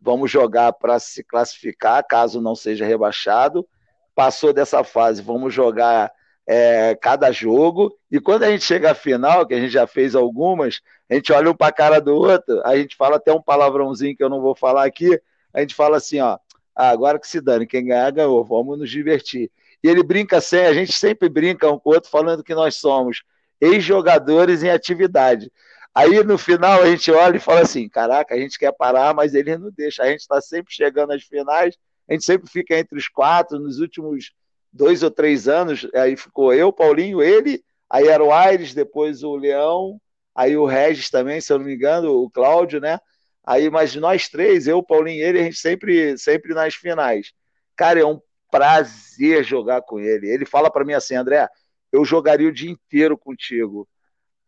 vamos 0.01 0.31
jogar 0.31 0.73
para 0.73 0.99
se 0.99 1.23
classificar, 1.23 2.05
caso 2.05 2.41
não 2.41 2.55
seja 2.55 2.85
rebaixado. 2.85 3.67
Passou 4.15 4.51
dessa 4.51 4.83
fase, 4.83 5.21
vamos 5.21 5.53
jogar 5.53 6.11
é, 6.47 6.95
cada 6.95 7.31
jogo. 7.31 7.95
E 8.11 8.19
quando 8.19 8.43
a 8.43 8.51
gente 8.51 8.63
chega 8.63 8.91
à 8.91 8.95
final, 8.95 9.45
que 9.45 9.53
a 9.53 9.59
gente 9.59 9.71
já 9.71 9.85
fez 9.85 10.15
algumas, 10.15 10.81
a 11.09 11.13
gente 11.13 11.31
olha 11.31 11.51
um 11.51 11.55
para 11.55 11.67
a 11.67 11.73
cara 11.73 12.01
do 12.01 12.15
outro, 12.15 12.61
a 12.65 12.75
gente 12.75 12.95
fala 12.95 13.17
até 13.17 13.31
um 13.31 13.41
palavrãozinho 13.41 14.15
que 14.15 14.23
eu 14.23 14.29
não 14.29 14.41
vou 14.41 14.55
falar 14.55 14.85
aqui. 14.85 15.19
A 15.53 15.61
gente 15.61 15.75
fala 15.75 15.97
assim: 15.97 16.19
ó, 16.19 16.37
ah, 16.75 16.89
agora 16.89 17.19
que 17.19 17.27
se 17.27 17.39
dane, 17.39 17.67
quem 17.67 17.85
ganhar, 17.85 18.11
ganhou, 18.11 18.43
vamos 18.43 18.79
nos 18.79 18.89
divertir. 18.89 19.51
E 19.83 19.87
ele 19.87 20.03
brinca 20.03 20.41
sem, 20.41 20.65
a 20.65 20.73
gente 20.73 20.93
sempre 20.93 21.29
brinca 21.29 21.69
um 21.71 21.79
com 21.79 21.89
o 21.89 21.93
outro 21.93 22.09
falando 22.09 22.43
que 22.43 22.53
nós 22.53 22.75
somos 22.75 23.23
ex-jogadores 23.59 24.63
em 24.63 24.69
atividade. 24.69 25.51
Aí 25.93 26.23
no 26.23 26.37
final 26.37 26.81
a 26.81 26.89
gente 26.89 27.11
olha 27.11 27.37
e 27.37 27.39
fala 27.39 27.61
assim: 27.61 27.89
caraca, 27.89 28.33
a 28.33 28.39
gente 28.39 28.57
quer 28.57 28.71
parar, 28.71 29.13
mas 29.13 29.33
ele 29.33 29.57
não 29.57 29.71
deixa. 29.71 30.03
A 30.03 30.07
gente 30.07 30.21
está 30.21 30.39
sempre 30.41 30.73
chegando 30.73 31.11
às 31.11 31.23
finais, 31.23 31.77
a 32.09 32.13
gente 32.13 32.25
sempre 32.25 32.49
fica 32.49 32.77
entre 32.77 32.97
os 32.97 33.07
quatro. 33.07 33.59
Nos 33.59 33.79
últimos 33.79 34.31
dois 34.71 35.03
ou 35.03 35.11
três 35.11 35.47
anos, 35.47 35.87
aí 35.93 36.15
ficou 36.15 36.53
eu, 36.53 36.71
Paulinho, 36.71 37.21
ele, 37.21 37.63
aí 37.89 38.07
era 38.07 38.23
o 38.23 38.31
Aires, 38.31 38.73
depois 38.73 39.21
o 39.23 39.35
Leão, 39.35 39.99
aí 40.33 40.55
o 40.55 40.65
Regis 40.65 41.09
também, 41.09 41.41
se 41.41 41.51
eu 41.51 41.59
não 41.59 41.65
me 41.65 41.75
engano, 41.75 42.23
o 42.23 42.29
Cláudio, 42.29 42.79
né? 42.79 42.99
Aí, 43.43 43.69
mas 43.69 43.95
nós 43.95 44.29
três, 44.29 44.67
eu, 44.67 44.83
Paulinho 44.83 45.17
e 45.17 45.23
ele, 45.23 45.39
a 45.39 45.43
gente 45.43 45.57
sempre, 45.57 46.17
sempre 46.17 46.53
nas 46.53 46.75
finais. 46.75 47.33
Cara, 47.75 47.99
é 47.99 48.05
um 48.05 48.21
prazer 48.49 49.43
jogar 49.43 49.81
com 49.81 49.99
ele. 49.99 50.29
Ele 50.29 50.45
fala 50.45 50.69
para 50.69 50.85
mim 50.85 50.93
assim, 50.93 51.15
André, 51.15 51.47
eu 51.91 52.05
jogaria 52.05 52.47
o 52.47 52.53
dia 52.53 52.69
inteiro 52.69 53.17
contigo. 53.17 53.87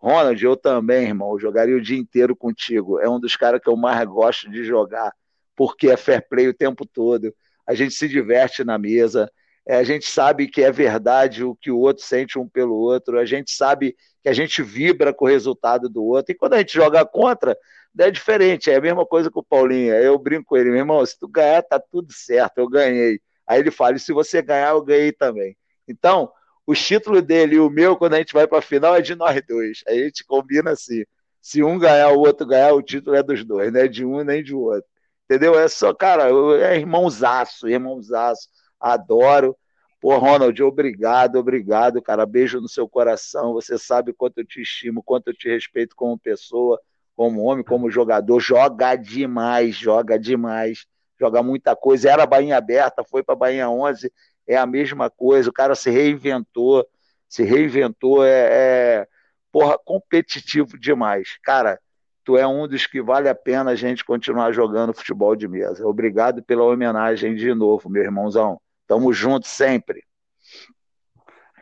Ronald, 0.04 0.44
eu 0.44 0.58
também, 0.58 1.08
irmão, 1.08 1.32
eu 1.32 1.40
jogaria 1.40 1.78
o 1.78 1.82
dia 1.82 1.98
inteiro 1.98 2.36
contigo. 2.36 3.00
É 3.00 3.10
um 3.10 3.22
dos 3.22 3.38
caras 3.38 3.62
que 3.62 3.70
eu 3.70 3.78
mais 3.78 4.06
gosto 4.06 4.52
de 4.52 4.62
jogar, 4.66 5.14
porque 5.56 5.88
é 5.90 5.96
fair 5.96 6.28
play 6.28 6.50
o 6.50 6.54
tempo 6.54 6.86
todo. 6.86 7.34
A 7.66 7.74
gente 7.74 7.94
se 7.94 8.10
diverte 8.10 8.66
na 8.66 8.78
mesa. 8.78 9.32
é, 9.66 9.78
a 9.78 9.84
gente 9.84 10.06
sabe 10.06 10.50
que 10.50 10.62
é 10.62 10.70
verdade 10.72 11.42
o 11.46 11.56
que 11.56 11.72
o 11.72 11.80
outro 11.80 12.04
sente 12.04 12.38
um 12.38 12.50
pelo 12.50 12.76
outro, 12.76 13.18
a 13.18 13.24
gente 13.26 13.52
sabe 13.52 13.96
que 14.22 14.28
a 14.28 14.34
gente 14.34 14.62
vibra 14.62 15.14
com 15.14 15.24
o 15.24 15.28
resultado 15.30 15.88
do 15.88 16.04
outro, 16.04 16.34
e 16.34 16.36
quando 16.36 16.56
a 16.56 16.58
gente 16.58 16.74
joga 16.74 17.06
contra, 17.06 17.58
é 17.98 18.12
diferente, 18.12 18.70
é 18.70 18.76
a 18.76 18.82
mesma 18.82 19.06
coisa 19.06 19.32
com 19.32 19.40
o 19.40 19.44
Paulinho, 19.44 19.94
eu 19.94 20.20
brinco 20.20 20.48
com 20.48 20.58
ele, 20.58 20.70
meu 20.70 20.80
irmão, 20.80 21.06
se 21.06 21.18
tu 21.18 21.30
ganhar, 21.30 21.62
tá 21.64 21.80
tudo 21.80 22.12
certo, 22.12 22.58
eu 22.58 22.68
ganhei. 22.68 23.22
Aí 23.48 23.60
ele 23.60 23.72
fala, 23.72 23.96
e 23.96 24.00
se 24.00 24.12
você 24.12 24.42
ganhar, 24.42 24.72
eu 24.72 24.82
ganhei 24.82 25.14
também. 25.14 25.56
Então, 25.88 26.30
o 26.66 26.74
título 26.74 27.22
dele 27.22 27.56
e 27.56 27.60
o 27.60 27.70
meu, 27.70 27.96
quando 27.98 28.14
a 28.14 28.18
gente 28.18 28.34
vai 28.34 28.48
para 28.48 28.60
a 28.60 28.62
final, 28.62 28.96
é 28.96 29.02
de 29.02 29.16
nós 29.16 29.42
dois. 29.48 29.84
A 29.88 29.94
gente 29.94 30.24
combina 30.26 30.72
assim. 30.72 31.04
Se 31.42 31.62
um 31.62 31.78
ganhar, 31.78 32.10
o 32.12 32.20
outro 32.20 32.48
ganhar, 32.48 32.74
o 32.74 32.82
título 32.82 33.16
é 33.18 33.24
dos 33.24 33.44
dois, 33.44 33.72
não 33.72 33.82
é 33.82 33.88
de 33.88 34.06
um 34.06 34.24
nem 34.24 34.42
de 34.42 34.56
outro. 34.56 34.90
Entendeu? 35.26 35.60
É 35.60 35.68
só, 35.68 35.94
cara, 35.94 36.30
é 36.60 36.78
irmãozaço, 36.78 37.68
irmãozaço. 37.68 38.48
Adoro. 38.80 39.56
Pô, 40.00 40.18
Ronald, 40.18 40.62
obrigado, 40.64 41.38
obrigado, 41.38 42.02
cara. 42.02 42.26
Beijo 42.26 42.62
no 42.62 42.70
seu 42.70 42.88
coração. 42.88 43.54
Você 43.54 43.78
sabe 43.78 44.14
quanto 44.14 44.40
eu 44.40 44.46
te 44.46 44.62
estimo, 44.62 45.04
quanto 45.04 45.30
eu 45.30 45.34
te 45.34 45.50
respeito 45.50 45.96
como 45.96 46.18
pessoa, 46.18 46.80
como 47.16 47.42
homem, 47.42 47.64
como 47.64 47.90
jogador. 47.90 48.40
Joga 48.40 48.96
demais, 48.96 49.76
joga 49.76 50.18
demais. 50.18 50.86
Joga 51.20 51.42
muita 51.44 51.76
coisa. 51.76 52.10
Era 52.10 52.26
Bahia 52.26 52.58
aberta, 52.58 53.04
foi 53.04 53.24
para 53.24 53.36
Bahia 53.36 53.70
11 53.70 54.12
é 54.48 54.58
a 54.58 54.66
mesma 54.66 55.10
coisa, 55.10 55.50
o 55.50 55.54
cara 55.54 55.76
se 55.76 55.90
reinventou, 55.90 56.86
se 57.28 57.44
reinventou, 57.44 58.24
é, 58.26 58.48
é 58.52 59.08
porra, 59.52 59.78
competitivo 59.78 60.78
demais. 60.78 61.38
Cara, 61.44 61.80
tu 62.24 62.38
é 62.38 62.48
um 62.48 62.68
dos 62.68 62.88
que 62.88 63.02
vale 63.02 63.30
a 63.30 63.36
pena 63.36 63.72
a 63.72 63.76
gente 63.76 64.04
continuar 64.04 64.52
jogando 64.52 64.94
futebol 64.94 65.36
de 65.36 65.48
mesa. 65.48 65.86
Obrigado 65.86 66.42
pela 66.42 66.64
homenagem 66.64 67.36
de 67.36 67.54
novo, 67.54 67.90
meu 67.90 68.04
irmãozão. 68.04 68.60
Tamo 68.88 69.14
junto 69.14 69.48
sempre. 69.48 70.04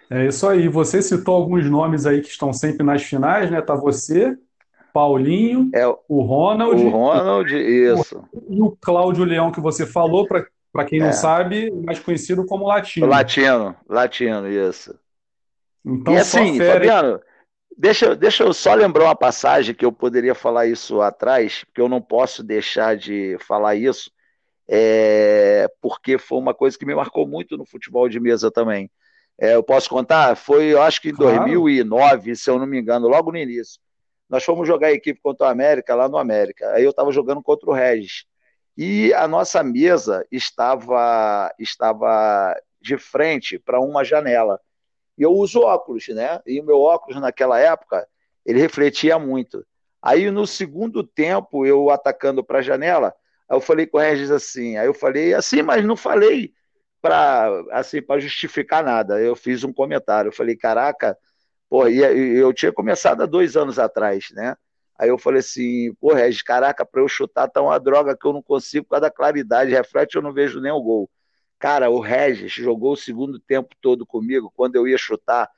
É 0.09 0.25
isso 0.27 0.47
aí. 0.47 0.67
Você 0.67 1.01
citou 1.01 1.35
alguns 1.35 1.69
nomes 1.69 2.05
aí 2.05 2.21
que 2.21 2.29
estão 2.29 2.51
sempre 2.51 2.85
nas 2.85 3.03
finais, 3.03 3.49
né? 3.49 3.61
Tá 3.61 3.75
você, 3.75 4.37
Paulinho, 4.93 5.69
é, 5.73 5.87
o 5.87 6.21
Ronald. 6.21 6.83
O 6.83 6.89
Ronald, 6.89 7.51
isso. 7.55 8.21
E 8.49 8.61
o 8.61 8.75
Cláudio 8.81 9.23
Leão 9.23 9.51
que 9.51 9.61
você 9.61 9.85
falou, 9.85 10.27
para 10.27 10.45
para 10.71 10.85
quem 10.85 10.99
não 10.99 11.07
é. 11.07 11.11
sabe, 11.11 11.69
mais 11.71 11.99
conhecido 11.99 12.45
como 12.45 12.67
latino. 12.67 13.07
Latino, 13.07 13.75
latino, 13.87 14.47
isso. 14.47 14.97
Então, 15.85 16.13
e 16.13 16.17
assim, 16.17 16.57
Fabiano, 16.57 17.19
deixa, 17.77 18.15
deixa 18.15 18.43
eu 18.43 18.53
só 18.53 18.73
lembrar 18.73 19.05
uma 19.05 19.15
passagem 19.15 19.75
que 19.75 19.83
eu 19.83 19.91
poderia 19.91 20.33
falar 20.33 20.67
isso 20.67 21.01
atrás, 21.01 21.63
porque 21.65 21.81
eu 21.81 21.89
não 21.89 22.01
posso 22.01 22.43
deixar 22.43 22.95
de 22.95 23.37
falar 23.39 23.75
isso, 23.75 24.11
é, 24.67 25.67
porque 25.81 26.17
foi 26.17 26.37
uma 26.37 26.53
coisa 26.53 26.77
que 26.77 26.85
me 26.85 26.95
marcou 26.95 27.27
muito 27.27 27.57
no 27.57 27.65
futebol 27.65 28.07
de 28.07 28.19
mesa 28.19 28.49
também. 28.49 28.89
É, 29.37 29.55
eu 29.55 29.63
posso 29.63 29.89
contar? 29.89 30.35
Foi, 30.37 30.65
eu 30.65 30.81
acho 30.81 31.01
que 31.01 31.09
em 31.09 31.15
claro. 31.15 31.39
2009, 31.39 32.35
se 32.35 32.49
eu 32.49 32.59
não 32.59 32.67
me 32.67 32.79
engano, 32.79 33.07
logo 33.07 33.31
no 33.31 33.37
início. 33.37 33.81
Nós 34.29 34.45
fomos 34.45 34.65
jogar 34.65 34.87
a 34.87 34.93
equipe 34.93 35.19
contra 35.21 35.47
o 35.47 35.49
América, 35.49 35.95
lá 35.95 36.07
no 36.07 36.17
América. 36.17 36.71
Aí 36.71 36.83
eu 36.83 36.91
estava 36.91 37.11
jogando 37.11 37.41
contra 37.41 37.69
o 37.69 37.73
Regis 37.73 38.23
e 38.83 39.13
a 39.13 39.27
nossa 39.27 39.61
mesa 39.61 40.25
estava 40.31 41.53
estava 41.59 42.59
de 42.81 42.97
frente 42.97 43.59
para 43.59 43.79
uma 43.79 44.03
janela. 44.03 44.59
E 45.15 45.21
eu 45.21 45.31
uso 45.33 45.59
óculos, 45.59 46.07
né? 46.07 46.41
E 46.47 46.59
o 46.59 46.63
meu 46.63 46.79
óculos 46.79 47.21
naquela 47.21 47.59
época, 47.59 48.07
ele 48.43 48.59
refletia 48.59 49.19
muito. 49.19 49.63
Aí 50.01 50.31
no 50.31 50.47
segundo 50.47 51.03
tempo, 51.03 51.63
eu 51.63 51.91
atacando 51.91 52.43
para 52.43 52.57
a 52.57 52.61
janela, 52.63 53.13
eu 53.47 53.61
falei 53.61 53.85
com 53.85 53.99
o 53.99 54.01
Regis 54.01 54.31
assim, 54.31 54.75
aí 54.77 54.87
eu 54.87 54.95
falei 54.95 55.35
assim, 55.35 55.61
mas 55.61 55.85
não 55.85 55.95
falei 55.95 56.51
para 56.99 57.63
assim 57.73 58.01
para 58.01 58.19
justificar 58.19 58.83
nada. 58.83 59.21
Eu 59.21 59.35
fiz 59.35 59.63
um 59.63 59.71
comentário, 59.71 60.29
eu 60.29 60.33
falei, 60.33 60.55
caraca, 60.55 61.15
pô, 61.69 61.87
e 61.87 61.99
eu 61.99 62.51
tinha 62.51 62.73
começado 62.73 63.21
há 63.21 63.27
dois 63.27 63.55
anos 63.55 63.77
atrás, 63.77 64.29
né? 64.31 64.55
Aí 65.01 65.09
eu 65.09 65.17
falei 65.17 65.39
assim, 65.39 65.91
pô, 65.95 66.13
Regis, 66.13 66.43
caraca, 66.43 66.85
para 66.85 67.01
eu 67.01 67.07
chutar 67.07 67.47
tá 67.47 67.59
uma 67.59 67.79
droga 67.79 68.15
que 68.15 68.23
eu 68.23 68.31
não 68.31 68.43
consigo 68.43 68.85
por 68.85 68.91
causa 68.91 69.01
da 69.01 69.09
claridade, 69.09 69.71
reflete 69.71 70.15
eu 70.15 70.21
não 70.21 70.31
vejo 70.31 70.61
nem 70.61 70.71
o 70.71 70.79
gol. 70.79 71.09
Cara, 71.57 71.89
o 71.89 71.99
Regis 71.99 72.51
jogou 72.51 72.93
o 72.93 72.95
segundo 72.95 73.39
tempo 73.39 73.75
todo 73.81 74.05
comigo, 74.05 74.53
quando 74.55 74.75
eu 74.75 74.87
ia 74.87 74.99
chutar, 74.99 75.49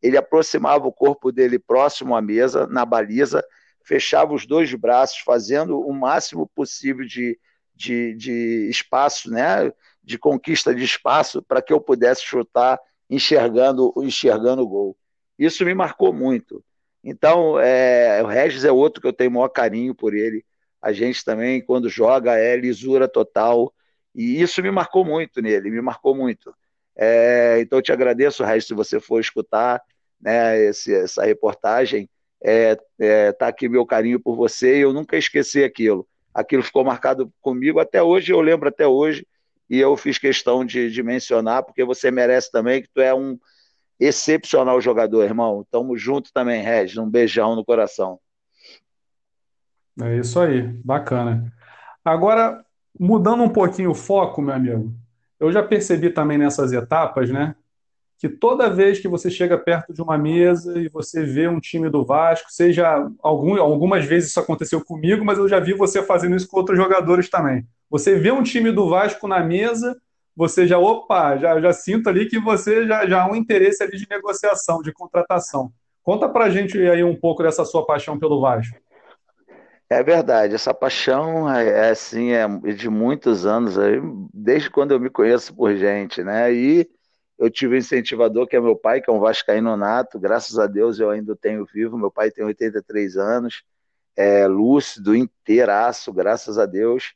ele 0.00 0.16
aproximava 0.16 0.86
o 0.86 0.92
corpo 0.92 1.32
dele 1.32 1.58
próximo 1.58 2.14
à 2.14 2.22
mesa, 2.22 2.68
na 2.68 2.86
baliza, 2.86 3.44
fechava 3.84 4.34
os 4.34 4.46
dois 4.46 4.72
braços, 4.72 5.18
fazendo 5.18 5.80
o 5.80 5.92
máximo 5.92 6.48
possível 6.54 7.04
de, 7.04 7.36
de, 7.74 8.14
de 8.14 8.68
espaço, 8.70 9.28
né? 9.32 9.72
de 10.00 10.16
conquista 10.16 10.72
de 10.72 10.84
espaço, 10.84 11.42
para 11.42 11.60
que 11.60 11.72
eu 11.72 11.80
pudesse 11.80 12.22
chutar 12.22 12.78
enxergando, 13.10 13.92
enxergando 13.96 14.62
o 14.62 14.68
gol. 14.68 14.96
Isso 15.36 15.64
me 15.64 15.74
marcou 15.74 16.12
muito. 16.12 16.64
Então, 17.04 17.58
é, 17.58 18.22
o 18.22 18.26
Regis 18.26 18.64
é 18.64 18.72
outro 18.72 19.00
que 19.00 19.06
eu 19.06 19.12
tenho 19.12 19.30
maior 19.30 19.48
carinho 19.48 19.94
por 19.94 20.14
ele. 20.14 20.44
A 20.80 20.92
gente 20.92 21.24
também, 21.24 21.60
quando 21.60 21.88
joga, 21.88 22.38
é 22.38 22.56
lisura 22.56 23.08
total. 23.08 23.72
E 24.14 24.40
isso 24.40 24.62
me 24.62 24.70
marcou 24.70 25.04
muito 25.04 25.40
nele, 25.40 25.70
me 25.70 25.80
marcou 25.80 26.14
muito. 26.14 26.54
É, 26.96 27.58
então, 27.60 27.78
eu 27.78 27.82
te 27.82 27.92
agradeço, 27.92 28.44
Regis, 28.44 28.66
se 28.68 28.74
você 28.74 29.00
for 29.00 29.20
escutar 29.20 29.82
né, 30.20 30.60
esse, 30.62 30.94
essa 30.94 31.24
reportagem. 31.24 32.08
É, 32.44 32.76
é, 32.98 33.32
tá 33.32 33.48
aqui 33.48 33.68
meu 33.68 33.86
carinho 33.86 34.18
por 34.20 34.34
você 34.36 34.78
e 34.78 34.80
eu 34.80 34.92
nunca 34.92 35.16
esqueci 35.16 35.62
aquilo. 35.64 36.06
Aquilo 36.32 36.62
ficou 36.62 36.84
marcado 36.84 37.32
comigo 37.40 37.78
até 37.78 38.02
hoje, 38.02 38.32
eu 38.32 38.40
lembro 38.40 38.68
até 38.68 38.86
hoje, 38.86 39.26
e 39.68 39.78
eu 39.78 39.96
fiz 39.96 40.18
questão 40.18 40.64
de, 40.64 40.90
de 40.90 41.02
mencionar, 41.02 41.62
porque 41.62 41.84
você 41.84 42.10
merece 42.10 42.50
também, 42.50 42.82
que 42.82 42.88
tu 42.92 43.00
é 43.00 43.14
um, 43.14 43.38
excepcional 44.04 44.80
jogador, 44.80 45.22
irmão. 45.24 45.66
Tamo 45.70 45.96
junto 45.96 46.32
também, 46.32 46.62
Regis. 46.62 46.96
Um 46.96 47.08
beijão 47.08 47.54
no 47.54 47.64
coração. 47.64 48.18
É 50.00 50.18
isso 50.18 50.40
aí, 50.40 50.62
bacana. 50.84 51.52
Agora, 52.04 52.64
mudando 52.98 53.42
um 53.42 53.48
pouquinho 53.48 53.90
o 53.90 53.94
foco, 53.94 54.40
meu 54.40 54.54
amigo, 54.54 54.92
eu 55.38 55.52
já 55.52 55.62
percebi 55.62 56.10
também 56.10 56.38
nessas 56.38 56.72
etapas, 56.72 57.30
né? 57.30 57.54
Que 58.18 58.28
toda 58.28 58.70
vez 58.70 59.00
que 59.00 59.08
você 59.08 59.30
chega 59.30 59.58
perto 59.58 59.92
de 59.92 60.00
uma 60.00 60.16
mesa 60.16 60.78
e 60.78 60.88
você 60.88 61.24
vê 61.24 61.48
um 61.48 61.60
time 61.60 61.90
do 61.90 62.04
Vasco, 62.04 62.50
seja 62.50 63.08
algum, 63.20 63.60
algumas 63.60 64.04
vezes 64.04 64.30
isso 64.30 64.40
aconteceu 64.40 64.84
comigo, 64.84 65.24
mas 65.24 65.38
eu 65.38 65.48
já 65.48 65.58
vi 65.58 65.74
você 65.74 66.02
fazendo 66.02 66.36
isso 66.36 66.48
com 66.48 66.56
outros 66.56 66.78
jogadores 66.78 67.28
também. 67.28 67.66
Você 67.90 68.18
vê 68.18 68.30
um 68.30 68.42
time 68.42 68.72
do 68.72 68.88
Vasco 68.88 69.28
na 69.28 69.40
mesa, 69.40 70.00
você 70.34 70.66
já, 70.66 70.78
opa, 70.78 71.36
já, 71.36 71.60
já 71.60 71.72
sinto 71.72 72.08
ali 72.08 72.26
que 72.26 72.38
você 72.38 72.86
já, 72.86 73.06
já 73.06 73.22
há 73.22 73.30
um 73.30 73.36
interesse 73.36 73.82
ali 73.82 73.96
de 73.96 74.06
negociação, 74.08 74.80
de 74.80 74.92
contratação. 74.92 75.72
Conta 76.02 76.28
pra 76.28 76.50
gente 76.50 76.78
aí 76.78 77.04
um 77.04 77.14
pouco 77.14 77.42
dessa 77.42 77.64
sua 77.64 77.86
paixão 77.86 78.18
pelo 78.18 78.40
Vasco. 78.40 78.76
É 79.88 80.02
verdade, 80.02 80.54
essa 80.54 80.72
paixão 80.72 81.52
é, 81.52 81.68
é 81.68 81.90
assim, 81.90 82.32
é 82.32 82.48
de 82.48 82.88
muitos 82.88 83.44
anos, 83.44 83.74
desde 84.32 84.70
quando 84.70 84.92
eu 84.92 85.00
me 85.00 85.10
conheço 85.10 85.54
por 85.54 85.76
gente, 85.76 86.24
né? 86.24 86.52
E 86.52 86.88
eu 87.38 87.50
tive 87.50 87.74
um 87.74 87.78
incentivador 87.78 88.46
que 88.46 88.56
é 88.56 88.60
meu 88.60 88.74
pai, 88.74 89.02
que 89.02 89.10
é 89.10 89.12
um 89.12 89.20
vascaíno 89.20 89.76
nato, 89.76 90.18
graças 90.18 90.58
a 90.58 90.66
Deus 90.66 90.98
eu 90.98 91.10
ainda 91.10 91.36
tenho 91.36 91.66
vivo, 91.66 91.98
meu 91.98 92.10
pai 92.10 92.30
tem 92.30 92.42
83 92.42 93.16
anos, 93.18 93.62
é 94.16 94.46
lúcido, 94.46 95.14
inteiraço, 95.14 96.10
graças 96.10 96.58
a 96.58 96.64
Deus. 96.64 97.12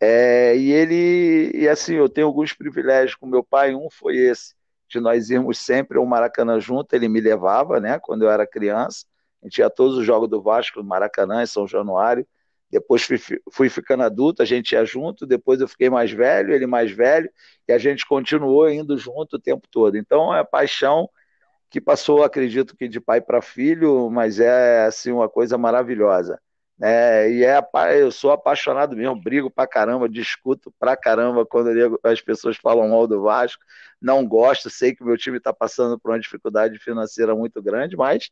É, 0.00 0.56
e 0.56 0.72
ele, 0.72 1.50
e 1.54 1.68
assim, 1.68 1.94
eu 1.94 2.08
tenho 2.08 2.26
alguns 2.26 2.52
privilégios 2.52 3.14
com 3.14 3.26
meu 3.26 3.44
pai. 3.44 3.74
Um 3.74 3.88
foi 3.90 4.16
esse, 4.16 4.54
de 4.88 4.98
nós 5.00 5.30
irmos 5.30 5.58
sempre 5.58 5.98
ao 5.98 6.06
Maracanã 6.06 6.58
junto. 6.60 6.94
Ele 6.94 7.08
me 7.08 7.20
levava, 7.20 7.80
né, 7.80 7.98
quando 7.98 8.22
eu 8.22 8.30
era 8.30 8.46
criança. 8.46 9.06
A 9.42 9.46
gente 9.46 9.58
ia 9.58 9.66
a 9.66 9.70
todos 9.70 9.96
os 9.98 10.04
jogos 10.06 10.28
do 10.28 10.42
Vasco, 10.42 10.82
Maracanã, 10.82 11.42
em 11.42 11.46
São 11.46 11.66
Januário. 11.66 12.26
Depois 12.70 13.02
fui, 13.02 13.18
fui 13.50 13.68
ficando 13.68 14.02
adulto, 14.04 14.42
a 14.42 14.44
gente 14.44 14.72
ia 14.72 14.84
junto. 14.84 15.26
Depois 15.26 15.60
eu 15.60 15.68
fiquei 15.68 15.90
mais 15.90 16.10
velho, 16.10 16.54
ele 16.54 16.66
mais 16.66 16.90
velho, 16.90 17.30
e 17.68 17.72
a 17.72 17.78
gente 17.78 18.06
continuou 18.06 18.68
indo 18.70 18.96
junto 18.96 19.36
o 19.36 19.40
tempo 19.40 19.66
todo. 19.70 19.96
Então 19.96 20.34
é 20.34 20.44
paixão 20.44 21.08
que 21.70 21.80
passou, 21.80 22.24
acredito 22.24 22.76
que 22.76 22.88
de 22.88 23.00
pai 23.00 23.20
para 23.20 23.42
filho, 23.42 24.10
mas 24.10 24.40
é 24.40 24.84
assim 24.86 25.12
uma 25.12 25.28
coisa 25.28 25.58
maravilhosa. 25.58 26.40
É, 26.82 27.30
e 27.30 27.44
é, 27.44 27.60
eu 28.00 28.10
sou 28.10 28.32
apaixonado 28.32 28.96
mesmo, 28.96 29.14
brigo 29.14 29.50
pra 29.50 29.66
caramba, 29.66 30.08
discuto 30.08 30.72
pra 30.78 30.96
caramba 30.96 31.44
quando 31.44 31.68
as 32.02 32.20
pessoas 32.22 32.56
falam 32.56 32.88
mal 32.88 33.06
do 33.06 33.20
Vasco. 33.22 33.62
Não 34.00 34.26
gosto, 34.26 34.70
sei 34.70 34.94
que 34.94 35.04
meu 35.04 35.16
time 35.18 35.36
está 35.36 35.52
passando 35.52 35.98
por 35.98 36.10
uma 36.10 36.18
dificuldade 36.18 36.78
financeira 36.78 37.34
muito 37.34 37.62
grande, 37.62 37.96
mas 37.96 38.30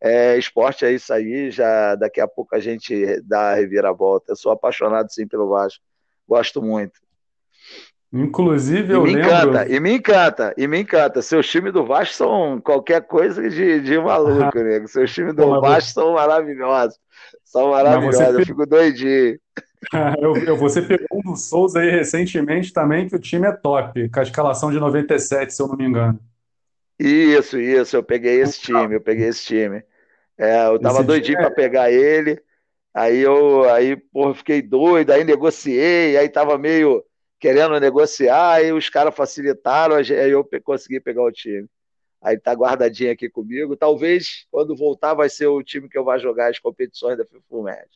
é, 0.00 0.36
esporte 0.38 0.84
é 0.84 0.92
isso 0.92 1.12
aí. 1.12 1.50
Já 1.50 1.94
daqui 1.94 2.20
a 2.20 2.28
pouco 2.28 2.54
a 2.54 2.60
gente 2.60 3.20
dá 3.22 3.52
a 3.52 3.54
reviravolta. 3.54 4.32
Eu 4.32 4.36
sou 4.36 4.52
apaixonado 4.52 5.10
sim 5.10 5.26
pelo 5.26 5.48
Vasco, 5.48 5.82
gosto 6.28 6.62
muito. 6.62 7.00
Inclusive, 8.12 8.92
eu 8.92 9.06
e 9.06 9.14
me 9.14 9.14
lembro. 9.16 9.50
Encanta, 9.50 9.68
e 9.68 9.80
me 9.80 9.92
encanta, 9.92 10.54
e 10.56 10.66
me 10.66 10.80
encanta. 10.80 11.22
Seus 11.22 11.48
times 11.48 11.72
do 11.72 11.84
Vasco 11.84 12.14
são 12.14 12.60
qualquer 12.60 13.02
coisa 13.02 13.48
de, 13.48 13.80
de 13.80 13.98
maluco, 13.98 14.58
nego. 14.62 14.86
Seus 14.88 15.12
times 15.12 15.34
do 15.34 15.60
Vasco 15.60 15.90
são 15.90 16.14
maravilhosos. 16.14 16.98
São 17.44 17.70
maravilhosos, 17.70 18.38
eu 18.38 18.46
fico 18.46 18.66
doidinho. 18.66 19.38
eu, 20.20 20.36
eu, 20.36 20.56
você 20.56 20.82
pegou 20.82 21.06
um 21.14 21.32
do 21.32 21.36
Souza 21.36 21.80
aí 21.80 21.90
recentemente 21.90 22.72
também, 22.72 23.08
que 23.08 23.16
o 23.16 23.20
time 23.20 23.46
é 23.46 23.52
top, 23.52 24.08
com 24.08 24.20
a 24.20 24.22
escalação 24.22 24.70
de 24.70 24.78
97, 24.78 25.52
se 25.52 25.60
eu 25.60 25.68
não 25.68 25.76
me 25.76 25.84
engano. 25.84 26.18
Isso, 26.98 27.58
isso, 27.60 27.96
eu 27.96 28.02
peguei 28.02 28.40
esse 28.40 28.60
time, 28.60 28.94
eu 28.94 29.00
peguei 29.00 29.28
esse 29.28 29.44
time. 29.44 29.82
É, 30.38 30.66
eu 30.66 30.78
tava 30.78 30.98
esse 30.98 31.06
doidinho 31.06 31.38
é... 31.38 31.42
para 31.42 31.50
pegar 31.50 31.90
ele, 31.90 32.40
aí 32.94 33.18
eu 33.18 33.68
aí, 33.70 33.96
porra, 33.96 34.34
fiquei 34.34 34.62
doido, 34.62 35.10
aí 35.10 35.24
negociei, 35.24 36.16
aí 36.16 36.28
tava 36.28 36.56
meio 36.56 37.04
querendo 37.46 37.78
negociar, 37.78 38.54
aí 38.54 38.72
os 38.72 38.88
caras 38.88 39.14
facilitaram, 39.14 39.94
aí 39.94 40.30
eu 40.30 40.44
consegui 40.64 40.98
pegar 40.98 41.22
o 41.22 41.30
time. 41.30 41.68
Aí 42.20 42.36
tá 42.36 42.52
guardadinho 42.52 43.12
aqui 43.12 43.30
comigo. 43.30 43.76
Talvez 43.76 44.46
quando 44.50 44.74
voltar 44.74 45.14
vai 45.14 45.28
ser 45.28 45.46
o 45.46 45.62
time 45.62 45.88
que 45.88 45.96
eu 45.96 46.04
vou 46.04 46.18
jogar 46.18 46.50
as 46.50 46.58
competições 46.58 47.16
da 47.16 47.24
FIFUMED. 47.24 47.86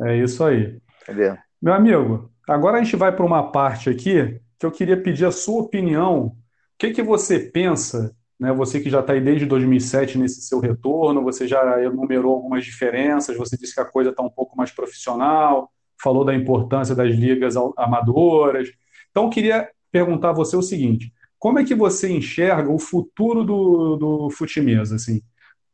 É 0.00 0.16
isso 0.16 0.42
aí. 0.42 0.80
Entendeu? 1.02 1.36
Meu 1.60 1.74
amigo, 1.74 2.32
agora 2.48 2.78
a 2.78 2.82
gente 2.82 2.96
vai 2.96 3.14
para 3.14 3.26
uma 3.26 3.52
parte 3.52 3.90
aqui 3.90 4.40
que 4.58 4.64
eu 4.64 4.72
queria 4.72 4.96
pedir 4.96 5.26
a 5.26 5.30
sua 5.30 5.60
opinião. 5.60 6.28
O 6.28 6.34
que, 6.78 6.90
que 6.90 7.02
você 7.02 7.38
pensa, 7.38 8.16
né? 8.40 8.50
Você 8.54 8.80
que 8.80 8.88
já 8.88 9.00
está 9.00 9.12
aí 9.12 9.20
desde 9.20 9.44
2007 9.44 10.16
nesse 10.16 10.40
seu 10.40 10.58
retorno, 10.58 11.22
você 11.22 11.46
já 11.46 11.82
enumerou 11.82 12.36
algumas 12.36 12.64
diferenças, 12.64 13.36
você 13.36 13.58
disse 13.58 13.74
que 13.74 13.80
a 13.80 13.84
coisa 13.84 14.08
está 14.08 14.22
um 14.22 14.30
pouco 14.30 14.56
mais 14.56 14.70
profissional, 14.70 15.70
falou 16.02 16.24
da 16.24 16.34
importância 16.34 16.94
das 16.94 17.14
ligas 17.14 17.54
amadoras. 17.76 18.68
Então, 19.10 19.30
queria 19.30 19.68
perguntar 19.90 20.30
a 20.30 20.34
você 20.34 20.56
o 20.56 20.62
seguinte: 20.62 21.12
como 21.38 21.58
é 21.58 21.64
que 21.64 21.74
você 21.74 22.10
enxerga 22.10 22.70
o 22.70 22.78
futuro 22.78 23.44
do, 23.44 23.96
do 23.96 24.30
futimesa, 24.30 24.96
assim? 24.96 25.20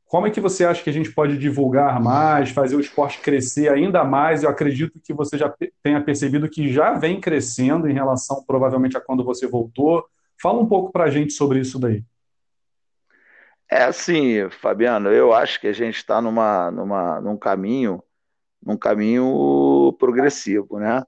Como 0.07 0.27
é 0.27 0.31
que 0.31 0.41
você 0.41 0.65
acha 0.65 0.83
que 0.83 0.89
a 0.89 0.93
gente 0.93 1.13
pode 1.13 1.37
divulgar 1.37 2.01
mais, 2.01 2.49
fazer 2.49 2.75
o 2.75 2.81
esporte 2.81 3.21
crescer 3.21 3.71
ainda 3.71 4.03
mais? 4.05 4.43
Eu 4.43 4.49
acredito 4.49 4.99
que 5.05 5.13
você 5.13 5.37
já 5.37 5.55
tenha 5.83 6.01
percebido 6.03 6.49
que 6.49 6.73
já 6.73 6.95
vem 6.95 7.21
crescendo 7.21 7.87
em 7.87 7.93
relação, 7.93 8.43
provavelmente, 8.47 8.97
a 8.97 9.01
quando 9.01 9.23
você 9.23 9.47
voltou. 9.47 10.03
Fala 10.41 10.61
um 10.61 10.67
pouco 10.67 10.91
para 10.91 11.05
a 11.05 11.11
gente 11.11 11.35
sobre 11.35 11.61
isso 11.61 11.79
daí. 11.79 12.03
É 13.71 13.85
assim, 13.85 14.49
Fabiano, 14.49 15.11
eu 15.11 15.35
acho 15.35 15.61
que 15.61 15.67
a 15.67 15.75
gente 15.75 15.97
está 15.97 16.23
numa, 16.23 16.71
numa, 16.71 17.21
num 17.21 17.37
caminho, 17.37 18.03
num 18.69 18.77
caminho 18.77 19.97
progressivo, 19.99 20.79
né? 20.79 21.03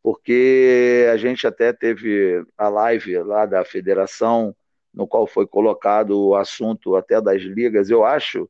Porque 0.00 1.08
a 1.12 1.16
gente 1.16 1.44
até 1.44 1.72
teve 1.72 2.46
a 2.56 2.68
live 2.68 3.18
lá 3.18 3.44
da 3.46 3.64
federação 3.64 4.54
no 4.94 5.08
qual 5.08 5.26
foi 5.26 5.44
colocado 5.44 6.16
o 6.16 6.36
assunto 6.36 6.94
até 6.94 7.20
das 7.20 7.42
ligas, 7.42 7.90
eu 7.90 8.04
acho 8.04 8.48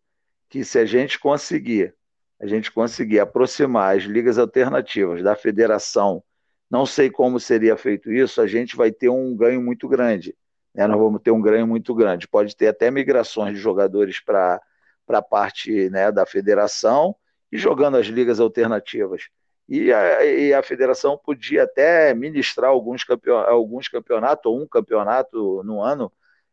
que 0.48 0.62
se 0.62 0.78
a 0.78 0.84
gente 0.84 1.18
conseguir, 1.18 1.94
a 2.38 2.46
gente 2.46 2.70
conseguir 2.70 3.20
aproximar 3.20 3.96
as 3.96 4.04
ligas 4.04 4.38
alternativas 4.38 5.22
da 5.22 5.34
federação, 5.34 6.22
não 6.70 6.84
sei 6.84 7.10
como 7.10 7.40
seria 7.40 7.76
feito 7.78 8.12
isso, 8.12 8.42
a 8.42 8.46
gente 8.46 8.76
vai 8.76 8.92
ter 8.92 9.08
um 9.08 9.34
ganho 9.34 9.62
muito 9.62 9.88
grande. 9.88 10.36
Né? 10.74 10.86
Nós 10.86 10.98
vamos 10.98 11.22
ter 11.22 11.30
um 11.30 11.40
ganho 11.40 11.66
muito 11.66 11.94
grande. 11.94 12.28
Pode 12.28 12.54
ter 12.54 12.68
até 12.68 12.90
migrações 12.90 13.54
de 13.54 13.60
jogadores 13.60 14.20
para 14.20 14.60
a 15.08 15.22
parte 15.22 15.88
né, 15.90 16.12
da 16.12 16.26
federação 16.26 17.16
e 17.52 17.58
jogando 17.58 17.96
as 17.96 18.06
ligas 18.06 18.40
alternativas. 18.40 19.28
E 19.68 19.92
a, 19.92 20.24
e 20.24 20.52
a 20.52 20.62
federação 20.62 21.16
podia 21.16 21.62
até 21.62 22.12
ministrar 22.12 22.70
alguns, 22.70 23.04
campeon, 23.04 23.38
alguns 23.38 23.88
campeonatos, 23.88 24.46
ou 24.46 24.60
um 24.60 24.66
campeonato 24.66 25.62
no 25.62 25.80
ano, 25.80 26.12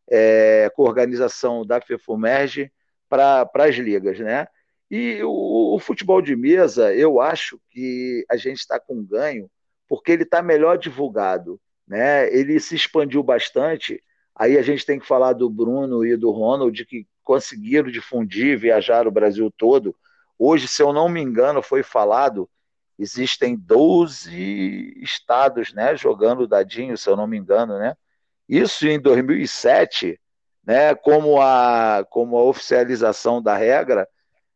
é, 0.10 0.70
com 0.76 0.84
organização 0.84 1.66
da 1.66 1.82
FEFUMERGE 1.82 2.72
para 3.10 3.50
as 3.56 3.76
ligas, 3.76 4.20
né? 4.20 4.48
E 4.90 5.22
o, 5.24 5.76
o, 5.76 5.80
futebol 5.80 6.22
de 6.22 6.36
mesa, 6.36 6.94
eu 6.94 7.20
acho 7.20 7.60
que 7.72 8.26
a 8.30 8.38
gente 8.38 8.60
está 8.60 8.80
com 8.80 9.04
ganho 9.04 9.50
porque 9.88 10.12
ele 10.12 10.24
está 10.24 10.42
melhor 10.42 10.78
divulgado, 10.78 11.60
né? 11.88 12.32
Ele 12.34 12.60
se 12.60 12.76
expandiu 12.76 13.24
bastante. 13.24 14.02
Aí 14.36 14.58
a 14.58 14.62
gente 14.62 14.86
tem 14.86 15.00
que 15.00 15.08
falar 15.08 15.34
do 15.34 15.50
Bruno 15.50 16.06
e 16.06 16.16
do 16.16 16.32
Ronald 16.32 16.86
que 16.86 17.08
conseguiram 17.24 17.90
difundir, 17.90 18.58
viajar 18.58 19.08
o 19.08 19.12
Brasil 19.12 19.52
todo. 19.58 19.96
Hoje, 20.38 20.68
se 20.68 20.82
eu 20.82 20.94
não 20.94 21.10
me 21.10 21.22
engano, 21.22 21.62
foi 21.62 21.84
falado, 21.84 22.50
existem 22.98 23.56
12 23.56 24.94
estados, 25.02 25.74
né, 25.74 25.96
jogando 25.96 26.48
dadinho, 26.48 26.98
se 26.98 27.10
eu 27.10 27.16
não 27.16 27.28
me 27.28 27.38
engano, 27.38 27.78
né? 27.78 27.96
Isso 28.48 28.88
em 28.88 29.00
2007, 29.00 30.20
né, 30.66 30.96
como, 30.96 31.42
a, 31.42 32.06
como 32.10 32.38
a 32.38 32.44
oficialização 32.44 33.42
da 33.42 33.56
regra, 33.56 34.08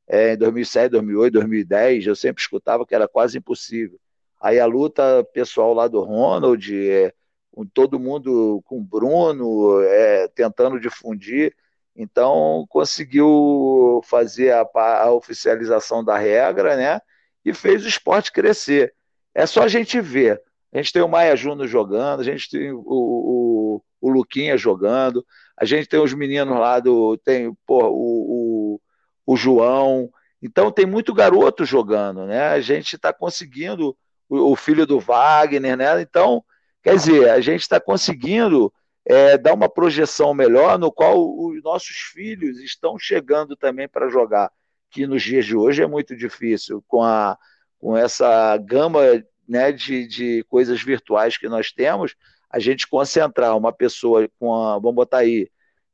é, 0.08 0.34
em 0.34 0.38
2007, 0.38 0.92
2008, 0.92 1.34
2010, 1.34 2.08
eu 2.08 2.16
sempre 2.16 2.42
escutava 2.42 2.86
que 2.86 2.96
era 2.96 3.08
quase 3.08 3.38
impossível. 3.38 4.00
Aí 4.42 4.60
a 4.60 4.66
luta 4.66 5.24
pessoal 5.34 5.74
lá 5.74 5.88
do 5.88 6.02
Ronald, 6.02 6.90
é, 6.90 7.14
com 7.52 7.66
todo 7.66 8.00
mundo, 8.00 8.62
com 8.66 8.80
o 8.80 8.84
Bruno, 8.84 9.82
é, 9.84 10.28
tentando 10.30 10.80
difundir, 10.80 11.56
então 11.96 12.66
conseguiu 12.70 14.02
fazer 14.06 14.54
a, 14.54 14.66
a, 14.76 15.12
oficialização 15.12 16.04
da 16.04 16.18
regra, 16.18 16.76
né? 16.76 17.02
E 17.44 17.54
fez 17.54 17.84
o 17.84 17.88
esporte 17.88 18.32
crescer. 18.32 18.94
É 19.34 19.46
só 19.46 19.64
a 19.64 19.68
gente 19.68 20.00
ver. 20.00 20.42
A 20.74 20.78
gente 20.78 20.94
tem 20.94 21.02
o 21.02 21.08
Maia 21.08 21.36
Júnior 21.36 21.68
jogando, 21.68 22.22
a 22.22 22.24
gente 22.24 22.50
tem 22.50 22.72
o, 22.72 22.82
o, 22.86 23.84
o 24.00 24.10
Luquinha 24.10 24.58
jogando, 24.58 25.26
a 25.58 25.66
gente 25.66 25.88
tem 25.88 26.00
os 26.00 26.14
meninos 26.14 26.58
lá 26.58 26.80
do. 26.80 27.18
Tem 27.18 27.48
o, 27.48 27.58
o, 27.68 28.82
o 29.26 29.36
João. 29.36 30.10
Então 30.42 30.72
tem 30.72 30.86
muito 30.86 31.14
garoto 31.14 31.66
jogando, 31.66 32.26
né? 32.26 32.48
A 32.48 32.62
gente 32.62 32.96
está 32.96 33.14
conseguindo, 33.14 33.96
o, 34.30 34.52
o, 34.52 34.56
filho 34.56 34.88
do 34.88 35.00
Wagner, 35.00 35.78
né? 35.78 36.02
Então, 36.02 36.44
quer 36.82 36.96
dizer, 36.96 37.30
a 37.30 37.42
gente 37.42 37.62
está 37.62 37.80
conseguindo 37.80 38.74
é, 39.06 39.38
dar 39.38 39.54
uma 39.54 39.70
projeção 39.70 40.34
melhor, 40.34 40.78
no 40.78 40.92
qual 40.92 41.20
os 41.20 41.62
nossos 41.64 41.96
filhos 41.98 42.60
estão 42.60 42.98
chegando 43.00 43.56
também 43.56 43.88
para 43.88 44.10
jogar, 44.10 44.52
que 44.90 45.08
nos 45.08 45.24
dias 45.24 45.46
de 45.46 45.56
hoje 45.56 45.82
é 45.82 45.88
muito 45.88 46.16
difícil, 46.16 46.84
com, 46.88 47.04
a, 47.04 47.38
com 47.80 47.98
essa 47.98 48.56
gama 48.58 49.02
né, 49.48 49.72
de, 49.72 50.08
de 50.08 50.46
coisas 50.50 50.82
virtuais 50.82 51.38
que 51.38 51.50
nós 51.50 51.72
temos, 51.72 52.16
a 52.50 52.60
gente 52.60 52.88
concentrar 52.88 53.58
uma 53.58 53.72
pessoa 53.72 54.30
com 54.40 54.54
a, 54.54 54.74
vamos 54.78 54.96
botar 54.96 55.20
aí, 55.20 55.50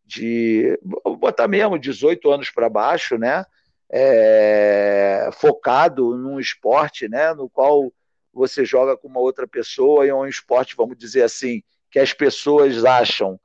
de, 0.06 0.78
botar 1.20 1.48
mesmo 1.48 1.78
18 1.78 2.30
anos 2.32 2.50
para 2.50 2.70
baixo, 2.70 3.18
né, 3.18 3.46
é, 3.90 5.30
focado 5.34 6.18
num 6.18 6.40
esporte, 6.40 7.08
né, 7.08 7.34
no 7.34 7.50
qual 7.50 7.92
você 8.34 8.66
joga 8.66 8.98
com 8.98 9.08
uma 9.08 9.20
outra 9.20 9.48
pessoa 9.48 10.06
e 10.06 10.10
é 10.10 10.16
um 10.16 10.28
esporte, 10.28 10.76
vamos 10.76 10.98
dizer 10.98 11.24
assim, 11.24 11.64
que 11.90 12.00
as 12.00 12.14
pessoas 12.14 12.84
acham 12.86 13.40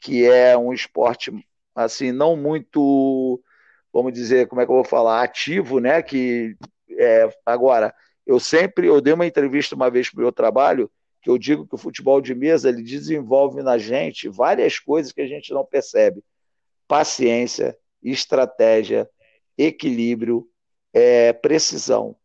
que 0.00 0.26
é 0.26 0.56
um 0.56 0.72
esporte 0.72 1.32
assim 1.74 2.12
não 2.12 2.36
muito, 2.36 3.42
vamos 3.92 4.12
dizer, 4.12 4.46
como 4.46 4.60
é 4.60 4.66
que 4.66 4.70
eu 4.70 4.76
vou 4.76 4.84
falar, 4.84 5.22
ativo, 5.22 5.80
né, 5.80 6.02
que 6.02 6.56
é, 6.90 7.28
agora 7.44 7.94
eu 8.26 8.38
sempre, 8.40 8.86
eu 8.86 9.00
dei 9.00 9.12
uma 9.12 9.26
entrevista 9.26 9.74
uma 9.74 9.90
vez 9.90 10.10
para 10.10 10.18
o 10.18 10.22
meu 10.22 10.32
trabalho, 10.32 10.90
que 11.20 11.30
eu 11.30 11.38
digo 11.38 11.66
que 11.66 11.74
o 11.74 11.78
futebol 11.78 12.20
de 12.20 12.34
mesa 12.34 12.68
ele 12.68 12.82
desenvolve 12.82 13.62
na 13.62 13.78
gente 13.78 14.28
várias 14.28 14.78
coisas 14.78 15.12
que 15.12 15.20
a 15.20 15.26
gente 15.26 15.52
não 15.52 15.64
percebe: 15.64 16.22
paciência, 16.86 17.76
estratégia, 18.02 19.08
equilíbrio, 19.56 20.46
é, 20.92 21.32
precisão. 21.32 22.16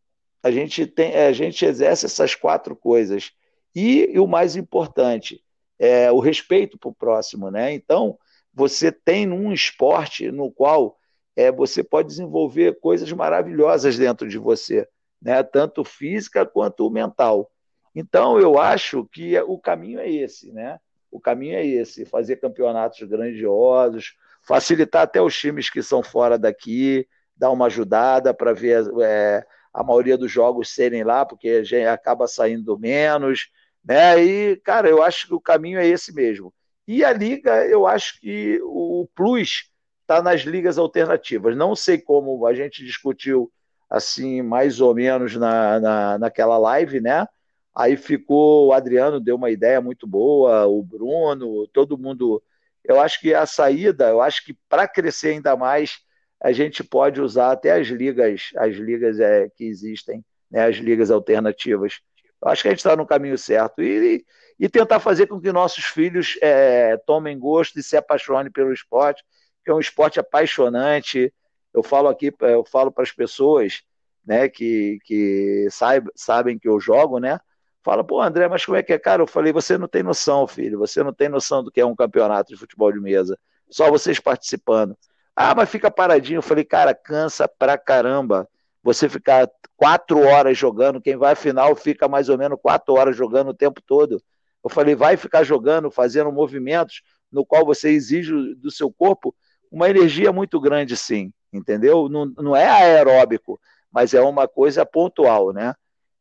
A 0.42 0.50
gente 0.50 0.86
tem, 0.86 1.14
a 1.16 1.32
gente 1.32 1.64
exerce 1.64 2.06
essas 2.06 2.34
quatro 2.34 2.74
coisas. 2.74 3.32
E, 3.74 4.10
e 4.12 4.18
o 4.18 4.26
mais 4.26 4.56
importante 4.56 5.42
é 5.80 6.12
o 6.12 6.20
respeito 6.20 6.78
para 6.78 6.90
o 6.90 6.94
próximo, 6.94 7.50
né? 7.50 7.72
Então 7.72 8.16
você 8.54 8.92
tem 8.92 9.28
um 9.32 9.52
esporte 9.52 10.30
no 10.30 10.52
qual 10.52 10.96
é, 11.34 11.50
você 11.50 11.82
pode 11.82 12.08
desenvolver 12.08 12.78
coisas 12.78 13.10
maravilhosas 13.10 13.96
dentro 13.96 14.28
de 14.28 14.38
você 14.38 14.86
né? 15.20 15.42
tanto 15.42 15.84
física 15.84 16.46
quanto 16.46 16.88
mental. 16.90 17.50
Então, 17.94 18.38
eu 18.38 18.58
acho 18.58 19.04
que 19.12 19.38
o 19.40 19.58
caminho 19.58 19.98
é 20.00 20.10
esse, 20.10 20.52
né? 20.52 20.78
O 21.10 21.20
caminho 21.20 21.56
é 21.56 21.66
esse, 21.66 22.04
fazer 22.04 22.36
campeonatos 22.36 23.02
grandiosos, 23.02 24.14
facilitar 24.42 25.02
até 25.02 25.20
os 25.20 25.36
times 25.36 25.68
que 25.68 25.82
são 25.82 26.02
fora 26.02 26.38
daqui, 26.38 27.06
dar 27.36 27.50
uma 27.50 27.66
ajudada 27.66 28.32
para 28.32 28.52
ver 28.52 28.84
é, 29.02 29.44
a 29.74 29.82
maioria 29.82 30.16
dos 30.16 30.30
jogos 30.30 30.72
serem 30.72 31.02
lá, 31.02 31.26
porque 31.26 31.48
a 31.48 31.64
gente 31.64 31.86
acaba 31.86 32.28
saindo 32.28 32.78
menos, 32.78 33.50
né? 33.84 34.22
E, 34.22 34.56
cara, 34.56 34.88
eu 34.88 35.02
acho 35.02 35.28
que 35.28 35.34
o 35.34 35.40
caminho 35.40 35.78
é 35.78 35.86
esse 35.86 36.12
mesmo. 36.14 36.52
E 36.86 37.04
a 37.04 37.12
liga, 37.12 37.66
eu 37.66 37.86
acho 37.86 38.20
que 38.20 38.60
o 38.62 39.08
plus 39.14 39.70
está 40.02 40.22
nas 40.22 40.42
ligas 40.42 40.78
alternativas. 40.78 41.56
Não 41.56 41.76
sei 41.76 41.98
como 41.98 42.46
a 42.46 42.54
gente 42.54 42.84
discutiu 42.84 43.50
assim, 43.88 44.42
mais 44.42 44.80
ou 44.80 44.94
menos 44.94 45.36
na, 45.36 45.80
na, 45.80 46.18
naquela 46.18 46.58
live, 46.58 47.00
né? 47.00 47.26
Aí 47.74 47.96
ficou, 47.96 48.68
o 48.68 48.72
Adriano 48.72 49.20
deu 49.20 49.36
uma 49.36 49.50
ideia 49.50 49.80
muito 49.80 50.06
boa, 50.06 50.66
o 50.66 50.82
Bruno, 50.82 51.66
todo 51.68 51.98
mundo. 51.98 52.42
Eu 52.84 53.00
acho 53.00 53.20
que 53.20 53.34
a 53.34 53.46
saída, 53.46 54.08
eu 54.08 54.20
acho 54.20 54.44
que 54.44 54.54
para 54.68 54.88
crescer 54.88 55.30
ainda 55.30 55.56
mais, 55.56 55.98
a 56.42 56.52
gente 56.52 56.82
pode 56.82 57.20
usar 57.20 57.52
até 57.52 57.72
as 57.72 57.86
ligas, 57.88 58.50
as 58.56 58.74
ligas 58.76 59.20
é, 59.20 59.48
que 59.50 59.64
existem 59.64 60.24
né, 60.50 60.64
as 60.66 60.76
ligas 60.76 61.10
alternativas. 61.10 62.00
Eu 62.42 62.48
acho 62.48 62.62
que 62.62 62.68
a 62.68 62.70
gente 62.70 62.80
está 62.80 62.96
no 62.96 63.06
caminho 63.06 63.36
certo. 63.36 63.82
E, 63.82 64.24
e 64.58 64.68
tentar 64.68 65.00
fazer 65.00 65.26
com 65.26 65.40
que 65.40 65.52
nossos 65.52 65.84
filhos 65.84 66.38
é, 66.42 66.96
tomem 67.06 67.38
gosto 67.38 67.78
e 67.78 67.82
se 67.82 67.96
apaixonem 67.96 68.52
pelo 68.52 68.72
esporte, 68.72 69.24
que 69.64 69.70
é 69.70 69.74
um 69.74 69.80
esporte 69.80 70.20
apaixonante. 70.20 71.32
Eu 71.72 71.82
falo 71.82 72.08
aqui, 72.08 72.34
eu 72.40 72.64
falo 72.64 72.90
para 72.90 73.02
as 73.02 73.12
pessoas 73.12 73.82
né, 74.24 74.48
que, 74.48 74.98
que 75.04 75.68
saib, 75.70 76.08
sabem 76.14 76.58
que 76.58 76.68
eu 76.68 76.80
jogo, 76.80 77.18
né? 77.18 77.40
Fala, 77.82 78.04
pô, 78.04 78.20
André, 78.20 78.46
mas 78.48 78.64
como 78.64 78.76
é 78.76 78.82
que 78.82 78.92
é? 78.92 78.98
Cara, 78.98 79.22
eu 79.22 79.26
falei, 79.26 79.52
você 79.52 79.78
não 79.78 79.88
tem 79.88 80.02
noção, 80.02 80.46
filho, 80.46 80.78
você 80.78 81.02
não 81.02 81.14
tem 81.14 81.28
noção 81.28 81.64
do 81.64 81.70
que 81.70 81.80
é 81.80 81.86
um 81.86 81.96
campeonato 81.96 82.52
de 82.52 82.58
futebol 82.58 82.92
de 82.92 83.00
mesa. 83.00 83.38
Só 83.70 83.90
vocês 83.90 84.20
participando. 84.20 84.96
Ah, 85.34 85.54
mas 85.54 85.70
fica 85.70 85.90
paradinho. 85.90 86.38
Eu 86.38 86.42
falei, 86.42 86.64
cara, 86.64 86.94
cansa 86.94 87.48
pra 87.48 87.78
caramba. 87.78 88.46
Você 88.82 89.08
ficar 89.08 89.48
quatro 89.76 90.20
horas 90.20 90.56
jogando, 90.56 91.00
quem 91.00 91.16
vai 91.16 91.32
à 91.32 91.36
final 91.36 91.74
fica 91.74 92.08
mais 92.08 92.28
ou 92.28 92.38
menos 92.38 92.58
quatro 92.60 92.94
horas 92.94 93.16
jogando 93.16 93.48
o 93.48 93.54
tempo 93.54 93.80
todo. 93.80 94.22
Eu 94.62 94.70
falei, 94.70 94.94
vai 94.94 95.16
ficar 95.16 95.42
jogando, 95.42 95.90
fazendo 95.90 96.30
movimentos 96.32 97.02
no 97.30 97.44
qual 97.44 97.64
você 97.64 97.90
exige 97.90 98.32
do 98.56 98.70
seu 98.70 98.90
corpo 98.90 99.34
uma 99.70 99.88
energia 99.88 100.32
muito 100.32 100.60
grande, 100.60 100.96
sim, 100.96 101.32
entendeu? 101.52 102.08
Não, 102.08 102.26
não 102.26 102.56
é 102.56 102.68
aeróbico, 102.68 103.60
mas 103.90 104.14
é 104.14 104.20
uma 104.20 104.48
coisa 104.48 104.84
pontual, 104.84 105.52
né? 105.52 105.74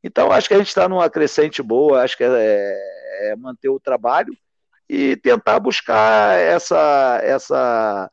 Então, 0.04 0.32
acho 0.32 0.48
que 0.48 0.54
a 0.54 0.58
gente 0.58 0.68
está 0.68 0.88
numa 0.88 1.10
crescente 1.10 1.62
boa, 1.62 2.04
acho 2.04 2.16
que 2.16 2.24
é, 2.24 2.28
é, 2.30 3.32
é, 3.32 3.36
manter 3.36 3.70
o 3.70 3.80
trabalho 3.80 4.34
e 4.88 5.18
tentar 5.18 5.60
buscar 5.60 6.38
essa, 6.40 7.20
essa, 7.22 8.12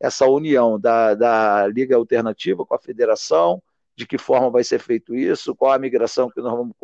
essa 0.00 0.26
união 0.26 0.80
da, 0.80 1.14
da 1.14 1.66
Liga 1.66 1.94
Alternativa 1.94 2.64
com 2.64 2.74
a 2.74 2.78
federação, 2.78 3.62
de 3.96 4.06
que 4.06 4.18
forma 4.18 4.50
vai 4.50 4.62
ser 4.62 4.78
feito 4.78 5.14
isso, 5.14 5.54
qual 5.54 5.72
a 5.72 5.78
migração 5.78 6.30
que 6.30 6.40
nós 6.40 6.52
vamos 6.52 6.76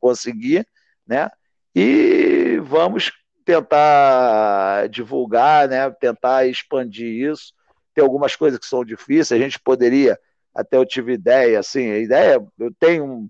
conseguir, 0.00 0.66
né? 1.06 1.30
E 1.74 2.58
vamos 2.62 3.12
tentar 3.44 4.88
divulgar, 4.88 5.68
né? 5.68 5.90
Tentar 5.90 6.46
expandir 6.46 7.30
isso. 7.30 7.52
Tem 7.94 8.02
algumas 8.02 8.34
coisas 8.34 8.58
que 8.58 8.66
são 8.66 8.84
difíceis, 8.84 9.32
a 9.32 9.44
gente 9.44 9.60
poderia 9.60 10.18
até 10.54 10.76
eu 10.76 10.86
tive 10.86 11.14
ideia, 11.14 11.58
assim, 11.58 11.90
a 11.90 11.98
ideia, 11.98 12.46
eu 12.58 12.72
tenho, 12.78 13.28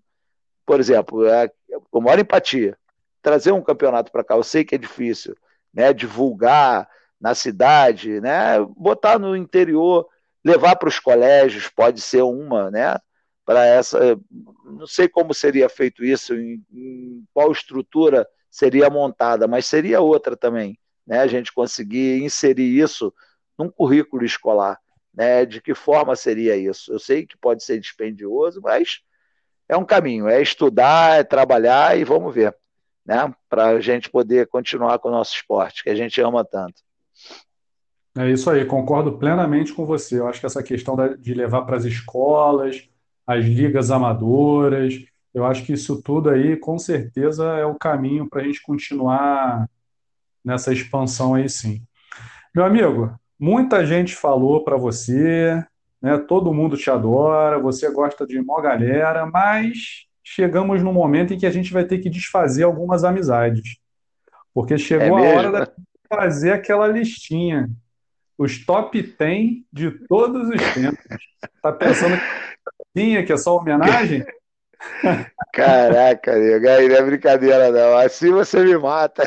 por 0.66 0.78
exemplo, 0.78 1.26
é, 1.26 1.50
com 1.90 2.00
maior 2.00 2.18
empatia, 2.18 2.76
trazer 3.22 3.52
um 3.52 3.62
campeonato 3.62 4.12
para 4.12 4.22
cá, 4.22 4.36
eu 4.36 4.42
sei 4.42 4.62
que 4.62 4.74
é 4.74 4.78
difícil, 4.78 5.34
né, 5.72 5.92
divulgar 5.94 6.86
na 7.18 7.34
cidade, 7.34 8.20
né, 8.20 8.60
botar 8.76 9.18
no 9.18 9.34
interior, 9.34 10.06
levar 10.44 10.76
para 10.76 10.88
os 10.88 10.98
colégios, 10.98 11.68
pode 11.68 12.00
ser 12.00 12.22
uma, 12.22 12.70
né, 12.70 12.98
para 13.44 13.64
essa, 13.66 14.18
não 14.64 14.86
sei 14.86 15.08
como 15.08 15.32
seria 15.32 15.68
feito 15.68 16.04
isso, 16.04 16.34
em, 16.34 16.62
em 16.72 17.24
qual 17.32 17.50
estrutura 17.52 18.26
seria 18.50 18.88
montada, 18.90 19.46
mas 19.46 19.66
seria 19.66 20.00
outra 20.00 20.36
também, 20.36 20.78
né, 21.06 21.20
a 21.20 21.26
gente 21.26 21.52
conseguir 21.52 22.22
inserir 22.22 22.78
isso 22.78 23.12
num 23.58 23.70
currículo 23.70 24.24
escolar, 24.24 24.78
né? 25.12 25.46
De 25.46 25.60
que 25.60 25.74
forma 25.74 26.16
seria 26.16 26.56
isso? 26.56 26.92
Eu 26.92 26.98
sei 26.98 27.26
que 27.26 27.36
pode 27.36 27.64
ser 27.64 27.78
dispendioso, 27.78 28.60
mas 28.60 29.00
é 29.68 29.76
um 29.76 29.84
caminho, 29.84 30.28
é 30.28 30.42
estudar, 30.42 31.20
é 31.20 31.24
trabalhar 31.24 31.96
e 31.96 32.04
vamos 32.04 32.34
ver, 32.34 32.54
né? 33.04 33.32
Para 33.48 33.68
a 33.68 33.80
gente 33.80 34.10
poder 34.10 34.48
continuar 34.48 34.98
com 34.98 35.08
o 35.08 35.12
nosso 35.12 35.34
esporte, 35.34 35.82
que 35.82 35.90
a 35.90 35.94
gente 35.94 36.20
ama 36.20 36.44
tanto. 36.44 36.82
É 38.16 38.30
isso 38.30 38.48
aí, 38.48 38.64
concordo 38.64 39.18
plenamente 39.18 39.72
com 39.72 39.84
você. 39.84 40.20
Eu 40.20 40.28
acho 40.28 40.40
que 40.40 40.46
essa 40.46 40.62
questão 40.62 40.96
de 41.18 41.34
levar 41.34 41.62
para 41.62 41.76
as 41.76 41.84
escolas, 41.84 42.88
as 43.26 43.44
ligas 43.44 43.90
amadoras, 43.90 44.94
eu 45.32 45.44
acho 45.44 45.64
que 45.64 45.72
isso 45.72 46.00
tudo 46.00 46.30
aí, 46.30 46.56
com 46.56 46.78
certeza, 46.78 47.44
é 47.54 47.64
o 47.66 47.74
caminho 47.74 48.28
para 48.28 48.42
a 48.42 48.44
gente 48.44 48.62
continuar 48.62 49.68
nessa 50.44 50.72
expansão 50.72 51.34
aí, 51.34 51.48
sim. 51.48 51.82
Meu 52.54 52.64
amigo, 52.64 53.18
Muita 53.38 53.84
gente 53.84 54.14
falou 54.14 54.62
para 54.62 54.76
você, 54.76 55.62
né? 56.00 56.16
Todo 56.18 56.54
mundo 56.54 56.76
te 56.76 56.88
adora, 56.88 57.58
você 57.58 57.90
gosta 57.90 58.26
de 58.26 58.38
uma 58.38 58.62
galera, 58.62 59.26
mas 59.26 60.06
chegamos 60.22 60.82
num 60.82 60.92
momento 60.92 61.34
em 61.34 61.38
que 61.38 61.46
a 61.46 61.50
gente 61.50 61.72
vai 61.72 61.84
ter 61.84 61.98
que 61.98 62.08
desfazer 62.08 62.62
algumas 62.62 63.02
amizades. 63.04 63.76
Porque 64.54 64.78
chegou 64.78 65.18
é 65.18 65.34
a 65.34 65.36
hora 65.36 65.66
de 65.66 65.72
fazer 66.08 66.52
aquela 66.52 66.86
listinha. 66.86 67.68
Os 68.36 68.64
top 68.64 69.00
10 69.00 69.62
de 69.72 69.90
todos 70.06 70.48
os 70.48 70.74
tempos. 70.74 71.04
Tá 71.62 71.72
pensando 71.72 72.16
que 72.94 73.32
é 73.32 73.36
só 73.36 73.56
homenagem? 73.56 74.24
Caraca, 75.52 76.36
nego, 76.36 76.68
aí 76.68 76.88
não 76.88 76.96
é 76.96 77.02
brincadeira 77.02 77.70
não. 77.70 77.96
Assim 77.98 78.30
você 78.30 78.62
me 78.64 78.76
mata. 78.76 79.22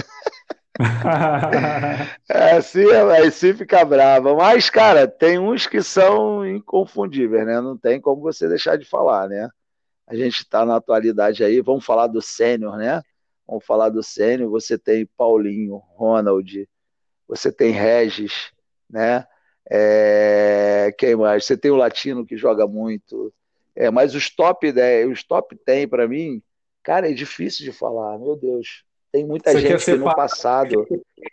assim, 2.30 2.86
assim 3.26 3.54
fica 3.54 3.84
brava. 3.84 4.36
Mas, 4.36 4.70
cara, 4.70 5.08
tem 5.08 5.40
uns 5.40 5.66
que 5.66 5.82
são 5.82 6.46
inconfundíveis, 6.46 7.46
né? 7.46 7.60
Não 7.62 7.78
tem 7.78 8.00
como 8.00 8.22
você 8.22 8.48
deixar 8.48 8.78
de 8.78 8.86
falar, 8.86 9.28
né? 9.28 9.50
A 10.06 10.16
gente 10.16 10.40
está 10.40 10.66
na 10.66 10.78
atualidade 10.78 11.44
aí, 11.44 11.60
vamos 11.62 11.86
falar 11.86 12.08
do 12.08 12.22
sênior, 12.22 12.78
né? 12.78 13.02
Vamos 13.46 13.66
falar 13.66 13.90
do 13.90 14.04
sênior. 14.04 14.50
Você 14.52 14.78
tem 14.78 15.10
Paulinho, 15.18 15.82
Ronald, 15.96 16.68
você 17.28 17.52
tem 17.52 17.72
Regis, 17.72 18.52
né? 18.90 19.26
É... 19.70 20.94
Quem 20.98 21.16
mais? 21.16 21.46
Você 21.46 21.58
tem 21.58 21.72
o 21.72 21.76
Latino 21.76 22.26
que 22.26 22.38
joga 22.38 22.68
muito. 22.68 23.34
É, 23.76 23.92
mas 23.92 24.16
os 24.16 24.30
top 24.30 24.72
10, 24.72 25.12
os 25.12 25.24
top 25.24 25.56
10 25.66 25.88
para 25.88 26.08
mim, 26.08 26.42
cara, 26.82 27.10
é 27.10 27.14
difícil 27.14 27.64
de 27.64 27.72
falar, 27.72 28.18
meu 28.18 28.36
Deus. 28.36 28.84
Tem 29.12 29.26
muita 29.26 29.52
você 29.52 29.62
gente 29.62 29.86
que 29.86 29.96
no 29.96 30.14
passado. 30.16 30.86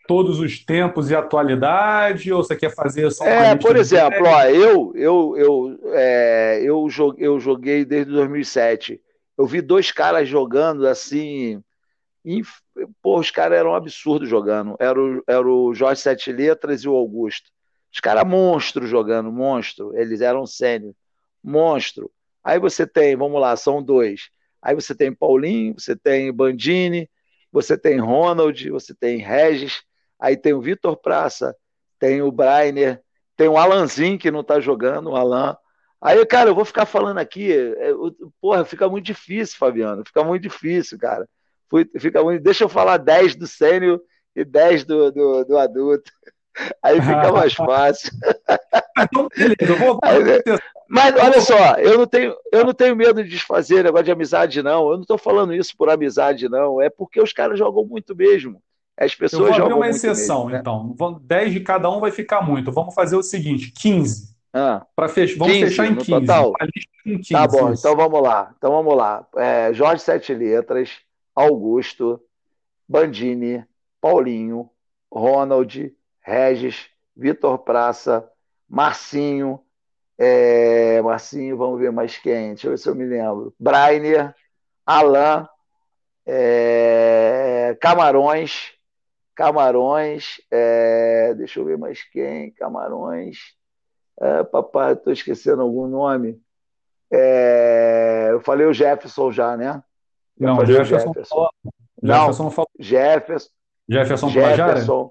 Todos 0.07 0.39
os 0.39 0.65
tempos 0.65 1.11
e 1.11 1.15
atualidade, 1.15 2.33
ou 2.33 2.43
você 2.43 2.55
quer 2.55 2.75
fazer 2.75 3.11
só 3.11 3.25
É, 3.27 3.55
por 3.57 3.77
exemplo, 3.77 4.27
ó, 4.27 4.45
eu, 4.45 4.93
eu, 4.95 5.35
eu, 5.37 5.81
é, 5.93 6.61
eu, 6.63 6.89
joguei, 6.89 7.27
eu 7.27 7.41
joguei 7.41 7.85
desde 7.85 8.13
2007. 8.13 9.01
Eu 9.37 9.47
vi 9.47 9.61
dois 9.61 9.91
caras 9.91 10.29
jogando 10.29 10.87
assim. 10.87 11.63
Inf... 12.25 12.61
Pô, 13.03 13.19
os 13.19 13.31
caras 13.31 13.59
eram 13.59 13.75
absurdos 13.75 14.29
jogando. 14.29 14.77
Era 14.79 15.01
o, 15.01 15.23
era 15.27 15.47
o 15.47 15.75
Jorge 15.75 16.01
Sete 16.01 16.33
Letras 16.33 16.83
e 16.83 16.89
o 16.89 16.95
Augusto. 16.95 17.51
Os 17.93 18.01
caras 18.01 18.27
monstro 18.27 18.87
jogando, 18.87 19.31
monstro. 19.31 19.97
Eles 19.97 20.21
eram 20.21 20.47
sênior, 20.47 20.95
monstro. 21.43 22.11
Aí 22.43 22.59
você 22.59 22.87
tem, 22.87 23.17
vamos 23.17 23.41
lá, 23.41 23.57
são 23.57 23.83
dois. 23.83 24.29
Aí 24.61 24.75
você 24.75 24.95
tem 24.95 25.15
Paulinho, 25.15 25.75
você 25.79 25.95
tem 25.95 26.33
Bandini, 26.33 27.09
você 27.53 27.79
tem 27.79 27.99
Ronald, 28.01 28.71
você 28.71 28.95
tem 28.95 29.19
Regis, 29.19 29.83
aí 30.19 30.37
tem 30.37 30.53
o 30.53 30.61
Vitor 30.61 30.97
Praça, 30.97 31.55
tem 31.99 32.21
o 32.21 32.33
Brainer, 32.33 33.01
tem 33.37 33.47
o 33.47 33.57
Alanzinho 33.57 34.19
que 34.19 34.31
não 34.31 34.41
está 34.41 34.59
jogando, 34.59 35.11
o 35.11 35.17
Alan. 35.17 35.57
Aí, 36.01 36.25
cara, 36.27 36.51
eu 36.51 36.55
vou 36.55 36.65
ficar 36.65 36.85
falando 36.85 37.19
aqui, 37.19 37.53
é, 37.53 37.93
porra, 38.41 38.65
fica 38.65 38.89
muito 38.89 39.07
difícil, 39.07 39.57
Fabiano, 39.57 40.05
fica 40.05 40.23
muito 40.25 40.43
difícil, 40.43 40.99
cara. 40.99 41.29
Fica 41.99 42.23
muito... 42.23 42.43
Deixa 42.43 42.65
eu 42.65 42.69
falar 42.69 42.97
10 42.99 43.37
do 43.37 43.47
sênior 43.47 44.01
e 44.35 44.45
10 44.45 44.85
do, 44.85 45.13
do, 45.13 45.45
do 45.45 45.59
adulto. 45.59 46.11
Aí 46.83 47.01
fica 47.01 47.31
mais 47.33 47.55
fácil. 47.55 48.11
Então, 48.99 49.29
beleza, 49.37 49.75
vou. 49.79 49.99
Mas 50.89 51.17
olha 51.17 51.41
só, 51.41 51.77
eu 51.79 51.99
não 51.99 52.07
tenho, 52.07 52.35
eu 52.53 52.65
não 52.65 52.75
tenho 52.75 52.95
medo 52.95 53.25
de 53.25 53.31
desfazer 53.31 53.83
negócio 53.83 54.05
de 54.05 54.13
amizade, 54.13 54.63
não. 54.63 54.91
Eu 54.91 54.95
não 54.95 55.03
estou 55.03 55.19
falando 55.19 55.55
isso 55.55 55.75
por 55.77 55.89
amizade, 55.89 56.49
não. 56.49 56.81
É 56.81 56.91
porque 56.91 57.21
os 57.21 57.33
caras 57.33 57.59
jogam 57.59 57.85
muito 57.85 58.15
mesmo. 58.15 58.63
As 58.97 59.15
pessoas 59.15 59.51
eu 59.51 59.57
vou 59.57 59.63
abrir 59.63 59.75
uma 59.75 59.89
exceção, 59.89 60.47
mesmo, 60.47 60.51
né? 60.51 60.59
então. 60.61 61.21
10 61.23 61.53
de 61.53 61.61
cada 61.61 61.91
um 61.91 62.01
vai 62.01 62.13
ficar 62.13 62.43
muito. 62.43 62.71
Vamos 62.71 62.95
fazer 62.95 63.17
o 63.17 63.23
seguinte: 63.23 63.73
15. 63.73 64.35
Ah, 64.53 64.87
pra 64.95 65.09
fech... 65.09 65.37
Vamos 65.37 65.55
15, 65.55 65.69
fechar 65.69 65.87
em 65.87 65.97
15. 65.97 66.11
Total? 66.11 66.53
15 67.03 67.29
tá 67.33 67.49
bom, 67.49 67.73
isso. 67.73 67.81
então 67.81 67.97
vamos 67.97 68.23
lá. 68.23 68.55
Então 68.57 68.71
vamos 68.71 68.97
lá. 68.97 69.27
É, 69.37 69.73
Jorge 69.73 70.03
Sete 70.03 70.33
Letras, 70.33 70.91
Augusto, 71.35 72.21
Bandini, 72.89 73.65
Paulinho, 74.01 74.71
Ronald, 75.11 75.95
Regis, 76.21 76.89
Vitor 77.17 77.59
Praça, 77.59 78.29
Marcinho, 78.69 79.61
é, 80.19 81.01
Marcinho, 81.03 81.57
vamos 81.57 81.81
ver 81.81 81.91
mais 81.91 82.19
quem. 82.19 82.51
Deixa 82.51 82.67
eu 82.67 82.71
ver 82.73 82.79
se 82.79 82.89
eu 82.89 82.95
me 82.95 83.05
lembro. 83.05 83.55
Brainer, 83.59 84.35
Alain, 84.87 85.47
é, 86.27 87.77
Camarões, 87.81 88.73
Camarões, 89.35 90.41
é, 90.51 91.35
deixa 91.35 91.61
eu 91.61 91.65
ver 91.65 91.77
mais 91.77 92.03
quem, 92.05 92.53
Camarões, 92.53 93.39
é, 94.21 94.45
papai, 94.45 94.93
estou 94.93 95.13
esquecendo 95.13 95.63
algum 95.63 95.87
nome. 95.87 96.41
É, 97.11 98.29
eu 98.31 98.41
falei 98.41 98.67
o 98.67 98.73
Jefferson 98.73 99.31
já, 99.31 99.57
né? 99.57 99.83
Não, 100.39 100.65
Jefferson. 100.65 101.09
Jefferson. 101.09 101.49
Não, 102.03 102.15
Jefferson, 102.17 102.51
falou... 102.51 102.71
Jefferson. 102.79 103.49
Jefferson, 103.89 104.29
Jefferson. 104.29 105.11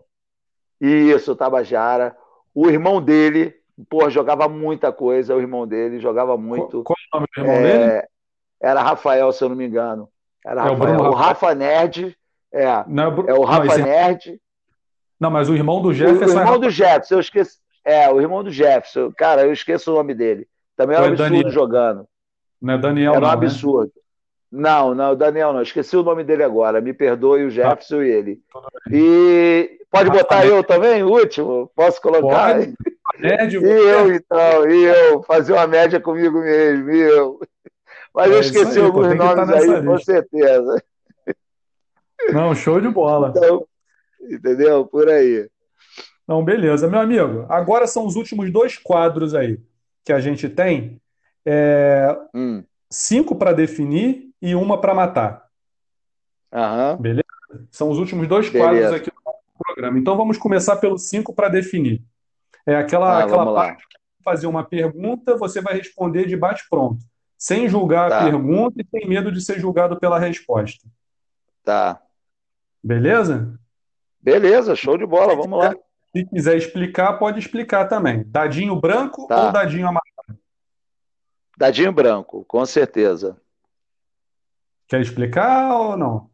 Isso, 0.79 1.35
Tabajara. 1.35 2.15
O 2.53 2.69
irmão 2.69 3.01
dele, 3.01 3.55
Pô, 3.89 4.09
jogava 4.09 4.47
muita 4.47 4.91
coisa, 4.91 5.35
o 5.35 5.41
irmão 5.41 5.65
dele 5.65 5.99
jogava 5.99 6.37
muito. 6.37 6.83
Qual, 6.83 6.95
é 6.95 7.17
o 7.17 7.19
nome 7.19 7.27
do 7.35 7.41
irmão 7.41 7.55
é, 7.55 7.61
dele? 7.61 8.07
Era 8.61 8.83
Rafael, 8.83 9.31
se 9.31 9.43
eu 9.43 9.49
não 9.49 9.55
me 9.55 9.65
engano. 9.65 10.07
Era 10.45 10.61
é 10.61 10.69
Rafael. 10.69 10.99
O, 10.99 11.07
o 11.07 11.13
Rafa 11.13 11.55
Nerd. 11.55 12.17
É, 12.51 12.65
não, 12.87 13.25
é, 13.27 13.31
é 13.31 13.33
o 13.33 13.43
Rafa 13.43 13.77
não, 13.77 13.85
Nerd. 13.85 14.41
Não, 15.19 15.31
mas 15.31 15.49
o 15.49 15.55
irmão 15.55 15.81
do 15.81 15.91
Jefferson. 15.91 16.35
O, 16.35 16.37
o 16.37 16.39
irmão 16.39 16.55
é... 16.55 16.59
do 16.59 16.69
Jefferson, 16.69 17.15
eu 17.15 17.19
esqueci. 17.19 17.57
É, 17.83 18.09
o 18.09 18.21
irmão 18.21 18.43
do 18.43 18.51
Jefferson. 18.51 19.11
Cara, 19.17 19.41
eu 19.41 19.51
esqueço 19.51 19.91
o 19.91 19.95
nome 19.95 20.13
dele. 20.13 20.47
Também 20.75 20.95
era 20.95 21.05
um 21.05 21.09
absurdo 21.09 21.31
Daniel. 21.31 21.51
jogando. 21.51 22.07
Não 22.61 22.73
é 22.75 22.77
Daniel, 22.77 23.13
Era 23.13 23.19
um 23.19 23.21
não, 23.21 23.27
né? 23.27 23.33
absurdo. 23.33 23.91
Né? 23.95 24.01
Não, 24.55 24.93
não, 24.93 25.15
Daniel 25.15 25.51
não. 25.51 25.63
Esqueci 25.63 25.97
o 25.97 26.03
nome 26.03 26.23
dele 26.23 26.43
agora. 26.43 26.79
Me 26.79 26.93
perdoe 26.93 27.45
o 27.45 27.47
tá. 27.47 27.55
Jefferson 27.55 27.97
tá. 27.97 28.05
e 28.05 28.09
ele. 28.09 28.41
E 28.91 29.79
pode 29.89 30.11
botar 30.11 30.45
eu 30.45 30.63
também, 30.63 31.01
o 31.01 31.09
último? 31.09 31.71
Posso 31.75 31.99
colocar? 31.99 32.53
Pode. 32.53 32.75
Médio, 33.19 33.65
e 33.65 33.71
eu, 33.71 34.13
então, 34.13 34.69
e 34.69 34.83
eu, 34.83 35.23
fazer 35.23 35.53
uma 35.53 35.65
média 35.65 35.99
comigo 35.99 36.39
mesmo, 36.39 36.91
e 36.91 36.99
eu. 36.99 37.39
Mas 38.13 38.31
é 38.31 38.35
eu 38.35 38.39
esqueci 38.41 38.77
aí, 38.77 38.85
alguns 38.85 39.15
nomes 39.15 39.49
aí, 39.49 39.67
lista. 39.67 39.83
com 39.83 39.97
certeza. 39.97 40.83
Não, 42.31 42.53
show 42.53 42.79
de 42.79 42.89
bola. 42.89 43.33
Então, 43.35 43.67
entendeu? 44.21 44.85
Por 44.85 45.09
aí. 45.09 45.49
Não, 46.27 46.45
beleza. 46.45 46.87
Meu 46.87 46.99
amigo, 46.99 47.47
agora 47.49 47.87
são 47.87 48.05
os 48.05 48.15
últimos 48.15 48.51
dois 48.51 48.77
quadros 48.77 49.33
aí 49.33 49.59
que 50.05 50.13
a 50.13 50.19
gente 50.19 50.47
tem. 50.47 51.01
É... 51.43 52.15
Hum. 52.35 52.63
Cinco 52.87 53.35
para 53.35 53.51
definir 53.51 54.32
e 54.43 54.53
uma 54.55 54.79
para 54.79 54.93
matar. 54.93 55.45
Aham. 56.51 56.97
Beleza? 56.97 57.23
São 57.71 57.89
os 57.89 57.97
últimos 57.97 58.27
dois 58.27 58.49
Beleza. 58.49 58.69
quadros 58.69 58.93
aqui 58.93 59.09
do 59.09 59.63
programa. 59.65 59.97
Então 59.97 60.17
vamos 60.17 60.37
começar 60.37 60.75
pelo 60.75 60.97
cinco 60.97 61.33
para 61.33 61.47
definir. 61.47 62.03
É 62.65 62.75
aquela, 62.75 63.19
ah, 63.19 63.23
aquela 63.23 63.53
parte 63.53 63.87
que 63.87 63.97
fazer 64.21 64.45
uma 64.47 64.63
pergunta, 64.63 65.37
você 65.37 65.61
vai 65.61 65.75
responder 65.75 66.27
de 66.27 66.35
bate-pronto, 66.35 66.99
sem 67.37 67.69
julgar 67.69 68.09
tá. 68.09 68.19
a 68.19 68.23
pergunta 68.25 68.81
e 68.81 68.87
sem 68.87 69.07
medo 69.07 69.31
de 69.31 69.39
ser 69.39 69.59
julgado 69.59 69.97
pela 69.97 70.19
resposta. 70.19 70.85
Tá. 71.63 72.01
Beleza? 72.83 73.57
Beleza, 74.19 74.75
show 74.75 74.97
de 74.97 75.05
bola, 75.05 75.35
vamos 75.35 75.57
lá. 75.57 75.73
Se 76.15 76.25
quiser 76.25 76.57
explicar, 76.57 77.13
pode 77.13 77.39
explicar 77.39 77.85
também. 77.87 78.23
Dadinho 78.27 78.75
branco 78.75 79.25
tá. 79.25 79.45
ou 79.45 79.51
dadinho 79.53 79.87
amarelo? 79.87 80.39
Dadinho 81.57 81.93
branco, 81.93 82.43
com 82.45 82.65
certeza. 82.65 83.37
Quer 84.93 85.01
explicar 85.01 85.75
ou 85.75 85.97
não? 85.97 86.29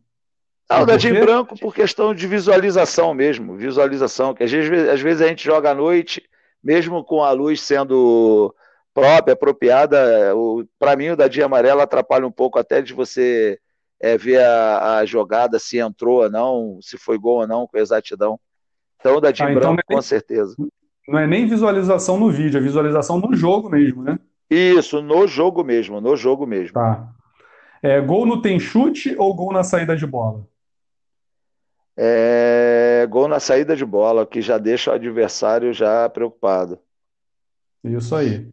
Ah, 0.67 0.81
o 0.81 0.85
dadinho 0.85 1.21
branco 1.21 1.57
por 1.57 1.73
questão 1.73 2.13
de 2.13 2.27
visualização 2.27 3.13
mesmo, 3.13 3.55
visualização, 3.55 4.33
que 4.33 4.43
às 4.43 4.51
vezes, 4.51 4.89
às 4.89 4.99
vezes 4.99 5.21
a 5.21 5.29
gente 5.29 5.45
joga 5.45 5.71
à 5.71 5.73
noite, 5.73 6.21
mesmo 6.61 7.01
com 7.01 7.23
a 7.23 7.31
luz 7.31 7.61
sendo 7.61 8.53
própria, 8.93 9.31
apropriada, 9.31 10.33
para 10.77 10.97
mim 10.97 11.07
o 11.07 11.15
dadinho 11.15 11.45
amarelo 11.45 11.79
atrapalha 11.79 12.27
um 12.27 12.31
pouco 12.31 12.59
até 12.59 12.81
de 12.81 12.93
você 12.93 13.57
é, 13.97 14.17
ver 14.17 14.43
a, 14.43 14.97
a, 14.97 15.05
jogada, 15.05 15.57
se 15.57 15.77
entrou 15.77 16.23
ou 16.23 16.29
não, 16.29 16.79
se 16.81 16.97
foi 16.97 17.17
gol 17.17 17.39
ou 17.39 17.47
não, 17.47 17.65
com 17.65 17.77
exatidão. 17.77 18.37
Então 18.99 19.15
o 19.15 19.21
dadinho 19.21 19.47
ah, 19.47 19.51
então 19.53 19.61
branco, 19.61 19.79
é 19.79 19.83
nem, 19.87 19.97
com 19.97 20.01
certeza. 20.01 20.53
Não 21.07 21.17
é 21.17 21.25
nem 21.25 21.47
visualização 21.47 22.19
no 22.19 22.29
vídeo, 22.29 22.57
é 22.57 22.61
visualização 22.61 23.21
no 23.21 23.33
jogo 23.33 23.69
mesmo, 23.69 24.03
né? 24.03 24.19
Isso, 24.49 25.01
no 25.01 25.25
jogo 25.27 25.63
mesmo, 25.63 26.01
no 26.01 26.17
jogo 26.17 26.45
mesmo. 26.45 26.73
Tá. 26.73 27.15
É, 27.81 27.99
gol 28.01 28.25
no 28.25 28.41
tem 28.41 28.59
chute 28.59 29.15
ou 29.17 29.33
gol 29.33 29.53
na 29.53 29.63
saída 29.63 29.95
de 29.95 30.05
bola? 30.05 30.45
É, 31.97 33.05
gol 33.09 33.27
na 33.27 33.39
saída 33.39 33.75
de 33.75 33.85
bola, 33.85 34.25
que 34.25 34.41
já 34.41 34.57
deixa 34.57 34.91
o 34.91 34.93
adversário 34.93 35.73
já 35.73 36.07
preocupado. 36.09 36.79
Isso 37.83 38.15
aí. 38.15 38.49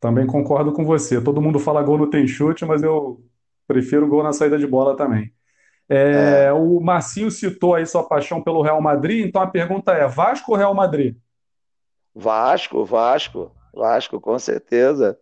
Também 0.00 0.26
concordo 0.26 0.72
com 0.72 0.84
você. 0.84 1.20
Todo 1.20 1.40
mundo 1.40 1.58
fala 1.58 1.82
gol 1.82 1.98
no 1.98 2.10
tem 2.10 2.26
chute, 2.26 2.64
mas 2.64 2.82
eu 2.82 3.22
prefiro 3.66 4.08
gol 4.08 4.22
na 4.22 4.32
saída 4.32 4.58
de 4.58 4.66
bola 4.66 4.96
também. 4.96 5.32
É, 5.88 6.46
é. 6.46 6.52
O 6.52 6.80
Marcinho 6.80 7.30
citou 7.30 7.74
aí 7.74 7.86
sua 7.86 8.02
paixão 8.02 8.42
pelo 8.42 8.62
Real 8.62 8.80
Madrid, 8.80 9.26
então 9.26 9.40
a 9.40 9.46
pergunta 9.46 9.92
é: 9.92 10.06
Vasco 10.06 10.52
ou 10.52 10.58
Real 10.58 10.74
Madrid? 10.74 11.16
Vasco, 12.14 12.84
Vasco, 12.84 13.52
Vasco, 13.74 14.20
com 14.20 14.38
certeza. 14.38 15.18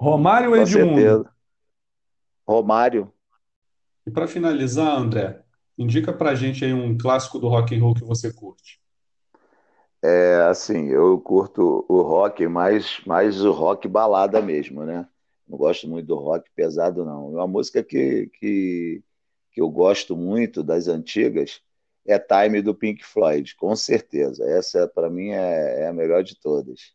Romário 0.00 0.50
ou 0.50 0.56
Edmundo? 0.56 0.94
Certeza. 0.94 1.35
Romário. 2.46 3.12
E 4.06 4.10
para 4.10 4.28
finalizar, 4.28 4.96
André, 4.96 5.42
indica 5.76 6.12
para 6.12 6.34
gente 6.34 6.64
aí 6.64 6.72
um 6.72 6.96
clássico 6.96 7.38
do 7.38 7.48
rock 7.48 7.74
and 7.74 7.80
roll 7.80 7.94
que 7.94 8.04
você 8.04 8.32
curte. 8.32 8.80
É, 10.02 10.46
assim, 10.48 10.88
eu 10.88 11.18
curto 11.20 11.84
o 11.88 12.02
rock, 12.02 12.46
mais, 12.46 13.00
mais 13.04 13.44
o 13.44 13.50
rock 13.50 13.88
balada 13.88 14.40
mesmo, 14.40 14.84
né? 14.84 15.08
Não 15.48 15.58
gosto 15.58 15.88
muito 15.88 16.06
do 16.06 16.16
rock 16.16 16.48
pesado, 16.54 17.04
não. 17.04 17.30
Uma 17.30 17.46
música 17.46 17.82
que, 17.82 18.30
que, 18.38 19.02
que 19.50 19.60
eu 19.60 19.68
gosto 19.68 20.16
muito 20.16 20.62
das 20.62 20.86
antigas 20.86 21.60
é 22.06 22.18
Time 22.18 22.62
do 22.62 22.74
Pink 22.74 23.04
Floyd, 23.04 23.56
com 23.56 23.74
certeza. 23.74 24.44
Essa, 24.44 24.86
para 24.86 25.10
mim, 25.10 25.30
é, 25.30 25.82
é 25.82 25.86
a 25.88 25.92
melhor 25.92 26.22
de 26.22 26.38
todas. 26.38 26.94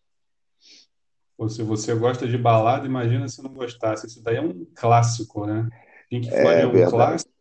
Ou 1.42 1.50
se 1.50 1.64
você 1.64 1.96
gosta 1.96 2.28
de 2.28 2.38
balada, 2.38 2.86
imagina 2.86 3.28
se 3.28 3.42
não 3.42 3.52
gostasse. 3.52 4.06
Isso 4.06 4.24
daí 4.24 4.36
é 4.36 4.42
um 4.42 4.64
clássico, 4.76 5.48
né? 5.48 5.68
Pink 6.08 6.30
é 6.30 6.40
Floyd 6.40 6.60
é, 6.60 6.62
é 6.62 6.68
um 6.68 6.72
verdade. 6.72 6.92
clássico. 6.92 7.32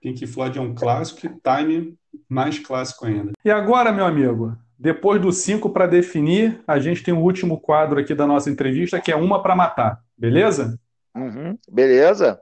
Pink 0.00 0.26
Floyd 0.26 0.58
é 0.58 0.60
um 0.60 0.74
clássico 0.74 1.24
e 1.24 1.28
Time 1.28 1.96
mais 2.28 2.58
clássico 2.58 3.06
ainda. 3.06 3.30
E 3.44 3.52
agora, 3.52 3.92
meu 3.92 4.04
amigo, 4.04 4.58
depois 4.76 5.22
do 5.22 5.30
cinco 5.30 5.70
para 5.70 5.86
definir, 5.86 6.60
a 6.66 6.80
gente 6.80 7.04
tem 7.04 7.14
o 7.14 7.20
último 7.20 7.60
quadro 7.60 8.00
aqui 8.00 8.16
da 8.16 8.26
nossa 8.26 8.50
entrevista, 8.50 9.00
que 9.00 9.12
é 9.12 9.16
uma 9.16 9.40
para 9.40 9.54
matar. 9.54 10.02
Beleza? 10.16 10.76
Uhum, 11.14 11.56
beleza. 11.70 12.40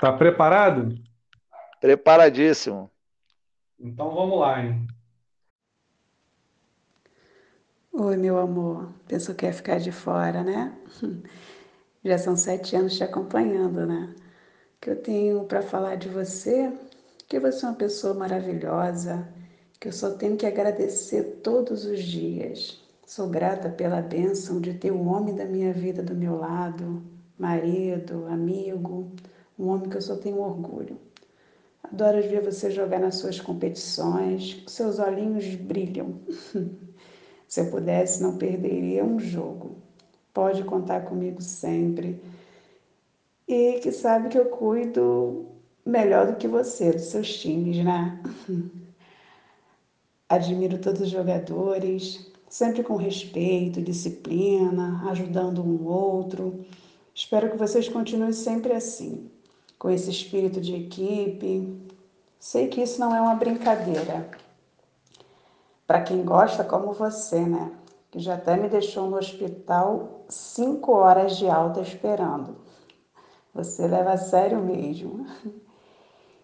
Tá 0.00 0.12
preparado? 0.12 0.96
Preparadíssimo. 1.80 2.90
Então 3.78 4.12
vamos 4.12 4.40
lá, 4.40 4.64
hein? 4.64 4.84
Oi, 7.94 8.16
meu 8.16 8.38
amor. 8.38 8.92
Pensou 9.06 9.34
que 9.34 9.46
ia 9.46 9.52
ficar 9.52 9.78
de 9.78 9.92
fora, 9.92 10.42
né? 10.42 10.72
Já 12.04 12.18
são 12.18 12.36
sete 12.36 12.76
anos 12.76 12.96
te 12.96 13.04
acompanhando, 13.04 13.86
né? 13.86 14.14
O 14.76 14.80
que 14.80 14.90
eu 14.90 14.96
tenho 15.02 15.44
para 15.44 15.62
falar 15.62 15.96
de 15.96 16.08
você, 16.08 16.72
que 17.28 17.40
você 17.40 17.64
é 17.66 17.68
uma 17.68 17.76
pessoa 17.76 18.14
maravilhosa, 18.14 19.28
que 19.80 19.88
eu 19.88 19.92
só 19.92 20.10
tenho 20.12 20.36
que 20.36 20.46
agradecer 20.46 21.40
todos 21.42 21.84
os 21.84 22.02
dias. 22.02 22.80
Sou 23.06 23.28
grata 23.28 23.70
pela 23.70 24.02
bênção 24.02 24.60
de 24.60 24.74
ter 24.74 24.92
um 24.92 25.08
homem 25.08 25.34
da 25.34 25.44
minha 25.44 25.72
vida 25.72 26.02
do 26.02 26.14
meu 26.14 26.36
lado, 26.38 27.02
marido, 27.38 28.26
amigo, 28.28 29.12
um 29.58 29.68
homem 29.68 29.90
que 29.90 29.96
eu 29.98 30.02
só 30.02 30.16
tenho 30.16 30.40
orgulho. 30.40 30.98
Adoro 31.84 32.22
ver 32.22 32.42
você 32.42 32.70
jogar 32.70 33.00
nas 33.00 33.16
suas 33.16 33.40
competições, 33.40 34.64
seus 34.68 34.98
olhinhos 34.98 35.54
brilham. 35.56 36.20
Se 37.52 37.60
eu 37.60 37.66
pudesse, 37.66 38.22
não 38.22 38.38
perderia 38.38 39.04
um 39.04 39.18
jogo. 39.18 39.76
Pode 40.32 40.64
contar 40.64 41.02
comigo 41.02 41.42
sempre. 41.42 42.18
E 43.46 43.78
que 43.82 43.92
sabe 43.92 44.30
que 44.30 44.38
eu 44.38 44.46
cuido 44.46 45.44
melhor 45.84 46.28
do 46.28 46.36
que 46.38 46.48
você, 46.48 46.92
dos 46.92 47.02
seus 47.02 47.36
times, 47.40 47.84
né? 47.84 48.22
Admiro 50.30 50.78
todos 50.78 51.02
os 51.02 51.10
jogadores, 51.10 52.32
sempre 52.48 52.82
com 52.82 52.96
respeito, 52.96 53.82
disciplina, 53.82 55.02
ajudando 55.10 55.62
um 55.62 55.86
outro. 55.86 56.64
Espero 57.14 57.50
que 57.50 57.58
vocês 57.58 57.86
continuem 57.86 58.32
sempre 58.32 58.72
assim, 58.72 59.30
com 59.78 59.90
esse 59.90 60.08
espírito 60.08 60.58
de 60.58 60.74
equipe. 60.74 61.82
Sei 62.40 62.68
que 62.68 62.80
isso 62.80 62.98
não 62.98 63.14
é 63.14 63.20
uma 63.20 63.34
brincadeira 63.34 64.40
para 65.92 66.00
quem 66.00 66.24
gosta 66.24 66.64
como 66.64 66.94
você, 66.94 67.40
né? 67.40 67.70
Que 68.10 68.18
já 68.18 68.36
até 68.36 68.56
me 68.56 68.66
deixou 68.66 69.10
no 69.10 69.18
hospital 69.18 70.24
cinco 70.26 70.92
horas 70.92 71.36
de 71.36 71.46
alta 71.46 71.82
esperando. 71.82 72.56
Você 73.54 73.86
leva 73.86 74.12
a 74.12 74.16
sério 74.16 74.58
mesmo. 74.58 75.26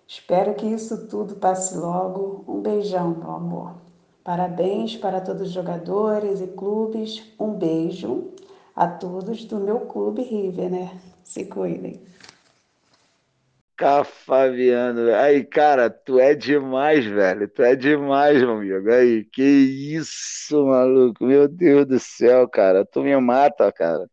Espero 0.06 0.52
que 0.52 0.66
isso 0.66 1.08
tudo 1.08 1.36
passe 1.36 1.74
logo. 1.78 2.44
Um 2.46 2.60
beijão, 2.60 3.08
meu 3.08 3.30
amor. 3.30 3.76
Parabéns 4.22 4.98
para 4.98 5.18
todos 5.18 5.48
os 5.48 5.50
jogadores 5.50 6.42
e 6.42 6.46
clubes. 6.48 7.32
Um 7.40 7.54
beijo 7.54 8.28
a 8.76 8.86
todos 8.86 9.46
do 9.46 9.56
meu 9.56 9.80
clube 9.86 10.20
River, 10.20 10.70
né? 10.70 11.00
Se 11.24 11.46
cuidem. 11.46 12.02
Fabiano. 14.04 15.14
Aí, 15.14 15.44
cara, 15.44 15.88
tu 15.88 16.18
é 16.18 16.34
demais, 16.34 17.04
velho. 17.04 17.48
Tu 17.48 17.62
é 17.62 17.76
demais, 17.76 18.38
meu 18.40 18.52
amigo. 18.52 18.90
Aí, 18.90 19.24
que 19.24 19.42
isso, 19.42 20.66
maluco. 20.66 21.24
Meu 21.24 21.46
Deus 21.46 21.86
do 21.86 21.98
céu, 21.98 22.48
cara. 22.48 22.84
Tu 22.84 23.02
me 23.02 23.16
mata, 23.20 23.70
cara. 23.72 24.08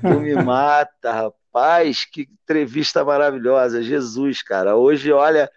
Tu 0.00 0.20
me 0.20 0.34
mata, 0.42 1.12
rapaz. 1.12 2.04
Que 2.04 2.28
entrevista 2.42 3.04
maravilhosa. 3.04 3.82
Jesus, 3.82 4.42
cara. 4.42 4.76
Hoje, 4.76 5.12
olha, 5.12 5.50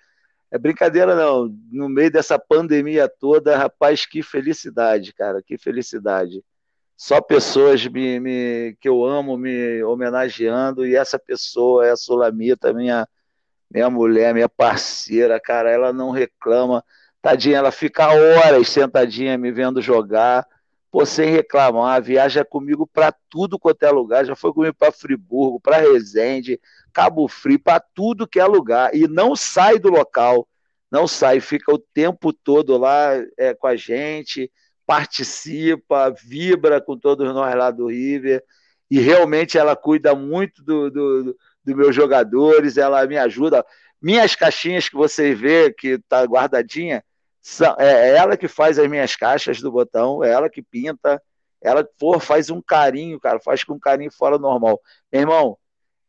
é 0.51 0.57
brincadeira 0.57 1.15
não. 1.15 1.47
No 1.71 1.87
meio 1.87 2.11
dessa 2.11 2.37
pandemia 2.37 3.07
toda, 3.07 3.57
rapaz, 3.57 4.05
que 4.05 4.21
felicidade, 4.21 5.13
cara. 5.13 5.41
Que 5.41 5.57
felicidade. 5.57 6.43
só 6.97 7.21
pessoas 7.21 7.87
me, 7.87 8.19
me, 8.19 8.77
que 8.81 8.89
eu 8.89 9.05
amo 9.05 9.37
me 9.37 9.83
homenageando, 9.83 10.85
e 10.85 10.95
essa 10.95 11.17
pessoa 11.17 11.87
é 11.87 11.91
a 11.91 11.97
Sulamita, 11.97 12.73
minha, 12.73 13.07
minha 13.73 13.89
mulher, 13.89 14.33
minha 14.33 14.49
parceira, 14.49 15.39
cara, 15.39 15.71
ela 15.71 15.93
não 15.93 16.11
reclama. 16.11 16.83
Tadinha, 17.21 17.57
ela 17.57 17.71
fica 17.71 18.07
horas 18.09 18.67
sentadinha 18.67 19.37
me 19.37 19.51
vendo 19.51 19.81
jogar, 19.81 20.45
pô, 20.91 21.05
sem 21.05 21.31
reclamar, 21.31 22.01
viaja 22.01 22.43
comigo 22.43 22.85
para 22.85 23.13
tudo 23.29 23.57
quanto 23.57 23.83
é 23.83 23.91
lugar, 23.91 24.25
já 24.25 24.35
foi 24.35 24.51
comigo 24.51 24.75
para 24.77 24.91
Friburgo, 24.91 25.59
para 25.59 25.77
Resende, 25.77 26.59
Cabo 26.91 27.27
Frio, 27.27 27.59
para 27.59 27.79
tudo 27.79 28.27
que 28.27 28.39
é 28.39 28.45
lugar, 28.45 28.93
e 28.93 29.07
não 29.07 29.35
sai 29.35 29.79
do 29.79 29.89
local, 29.89 30.47
não 30.91 31.07
sai, 31.07 31.39
fica 31.39 31.71
o 31.71 31.79
tempo 31.79 32.33
todo 32.33 32.75
lá 32.77 33.11
é, 33.37 33.53
com 33.53 33.67
a 33.67 33.75
gente, 33.75 34.51
participa, 34.85 36.09
vibra 36.09 36.81
com 36.81 36.97
todos 36.97 37.33
nós 37.33 37.55
lá 37.55 37.71
do 37.71 37.87
River, 37.87 38.43
e 38.89 38.99
realmente 38.99 39.57
ela 39.57 39.75
cuida 39.75 40.13
muito 40.13 40.61
do, 40.61 40.91
do, 40.91 41.37
do 41.63 41.75
meus 41.75 41.95
jogadores, 41.95 42.77
ela 42.77 43.05
me 43.05 43.17
ajuda. 43.17 43.65
Minhas 44.01 44.35
caixinhas 44.35 44.89
que 44.89 44.95
você 44.95 45.33
vê, 45.33 45.71
que 45.71 45.99
tá 46.09 46.23
guardadinha, 46.23 47.03
são, 47.41 47.75
é, 47.79 48.09
é 48.09 48.15
ela 48.15 48.37
que 48.37 48.47
faz 48.47 48.77
as 48.77 48.87
minhas 48.87 49.15
caixas 49.15 49.59
do 49.61 49.71
botão, 49.71 50.23
é 50.23 50.29
ela 50.29 50.49
que 50.49 50.61
pinta, 50.61 51.21
ela 51.61 51.87
pô, 51.99 52.19
faz 52.19 52.49
um 52.49 52.61
carinho, 52.61 53.19
cara, 53.19 53.39
faz 53.39 53.63
com 53.63 53.73
um 53.73 53.79
carinho 53.79 54.11
fora 54.11 54.37
normal. 54.37 54.79
Meu 55.11 55.21
irmão, 55.21 55.57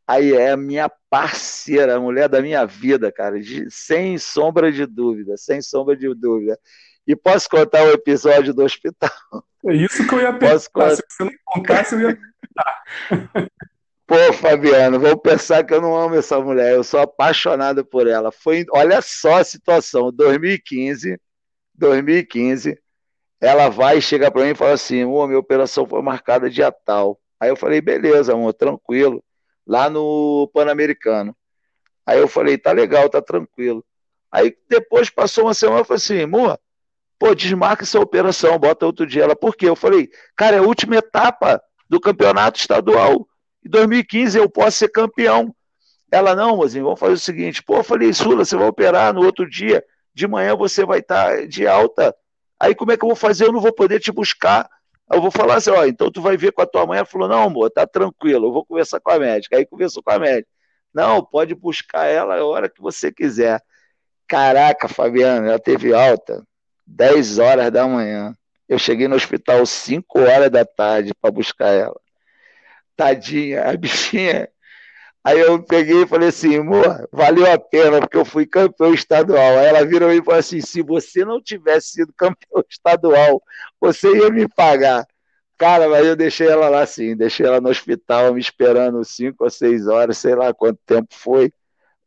aí 0.07 0.33
é 0.33 0.51
a 0.51 0.57
minha 0.57 0.91
parceira, 1.11 1.97
a 1.97 2.01
mulher 2.01 2.29
da 2.29 2.41
minha 2.41 2.65
vida, 2.65 3.13
cara, 3.13 3.41
de, 3.41 3.71
sem 3.71 4.19
sombra 4.19 4.73
de 4.73 4.87
dúvida, 4.87 5.37
sem 5.37 5.61
sombra 5.61 5.97
de 5.97 6.13
dúvida. 6.15 6.59
E 7.07 7.17
posso 7.17 7.49
contar 7.49 7.85
o 7.85 7.91
episódio 7.91 8.55
do 8.55 8.63
hospital? 8.63 9.11
É 9.67 9.75
isso 9.75 10.07
que 10.07 10.15
eu 10.15 10.21
ia 10.21 10.33
perguntar. 10.33 10.97
Se 10.97 11.03
você 11.09 11.25
não 11.25 11.33
contasse, 11.45 11.95
eu 11.95 12.01
ia 12.01 12.17
perguntar. 12.17 13.51
Pô, 14.13 14.31
Fabiano, 14.35 15.01
vou 15.01 15.17
pensar 15.17 15.65
que 15.65 15.73
eu 15.73 15.81
não 15.81 15.97
amo 15.97 16.17
essa 16.17 16.39
mulher, 16.39 16.75
eu 16.75 16.85
sou 16.85 17.01
apaixonado 17.01 17.83
por 17.83 18.07
ela. 18.07 18.31
Foi, 18.31 18.67
olha 18.71 19.01
só 19.01 19.39
a 19.39 19.45
situação, 19.45 20.13
2015, 20.13 21.19
2015, 21.75 22.79
ela 23.41 23.71
vai 23.71 23.97
e 23.99 24.03
chega 24.03 24.31
para 24.31 24.45
mim 24.45 24.51
e 24.51 24.55
fala 24.55 24.73
assim: 24.75 25.03
"Ô, 25.05 25.27
minha 25.27 25.39
operação 25.39 25.87
foi 25.87 26.03
marcada 26.03 26.51
dia 26.51 26.71
tal". 26.71 27.19
Aí 27.41 27.49
eu 27.49 27.57
falei: 27.57 27.81
"Beleza, 27.81 28.35
amor, 28.35 28.53
tranquilo". 28.53 29.25
Lá 29.67 29.89
no 29.89 30.51
Pan-Americano. 30.53 31.35
Aí 32.07 32.19
eu 32.21 32.29
falei: 32.29 32.59
"Tá 32.59 32.73
legal, 32.73 33.09
tá 33.09 33.23
tranquilo". 33.23 33.83
Aí 34.31 34.55
depois 34.69 35.09
passou 35.11 35.45
uma 35.45 35.55
semana, 35.55 35.81
eu 35.81 35.85
falei 35.87 35.99
assim: 35.99 36.23
"Amor, 36.23 36.59
Pô, 37.19 37.35
desmarca 37.35 37.85
essa 37.85 38.01
operação, 38.01 38.59
bota 38.59 38.87
outro 38.87 39.07
dia. 39.07 39.25
Ela, 39.25 39.37
por 39.37 39.57
quê? 39.57 39.69
Eu 39.69 39.77
falei, 39.77 40.11
cara, 40.37 40.57
é 40.57 40.59
a 40.59 40.63
última 40.63 40.97
etapa 40.97 41.63
do 41.89 42.01
campeonato 42.01 42.59
estadual. 42.59 43.27
Em 43.65 43.69
2015 43.69 44.39
eu 44.39 44.49
posso 44.49 44.79
ser 44.79 44.89
campeão. 44.89 45.55
Ela, 46.11 46.35
não, 46.35 46.57
mozinho, 46.57 46.85
vamos 46.85 47.01
fazer 47.01 47.15
o 47.15 47.19
seguinte. 47.19 47.63
Pô, 47.63 47.79
eu 47.79 47.85
falei, 47.85 48.13
Sula, 48.13 48.45
você 48.45 48.57
vai 48.57 48.69
operar 48.69 49.15
no 49.15 49.25
outro 49.25 49.49
dia. 49.49 49.83
De 50.15 50.27
manhã 50.27 50.55
você 50.55 50.85
vai 50.85 50.99
estar 50.99 51.37
tá 51.37 51.47
de 51.47 51.67
alta. 51.67 52.15
Aí 52.61 52.75
como 52.75 52.93
é 52.93 52.97
que 52.97 53.05
eu 53.05 53.09
vou 53.09 53.17
fazer? 53.17 53.47
Eu 53.47 53.53
não 53.53 53.61
vou 53.61 53.73
poder 53.73 53.99
te 53.99 54.13
buscar. 54.13 54.69
Eu 55.11 55.21
vou 55.21 55.31
falar 55.31 55.57
assim, 55.57 55.71
ó, 55.71 55.85
então 55.85 56.11
tu 56.11 56.21
vai 56.21 56.37
ver 56.37 56.53
com 56.53 56.63
a 56.63 56.67
tua 56.67 56.87
mãe. 56.87 56.99
Ela 56.99 57.07
falou, 57.07 57.29
não, 57.29 57.43
amor, 57.43 57.71
tá 57.71 57.87
tranquilo, 57.87 58.47
eu 58.47 58.53
vou 58.53 58.65
conversar 58.65 59.01
com 59.01 59.11
a 59.11 59.19
médica. 59.19 59.57
Aí 59.57 59.67
conversou 59.67 60.03
com 60.03 60.11
a 60.11 60.19
médica. 60.19 60.49
Não, 60.93 61.25
pode 61.25 61.55
buscar 61.55 62.07
ela 62.07 62.37
a 62.37 62.45
hora 62.45 62.69
que 62.69 62.81
você 62.81 63.11
quiser. 63.11 63.61
Caraca, 64.29 64.89
Fabiana, 64.89 65.49
ela 65.49 65.59
teve 65.59 65.95
alta 65.95 66.43
10 66.87 67.39
horas 67.39 67.71
da 67.71 67.87
manhã. 67.87 68.35
Eu 68.69 68.79
cheguei 68.79 69.09
no 69.09 69.17
hospital 69.17 69.65
5 69.65 70.21
horas 70.21 70.51
da 70.51 70.65
tarde 70.65 71.13
para 71.21 71.31
buscar 71.31 71.69
ela. 71.69 72.01
Tadinha, 72.97 73.65
a 73.65 73.77
bichinha. 73.77 74.49
Aí 75.25 75.39
eu 75.39 75.63
peguei 75.63 76.03
e 76.03 76.07
falei 76.07 76.29
assim, 76.29 76.57
amor, 76.59 77.09
valeu 77.13 77.51
a 77.51 77.59
pena, 77.59 78.01
porque 78.01 78.17
eu 78.17 78.25
fui 78.25 78.45
campeão 78.45 78.93
estadual. 78.93 79.59
Aí 79.59 79.67
ela 79.67 79.85
virou 79.87 80.13
e 80.13 80.23
falou 80.23 80.41
assim: 80.41 80.61
se 80.61 80.83
você 80.83 81.25
não 81.25 81.41
tivesse 81.41 81.93
sido 81.93 82.13
campeão 82.13 82.65
estadual, 82.69 83.43
você 83.81 84.09
ia 84.17 84.31
me 84.31 84.49
pagar. 84.49 85.07
Cara, 85.57 85.89
mas 85.89 86.05
eu 86.07 86.17
deixei 86.17 86.49
ela 86.49 86.69
lá 86.69 86.83
assim, 86.83 87.17
deixei 87.17 87.47
ela 87.47 87.61
no 87.61 87.69
hospital 87.69 88.35
me 88.35 88.41
esperando 88.41 89.05
5 89.05 89.45
ou 89.45 89.51
6 89.51 89.87
horas, 89.87 90.19
sei 90.19 90.35
lá 90.35 90.53
quanto 90.53 90.81
tempo 90.85 91.09
foi. 91.15 91.53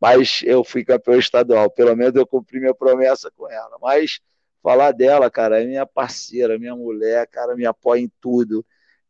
Mas 0.00 0.42
eu 0.44 0.62
fui 0.62 0.84
campeão 0.84 1.18
estadual. 1.18 1.70
Pelo 1.70 1.96
menos 1.96 2.14
eu 2.14 2.26
cumpri 2.26 2.60
minha 2.60 2.74
promessa 2.74 3.30
com 3.34 3.48
ela. 3.50 3.78
Mas 3.80 4.20
falar 4.62 4.92
dela, 4.92 5.30
cara, 5.30 5.62
é 5.62 5.66
minha 5.66 5.86
parceira, 5.86 6.58
minha 6.58 6.76
mulher, 6.76 7.26
cara, 7.28 7.54
me 7.56 7.64
apoia 7.64 8.00
em 8.00 8.10
tudo, 8.20 8.64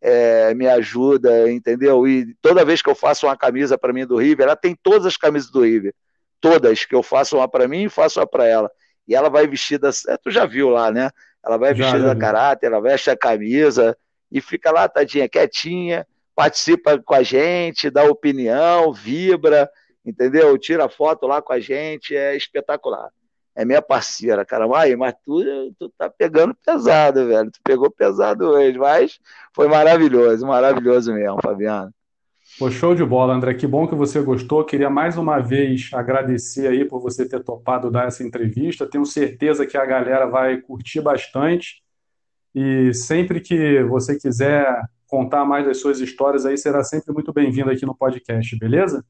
é, 0.09 0.55
me 0.55 0.69
ajuda, 0.69 1.51
entendeu? 1.51 2.07
E 2.07 2.33
toda 2.41 2.65
vez 2.65 2.81
que 2.81 2.89
eu 2.89 2.95
faço 2.95 3.27
uma 3.27 3.37
camisa 3.37 3.77
para 3.77 3.93
mim 3.93 4.07
do 4.07 4.17
River, 4.17 4.47
ela 4.47 4.55
tem 4.55 4.79
todas 4.81 5.05
as 5.05 5.17
camisas 5.17 5.51
do 5.51 5.63
River, 5.63 5.93
todas, 6.41 6.85
que 6.85 6.95
eu 6.95 7.03
faço 7.03 7.37
uma 7.37 7.49
para 7.49 7.67
mim 7.67 7.87
e 7.87 7.89
faço 7.89 8.21
uma 8.21 8.27
para 8.27 8.47
ela. 8.47 8.71
E 9.09 9.17
ela 9.17 9.29
vai 9.29 9.49
vestida, 9.49 9.91
é, 10.09 10.17
tu 10.17 10.31
já 10.31 10.47
viu 10.47 10.71
lá, 10.71 10.93
né? 10.93 11.11
Ela 11.45 11.57
vai 11.57 11.75
vestida 11.75 12.13
a 12.13 12.17
caráter, 12.17 12.67
ela 12.67 12.81
veste 12.81 13.11
a 13.11 13.17
camisa 13.17 13.97
e 14.31 14.41
fica 14.41 14.71
lá, 14.71 14.89
tadinha, 14.89 15.29
quietinha, 15.29 16.07
participa 16.37 17.03
com 17.03 17.15
a 17.15 17.25
gente, 17.25 17.91
dá 17.91 18.05
opinião, 18.05 18.93
vibra, 18.93 19.69
entendeu? 20.05 20.57
Tira 20.57 20.89
foto 20.89 21.27
lá 21.27 21.43
com 21.43 21.53
a 21.53 21.59
gente, 21.59 22.15
é 22.15 22.37
espetacular 22.37 23.11
é 23.57 23.65
minha 23.65 23.81
parceira, 23.81 24.45
cara. 24.45 24.69
Mas, 24.69 24.95
mas 24.97 25.15
tu, 25.25 25.43
tu 25.79 25.91
tá 25.97 26.11
pegando 26.11 26.55
pesado, 26.55 27.27
velho. 27.27 27.51
Tu 27.51 27.59
pegou 27.65 27.91
pesado 27.91 28.45
hoje, 28.45 28.79
mas 28.79 29.19
foi 29.55 29.67
maravilhoso, 29.67 30.47
maravilhoso 30.47 31.13
mesmo, 31.15 31.39
Fabiano. 31.43 31.91
Pô, 32.59 32.71
show 32.71 32.95
de 32.95 33.05
bola, 33.05 33.35
André. 33.35 33.55
Que 33.55 33.67
bom 33.67 33.89
que 33.89 33.95
você 33.95 34.21
gostou. 34.21 34.65
Queria 34.65 34.91
mais 34.91 35.17
uma 35.17 35.41
vez 35.41 35.91
agradecer 35.93 36.69
aí 36.69 36.85
por 36.85 37.01
você 37.01 37.27
ter 37.27 37.43
topado 37.43 37.91
dar 37.91 38.07
essa 38.07 38.23
entrevista. 38.23 38.87
Tenho 38.87 39.07
certeza 39.07 39.67
que 39.67 39.77
a 39.77 39.85
galera 39.87 40.27
vai 40.27 40.59
curtir 40.59 41.01
bastante. 41.01 41.83
E 42.55 42.93
sempre 42.95 43.41
que 43.41 43.83
você 43.85 44.19
quiser 44.19 44.67
contar 45.07 45.45
mais 45.45 45.65
das 45.67 45.79
suas 45.79 45.99
histórias 46.01 46.45
aí, 46.45 46.57
será 46.59 46.85
sempre 46.85 47.13
muito 47.13 47.33
bem-vindo 47.33 47.71
aqui 47.71 47.87
no 47.87 47.95
podcast, 47.95 48.59
beleza? 48.59 49.05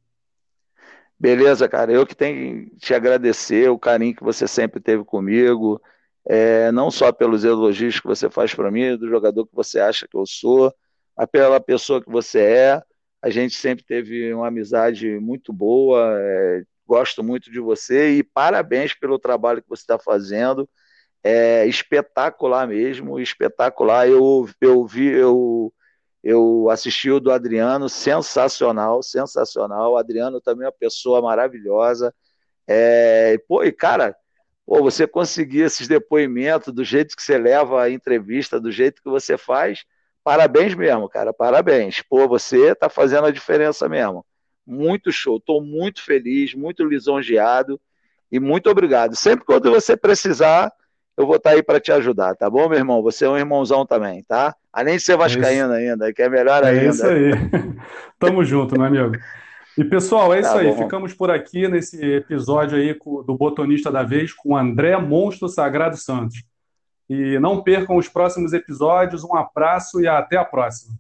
Beleza, 1.19 1.69
cara. 1.69 1.93
Eu 1.93 2.07
que 2.07 2.15
tenho 2.15 2.71
que 2.71 2.77
te 2.77 2.95
agradecer 2.95 3.71
o 3.71 3.79
carinho 3.79 4.15
que 4.15 4.23
você 4.23 4.47
sempre 4.47 4.81
teve 4.81 5.03
comigo, 5.05 5.81
é, 6.27 6.71
não 6.73 6.91
só 6.91 7.11
pelos 7.13 7.45
elogios 7.45 7.99
que 8.01 8.07
você 8.07 8.29
faz 8.29 8.55
para 8.55 8.71
mim, 8.71 8.97
do 8.97 9.09
jogador 9.09 9.47
que 9.47 9.55
você 9.55 9.81
acha 9.81 10.07
que 10.09 10.17
eu 10.17 10.27
sou, 10.27 10.73
mas 11.17 11.27
pela 11.31 11.61
pessoa 11.61 12.03
que 12.03 12.11
você 12.11 12.41
é. 12.41 12.83
A 13.23 13.31
gente 13.31 13.55
sempre 13.57 13.85
teve 13.85 14.33
uma 14.35 14.49
amizade 14.49 15.19
muito 15.19 15.53
boa. 15.53 16.15
É, 16.21 16.63
gosto 16.87 17.23
muito 17.25 17.51
de 17.51 17.61
você 17.61 18.11
e 18.19 18.23
parabéns 18.23 18.95
pelo 18.95 19.19
trabalho 19.19 19.63
que 19.63 19.69
você 19.69 19.83
está 19.83 19.99
fazendo. 19.99 20.69
É 21.25 21.67
espetacular 21.67 22.69
mesmo, 22.69 23.19
espetacular. 23.21 24.09
Eu, 24.09 24.49
eu 24.61 24.87
vi, 24.87 25.07
eu 25.09 25.73
eu 26.29 26.69
assisti 26.71 27.09
o 27.09 27.21
do 27.21 27.31
Adriano, 27.31 27.89
sensacional, 27.89 29.01
sensacional. 29.01 29.93
O 29.93 29.97
Adriano 29.97 30.41
também 30.41 30.65
é 30.65 30.67
uma 30.67 30.73
pessoa 30.73 31.23
maravilhosa. 31.23 32.13
É, 32.67 33.39
pô, 33.47 33.63
e 33.63 33.71
cara, 33.71 34.13
pô, 34.67 34.83
você 34.83 35.07
conseguir 35.07 35.61
esses 35.61 35.87
depoimentos 35.87 36.75
do 36.75 36.83
jeito 36.83 37.15
que 37.15 37.23
você 37.23 37.39
leva 37.39 37.81
a 37.81 37.91
entrevista, 37.91 38.59
do 38.59 38.73
jeito 38.73 39.01
que 39.01 39.09
você 39.09 39.39
faz, 39.39 39.85
parabéns 40.25 40.75
mesmo, 40.75 41.09
cara, 41.09 41.33
parabéns. 41.33 42.03
Pô, 42.03 42.27
você 42.27 42.75
tá 42.75 42.89
fazendo 42.89 43.29
a 43.29 43.31
diferença 43.31 43.89
mesmo. 43.89 44.27
Muito 44.67 45.13
show, 45.13 45.37
estou 45.37 45.63
muito 45.63 46.03
feliz, 46.03 46.55
muito 46.55 46.85
lisonjeado 46.85 47.81
e 48.33 48.41
muito 48.41 48.69
obrigado. 48.69 49.15
Sempre 49.15 49.45
quando 49.45 49.71
você 49.71 49.97
precisar, 49.97 50.73
eu 51.17 51.27
vou 51.27 51.37
estar 51.37 51.51
tá 51.51 51.57
aí 51.57 51.63
para 51.63 51.81
te 51.81 51.91
ajudar, 51.93 52.35
tá 52.35 52.49
bom, 52.51 52.69
meu 52.69 52.79
irmão? 52.79 53.03
Você 53.03 53.25
é 53.25 53.29
um 53.29 53.39
irmãozão 53.39 53.87
também, 53.87 54.23
tá? 54.23 54.55
Além 54.73 54.97
de 54.97 55.03
ser 55.03 55.17
vascaíno 55.17 55.73
é 55.73 55.91
ainda, 55.91 56.13
que 56.13 56.23
é 56.23 56.29
melhor 56.29 56.63
é 56.63 56.69
ainda. 56.69 56.85
É 56.85 56.89
isso 56.89 57.07
aí. 57.07 57.33
Tamo 58.19 58.45
junto, 58.45 58.79
meu 58.79 58.87
amigo. 58.87 59.13
E 59.79 59.85
pessoal, 59.85 60.33
é 60.33 60.41
isso 60.41 60.53
tá 60.53 60.59
aí. 60.59 60.69
Bom. 60.69 60.77
Ficamos 60.77 61.15
por 61.15 61.31
aqui 61.31 61.69
nesse 61.69 62.03
episódio 62.03 62.79
aí 62.79 62.95
do 63.27 63.37
Botonista 63.37 63.91
da 63.91 64.03
Vez 64.03 64.33
com 64.33 64.57
André 64.57 64.97
Monstro 64.97 65.49
Sagrado 65.49 65.97
Santos. 65.97 66.43
E 67.09 67.39
não 67.39 67.63
percam 67.63 67.97
os 67.97 68.09
próximos 68.09 68.53
episódios. 68.53 69.23
Um 69.23 69.37
abraço 69.37 70.01
e 70.01 70.09
até 70.09 70.37
a 70.37 70.45
próxima. 70.45 70.95